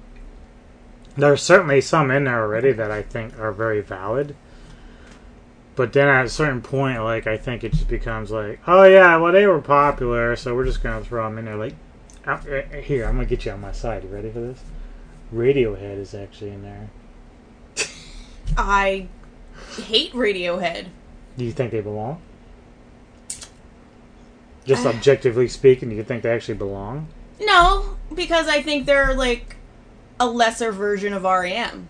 there's 1.16 1.42
certainly 1.42 1.80
some 1.80 2.10
in 2.10 2.24
there 2.24 2.40
already 2.40 2.72
that 2.72 2.90
I 2.90 3.02
think 3.02 3.38
are 3.38 3.52
very 3.52 3.80
valid. 3.80 4.34
But 5.76 5.92
then 5.92 6.08
at 6.08 6.26
a 6.26 6.28
certain 6.28 6.60
point, 6.60 7.02
like 7.02 7.26
I 7.26 7.36
think 7.36 7.64
it 7.64 7.72
just 7.72 7.88
becomes 7.88 8.30
like, 8.30 8.60
oh 8.66 8.84
yeah, 8.84 9.16
well 9.16 9.32
they 9.32 9.46
were 9.46 9.60
popular, 9.60 10.36
so 10.36 10.54
we're 10.54 10.64
just 10.66 10.82
gonna 10.82 11.04
throw 11.04 11.24
them 11.24 11.38
in 11.38 11.46
there. 11.46 11.56
Like, 11.56 11.74
uh, 12.26 12.32
uh, 12.32 12.76
here 12.80 13.06
I'm 13.06 13.14
gonna 13.14 13.26
get 13.26 13.44
you 13.46 13.52
on 13.52 13.60
my 13.60 13.72
side. 13.72 14.04
You 14.04 14.10
ready 14.10 14.30
for 14.30 14.40
this? 14.40 14.62
Radiohead 15.34 15.98
is 15.98 16.14
actually 16.14 16.50
in 16.50 16.62
there. 16.62 16.90
I 18.58 19.06
hate 19.76 20.12
Radiohead. 20.12 20.86
Do 21.40 21.46
you 21.46 21.52
think 21.52 21.70
they 21.70 21.80
belong? 21.80 22.20
Just 24.66 24.84
objectively 24.84 25.48
speaking, 25.48 25.88
do 25.88 25.94
you 25.94 26.04
think 26.04 26.22
they 26.22 26.30
actually 26.30 26.58
belong? 26.58 27.08
No, 27.40 27.96
because 28.14 28.46
I 28.46 28.60
think 28.60 28.84
they're 28.84 29.14
like 29.14 29.56
a 30.20 30.26
lesser 30.26 30.70
version 30.70 31.14
of 31.14 31.22
REM. 31.22 31.88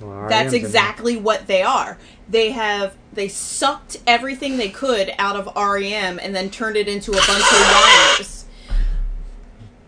Well, 0.00 0.28
That's 0.28 0.32
REM's 0.32 0.54
in 0.54 0.60
there. 0.62 0.66
exactly 0.66 1.16
what 1.16 1.46
they 1.46 1.62
are. 1.62 1.96
They 2.28 2.50
have 2.50 2.96
they 3.12 3.28
sucked 3.28 3.98
everything 4.04 4.56
they 4.56 4.70
could 4.70 5.14
out 5.16 5.36
of 5.36 5.46
REM 5.54 6.18
and 6.18 6.34
then 6.34 6.50
turned 6.50 6.76
it 6.76 6.88
into 6.88 7.12
a 7.12 7.14
bunch 7.14 7.28
of 7.28 8.16
whiners. 8.18 8.46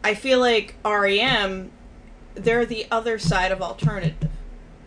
I 0.05 0.14
feel 0.14 0.39
like 0.39 0.76
REM, 0.84 1.73
they're 2.36 2.64
the 2.64 2.86
other 2.92 3.18
side 3.18 3.50
of 3.50 3.60
alternative. 3.60 4.31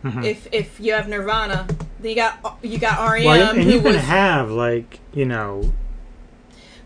Mhm. 0.04 0.24
If 0.24 0.46
if 0.52 0.78
you 0.80 0.92
have 0.92 1.08
Nirvana, 1.08 1.66
then 2.00 2.10
you 2.10 2.14
got 2.14 2.58
you 2.62 2.78
got 2.78 3.10
REM, 3.10 3.24
well, 3.24 3.50
and 3.50 3.62
who 3.62 3.70
you 3.70 3.80
can 3.80 3.94
was, 3.94 4.02
have 4.02 4.50
like 4.50 5.00
you 5.12 5.24
know 5.24 5.72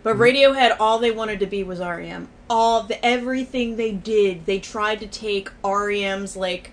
but 0.03 0.17
Radiohead, 0.17 0.77
all 0.81 0.99
they 0.99 1.11
wanted 1.11 1.39
to 1.41 1.47
be 1.47 1.63
was 1.63 1.79
REM. 1.79 2.29
All 2.51 2.83
the 2.83 3.05
everything 3.05 3.77
they 3.77 3.93
did, 3.93 4.47
they 4.47 4.59
tried 4.59 5.01
to 5.01 5.07
take 5.07 5.51
REM's 5.63 6.37
like 6.37 6.73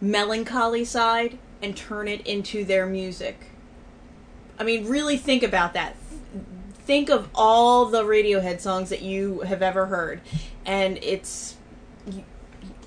melancholy 0.00 0.84
side 0.84 1.38
and 1.62 1.76
turn 1.76 2.06
it 2.06 2.26
into 2.26 2.64
their 2.64 2.86
music. 2.86 3.46
I 4.58 4.64
mean, 4.64 4.86
really 4.86 5.16
think 5.16 5.42
about 5.42 5.72
that. 5.72 5.96
Think 6.74 7.08
of 7.08 7.30
all 7.34 7.86
the 7.86 8.02
Radiohead 8.02 8.60
songs 8.60 8.90
that 8.90 9.00
you 9.00 9.40
have 9.40 9.62
ever 9.62 9.86
heard, 9.86 10.20
and 10.66 10.98
it's 11.02 11.53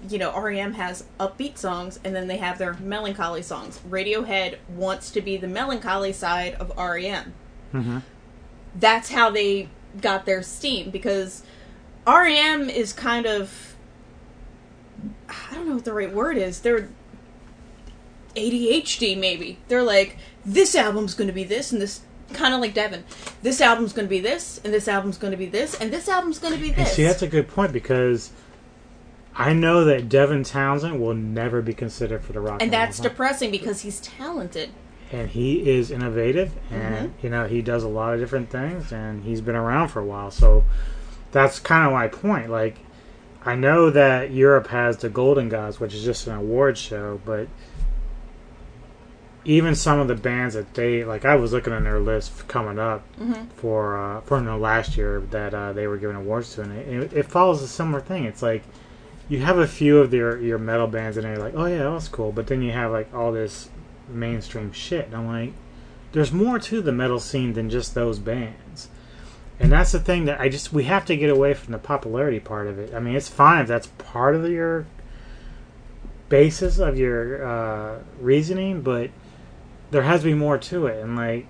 you 0.10 0.18
know 0.18 0.40
REM 0.40 0.74
has 0.74 1.03
upbeat 1.19 1.58
songs, 1.58 2.00
and 2.03 2.16
then 2.16 2.27
they 2.27 2.38
have 2.38 2.58
their 2.58 2.74
melancholy 2.76 3.42
songs. 3.42 3.80
Radiohead 3.88 4.58
wants 4.69 5.11
to 5.11 5.22
be 5.22 5.38
the 5.38 5.48
melancholy 5.48 6.14
side 6.14 6.53
of 6.56 6.72
REM 6.77 7.34
hmm 7.72 8.00
that's 8.80 9.11
how 9.11 9.30
they 9.30 9.69
got 10.02 10.26
their 10.26 10.44
steam 10.44 10.90
because 10.92 11.44
REM 12.06 12.69
is 12.69 12.94
kind 12.94 13.26
of 13.26 13.76
I 15.30 15.56
don't 15.56 15.68
know 15.68 15.76
what 15.76 15.86
the 15.86 15.94
right 15.94 16.14
word 16.14 16.38
is. 16.38 16.61
They're 16.61 16.90
ADHD 18.36 19.18
maybe. 19.18 19.58
They're 19.68 19.84
like 19.84 20.18
this 20.45 20.76
album's 20.76 21.14
going 21.14 21.27
to 21.27 21.34
be 21.34 21.44
this 21.44 21.72
and 21.72 21.82
this 21.82 22.02
kind 22.34 22.53
of 22.53 22.61
like 22.61 22.74
Devin. 22.74 23.03
This 23.42 23.61
album's 23.61 23.94
going 23.94 24.06
to 24.06 24.10
be 24.10 24.19
this 24.19 24.60
and 24.64 24.74
this 24.74 24.88
album's 24.88 25.18
going 25.18 25.32
to 25.32 25.38
be 25.38 25.48
this 25.48 25.74
and 25.80 25.92
this 25.92 26.08
album's 26.08 26.40
going 26.40 26.53
to 26.53 26.60
be 26.60 26.68
And 26.69 26.77
this. 26.77 26.94
see, 26.94 27.03
that's 27.03 27.22
a 27.22 27.27
good 27.27 27.48
point 27.48 27.74
because 27.74 28.32
I 29.38 29.53
know 29.53 29.85
that 29.85 30.09
Devin 30.09 30.43
Townsend 30.43 30.99
will 30.99 31.14
never 31.14 31.61
be 31.61 31.74
considered 31.74 32.24
for 32.24 32.33
the 32.33 32.40
Rock 32.40 32.61
and 32.61 32.74
that's 32.74 32.98
Hall 32.98 33.03
depressing 33.07 33.51
because 33.51 33.82
he's 33.82 33.99
talented. 34.01 34.69
and 35.11 35.30
he 35.30 35.69
is 35.69 35.90
innovative, 35.90 36.51
and 36.69 37.09
Mhm. 37.09 37.24
you 37.24 37.30
know 37.30 37.45
he 37.48 37.61
does 37.61 37.83
a 37.83 37.88
lot 37.88 38.14
of 38.14 38.19
different 38.19 38.49
things, 38.49 38.91
and 38.91 39.24
he's 39.24 39.40
been 39.40 39.56
around 39.56 39.88
for 39.88 39.99
a 40.01 40.03
while. 40.06 40.32
So 40.32 40.64
that's 41.32 41.59
kind 41.59 41.85
of 41.88 41.93
my 41.93 42.07
point. 42.09 42.49
Like, 42.49 42.80
I 43.45 43.56
know 43.56 43.90
that 43.90 44.32
Europe 44.32 44.67
has 44.67 44.98
the 44.98 45.07
Golden 45.07 45.48
Gods, 45.48 45.80
which 45.80 45.93
is 45.93 46.03
just 46.03 46.27
an 46.27 46.33
award 46.35 46.77
show, 46.77 47.22
but 47.24 47.48
even 49.45 49.75
some 49.75 49.99
of 49.99 50.09
the 50.09 50.16
bands 50.16 50.56
that 50.56 50.74
they 50.74 51.06
like, 51.06 51.24
I 51.24 51.35
was 51.35 51.53
looking 51.53 51.72
on 51.72 51.85
their 51.85 51.99
list 51.99 52.48
coming 52.49 52.77
up 52.80 53.03
Mhm. 53.22 53.48
for 53.56 53.98
uh, 53.98 54.22
for 54.22 54.41
no 54.41 54.57
last 54.57 54.98
year 54.98 55.22
that 55.32 55.53
uh, 55.53 55.72
they 55.72 55.88
were 55.88 55.98
giving 55.98 56.17
awards 56.17 56.53
to, 56.56 56.64
and 56.64 56.74
it, 57.03 57.14
it 57.14 57.25
follows 57.27 57.61
a 57.61 57.67
similar 57.67 58.01
thing. 58.01 58.25
It's 58.25 58.41
like 58.41 58.64
you 59.30 59.39
have 59.41 59.57
a 59.57 59.67
few 59.67 59.99
of 59.99 60.14
your 60.14 60.39
your 60.39 60.57
metal 60.57 60.88
bands, 60.88 61.17
and 61.17 61.25
you're 61.25 61.38
like, 61.38 61.53
oh 61.56 61.65
yeah, 61.65 61.80
that 61.80 61.91
was 61.91 62.07
cool, 62.07 62.31
but 62.31 62.47
then 62.47 62.61
you 62.61 62.72
have 62.72 62.91
like 62.91 63.14
all 63.14 63.31
this 63.31 63.69
mainstream 64.07 64.72
shit, 64.72 65.06
and 65.07 65.15
I'm 65.15 65.27
like, 65.27 65.53
there's 66.11 66.31
more 66.31 66.59
to 66.59 66.81
the 66.81 66.91
metal 66.91 67.19
scene 67.19 67.53
than 67.53 67.69
just 67.69 67.93
those 67.93 68.19
bands. 68.19 68.89
And 69.59 69.72
that's 69.72 69.91
the 69.91 69.99
thing 69.99 70.25
that 70.25 70.39
I 70.39 70.49
just 70.49 70.72
we 70.72 70.83
have 70.83 71.06
to 71.06 71.17
get 71.17 71.30
away 71.30 71.53
from 71.53 71.72
the 71.72 71.80
popularity 71.80 72.39
part 72.39 72.67
of 72.67 72.77
it. 72.77 72.93
I 72.93 72.99
mean, 72.99 73.15
it's 73.15 73.27
fine 73.27 73.61
if 73.61 73.67
that's 73.67 73.88
part 73.97 74.35
of 74.35 74.47
your 74.49 74.85
basis 76.30 76.77
of 76.77 76.97
your 76.97 77.45
uh, 77.45 77.99
reasoning, 78.19 78.81
but 78.81 79.09
there 79.89 80.03
has 80.03 80.22
to 80.22 80.27
be 80.27 80.33
more 80.33 80.57
to 80.57 80.88
it. 80.88 81.01
And 81.01 81.15
like, 81.15 81.47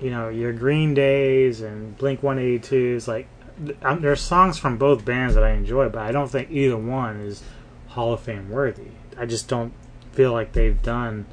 you 0.00 0.10
know, 0.10 0.28
your 0.28 0.52
Green 0.52 0.92
Days 0.92 1.62
and 1.62 1.96
Blink 1.96 2.22
One 2.22 2.38
Eighty 2.38 2.58
Twos, 2.58 3.08
like, 3.08 3.26
th- 3.37 3.37
um, 3.82 4.00
there's 4.00 4.20
songs 4.20 4.58
from 4.58 4.78
both 4.78 5.04
bands 5.04 5.34
that 5.34 5.44
I 5.44 5.50
enjoy, 5.50 5.88
but 5.88 6.02
I 6.02 6.12
don't 6.12 6.30
think 6.30 6.50
either 6.50 6.76
one 6.76 7.20
is 7.20 7.42
Hall 7.88 8.12
of 8.12 8.20
Fame 8.20 8.50
worthy. 8.50 8.88
I 9.16 9.26
just 9.26 9.48
don't 9.48 9.72
feel 10.12 10.32
like 10.32 10.52
they've 10.52 10.80
done 10.82 11.26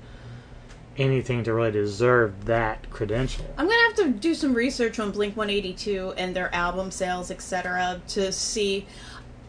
anything 0.97 1.43
to 1.43 1.53
really 1.53 1.71
deserve 1.71 2.45
that 2.45 2.89
credential. 2.89 3.45
I'm 3.57 3.67
gonna 3.67 3.81
have 3.87 3.95
to 3.95 4.09
do 4.09 4.33
some 4.33 4.53
research 4.53 4.99
on 4.99 5.11
Blink 5.11 5.35
182 5.35 6.13
and 6.17 6.35
their 6.35 6.53
album 6.53 6.91
sales, 6.91 7.31
etc., 7.31 8.01
to 8.09 8.31
see. 8.31 8.87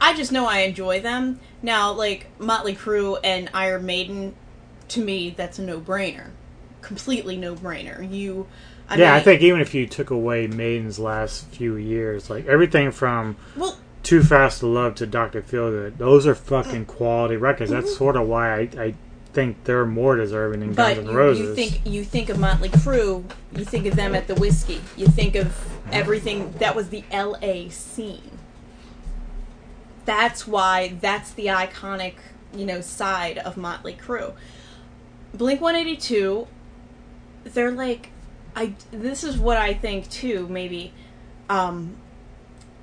I 0.00 0.14
just 0.14 0.32
know 0.32 0.46
I 0.46 0.60
enjoy 0.60 1.00
them. 1.00 1.40
Now, 1.62 1.92
like 1.92 2.28
Motley 2.38 2.74
Crue 2.74 3.18
and 3.24 3.48
Iron 3.54 3.86
Maiden, 3.86 4.34
to 4.88 5.02
me, 5.02 5.30
that's 5.30 5.58
a 5.58 5.62
no-brainer. 5.62 6.30
Completely 6.82 7.36
no-brainer. 7.36 8.08
You, 8.12 8.46
I 8.88 8.96
yeah, 8.96 9.06
mean, 9.06 9.14
I 9.14 9.20
think 9.20 9.42
even 9.42 9.60
if 9.60 9.74
you 9.74 9.86
took 9.86 10.10
away 10.10 10.46
Maiden's 10.46 10.98
last 10.98 11.46
few 11.48 11.76
years, 11.76 12.30
like 12.30 12.46
everything 12.46 12.90
from 12.92 13.36
Well- 13.56 13.78
Too 14.02 14.22
Fast 14.22 14.60
to 14.60 14.66
Love 14.68 14.94
to 14.96 15.06
Doctor 15.06 15.42
Feelgood, 15.42 15.98
those 15.98 16.26
are 16.26 16.34
fucking 16.36 16.84
quality 16.86 17.36
records. 17.36 17.70
That's 17.72 17.90
Mhm. 17.92 17.96
sort 17.98 18.16
of 18.16 18.28
why 18.28 18.54
I, 18.54 18.60
I 18.78 18.94
think 19.32 19.64
they're 19.64 19.84
more 19.84 20.14
deserving 20.16 20.60
than 20.60 20.72
But 20.74 20.94
Guns 20.96 21.08
N' 21.08 21.14
Roses. 21.14 21.48
you 21.48 21.54
think 21.56 21.80
you 21.84 22.04
think 22.04 22.28
of 22.28 22.38
Motley 22.38 22.68
Crue, 22.68 23.24
you 23.56 23.64
think 23.64 23.86
of 23.86 23.96
them 23.96 24.14
at 24.14 24.28
the 24.28 24.34
whiskey. 24.36 24.80
You 24.96 25.08
think 25.08 25.34
of 25.34 25.52
everything 25.90 26.54
that 26.60 26.76
was 26.76 26.90
the 26.90 27.02
L.A. 27.10 27.68
scene. 27.70 28.30
That's 30.04 30.46
why 30.46 30.96
that's 31.00 31.32
the 31.32 31.46
iconic, 31.46 32.14
you 32.54 32.64
know, 32.64 32.80
side 32.80 33.38
of 33.38 33.56
Motley 33.56 33.94
Crue. 34.00 34.34
Blink 35.34 35.60
One 35.60 35.74
Eighty 35.74 35.96
Two, 35.96 36.46
they're 37.44 37.72
like, 37.72 38.10
I. 38.56 38.74
This 38.90 39.22
is 39.22 39.38
what 39.38 39.56
I 39.56 39.74
think 39.74 40.10
too. 40.10 40.48
Maybe, 40.48 40.92
um, 41.48 41.96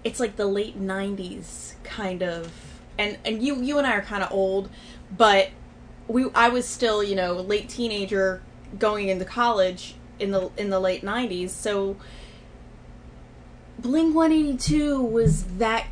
it's 0.03 0.19
like 0.19 0.38
the 0.38 0.45
late 0.45 0.80
'90s 0.80 1.74
kind 1.84 2.24
of, 2.24 2.52
and 2.98 3.18
and 3.26 3.43
you 3.43 3.61
you 3.61 3.77
and 3.80 3.85
I 3.85 3.95
are 3.95 4.02
kind 4.02 4.24
of 4.24 4.32
old, 4.32 4.69
but 5.18 5.50
we 6.08 6.30
I 6.35 6.50
was 6.50 6.68
still 6.68 7.03
you 7.03 7.16
know 7.16 7.34
late 7.34 7.69
teenager 7.69 8.42
going 8.77 9.10
into 9.10 9.26
college 9.26 9.95
in 10.19 10.32
the 10.32 10.50
in 10.58 10.69
the 10.69 10.80
late 10.80 11.03
90s 11.03 11.50
so 11.50 11.95
Blink 13.80 14.16
182 14.16 15.02
was 15.02 15.43
that 15.58 15.88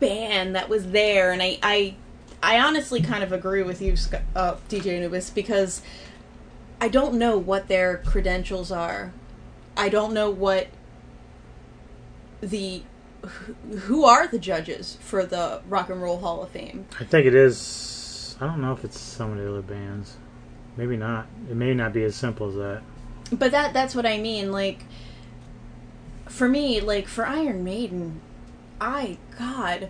band 0.00 0.54
that 0.54 0.68
was 0.68 0.90
there 0.90 1.32
and 1.32 1.42
I 1.42 1.58
I 1.62 1.94
I 2.42 2.60
honestly 2.60 3.00
kind 3.00 3.22
of 3.24 3.32
agree 3.32 3.62
with 3.62 3.80
you 3.80 3.94
uh, 4.34 4.56
DJ 4.68 4.96
Anubis 4.96 5.30
because 5.30 5.82
I 6.80 6.88
don't 6.88 7.14
know 7.14 7.38
what 7.38 7.68
their 7.68 7.98
credentials 7.98 8.70
are 8.70 9.12
I 9.76 9.88
don't 9.88 10.14
know 10.14 10.30
what 10.30 10.68
the 12.40 12.82
who- 13.86 14.04
are 14.04 14.26
the 14.26 14.38
judges 14.38 14.98
for 15.00 15.26
the 15.26 15.60
Rock 15.68 15.90
and 15.90 16.00
Roll 16.00 16.18
Hall 16.18 16.42
of 16.42 16.50
Fame 16.50 16.86
I 17.00 17.04
think 17.04 17.26
it 17.26 17.34
is. 17.34 18.36
I 18.40 18.46
don't 18.46 18.60
know 18.60 18.72
if 18.72 18.84
it's 18.84 18.98
some 19.00 19.32
of 19.32 19.38
the 19.38 19.48
other 19.48 19.62
bands. 19.62 20.16
Maybe 20.76 20.96
not. 20.96 21.26
It 21.50 21.56
may 21.56 21.72
not 21.72 21.94
be 21.94 22.04
as 22.04 22.14
simple 22.14 22.48
as 22.50 22.54
that. 22.56 22.82
But 23.32 23.50
that 23.50 23.72
that's 23.72 23.94
what 23.94 24.04
I 24.06 24.18
mean. 24.18 24.52
Like 24.52 24.84
for 26.26 26.48
me, 26.48 26.80
like 26.80 27.08
for 27.08 27.26
Iron 27.26 27.64
Maiden, 27.64 28.20
I 28.80 29.16
God, 29.38 29.88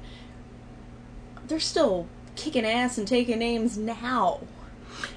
they're 1.48 1.58
still 1.60 2.06
kicking 2.36 2.64
ass 2.64 2.98
and 2.98 3.06
taking 3.08 3.38
names 3.40 3.76
now. 3.76 4.40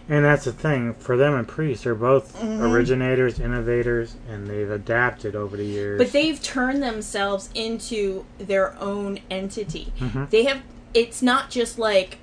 And 0.08 0.26
that's 0.26 0.46
the 0.46 0.52
thing 0.52 0.94
for 0.96 1.16
them 1.18 1.34
and 1.36 1.48
Priest. 1.48 1.84
They're 1.84 1.96
both 1.96 2.36
Mhm. 2.40 2.62
originators, 2.72 3.40
innovators, 3.40 4.16
and 4.30 4.48
they've 4.48 4.70
adapted 4.72 5.36
over 5.36 5.56
the 5.58 5.66
years. 5.66 5.98
But 6.00 6.12
they've 6.12 6.42
turned 6.42 6.82
themselves 6.82 7.50
into 7.54 8.26
their 8.40 8.76
own 8.80 9.20
entity. 9.30 9.94
Mhm. 10.00 10.30
They 10.30 10.44
have. 10.44 10.62
It's 10.94 11.22
not 11.22 11.50
just 11.50 11.78
like 11.78 12.18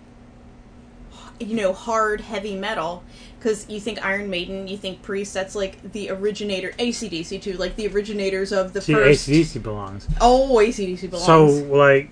you 1.38 1.54
know 1.54 1.72
hard 1.74 2.22
heavy 2.22 2.56
metal 2.56 3.04
because 3.38 3.66
you 3.68 3.78
think 3.78 4.04
Iron 4.04 4.30
Maiden, 4.30 4.66
you 4.68 4.76
think 4.78 5.02
Priest. 5.02 5.34
That's 5.34 5.54
like 5.54 5.92
the 5.92 6.10
originator. 6.10 6.72
ACDC 6.78 7.38
too, 7.40 7.52
like 7.54 7.76
the 7.76 7.86
originators 7.88 8.52
of 8.52 8.72
the 8.72 8.80
See, 8.80 8.94
first. 8.94 9.28
ACDC 9.28 9.62
belongs. 9.62 10.08
Oh, 10.20 10.58
ACDC 10.58 11.06
belongs. 11.10 11.26
So, 11.26 11.44
like, 11.46 12.10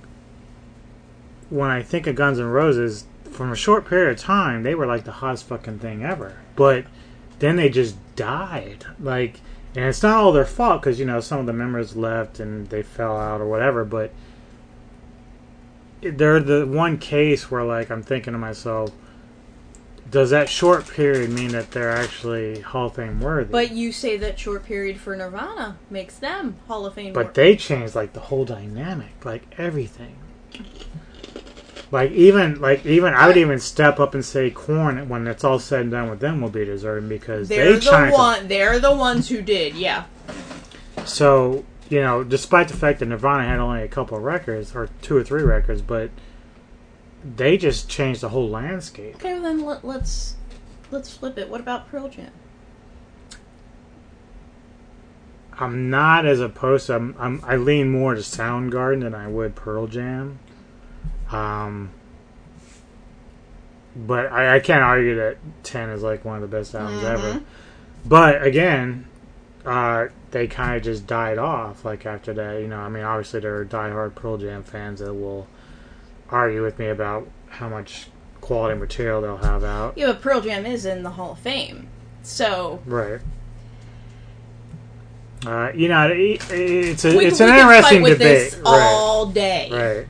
when 1.50 1.70
I 1.70 1.82
think 1.82 2.06
of 2.06 2.14
Guns 2.16 2.38
N' 2.38 2.46
Roses, 2.46 3.04
from 3.34 3.52
a 3.52 3.56
short 3.56 3.86
period 3.86 4.12
of 4.12 4.18
time, 4.18 4.62
they 4.62 4.74
were 4.74 4.86
like 4.86 5.04
the 5.04 5.12
hottest 5.12 5.46
fucking 5.46 5.80
thing 5.80 6.04
ever. 6.04 6.38
But 6.56 6.86
then 7.40 7.56
they 7.56 7.68
just 7.68 7.96
died. 8.16 8.86
Like, 8.98 9.40
and 9.74 9.86
it's 9.86 10.02
not 10.02 10.16
all 10.16 10.32
their 10.32 10.44
fault 10.44 10.82
because, 10.82 11.00
you 11.00 11.04
know, 11.04 11.20
some 11.20 11.40
of 11.40 11.46
the 11.46 11.52
members 11.52 11.96
left 11.96 12.38
and 12.38 12.68
they 12.68 12.82
fell 12.82 13.16
out 13.16 13.40
or 13.40 13.46
whatever, 13.46 13.84
but 13.84 14.12
they're 16.00 16.40
the 16.40 16.66
one 16.66 16.98
case 16.98 17.50
where, 17.50 17.64
like, 17.64 17.90
I'm 17.90 18.02
thinking 18.02 18.34
to 18.34 18.38
myself, 18.38 18.90
does 20.10 20.30
that 20.30 20.48
short 20.48 20.86
period 20.86 21.30
mean 21.30 21.48
that 21.52 21.72
they're 21.72 21.90
actually 21.90 22.60
Hall 22.60 22.86
of 22.86 22.94
Fame 22.94 23.20
worthy? 23.20 23.50
But 23.50 23.72
you 23.72 23.90
say 23.90 24.16
that 24.18 24.38
short 24.38 24.64
period 24.64 25.00
for 25.00 25.16
Nirvana 25.16 25.76
makes 25.90 26.16
them 26.16 26.56
Hall 26.68 26.86
of 26.86 26.94
Fame. 26.94 27.12
But 27.12 27.26
wor- 27.26 27.32
they 27.32 27.56
changed 27.56 27.96
like 27.96 28.12
the 28.12 28.20
whole 28.20 28.44
dynamic, 28.44 29.24
like 29.24 29.42
everything. 29.58 30.16
Like 31.94 32.10
even 32.10 32.60
like 32.60 32.84
even 32.84 33.14
I 33.14 33.28
would 33.28 33.36
even 33.36 33.60
step 33.60 34.00
up 34.00 34.14
and 34.14 34.24
say 34.24 34.50
Korn 34.50 35.08
when 35.08 35.28
it's 35.28 35.44
all 35.44 35.60
said 35.60 35.82
and 35.82 35.92
done 35.92 36.10
with 36.10 36.18
them 36.18 36.40
will 36.40 36.50
be 36.50 36.64
deserving 36.64 37.08
because 37.08 37.48
they're 37.48 37.74
they 37.74 37.78
the 37.78 38.10
one. 38.10 38.48
They're 38.48 38.80
the 38.80 38.92
ones 38.92 39.28
who 39.28 39.40
did. 39.40 39.76
Yeah. 39.76 40.06
So 41.04 41.64
you 41.88 42.00
know, 42.00 42.24
despite 42.24 42.66
the 42.66 42.76
fact 42.76 42.98
that 42.98 43.06
Nirvana 43.06 43.44
had 43.44 43.60
only 43.60 43.84
a 43.84 43.86
couple 43.86 44.16
of 44.16 44.24
records 44.24 44.74
or 44.74 44.88
two 45.02 45.16
or 45.16 45.22
three 45.22 45.44
records, 45.44 45.82
but 45.82 46.10
they 47.24 47.56
just 47.56 47.88
changed 47.88 48.22
the 48.22 48.30
whole 48.30 48.50
landscape. 48.50 49.14
Okay, 49.14 49.34
well 49.34 49.42
then 49.42 49.64
let, 49.64 49.84
let's 49.84 50.34
let's 50.90 51.16
flip 51.16 51.38
it. 51.38 51.48
What 51.48 51.60
about 51.60 51.88
Pearl 51.88 52.08
Jam? 52.08 52.32
I'm 55.60 55.90
not 55.90 56.26
as 56.26 56.40
opposed 56.40 56.88
to. 56.88 56.96
I'm, 56.96 57.14
I'm 57.20 57.40
I 57.44 57.54
lean 57.54 57.92
more 57.92 58.16
to 58.16 58.20
Soundgarden 58.20 59.02
than 59.02 59.14
I 59.14 59.28
would 59.28 59.54
Pearl 59.54 59.86
Jam. 59.86 60.40
Um, 61.34 61.90
but 63.96 64.32
I, 64.32 64.56
I 64.56 64.60
can't 64.60 64.82
argue 64.82 65.16
that 65.16 65.38
Ten 65.62 65.90
is 65.90 66.02
like 66.02 66.24
one 66.24 66.36
of 66.36 66.42
the 66.42 66.56
best 66.56 66.74
albums 66.74 67.04
ever. 67.04 67.42
But 68.04 68.44
again, 68.44 69.06
uh, 69.64 70.06
they 70.30 70.46
kind 70.46 70.76
of 70.76 70.82
just 70.82 71.06
died 71.06 71.38
off. 71.38 71.84
Like 71.84 72.06
after 72.06 72.32
that, 72.34 72.60
you 72.60 72.68
know. 72.68 72.78
I 72.78 72.88
mean, 72.88 73.04
obviously 73.04 73.40
there 73.40 73.56
are 73.56 73.64
diehard 73.64 74.14
Pearl 74.14 74.36
Jam 74.36 74.62
fans 74.62 75.00
that 75.00 75.14
will 75.14 75.46
argue 76.28 76.62
with 76.62 76.78
me 76.78 76.88
about 76.88 77.28
how 77.48 77.68
much 77.68 78.08
quality 78.40 78.78
material 78.78 79.20
they'll 79.20 79.36
have 79.38 79.64
out. 79.64 79.96
Yeah, 79.96 80.06
but 80.06 80.22
Pearl 80.22 80.40
Jam 80.40 80.66
is 80.66 80.84
in 80.84 81.02
the 81.02 81.10
Hall 81.10 81.32
of 81.32 81.38
Fame, 81.38 81.88
so 82.22 82.80
Right. 82.84 83.20
Uh, 85.46 85.70
you 85.74 85.88
know, 85.88 86.08
it, 86.08 86.50
it's 86.50 87.04
a 87.04 87.16
we, 87.16 87.26
it's 87.26 87.38
we 87.38 87.46
an 87.46 87.54
interesting 87.54 88.02
debate. 88.02 88.18
this 88.18 88.60
all 88.64 89.26
day. 89.26 89.68
Right. 89.70 90.08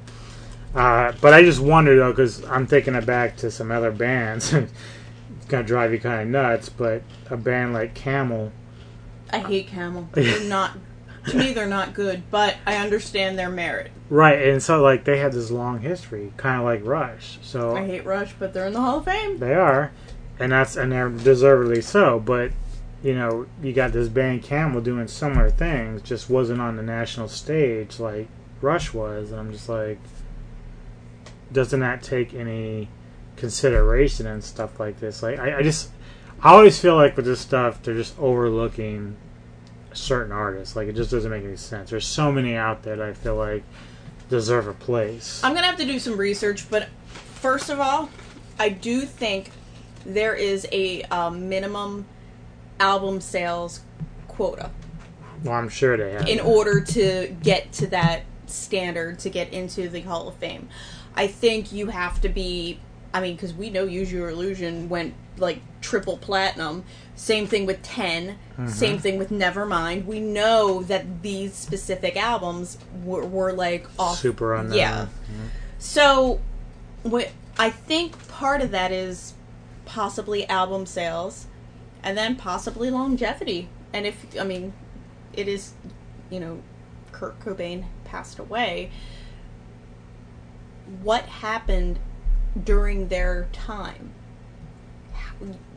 Uh, 0.74 1.12
but 1.20 1.32
I 1.32 1.42
just 1.42 1.60
wonder 1.60 1.96
though, 1.96 2.10
because 2.10 2.44
I'm 2.44 2.66
thinking 2.66 2.94
it 2.94 3.06
back 3.06 3.36
to 3.38 3.50
some 3.50 3.70
other 3.70 3.92
bands. 3.92 4.52
it's 4.52 4.70
gonna 5.48 5.64
drive 5.64 5.92
you 5.92 6.00
kind 6.00 6.22
of 6.22 6.28
nuts, 6.28 6.68
but 6.68 7.02
a 7.30 7.36
band 7.36 7.72
like 7.72 7.94
Camel. 7.94 8.52
I 9.30 9.38
hate 9.38 9.68
Camel. 9.68 10.08
They're 10.12 10.40
not. 10.44 10.76
To 11.28 11.38
me, 11.38 11.54
they're 11.54 11.66
not 11.66 11.94
good, 11.94 12.22
but 12.30 12.56
I 12.66 12.76
understand 12.76 13.38
their 13.38 13.48
merit. 13.48 13.90
Right, 14.10 14.46
and 14.46 14.62
so 14.62 14.82
like 14.82 15.04
they 15.04 15.16
have 15.20 15.32
this 15.32 15.50
long 15.50 15.80
history, 15.80 16.34
kind 16.36 16.58
of 16.58 16.66
like 16.66 16.84
Rush. 16.84 17.38
So 17.40 17.74
I 17.74 17.86
hate 17.86 18.04
Rush, 18.04 18.34
but 18.38 18.52
they're 18.52 18.66
in 18.66 18.74
the 18.74 18.80
Hall 18.82 18.98
of 18.98 19.06
Fame. 19.06 19.38
They 19.38 19.54
are, 19.54 19.90
and 20.38 20.52
that's 20.52 20.76
and 20.76 20.92
they're 20.92 21.08
deservedly 21.08 21.80
so. 21.80 22.20
But 22.20 22.52
you 23.02 23.14
know, 23.14 23.46
you 23.62 23.72
got 23.72 23.92
this 23.92 24.08
band 24.08 24.42
Camel 24.42 24.80
doing 24.80 25.08
similar 25.08 25.50
things, 25.50 26.02
just 26.02 26.28
wasn't 26.28 26.60
on 26.60 26.76
the 26.76 26.82
national 26.82 27.28
stage 27.28 28.00
like 28.00 28.28
Rush 28.60 28.92
was. 28.92 29.30
And 29.30 29.40
I'm 29.40 29.52
just 29.52 29.68
like, 29.68 29.98
doesn't 31.54 31.80
that 31.80 32.02
take 32.02 32.34
any 32.34 32.88
consideration 33.36 34.26
and 34.26 34.44
stuff 34.44 34.78
like 34.78 35.00
this? 35.00 35.22
Like, 35.22 35.38
I, 35.38 35.58
I 35.58 35.62
just, 35.62 35.90
I 36.42 36.52
always 36.52 36.78
feel 36.78 36.96
like 36.96 37.16
with 37.16 37.24
this 37.24 37.40
stuff, 37.40 37.82
they're 37.82 37.94
just 37.94 38.18
overlooking 38.18 39.16
certain 39.94 40.32
artists. 40.32 40.76
Like, 40.76 40.88
it 40.88 40.96
just 40.96 41.10
doesn't 41.10 41.30
make 41.30 41.44
any 41.44 41.56
sense. 41.56 41.90
There's 41.90 42.06
so 42.06 42.30
many 42.30 42.56
out 42.56 42.82
there 42.82 42.96
that 42.96 43.08
I 43.08 43.12
feel 43.14 43.36
like 43.36 43.62
deserve 44.28 44.66
a 44.66 44.74
place. 44.74 45.42
I'm 45.42 45.54
gonna 45.54 45.66
have 45.66 45.78
to 45.78 45.86
do 45.86 45.98
some 45.98 46.16
research, 46.18 46.68
but 46.68 46.88
first 47.06 47.70
of 47.70 47.80
all, 47.80 48.10
I 48.58 48.68
do 48.68 49.02
think 49.02 49.50
there 50.04 50.34
is 50.34 50.66
a 50.72 51.02
um, 51.04 51.48
minimum 51.48 52.06
album 52.80 53.20
sales 53.20 53.80
quota 54.28 54.70
Well, 55.44 55.54
I'm 55.54 55.68
sure 55.68 55.96
they 55.96 56.12
have. 56.12 56.28
in 56.28 56.40
order 56.40 56.80
to 56.80 57.36
get 57.42 57.72
to 57.74 57.86
that 57.88 58.22
standard 58.46 59.18
to 59.20 59.30
get 59.30 59.52
into 59.52 59.88
the 59.88 60.00
Hall 60.02 60.28
of 60.28 60.34
Fame. 60.36 60.68
I 61.16 61.26
think 61.26 61.72
you 61.72 61.88
have 61.88 62.20
to 62.22 62.28
be. 62.28 62.80
I 63.12 63.20
mean, 63.20 63.36
because 63.36 63.54
we 63.54 63.70
know 63.70 63.84
Use 63.84 64.12
Your 64.12 64.28
Illusion 64.28 64.88
went 64.88 65.14
like 65.38 65.60
triple 65.80 66.16
platinum. 66.16 66.84
Same 67.16 67.46
thing 67.46 67.66
with 67.66 67.82
10 67.82 68.38
Mhm. 68.58 68.70
Same 68.70 68.98
thing 68.98 69.18
with 69.18 69.30
Nevermind. 69.30 70.04
We 70.06 70.20
know 70.20 70.82
that 70.84 71.22
these 71.22 71.54
specific 71.54 72.16
albums 72.16 72.78
were, 73.04 73.24
were 73.24 73.52
like 73.52 73.86
off. 73.98 74.20
Superunknown. 74.22 74.74
Yeah. 74.76 75.06
So, 75.78 76.40
what 77.02 77.30
I 77.58 77.70
think 77.70 78.26
part 78.28 78.60
of 78.62 78.70
that 78.72 78.90
is 78.90 79.34
possibly 79.84 80.48
album 80.48 80.86
sales, 80.86 81.46
and 82.02 82.16
then 82.16 82.36
possibly 82.36 82.90
longevity. 82.90 83.68
And 83.92 84.06
if 84.06 84.24
I 84.38 84.44
mean, 84.44 84.72
it 85.32 85.46
is, 85.46 85.72
you 86.30 86.40
know, 86.40 86.60
Kurt 87.12 87.38
Cobain 87.40 87.84
passed 88.04 88.38
away. 88.38 88.90
What 91.02 91.24
happened 91.24 91.98
during 92.62 93.08
their 93.08 93.48
time? 93.52 94.12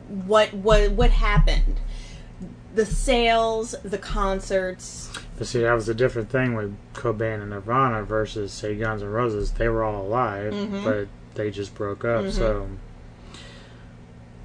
What 0.08 0.54
what 0.54 0.92
what 0.92 1.10
happened? 1.10 1.80
The 2.74 2.86
sales, 2.86 3.74
the 3.82 3.98
concerts. 3.98 5.10
But 5.36 5.46
see, 5.46 5.62
that 5.62 5.72
was 5.72 5.88
a 5.88 5.94
different 5.94 6.30
thing 6.30 6.54
with 6.54 6.76
Cobain 6.94 7.40
and 7.40 7.50
Nirvana 7.50 8.02
versus, 8.02 8.52
say, 8.52 8.76
Guns 8.76 9.02
N' 9.02 9.08
Roses. 9.08 9.52
They 9.52 9.68
were 9.68 9.82
all 9.82 10.02
alive, 10.02 10.52
Mhm. 10.52 10.84
but 10.84 11.08
they 11.34 11.50
just 11.50 11.74
broke 11.74 12.04
up. 12.04 12.24
Mhm. 12.26 12.32
So, 12.32 12.68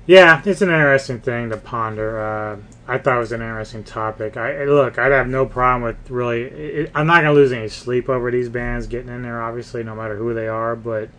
yeah, 0.05 0.41
it's 0.45 0.61
an 0.61 0.69
interesting 0.69 1.19
thing 1.19 1.49
to 1.49 1.57
ponder. 1.57 2.19
Uh, 2.19 2.57
I 2.87 2.97
thought 2.97 3.15
it 3.15 3.19
was 3.19 3.31
an 3.31 3.41
interesting 3.41 3.83
topic. 3.83 4.35
I 4.35 4.65
look, 4.65 4.99
I'd 4.99 5.11
have 5.13 5.27
no 5.27 5.45
problem 5.45 5.83
with 5.83 6.09
really. 6.09 6.41
It, 6.43 6.91
I'm 6.93 7.07
not 7.07 7.21
going 7.23 7.33
to 7.33 7.39
lose 7.39 7.51
any 7.53 7.69
sleep 7.69 8.09
over 8.09 8.29
these 8.29 8.49
bands 8.49 8.87
getting 8.87 9.09
in 9.09 9.21
there. 9.21 9.41
Obviously, 9.41 9.83
no 9.83 9.95
matter 9.95 10.15
who 10.17 10.33
they 10.33 10.47
are, 10.47 10.75
but. 10.75 11.09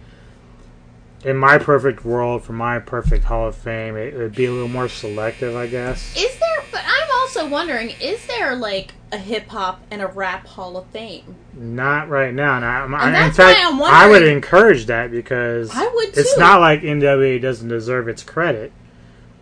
In 1.24 1.38
my 1.38 1.56
perfect 1.56 2.04
world, 2.04 2.44
for 2.44 2.52
my 2.52 2.78
perfect 2.78 3.24
Hall 3.24 3.48
of 3.48 3.56
Fame, 3.56 3.96
it 3.96 4.12
would 4.14 4.34
be 4.34 4.44
a 4.44 4.52
little 4.52 4.68
more 4.68 4.90
selective, 4.90 5.56
I 5.56 5.66
guess. 5.68 6.14
Is 6.14 6.38
there? 6.38 6.64
But 6.70 6.82
I'm 6.84 7.10
also 7.22 7.48
wondering: 7.48 7.94
is 7.98 8.26
there 8.26 8.54
like 8.54 8.92
a 9.10 9.16
hip 9.16 9.46
hop 9.48 9.80
and 9.90 10.02
a 10.02 10.06
rap 10.06 10.46
Hall 10.46 10.76
of 10.76 10.84
Fame? 10.88 11.34
Not 11.54 12.10
right 12.10 12.34
now. 12.34 12.56
And, 12.56 12.64
I, 12.66 12.80
I- 12.80 13.06
And 13.06 13.16
in 13.16 13.22
that's 13.22 13.38
fact, 13.38 13.58
why 13.58 13.64
I'm 13.66 13.78
wondering, 13.78 14.02
I 14.02 14.08
would 14.10 14.22
encourage 14.24 14.84
that 14.84 15.10
because 15.10 15.70
I 15.74 15.90
would 15.94 16.08
it's 16.14 16.36
not 16.36 16.60
like 16.60 16.82
NWA 16.82 17.40
doesn't 17.40 17.68
deserve 17.70 18.06
its 18.06 18.22
credit, 18.22 18.70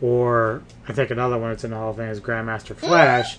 or 0.03 0.63
I 0.89 0.93
think 0.93 1.11
another 1.11 1.39
one 1.39 1.51
that's 1.51 1.65
in 1.65 1.71
the 1.71 1.77
Hall 1.77 1.91
of 1.91 1.97
Fame 1.97 2.09
is 2.11 2.21
Grandmaster 2.21 2.77
Flash. 2.77 3.39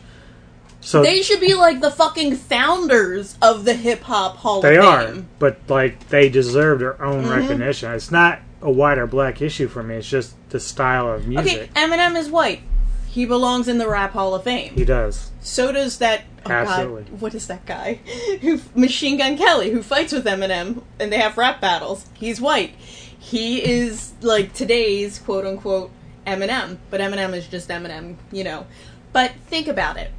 So 0.81 1.01
they 1.03 1.21
should 1.21 1.39
be 1.39 1.53
like 1.53 1.79
the 1.81 1.91
fucking 1.91 2.35
founders 2.35 3.37
of 3.41 3.63
the 3.65 3.73
hip 3.73 4.01
hop 4.01 4.37
Hall 4.37 4.61
they 4.61 4.77
of 4.77 4.83
Fame. 4.83 5.13
They 5.13 5.19
are, 5.19 5.25
but 5.39 5.57
like 5.67 6.09
they 6.09 6.29
deserve 6.29 6.79
their 6.79 7.01
own 7.03 7.25
Mhm. 7.25 7.29
recognition. 7.41 7.91
It's 7.91 8.11
not 8.11 8.39
a 8.61 8.71
white 8.71 8.97
or 8.97 9.07
black 9.07 9.41
issue 9.41 9.67
for 9.67 9.83
me. 9.83 9.95
It's 9.95 10.09
just 10.09 10.33
the 10.49 10.59
style 10.59 11.11
of 11.11 11.27
music. 11.27 11.53
Okay, 11.53 11.69
Eminem 11.75 12.15
is 12.17 12.29
white. 12.29 12.61
He 13.07 13.25
belongs 13.25 13.67
in 13.67 13.77
the 13.77 13.87
Rap 13.87 14.13
Hall 14.13 14.33
of 14.33 14.43
Fame. 14.43 14.73
He 14.75 14.85
does. 14.85 15.31
So 15.41 15.71
does 15.71 15.97
that. 15.99 16.23
Oh 16.45 16.51
Absolutely. 16.51 17.03
God, 17.03 17.21
what 17.21 17.35
is 17.35 17.47
that 17.47 17.65
guy? 17.65 17.99
Who 18.41 18.59
Machine 18.75 19.17
Gun 19.17 19.37
Kelly, 19.37 19.69
who 19.71 19.81
fights 19.83 20.11
with 20.11 20.25
Eminem, 20.25 20.81
and 20.99 21.11
they 21.13 21.17
have 21.17 21.37
rap 21.37 21.61
battles. 21.61 22.05
He's 22.13 22.41
white. 22.41 22.71
He 23.17 23.63
is 23.63 24.11
like 24.21 24.53
today's 24.53 25.19
quote 25.19 25.45
unquote 25.45 25.91
Eminem, 26.25 26.77
but 26.89 27.01
Eminem 27.01 27.33
is 27.33 27.47
just 27.47 27.69
Eminem, 27.69 28.15
you 28.31 28.43
know. 28.43 28.65
But 29.11 29.31
think 29.47 29.67
about 29.67 29.97
it. 29.97 30.11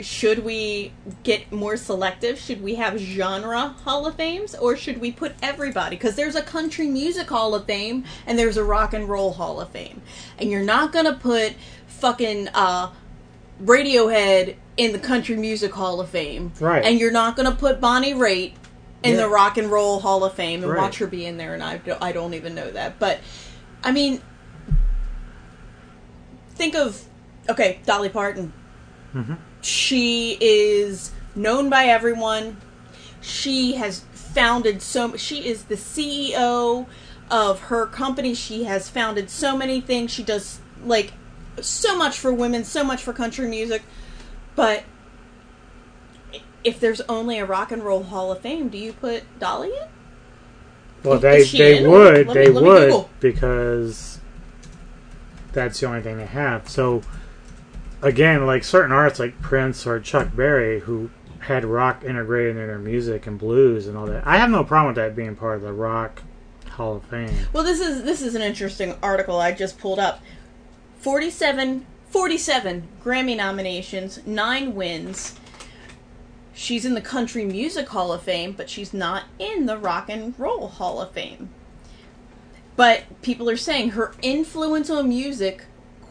Should 0.00 0.44
we 0.44 0.92
get 1.24 1.50
more 1.50 1.76
selective? 1.76 2.38
Should 2.38 2.62
we 2.62 2.76
have 2.76 2.98
genre 2.98 3.74
Hall 3.84 4.06
of 4.06 4.14
Fames, 4.14 4.54
or 4.54 4.76
should 4.76 5.00
we 5.00 5.10
put 5.10 5.32
everybody? 5.42 5.96
Because 5.96 6.14
there's 6.14 6.36
a 6.36 6.42
country 6.42 6.86
music 6.86 7.28
Hall 7.28 7.52
of 7.54 7.64
Fame 7.66 8.04
and 8.24 8.38
there's 8.38 8.56
a 8.56 8.62
rock 8.62 8.94
and 8.94 9.08
roll 9.08 9.32
Hall 9.32 9.60
of 9.60 9.70
Fame, 9.70 10.00
and 10.38 10.50
you're 10.50 10.62
not 10.62 10.92
gonna 10.92 11.14
put 11.14 11.54
fucking 11.88 12.46
uh, 12.54 12.90
Radiohead 13.62 14.54
in 14.76 14.92
the 14.92 14.98
Country 14.98 15.36
Music 15.36 15.72
Hall 15.72 16.00
of 16.00 16.08
Fame. 16.08 16.52
Right. 16.60 16.84
And 16.84 17.00
you're 17.00 17.10
not 17.10 17.34
going 17.36 17.50
to 17.50 17.56
put 17.56 17.80
Bonnie 17.80 18.14
Raitt 18.14 18.52
in 19.02 19.12
Yeah. 19.14 19.22
the 19.22 19.28
Rock 19.28 19.58
and 19.58 19.68
Roll 19.68 19.98
Hall 19.98 20.22
of 20.24 20.34
Fame 20.34 20.62
and 20.62 20.70
Right. 20.72 20.80
watch 20.80 20.98
her 20.98 21.08
be 21.08 21.26
in 21.26 21.36
there, 21.36 21.54
and 21.54 21.62
I 21.62 21.80
I 22.00 22.12
don't 22.12 22.34
even 22.34 22.54
know 22.54 22.70
that. 22.70 23.00
But, 23.00 23.18
I 23.82 23.90
mean, 23.90 24.20
think 26.58 26.74
of, 26.74 27.02
okay, 27.48 27.80
Dolly 27.86 28.10
Parton. 28.10 28.52
Mm-hmm. 29.14 29.34
She 29.62 30.36
is 30.40 31.12
known 31.34 31.70
by 31.70 31.84
everyone. 31.84 32.58
She 33.20 33.74
has 33.74 34.04
founded 34.12 34.82
so 34.82 35.16
she 35.16 35.48
is 35.48 35.64
the 35.64 35.74
CEO 35.74 36.86
of 37.30 37.60
her 37.60 37.86
company. 37.86 38.34
She 38.34 38.64
has 38.64 38.88
founded 38.88 39.30
so 39.30 39.56
many 39.56 39.80
things. 39.80 40.12
She 40.12 40.22
does 40.22 40.60
like 40.84 41.12
so 41.60 41.96
much 41.96 42.18
for 42.18 42.32
women, 42.32 42.64
so 42.64 42.84
much 42.84 43.02
for 43.02 43.12
country 43.12 43.48
music. 43.48 43.82
But 44.54 44.84
if 46.64 46.78
there's 46.78 47.00
only 47.02 47.38
a 47.38 47.46
rock 47.46 47.72
and 47.72 47.82
roll 47.82 48.04
hall 48.04 48.30
of 48.30 48.40
fame, 48.40 48.68
do 48.68 48.78
you 48.78 48.92
put 48.92 49.22
Dolly 49.38 49.68
in? 49.68 49.88
Well, 51.04 51.18
they 51.18 51.44
they 51.44 51.78
in? 51.78 51.90
would 51.90 52.28
me- 52.28 52.34
they 52.34 52.50
would 52.50 52.62
Google. 52.62 53.10
because 53.20 54.17
that's 55.58 55.80
the 55.80 55.86
only 55.86 56.00
thing 56.02 56.16
they 56.16 56.26
have. 56.26 56.68
So 56.68 57.02
again, 58.02 58.46
like 58.46 58.64
certain 58.64 58.92
artists 58.92 59.18
like 59.18 59.40
Prince 59.42 59.86
or 59.86 60.00
Chuck 60.00 60.34
Berry 60.34 60.80
who 60.80 61.10
had 61.40 61.64
rock 61.64 62.04
integrated 62.04 62.56
in 62.56 62.66
their 62.66 62.78
music 62.78 63.26
and 63.26 63.38
blues 63.38 63.86
and 63.86 63.96
all 63.96 64.06
that. 64.06 64.26
I 64.26 64.38
have 64.38 64.50
no 64.50 64.64
problem 64.64 64.94
with 64.94 64.96
that 64.96 65.16
being 65.16 65.36
part 65.36 65.56
of 65.56 65.62
the 65.62 65.72
rock 65.72 66.22
Hall 66.70 66.96
of 66.96 67.04
Fame. 67.04 67.34
Well, 67.52 67.64
this 67.64 67.80
is 67.80 68.02
this 68.04 68.22
is 68.22 68.34
an 68.34 68.42
interesting 68.42 68.94
article 69.02 69.40
I 69.40 69.52
just 69.52 69.78
pulled 69.78 69.98
up. 69.98 70.22
47, 71.00 71.86
47 72.08 72.88
Grammy 73.02 73.36
nominations, 73.36 74.20
nine 74.26 74.74
wins. 74.74 75.36
she's 76.52 76.84
in 76.84 76.94
the 76.94 77.00
Country 77.00 77.44
Music 77.44 77.88
Hall 77.88 78.12
of 78.12 78.22
Fame, 78.22 78.52
but 78.52 78.68
she's 78.68 78.92
not 78.92 79.24
in 79.38 79.66
the 79.66 79.78
Rock 79.78 80.08
and 80.08 80.34
Roll 80.38 80.68
Hall 80.68 81.00
of 81.00 81.12
Fame. 81.12 81.50
But 82.78 83.22
people 83.22 83.50
are 83.50 83.56
saying 83.56 83.90
her 83.90 84.14
influence 84.22 84.88
on 84.88 85.08
music 85.08 85.64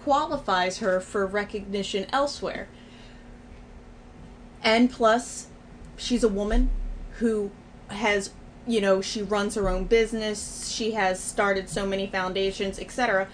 qualifies 0.04 0.80
her 0.80 1.00
for 1.00 1.26
recognition 1.26 2.08
elsewhere. 2.12 2.68
And 4.62 4.92
plus, 4.92 5.48
she's 5.96 6.26
a 6.26 6.28
woman 6.28 6.70
who 7.20 7.52
has, 7.88 8.32
you 8.68 8.82
know, 8.82 9.00
she 9.00 9.22
runs 9.22 9.56
her 9.56 9.70
own 9.70 9.86
business, 9.86 10.68
she 10.68 10.92
has 10.92 11.24
started 11.24 11.70
so 11.70 11.86
many 11.86 12.06
foundations, 12.06 12.80
etc. 12.80 13.30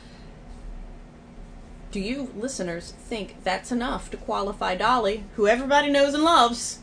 Do 1.89 1.99
you 1.99 2.31
listeners 2.35 2.93
think 2.99 3.43
that's 3.43 3.71
enough 3.71 4.11
to 4.11 4.17
qualify 4.17 4.75
Dolly, 4.75 5.23
who 5.37 5.47
everybody 5.47 5.89
knows 5.89 6.13
and 6.13 6.23
loves, 6.23 6.81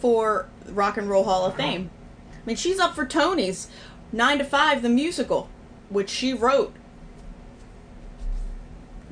for 0.00 0.48
Rock 0.70 0.96
and 0.96 1.10
Roll 1.10 1.24
Hall 1.24 1.44
of 1.44 1.52
uh-huh. 1.52 1.62
Fame? 1.62 1.90
I 2.32 2.46
mean, 2.46 2.56
she's 2.56 2.78
up 2.78 2.94
for 2.94 3.04
Tony's 3.04 3.68
9 4.14 4.38
to 4.38 4.44
5 4.44 4.82
the 4.82 4.88
musical, 4.88 5.48
which 5.88 6.08
she 6.08 6.32
wrote. 6.32 6.72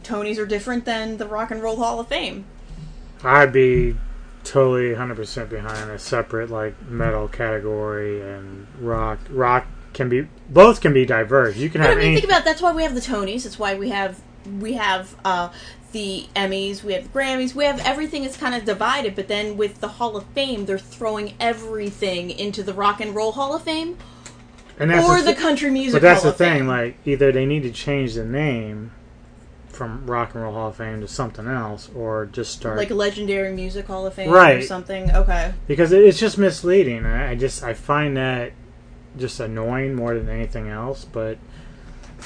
Tonys 0.02 0.38
are 0.38 0.46
different 0.46 0.84
than 0.84 1.16
the 1.18 1.26
Rock 1.26 1.50
and 1.50 1.62
Roll 1.62 1.76
Hall 1.76 2.00
of 2.00 2.08
Fame. 2.08 2.44
I'd 3.22 3.52
be 3.52 3.96
totally 4.44 4.90
100% 4.94 5.48
behind 5.48 5.90
a 5.90 5.98
separate 5.98 6.50
like 6.50 6.80
metal 6.88 7.28
category 7.28 8.20
and 8.20 8.66
rock. 8.80 9.18
Rock 9.30 9.66
can 9.92 10.08
be 10.08 10.26
both 10.48 10.80
can 10.80 10.92
be 10.92 11.04
diverse. 11.04 11.56
You 11.56 11.68
can 11.70 11.80
But 11.80 11.86
I 11.86 11.90
have 11.90 11.98
mean, 11.98 12.06
any. 12.08 12.14
think 12.14 12.24
about 12.24 12.44
that's 12.44 12.62
why 12.62 12.72
we 12.72 12.82
have 12.82 12.94
the 12.94 13.00
Tonys. 13.00 13.44
That's 13.44 13.58
why 13.58 13.74
we 13.74 13.90
have 13.90 14.20
we 14.58 14.72
have 14.72 15.14
uh, 15.24 15.50
the 15.92 16.26
Emmys, 16.34 16.82
we 16.82 16.94
have 16.94 17.04
the 17.12 17.18
Grammys, 17.18 17.54
we 17.54 17.64
have 17.64 17.78
everything 17.80 18.24
is 18.24 18.36
kind 18.36 18.54
of 18.54 18.64
divided. 18.64 19.14
But 19.14 19.28
then 19.28 19.56
with 19.56 19.80
the 19.80 19.88
Hall 19.88 20.16
of 20.16 20.24
Fame, 20.34 20.66
they're 20.66 20.78
throwing 20.78 21.34
everything 21.38 22.30
into 22.30 22.62
the 22.64 22.72
Rock 22.74 23.00
and 23.00 23.14
Roll 23.14 23.32
Hall 23.32 23.54
of 23.54 23.62
Fame. 23.62 23.98
And 24.78 24.90
that's 24.90 25.08
or 25.08 25.18
thi- 25.18 25.24
the 25.32 25.34
Country 25.34 25.70
Music 25.70 25.94
But 25.94 26.02
that's 26.02 26.22
Hall 26.22 26.32
the 26.32 26.38
thing. 26.38 26.66
Like 26.66 26.96
either 27.04 27.30
they 27.32 27.46
need 27.46 27.62
to 27.64 27.70
change 27.72 28.14
the 28.14 28.24
name 28.24 28.92
from 29.68 30.06
Rock 30.06 30.34
and 30.34 30.42
Roll 30.42 30.52
Hall 30.52 30.68
of 30.68 30.76
Fame 30.76 31.00
to 31.00 31.08
something 31.08 31.46
else, 31.46 31.88
or 31.94 32.26
just 32.26 32.52
start 32.52 32.76
like 32.76 32.90
Legendary 32.90 33.52
Music 33.52 33.86
Hall 33.86 34.06
of 34.06 34.14
Fame 34.14 34.30
or 34.30 34.34
Right. 34.34 34.64
something. 34.64 35.10
Okay. 35.10 35.52
because 35.66 35.92
it's 35.92 36.18
just 36.20 36.36
misleading. 36.38 37.04
I 37.06 37.30
I 37.30 37.34
just 37.34 37.62
I 37.62 37.72
find 37.74 38.16
that 38.16 38.52
just 39.18 39.40
annoying 39.40 39.94
more 39.94 40.14
than 40.14 40.28
anything 40.28 40.68
else. 40.68 41.04
But 41.04 41.38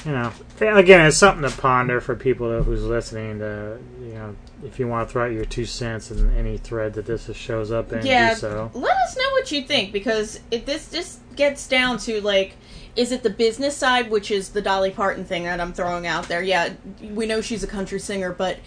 you 0.05 0.11
know, 0.11 0.31
again, 0.59 1.05
it's 1.05 1.17
something 1.17 1.49
to 1.49 1.55
ponder 1.57 2.01
for 2.01 2.15
people 2.15 2.63
who's 2.63 2.83
listening. 2.83 3.39
To 3.39 3.79
you 4.01 4.13
know, 4.13 4.35
if 4.63 4.79
you 4.79 4.87
want 4.87 5.07
to 5.07 5.11
throw 5.11 5.25
out 5.25 5.31
your 5.31 5.45
two 5.45 5.65
cents 5.65 6.11
in 6.11 6.35
any 6.35 6.57
thread 6.57 6.93
that 6.93 7.05
this 7.05 7.33
shows 7.35 7.71
up 7.71 7.91
in, 7.93 8.05
yeah. 8.05 8.33
so. 8.33 8.71
Let 8.73 8.97
us 8.97 9.17
know 9.17 9.29
what 9.31 9.51
you 9.51 9.63
think 9.63 9.91
because 9.91 10.39
it, 10.51 10.65
this 10.65 10.91
just 10.91 11.19
gets 11.35 11.67
down 11.67 11.97
to 11.99 12.21
like. 12.21 12.55
Is 12.95 13.11
it 13.11 13.21
the 13.21 13.29
business 13.29 13.77
side, 13.77 14.09
which 14.09 14.31
is 14.31 14.49
the 14.49 14.61
Dolly 14.61 14.89
Parton 14.89 15.23
thing 15.23 15.43
that 15.43 15.61
I'm 15.61 15.71
throwing 15.71 16.07
out 16.07 16.27
there? 16.27 16.41
Yeah, 16.41 16.73
we 17.01 17.27
know 17.27 17.41
she's 17.41 17.63
a 17.63 17.67
country 17.67 17.99
singer, 17.99 18.33
but 18.33 18.57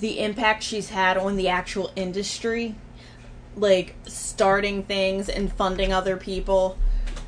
the 0.00 0.20
impact 0.20 0.62
she's 0.62 0.90
had 0.90 1.16
on 1.16 1.36
the 1.36 1.48
actual 1.48 1.90
industry, 1.96 2.74
like 3.56 3.94
starting 4.06 4.82
things 4.82 5.30
and 5.30 5.50
funding 5.50 5.94
other 5.94 6.18
people, 6.18 6.76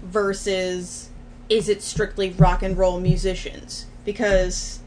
versus 0.03 1.09
is 1.53 1.69
it 1.69 1.83
strictly 1.83 2.31
rock 2.31 2.63
and 2.63 2.79
roll 2.79 2.99
musicians? 2.99 3.87
Because 4.05 4.81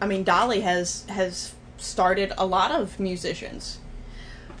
I 0.00 0.06
mean, 0.06 0.24
Dolly 0.24 0.60
has 0.62 1.04
has 1.08 1.54
started 1.76 2.32
a 2.36 2.44
lot 2.44 2.72
of 2.72 2.98
musicians. 2.98 3.78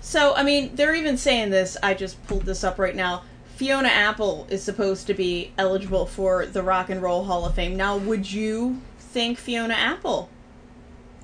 So, 0.00 0.34
I 0.36 0.44
mean, 0.44 0.76
they're 0.76 0.94
even 0.94 1.16
saying 1.16 1.50
this. 1.50 1.76
I 1.82 1.94
just 1.94 2.24
pulled 2.28 2.44
this 2.44 2.62
up 2.62 2.78
right 2.78 2.94
now. 2.94 3.24
Fiona 3.56 3.88
Apple 3.88 4.46
is 4.48 4.62
supposed 4.62 5.08
to 5.08 5.14
be 5.14 5.52
eligible 5.58 6.06
for 6.06 6.46
the 6.46 6.62
Rock 6.62 6.88
and 6.88 7.02
Roll 7.02 7.24
Hall 7.24 7.44
of 7.44 7.54
Fame. 7.54 7.76
Now, 7.76 7.96
would 7.96 8.30
you 8.30 8.80
think 9.00 9.36
Fiona 9.36 9.74
Apple? 9.74 10.30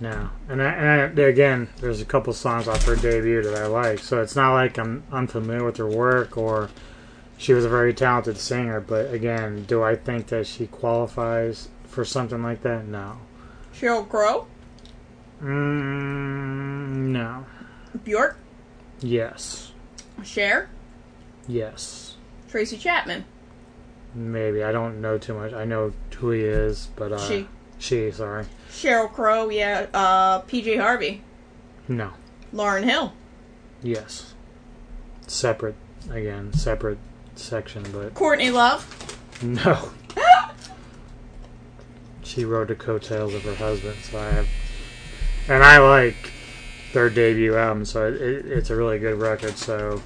No, 0.00 0.31
and, 0.49 0.60
I, 0.60 0.73
and 0.73 1.20
I, 1.20 1.23
again, 1.23 1.68
there's 1.76 2.00
a 2.00 2.05
couple 2.05 2.33
songs 2.33 2.66
off 2.66 2.84
her 2.84 2.97
debut 2.97 3.42
that 3.42 3.55
I 3.55 3.66
like, 3.66 4.00
so 4.00 4.20
it's 4.20 4.34
not 4.34 4.52
like 4.52 4.76
I'm 4.76 5.05
unfamiliar 5.12 5.65
with 5.65 5.76
her 5.76 5.86
work 5.86 6.36
or 6.36 6.68
she 7.38 7.52
was 7.52 7.64
a 7.64 7.68
very 7.68 7.94
talented 7.94 8.36
singer. 8.38 8.80
But 8.80 9.12
again, 9.12 9.64
do 9.64 9.82
I 9.82 9.96
think 9.96 10.28
that 10.28 10.46
she 10.46 10.66
qualifies 10.66 11.68
for 11.84 12.04
something 12.04 12.42
like 12.42 12.62
that? 12.62 12.86
No. 12.86 13.18
Sheryl 13.74 14.08
Crow? 14.08 14.46
Mm, 15.42 17.08
no. 17.12 17.46
Bjork? 18.04 18.36
Yes. 19.00 19.72
Cher? 20.22 20.68
Yes. 21.46 22.16
Tracy 22.48 22.78
Chapman? 22.78 23.24
Maybe 24.14 24.62
I 24.62 24.70
don't 24.72 25.00
know 25.00 25.18
too 25.18 25.34
much. 25.34 25.52
I 25.52 25.64
know 25.64 25.92
who 26.16 26.30
he 26.30 26.42
is, 26.42 26.88
but 26.94 27.12
uh, 27.12 27.18
She. 27.28 27.48
She. 27.78 28.10
Sorry. 28.12 28.46
Sheryl 28.70 29.12
Crow, 29.12 29.48
yeah. 29.50 29.86
Uh, 29.92 30.40
PJ 30.42 30.80
Harvey? 30.80 31.22
No. 31.88 32.12
Lauryn 32.54 32.84
Hill? 32.84 33.12
Yes. 33.82 34.34
Separate 35.26 35.74
again. 36.10 36.52
Separate 36.52 36.98
section, 37.38 37.84
but 37.92 38.14
Courtney 38.14 38.50
Love? 38.50 38.86
no. 39.42 39.90
she 42.22 42.44
rode 42.44 42.68
the 42.68 42.74
coattails 42.74 43.34
of 43.34 43.42
her 43.42 43.54
husband, 43.54 43.96
so 44.02 44.18
I 44.18 44.24
have, 44.30 44.48
and 45.48 45.62
I 45.62 45.78
like 45.78 46.16
their 46.92 47.10
debut 47.10 47.56
album, 47.56 47.84
so 47.84 48.06
it, 48.08 48.14
it, 48.20 48.46
it's 48.46 48.70
a 48.70 48.76
really 48.76 48.98
good 48.98 49.18
record. 49.20 49.56
So, 49.58 50.00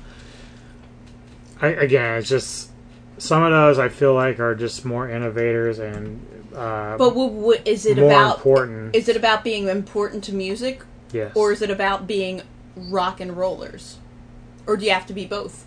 I, 1.61 1.69
again, 1.69 2.19
it's 2.19 2.29
just 2.29 2.71
some 3.19 3.43
of 3.43 3.51
those 3.53 3.79
I 3.79 3.89
feel 3.89 4.15
like 4.15 4.41
are 4.41 4.55
just 4.55 4.85
more 4.85 5.09
innovators 5.09 5.79
and. 5.79 6.25
Uh, 6.55 6.97
But 6.97 7.11
w- 7.11 7.29
w- 7.29 7.61
is 7.65 7.85
it 7.87 7.99
more 7.99 8.11
about 8.11 8.37
important? 8.39 8.97
Is 8.97 9.09
it 9.09 9.17
about 9.17 9.45
being 9.45 9.69
important 9.69 10.25
to 10.25 10.35
music, 10.35 10.83
Yes. 11.13 11.33
or 11.37 11.53
is 11.53 11.63
it 11.63 11.71
about 11.71 12.07
being 12.07 12.43
rock 12.75 13.21
and 13.21 13.37
rollers, 13.37 13.99
or 14.67 14.77
do 14.77 14.85
you 14.87 14.93
have 14.93 15.07
to 15.07 15.13
be 15.13 15.25
both? 15.27 15.67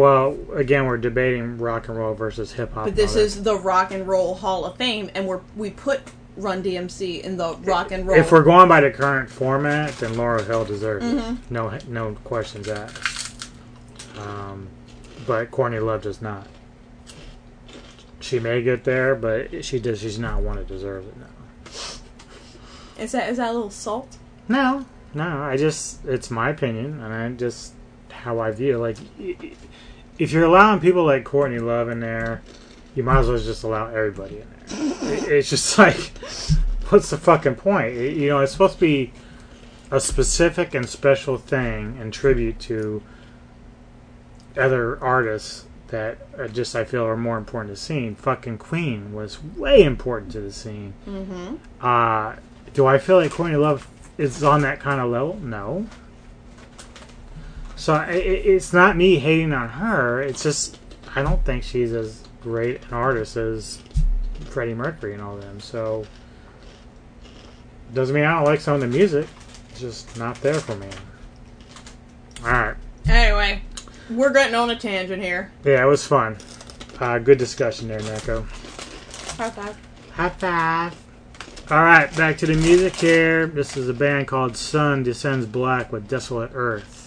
Well, 0.00 0.34
again, 0.54 0.86
we're 0.86 0.96
debating 0.96 1.58
rock 1.58 1.88
and 1.88 1.98
roll 1.98 2.14
versus 2.14 2.52
hip 2.52 2.72
hop. 2.72 2.86
But 2.86 2.96
this 2.96 3.16
is 3.16 3.42
the 3.42 3.54
Rock 3.54 3.90
and 3.90 4.08
Roll 4.08 4.34
Hall 4.34 4.64
of 4.64 4.78
Fame, 4.78 5.10
and 5.14 5.26
we're 5.26 5.42
we 5.54 5.68
put 5.68 6.00
Run 6.38 6.62
DMC 6.62 7.20
in 7.22 7.36
the 7.36 7.54
Rock 7.56 7.92
and 7.92 8.06
Roll. 8.06 8.18
If 8.18 8.32
we're 8.32 8.42
going 8.42 8.66
by 8.66 8.80
the 8.80 8.90
current 8.90 9.28
format, 9.28 9.92
then 9.98 10.14
Lauryn 10.14 10.46
Hill 10.46 10.64
deserves 10.64 11.04
Mhm. 11.04 11.32
it. 11.34 11.50
No, 11.50 11.78
no 11.86 12.16
questions 12.24 12.66
asked. 12.66 13.50
Um, 14.18 14.68
but 15.26 15.50
Courtney 15.50 15.80
Love 15.80 16.00
does 16.00 16.22
not. 16.22 16.46
She 18.20 18.38
may 18.40 18.62
get 18.62 18.84
there, 18.84 19.14
but 19.14 19.66
she 19.66 19.78
does. 19.78 20.00
She's 20.00 20.18
not 20.18 20.40
one 20.40 20.56
that 20.56 20.66
deserves 20.66 21.08
it. 21.08 21.14
No. 21.18 21.26
is 23.04 23.12
that 23.12 23.28
is 23.28 23.36
that 23.36 23.50
a 23.50 23.52
little 23.52 23.68
salt? 23.68 24.16
No, 24.48 24.86
no. 25.12 25.42
I 25.42 25.58
just 25.58 26.06
it's 26.06 26.30
my 26.30 26.48
opinion, 26.48 27.00
and 27.02 27.12
I 27.12 27.28
just 27.36 27.74
how 28.10 28.38
I 28.38 28.50
view. 28.50 28.76
it. 28.76 28.78
Like, 28.78 28.96
if 30.20 30.30
you're 30.32 30.44
allowing 30.44 30.78
people 30.80 31.04
like 31.04 31.24
Courtney 31.24 31.58
Love 31.58 31.88
in 31.88 31.98
there, 32.00 32.42
you 32.94 33.02
might 33.02 33.18
as 33.20 33.28
well 33.28 33.38
just 33.38 33.64
allow 33.64 33.86
everybody 33.88 34.42
in 34.42 34.46
there. 34.66 35.12
It- 35.14 35.28
it's 35.32 35.50
just 35.50 35.76
like, 35.84 36.12
what's 36.90 37.10
the 37.10 37.16
fucking 37.18 37.56
point? 37.56 37.96
It- 37.96 38.16
you 38.16 38.28
know, 38.28 38.38
it's 38.40 38.52
supposed 38.52 38.74
to 38.74 38.80
be 38.80 39.12
a 39.90 39.98
specific 39.98 40.74
and 40.74 40.88
special 40.88 41.36
thing 41.36 41.96
and 42.00 42.12
tribute 42.12 42.60
to 42.60 43.02
other 44.56 45.02
artists 45.02 45.64
that 45.88 46.18
are 46.38 46.46
just 46.48 46.76
I 46.76 46.84
feel 46.84 47.04
are 47.04 47.16
more 47.16 47.36
important 47.38 47.68
to 47.70 47.72
the 47.74 47.80
scene. 47.80 48.14
Fucking 48.14 48.58
Queen 48.58 49.12
was 49.12 49.42
way 49.42 49.82
important 49.82 50.30
to 50.32 50.40
the 50.40 50.52
scene. 50.52 50.94
Mm-hmm. 51.08 51.56
Uh, 51.80 52.36
do 52.74 52.86
I 52.86 52.98
feel 52.98 53.16
like 53.16 53.32
Courtney 53.32 53.56
Love 53.56 53.88
is 54.16 54.44
on 54.44 54.60
that 54.62 54.78
kind 54.78 55.00
of 55.00 55.10
level? 55.10 55.36
No. 55.42 55.86
So 57.80 57.94
i 57.94 58.04
i- 58.10 58.12
it's 58.12 58.74
not 58.74 58.94
me 58.94 59.18
hating 59.18 59.54
on 59.54 59.70
her. 59.70 60.20
It's 60.20 60.42
just 60.42 60.78
I 61.16 61.22
don't 61.22 61.42
think 61.46 61.62
she's 61.64 61.94
as 61.94 62.22
great 62.42 62.82
an 62.88 62.92
artist 62.92 63.38
as 63.38 63.78
Freddie 64.50 64.74
Mercury 64.74 65.14
and 65.14 65.22
all 65.22 65.36
them. 65.36 65.60
So 65.60 66.04
doesn't 67.94 68.14
mean 68.14 68.24
I 68.24 68.34
don't 68.34 68.44
like 68.44 68.60
some 68.60 68.74
of 68.74 68.80
the 68.82 68.86
music. 68.86 69.26
It's 69.70 69.80
just 69.80 70.18
not 70.18 70.38
there 70.42 70.60
for 70.60 70.76
me. 70.76 70.88
All 72.44 72.50
right. 72.52 72.74
Anyway, 73.08 73.62
we're 74.10 74.32
getting 74.32 74.54
on 74.54 74.68
a 74.68 74.76
tangent 74.76 75.22
here. 75.22 75.50
Yeah, 75.64 75.82
it 75.82 75.88
was 75.88 76.06
fun. 76.06 76.36
Uh, 77.00 77.18
good 77.18 77.38
discussion 77.38 77.88
there, 77.88 78.00
Neko. 78.00 78.44
High 79.38 79.50
five. 79.50 79.76
High 80.12 80.28
five. 80.28 80.94
All 81.70 81.82
right, 81.82 82.14
back 82.14 82.36
to 82.38 82.46
the 82.46 82.54
music 82.56 82.94
here. 82.96 83.46
This 83.46 83.76
is 83.78 83.88
a 83.88 83.94
band 83.94 84.28
called 84.28 84.54
Sun 84.56 85.04
Descends 85.04 85.46
Black 85.46 85.90
with 85.92 86.08
Desolate 86.08 86.50
Earth. 86.52 86.99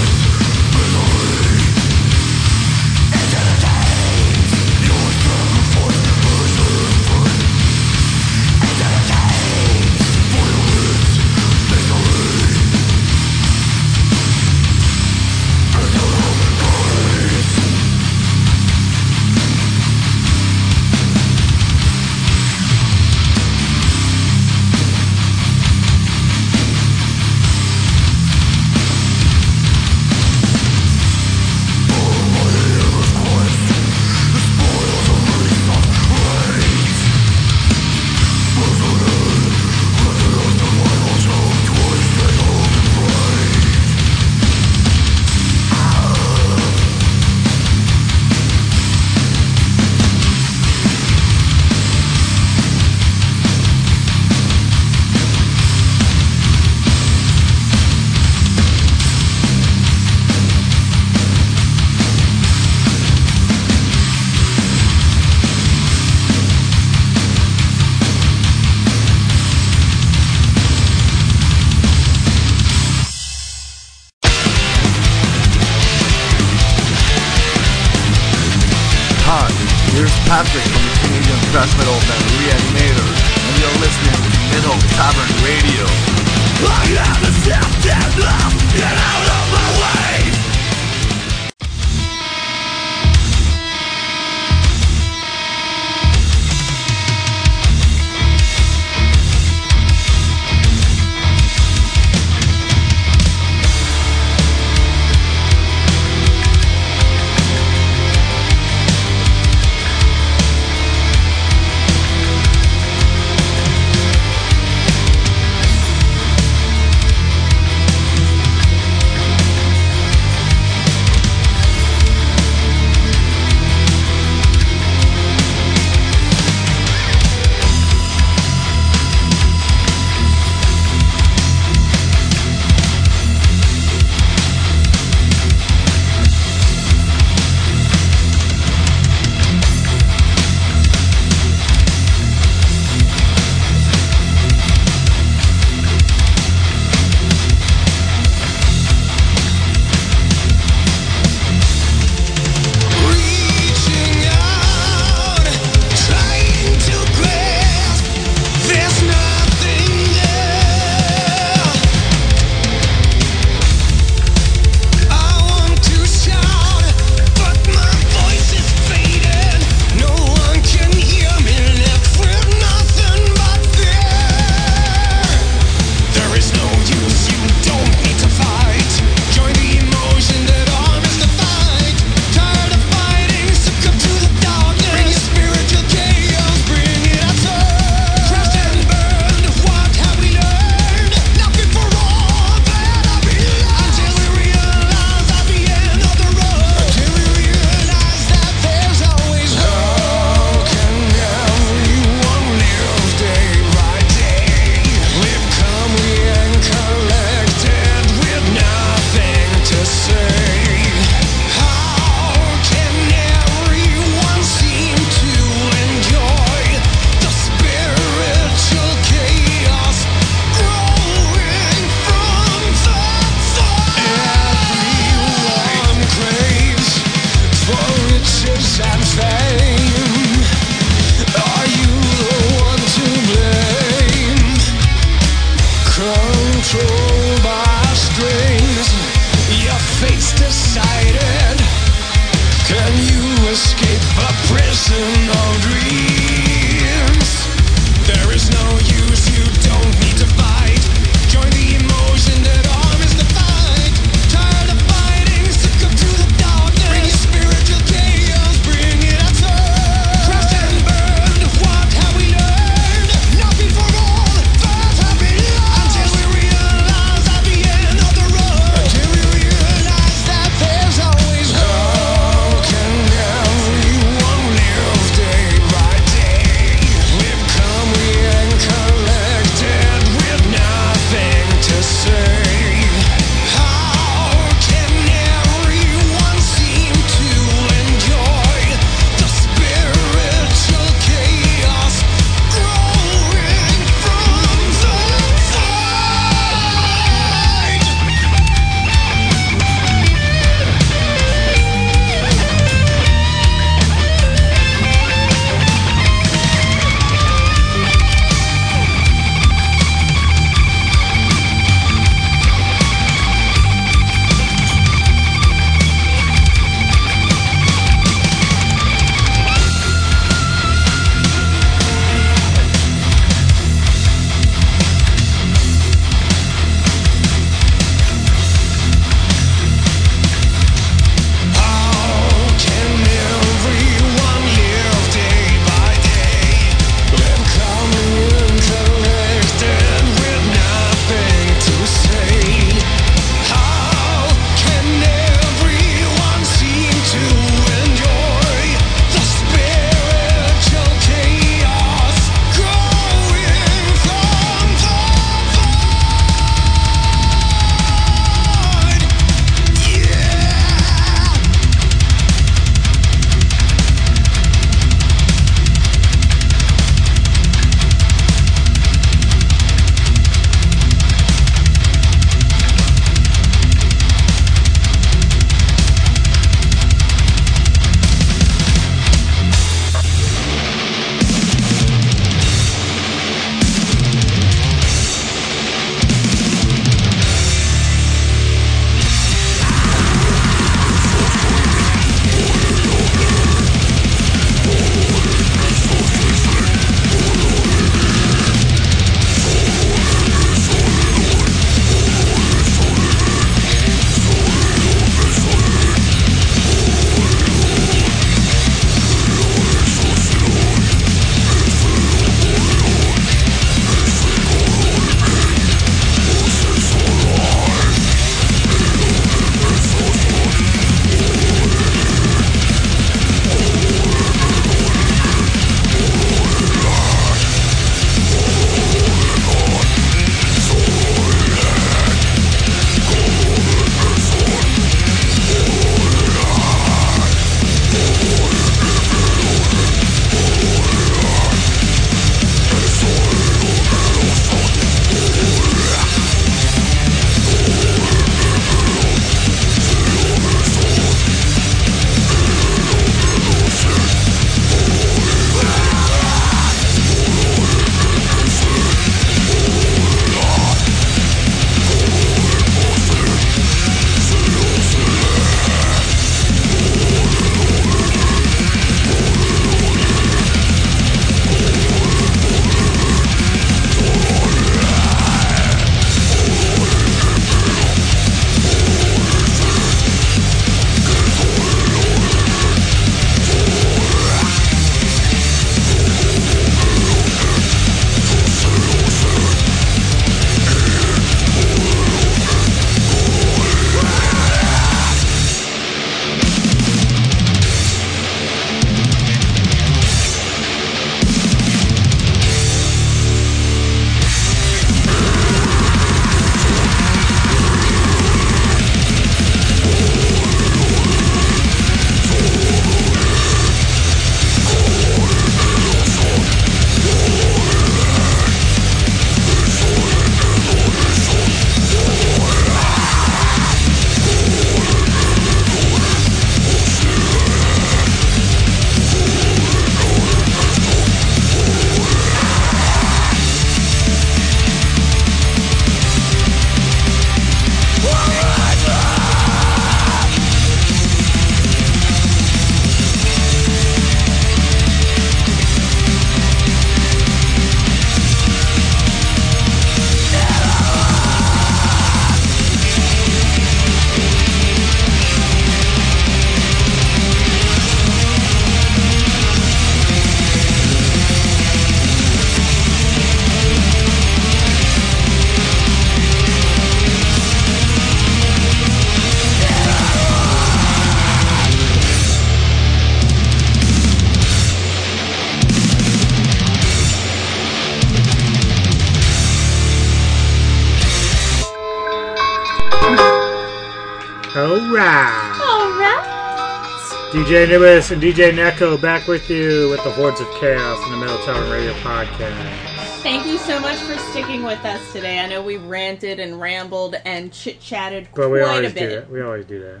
Alright. 587.66 587.80
DJ 587.80 587.84
Anubis 587.84 588.10
and 588.12 588.22
DJ 588.22 588.52
Neko 588.52 589.00
back 589.00 589.26
with 589.26 589.50
you 589.50 589.90
with 589.90 590.02
the 590.04 590.10
Hordes 590.10 590.40
of 590.40 590.48
Chaos 590.60 591.04
in 591.04 591.10
the 591.10 591.16
Metal 591.18 591.36
Tavern 591.38 591.68
Radio 591.70 591.92
podcast. 591.94 593.22
Thank 593.22 593.46
you 593.46 593.58
so 593.58 593.80
much 593.80 593.96
for 593.98 594.16
sticking 594.30 594.62
with 594.62 594.84
us 594.84 595.12
today. 595.12 595.40
I 595.40 595.48
know 595.48 595.62
we 595.62 595.76
ranted 595.76 596.38
and 596.38 596.60
rambled 596.60 597.16
and 597.24 597.52
chit 597.52 597.80
chatted 597.80 598.28
But 598.34 598.50
we 598.50 598.60
quite 598.60 598.68
a 598.68 598.76
always 598.76 598.92
do 598.94 599.08
that. 599.08 599.30
We 599.30 599.42
always 599.42 599.66
do 599.66 599.80
that. 599.80 600.00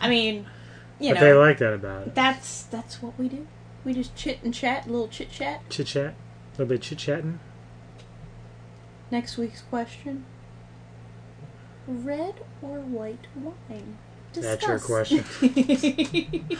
I 0.00 0.08
mean, 0.08 0.46
you 0.98 1.14
but 1.14 1.20
know, 1.20 1.26
they 1.26 1.34
like 1.34 1.58
that 1.58 1.72
about 1.74 2.08
it. 2.08 2.14
that's 2.14 2.64
that's 2.64 3.00
what 3.00 3.16
we 3.18 3.28
do. 3.28 3.46
We 3.84 3.94
just 3.94 4.16
chit 4.16 4.40
and 4.42 4.52
chat, 4.52 4.86
a 4.86 4.90
little 4.90 5.08
chit 5.08 5.30
chat. 5.30 5.68
Chit 5.70 5.86
chat. 5.86 6.14
A 6.14 6.52
little 6.58 6.66
bit 6.66 6.82
chit 6.82 6.98
chatting. 6.98 7.38
Next 9.10 9.36
week's 9.38 9.62
question: 9.62 10.24
Red 11.86 12.40
or 12.60 12.80
white 12.80 13.26
wine? 13.36 13.98
That's 14.34 14.66
your 14.66 14.78
question. 14.78 15.24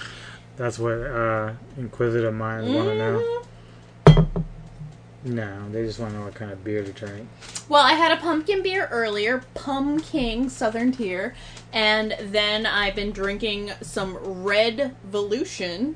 That's 0.56 0.78
what 0.78 0.92
uh, 0.92 1.52
inquisitive 1.76 2.34
minds 2.34 2.70
want 2.70 2.88
to 2.88 2.94
know. 2.96 3.18
Mm-hmm. 3.18 3.42
No, 5.24 5.70
they 5.70 5.84
just 5.84 6.00
want 6.00 6.12
to 6.12 6.18
know 6.18 6.24
what 6.24 6.34
kind 6.34 6.50
of 6.50 6.64
beer 6.64 6.82
to 6.82 6.92
drink. 6.92 7.28
Well, 7.68 7.82
I 7.84 7.92
had 7.92 8.10
a 8.10 8.20
pumpkin 8.20 8.62
beer 8.62 8.88
earlier, 8.90 9.44
Pumking 9.54 10.48
Southern 10.48 10.90
Tier, 10.90 11.34
and 11.72 12.16
then 12.20 12.66
I've 12.66 12.96
been 12.96 13.12
drinking 13.12 13.70
some 13.82 14.16
Red 14.16 14.96
Volution, 15.10 15.94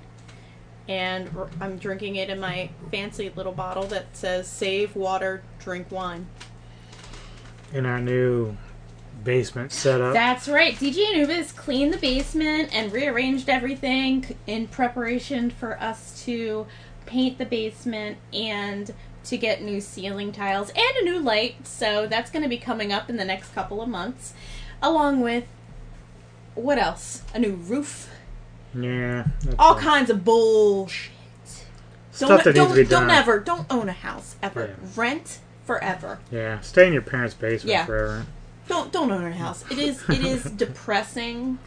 and 0.89 1.29
I'm 1.61 1.77
drinking 1.77 2.17
it 2.17 2.31
in 2.31 2.39
my 2.39 2.71
fancy 2.93 3.33
little 3.35 3.53
bottle 3.53 3.85
that 3.89 4.17
says 4.17 4.47
"Save 4.47 4.95
water, 4.95 5.43
drink 5.59 5.91
wine." 5.91 6.29
In 7.73 7.85
our 7.85 8.01
new 8.01 8.57
basement 9.27 9.73
setup. 9.73 10.15
That's 10.15 10.49
right. 10.49 10.75
DJ 10.75 11.13
Anubis 11.15 11.53
cleaned 11.53 11.93
the 11.93 11.99
basement 11.99 12.71
and 12.73 12.91
rearranged 12.93 13.49
everything 13.51 14.37
in 14.47 14.69
preparation 14.69 15.51
for 15.51 15.79
us 15.81 16.25
to 16.25 16.67
paint 17.05 17.37
the 17.39 17.45
basement 17.45 18.17
and 18.33 18.95
to 19.25 19.37
get 19.37 19.61
new 19.61 19.81
ceiling 19.81 20.33
tiles 20.33 20.71
and 20.71 20.97
a 21.01 21.05
new 21.05 21.19
light. 21.19 21.67
So 21.67 22.07
that's 22.07 22.31
going 22.31 22.45
to 22.45 22.49
be 22.49 22.57
coming 22.59 22.93
up 22.93 23.11
in 23.11 23.17
the 23.17 23.25
next 23.25 23.53
couple 23.55 23.83
of 23.83 23.89
months, 23.89 24.33
along 24.81 25.21
with 25.21 25.45
what 26.55 26.79
else? 26.79 27.23
A 27.35 27.39
new 27.39 27.53
roof. 27.53 28.09
yeah. 28.75 29.27
All 29.59 29.75
all. 29.75 29.79
kinds 29.79 30.09
of 30.09 30.25
bullshit. 30.25 31.11
Stuff 32.13 32.45
don't, 32.45 32.55
don't, 32.55 32.89
don't 32.89 33.11
ever, 33.11 33.41
don't 33.41 33.67
own 33.71 33.91
a 33.91 33.93
house 33.93 34.37
ever. 34.43 34.69
Yeah. 34.69 34.89
Rent 34.97 35.41
forever. 35.67 36.19
Yeah, 36.31 36.61
stay 36.61 36.87
in 36.87 36.95
your 36.95 37.03
parents' 37.03 37.35
basement 37.35 37.73
Yeah. 37.73 37.85
forever. 37.85 38.25
Don't 38.69 38.93
don't 38.93 39.11
own 39.11 39.25
a 39.25 39.33
house. 39.33 39.65
It 39.71 39.79
is 39.79 40.03
it 40.09 40.25
is 40.25 40.45
depressing. 40.57 41.59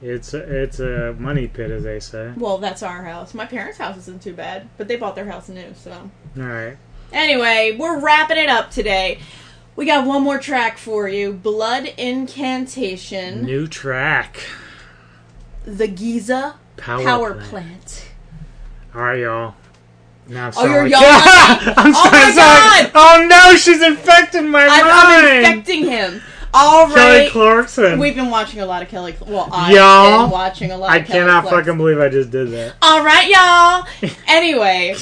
It's 0.00 0.34
a, 0.34 0.62
it's 0.62 0.80
a 0.80 1.14
money 1.16 1.46
pit, 1.46 1.70
as 1.70 1.84
they 1.84 2.00
say. 2.00 2.32
Well, 2.36 2.58
that's 2.58 2.82
our 2.82 3.04
house. 3.04 3.34
My 3.34 3.46
parents' 3.46 3.78
house 3.78 3.96
isn't 3.98 4.20
too 4.20 4.32
bad, 4.34 4.68
but 4.76 4.88
they 4.88 4.96
bought 4.96 5.14
their 5.14 5.26
house 5.26 5.48
new, 5.48 5.72
so. 5.76 5.92
All 6.36 6.42
right. 6.42 6.76
Anyway, 7.12 7.76
we're 7.78 8.00
wrapping 8.00 8.36
it 8.36 8.48
up 8.48 8.72
today. 8.72 9.20
We 9.76 9.86
got 9.86 10.04
one 10.04 10.24
more 10.24 10.38
track 10.40 10.76
for 10.76 11.08
you 11.08 11.32
Blood 11.32 11.86
Incantation, 11.96 13.44
New 13.44 13.68
track. 13.68 14.40
the 15.64 15.86
Giza 15.86 16.56
Power 16.76 17.04
Power, 17.04 17.34
Plant. 17.34 17.48
Plant. 17.50 18.08
All 18.96 19.02
right, 19.02 19.20
y'all. 19.20 19.54
Now 20.28 20.46
I'm 20.48 20.52
Oh, 20.56 20.64
you're 20.66 20.74
sorry. 20.74 20.90
yawning? 20.90 21.74
I'm 21.76 21.94
Oh 21.94 22.04
so 22.04 22.10
my 22.10 22.32
sorry. 22.32 22.84
God! 22.84 22.90
Oh 22.94 23.26
no, 23.28 23.56
she's 23.56 23.82
infecting 23.82 24.48
my 24.48 24.62
I'm, 24.64 24.68
mind. 24.86 25.46
I'm 25.46 25.52
infecting 25.56 25.84
him. 25.86 26.22
All 26.54 26.86
right. 26.86 26.94
Kelly 26.94 27.18
right. 27.20 27.30
Clarkson. 27.30 27.98
We've 27.98 28.14
been 28.14 28.30
watching 28.30 28.60
a 28.60 28.66
lot 28.66 28.82
of 28.82 28.88
Kelly. 28.88 29.16
Well, 29.26 29.48
I've 29.52 29.74
Y'all, 29.74 30.22
been 30.24 30.30
watching 30.30 30.70
a 30.70 30.76
lot. 30.76 30.90
I 30.90 31.00
Kelly 31.00 31.20
cannot 31.20 31.44
Clarkson. 31.44 31.64
fucking 31.64 31.78
believe 31.78 31.98
I 31.98 32.08
just 32.10 32.30
did 32.30 32.50
that. 32.50 32.74
All 32.82 33.02
right, 33.04 33.28
y'all. 34.02 34.10
Anyway, 34.28 34.94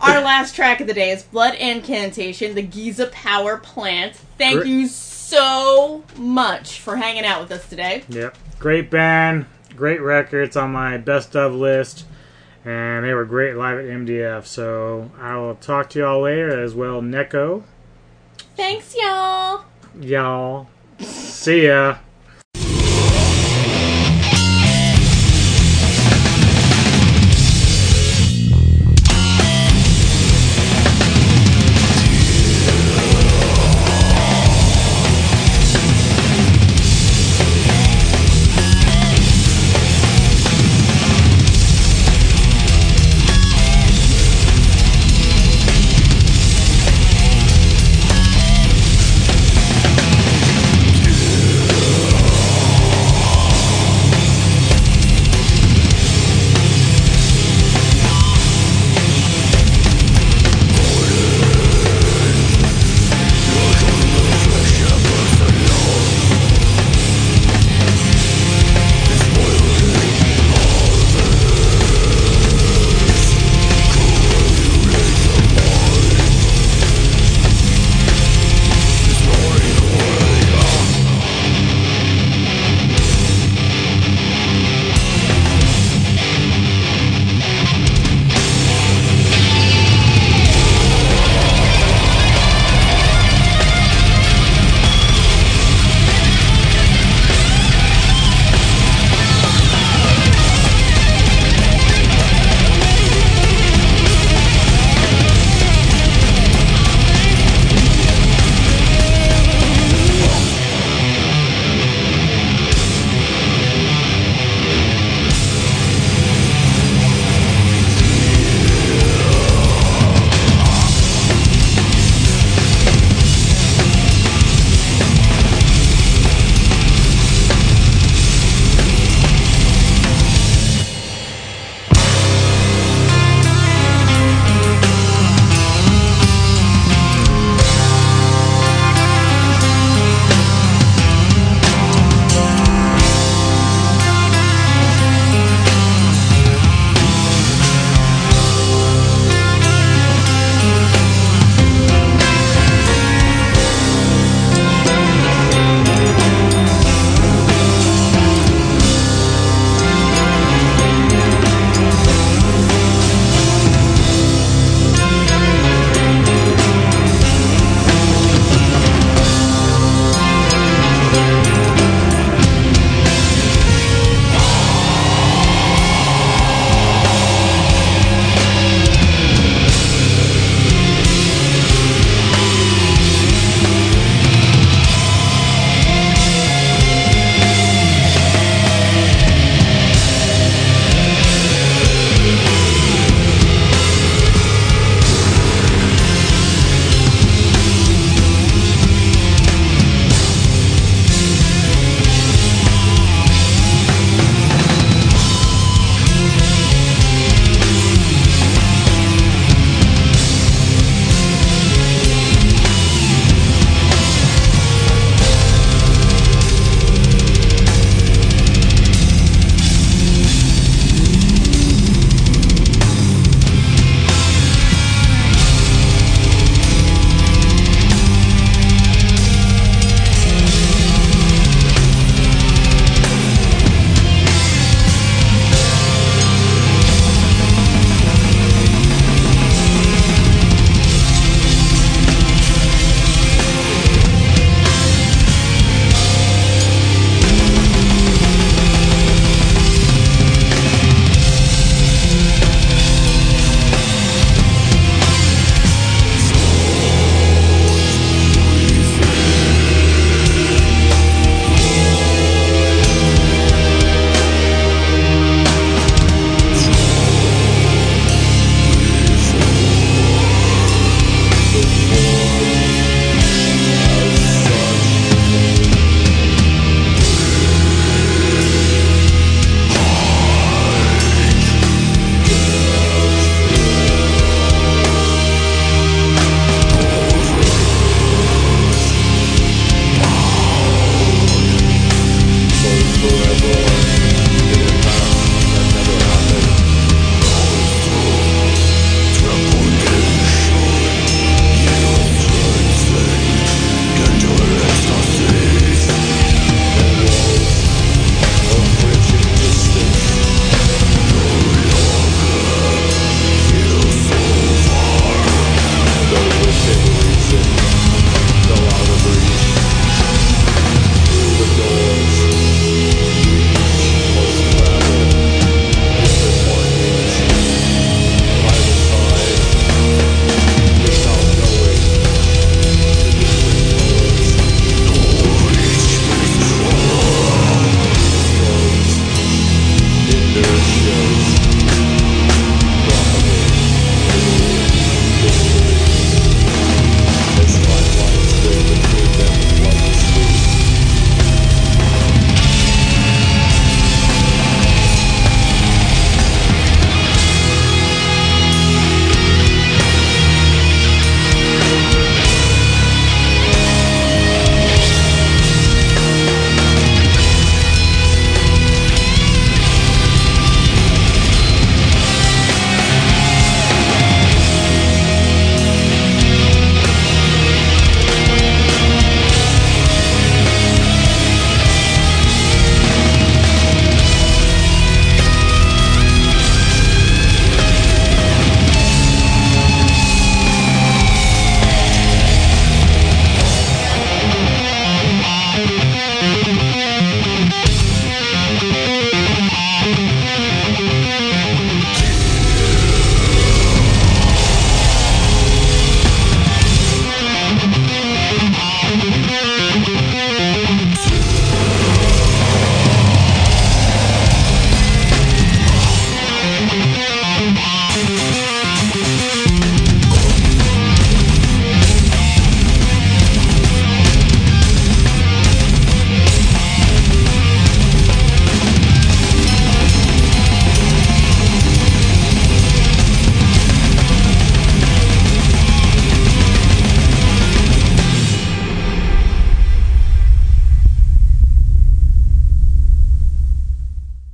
our 0.00 0.20
last 0.20 0.54
track 0.56 0.80
of 0.80 0.86
the 0.88 0.94
day 0.94 1.10
is 1.10 1.22
Blood 1.22 1.54
Incantation, 1.54 2.54
the 2.54 2.62
Giza 2.62 3.06
Power 3.06 3.58
Plant. 3.58 4.16
Thank 4.38 4.60
Gr- 4.62 4.66
you 4.66 4.86
so 4.88 6.02
much 6.16 6.80
for 6.80 6.96
hanging 6.96 7.24
out 7.24 7.40
with 7.42 7.52
us 7.52 7.68
today. 7.68 8.02
Yep. 8.08 8.36
Great 8.58 8.90
band, 8.90 9.46
great 9.76 10.00
records 10.00 10.56
on 10.56 10.72
my 10.72 10.96
best 10.96 11.36
of 11.36 11.54
list, 11.54 12.04
and 12.68 13.02
they 13.02 13.14
were 13.14 13.24
great 13.24 13.56
live 13.56 13.78
at 13.78 13.86
MDF. 13.86 14.44
So 14.44 15.10
I 15.18 15.36
will 15.36 15.54
talk 15.54 15.88
to 15.90 15.98
y'all 16.00 16.20
later 16.22 16.62
as 16.62 16.74
well. 16.74 17.00
Neko, 17.00 17.62
Thanks, 18.56 18.94
y'all. 19.00 19.64
y'all. 19.98 20.68
See 21.00 21.66
ya. 21.66 21.96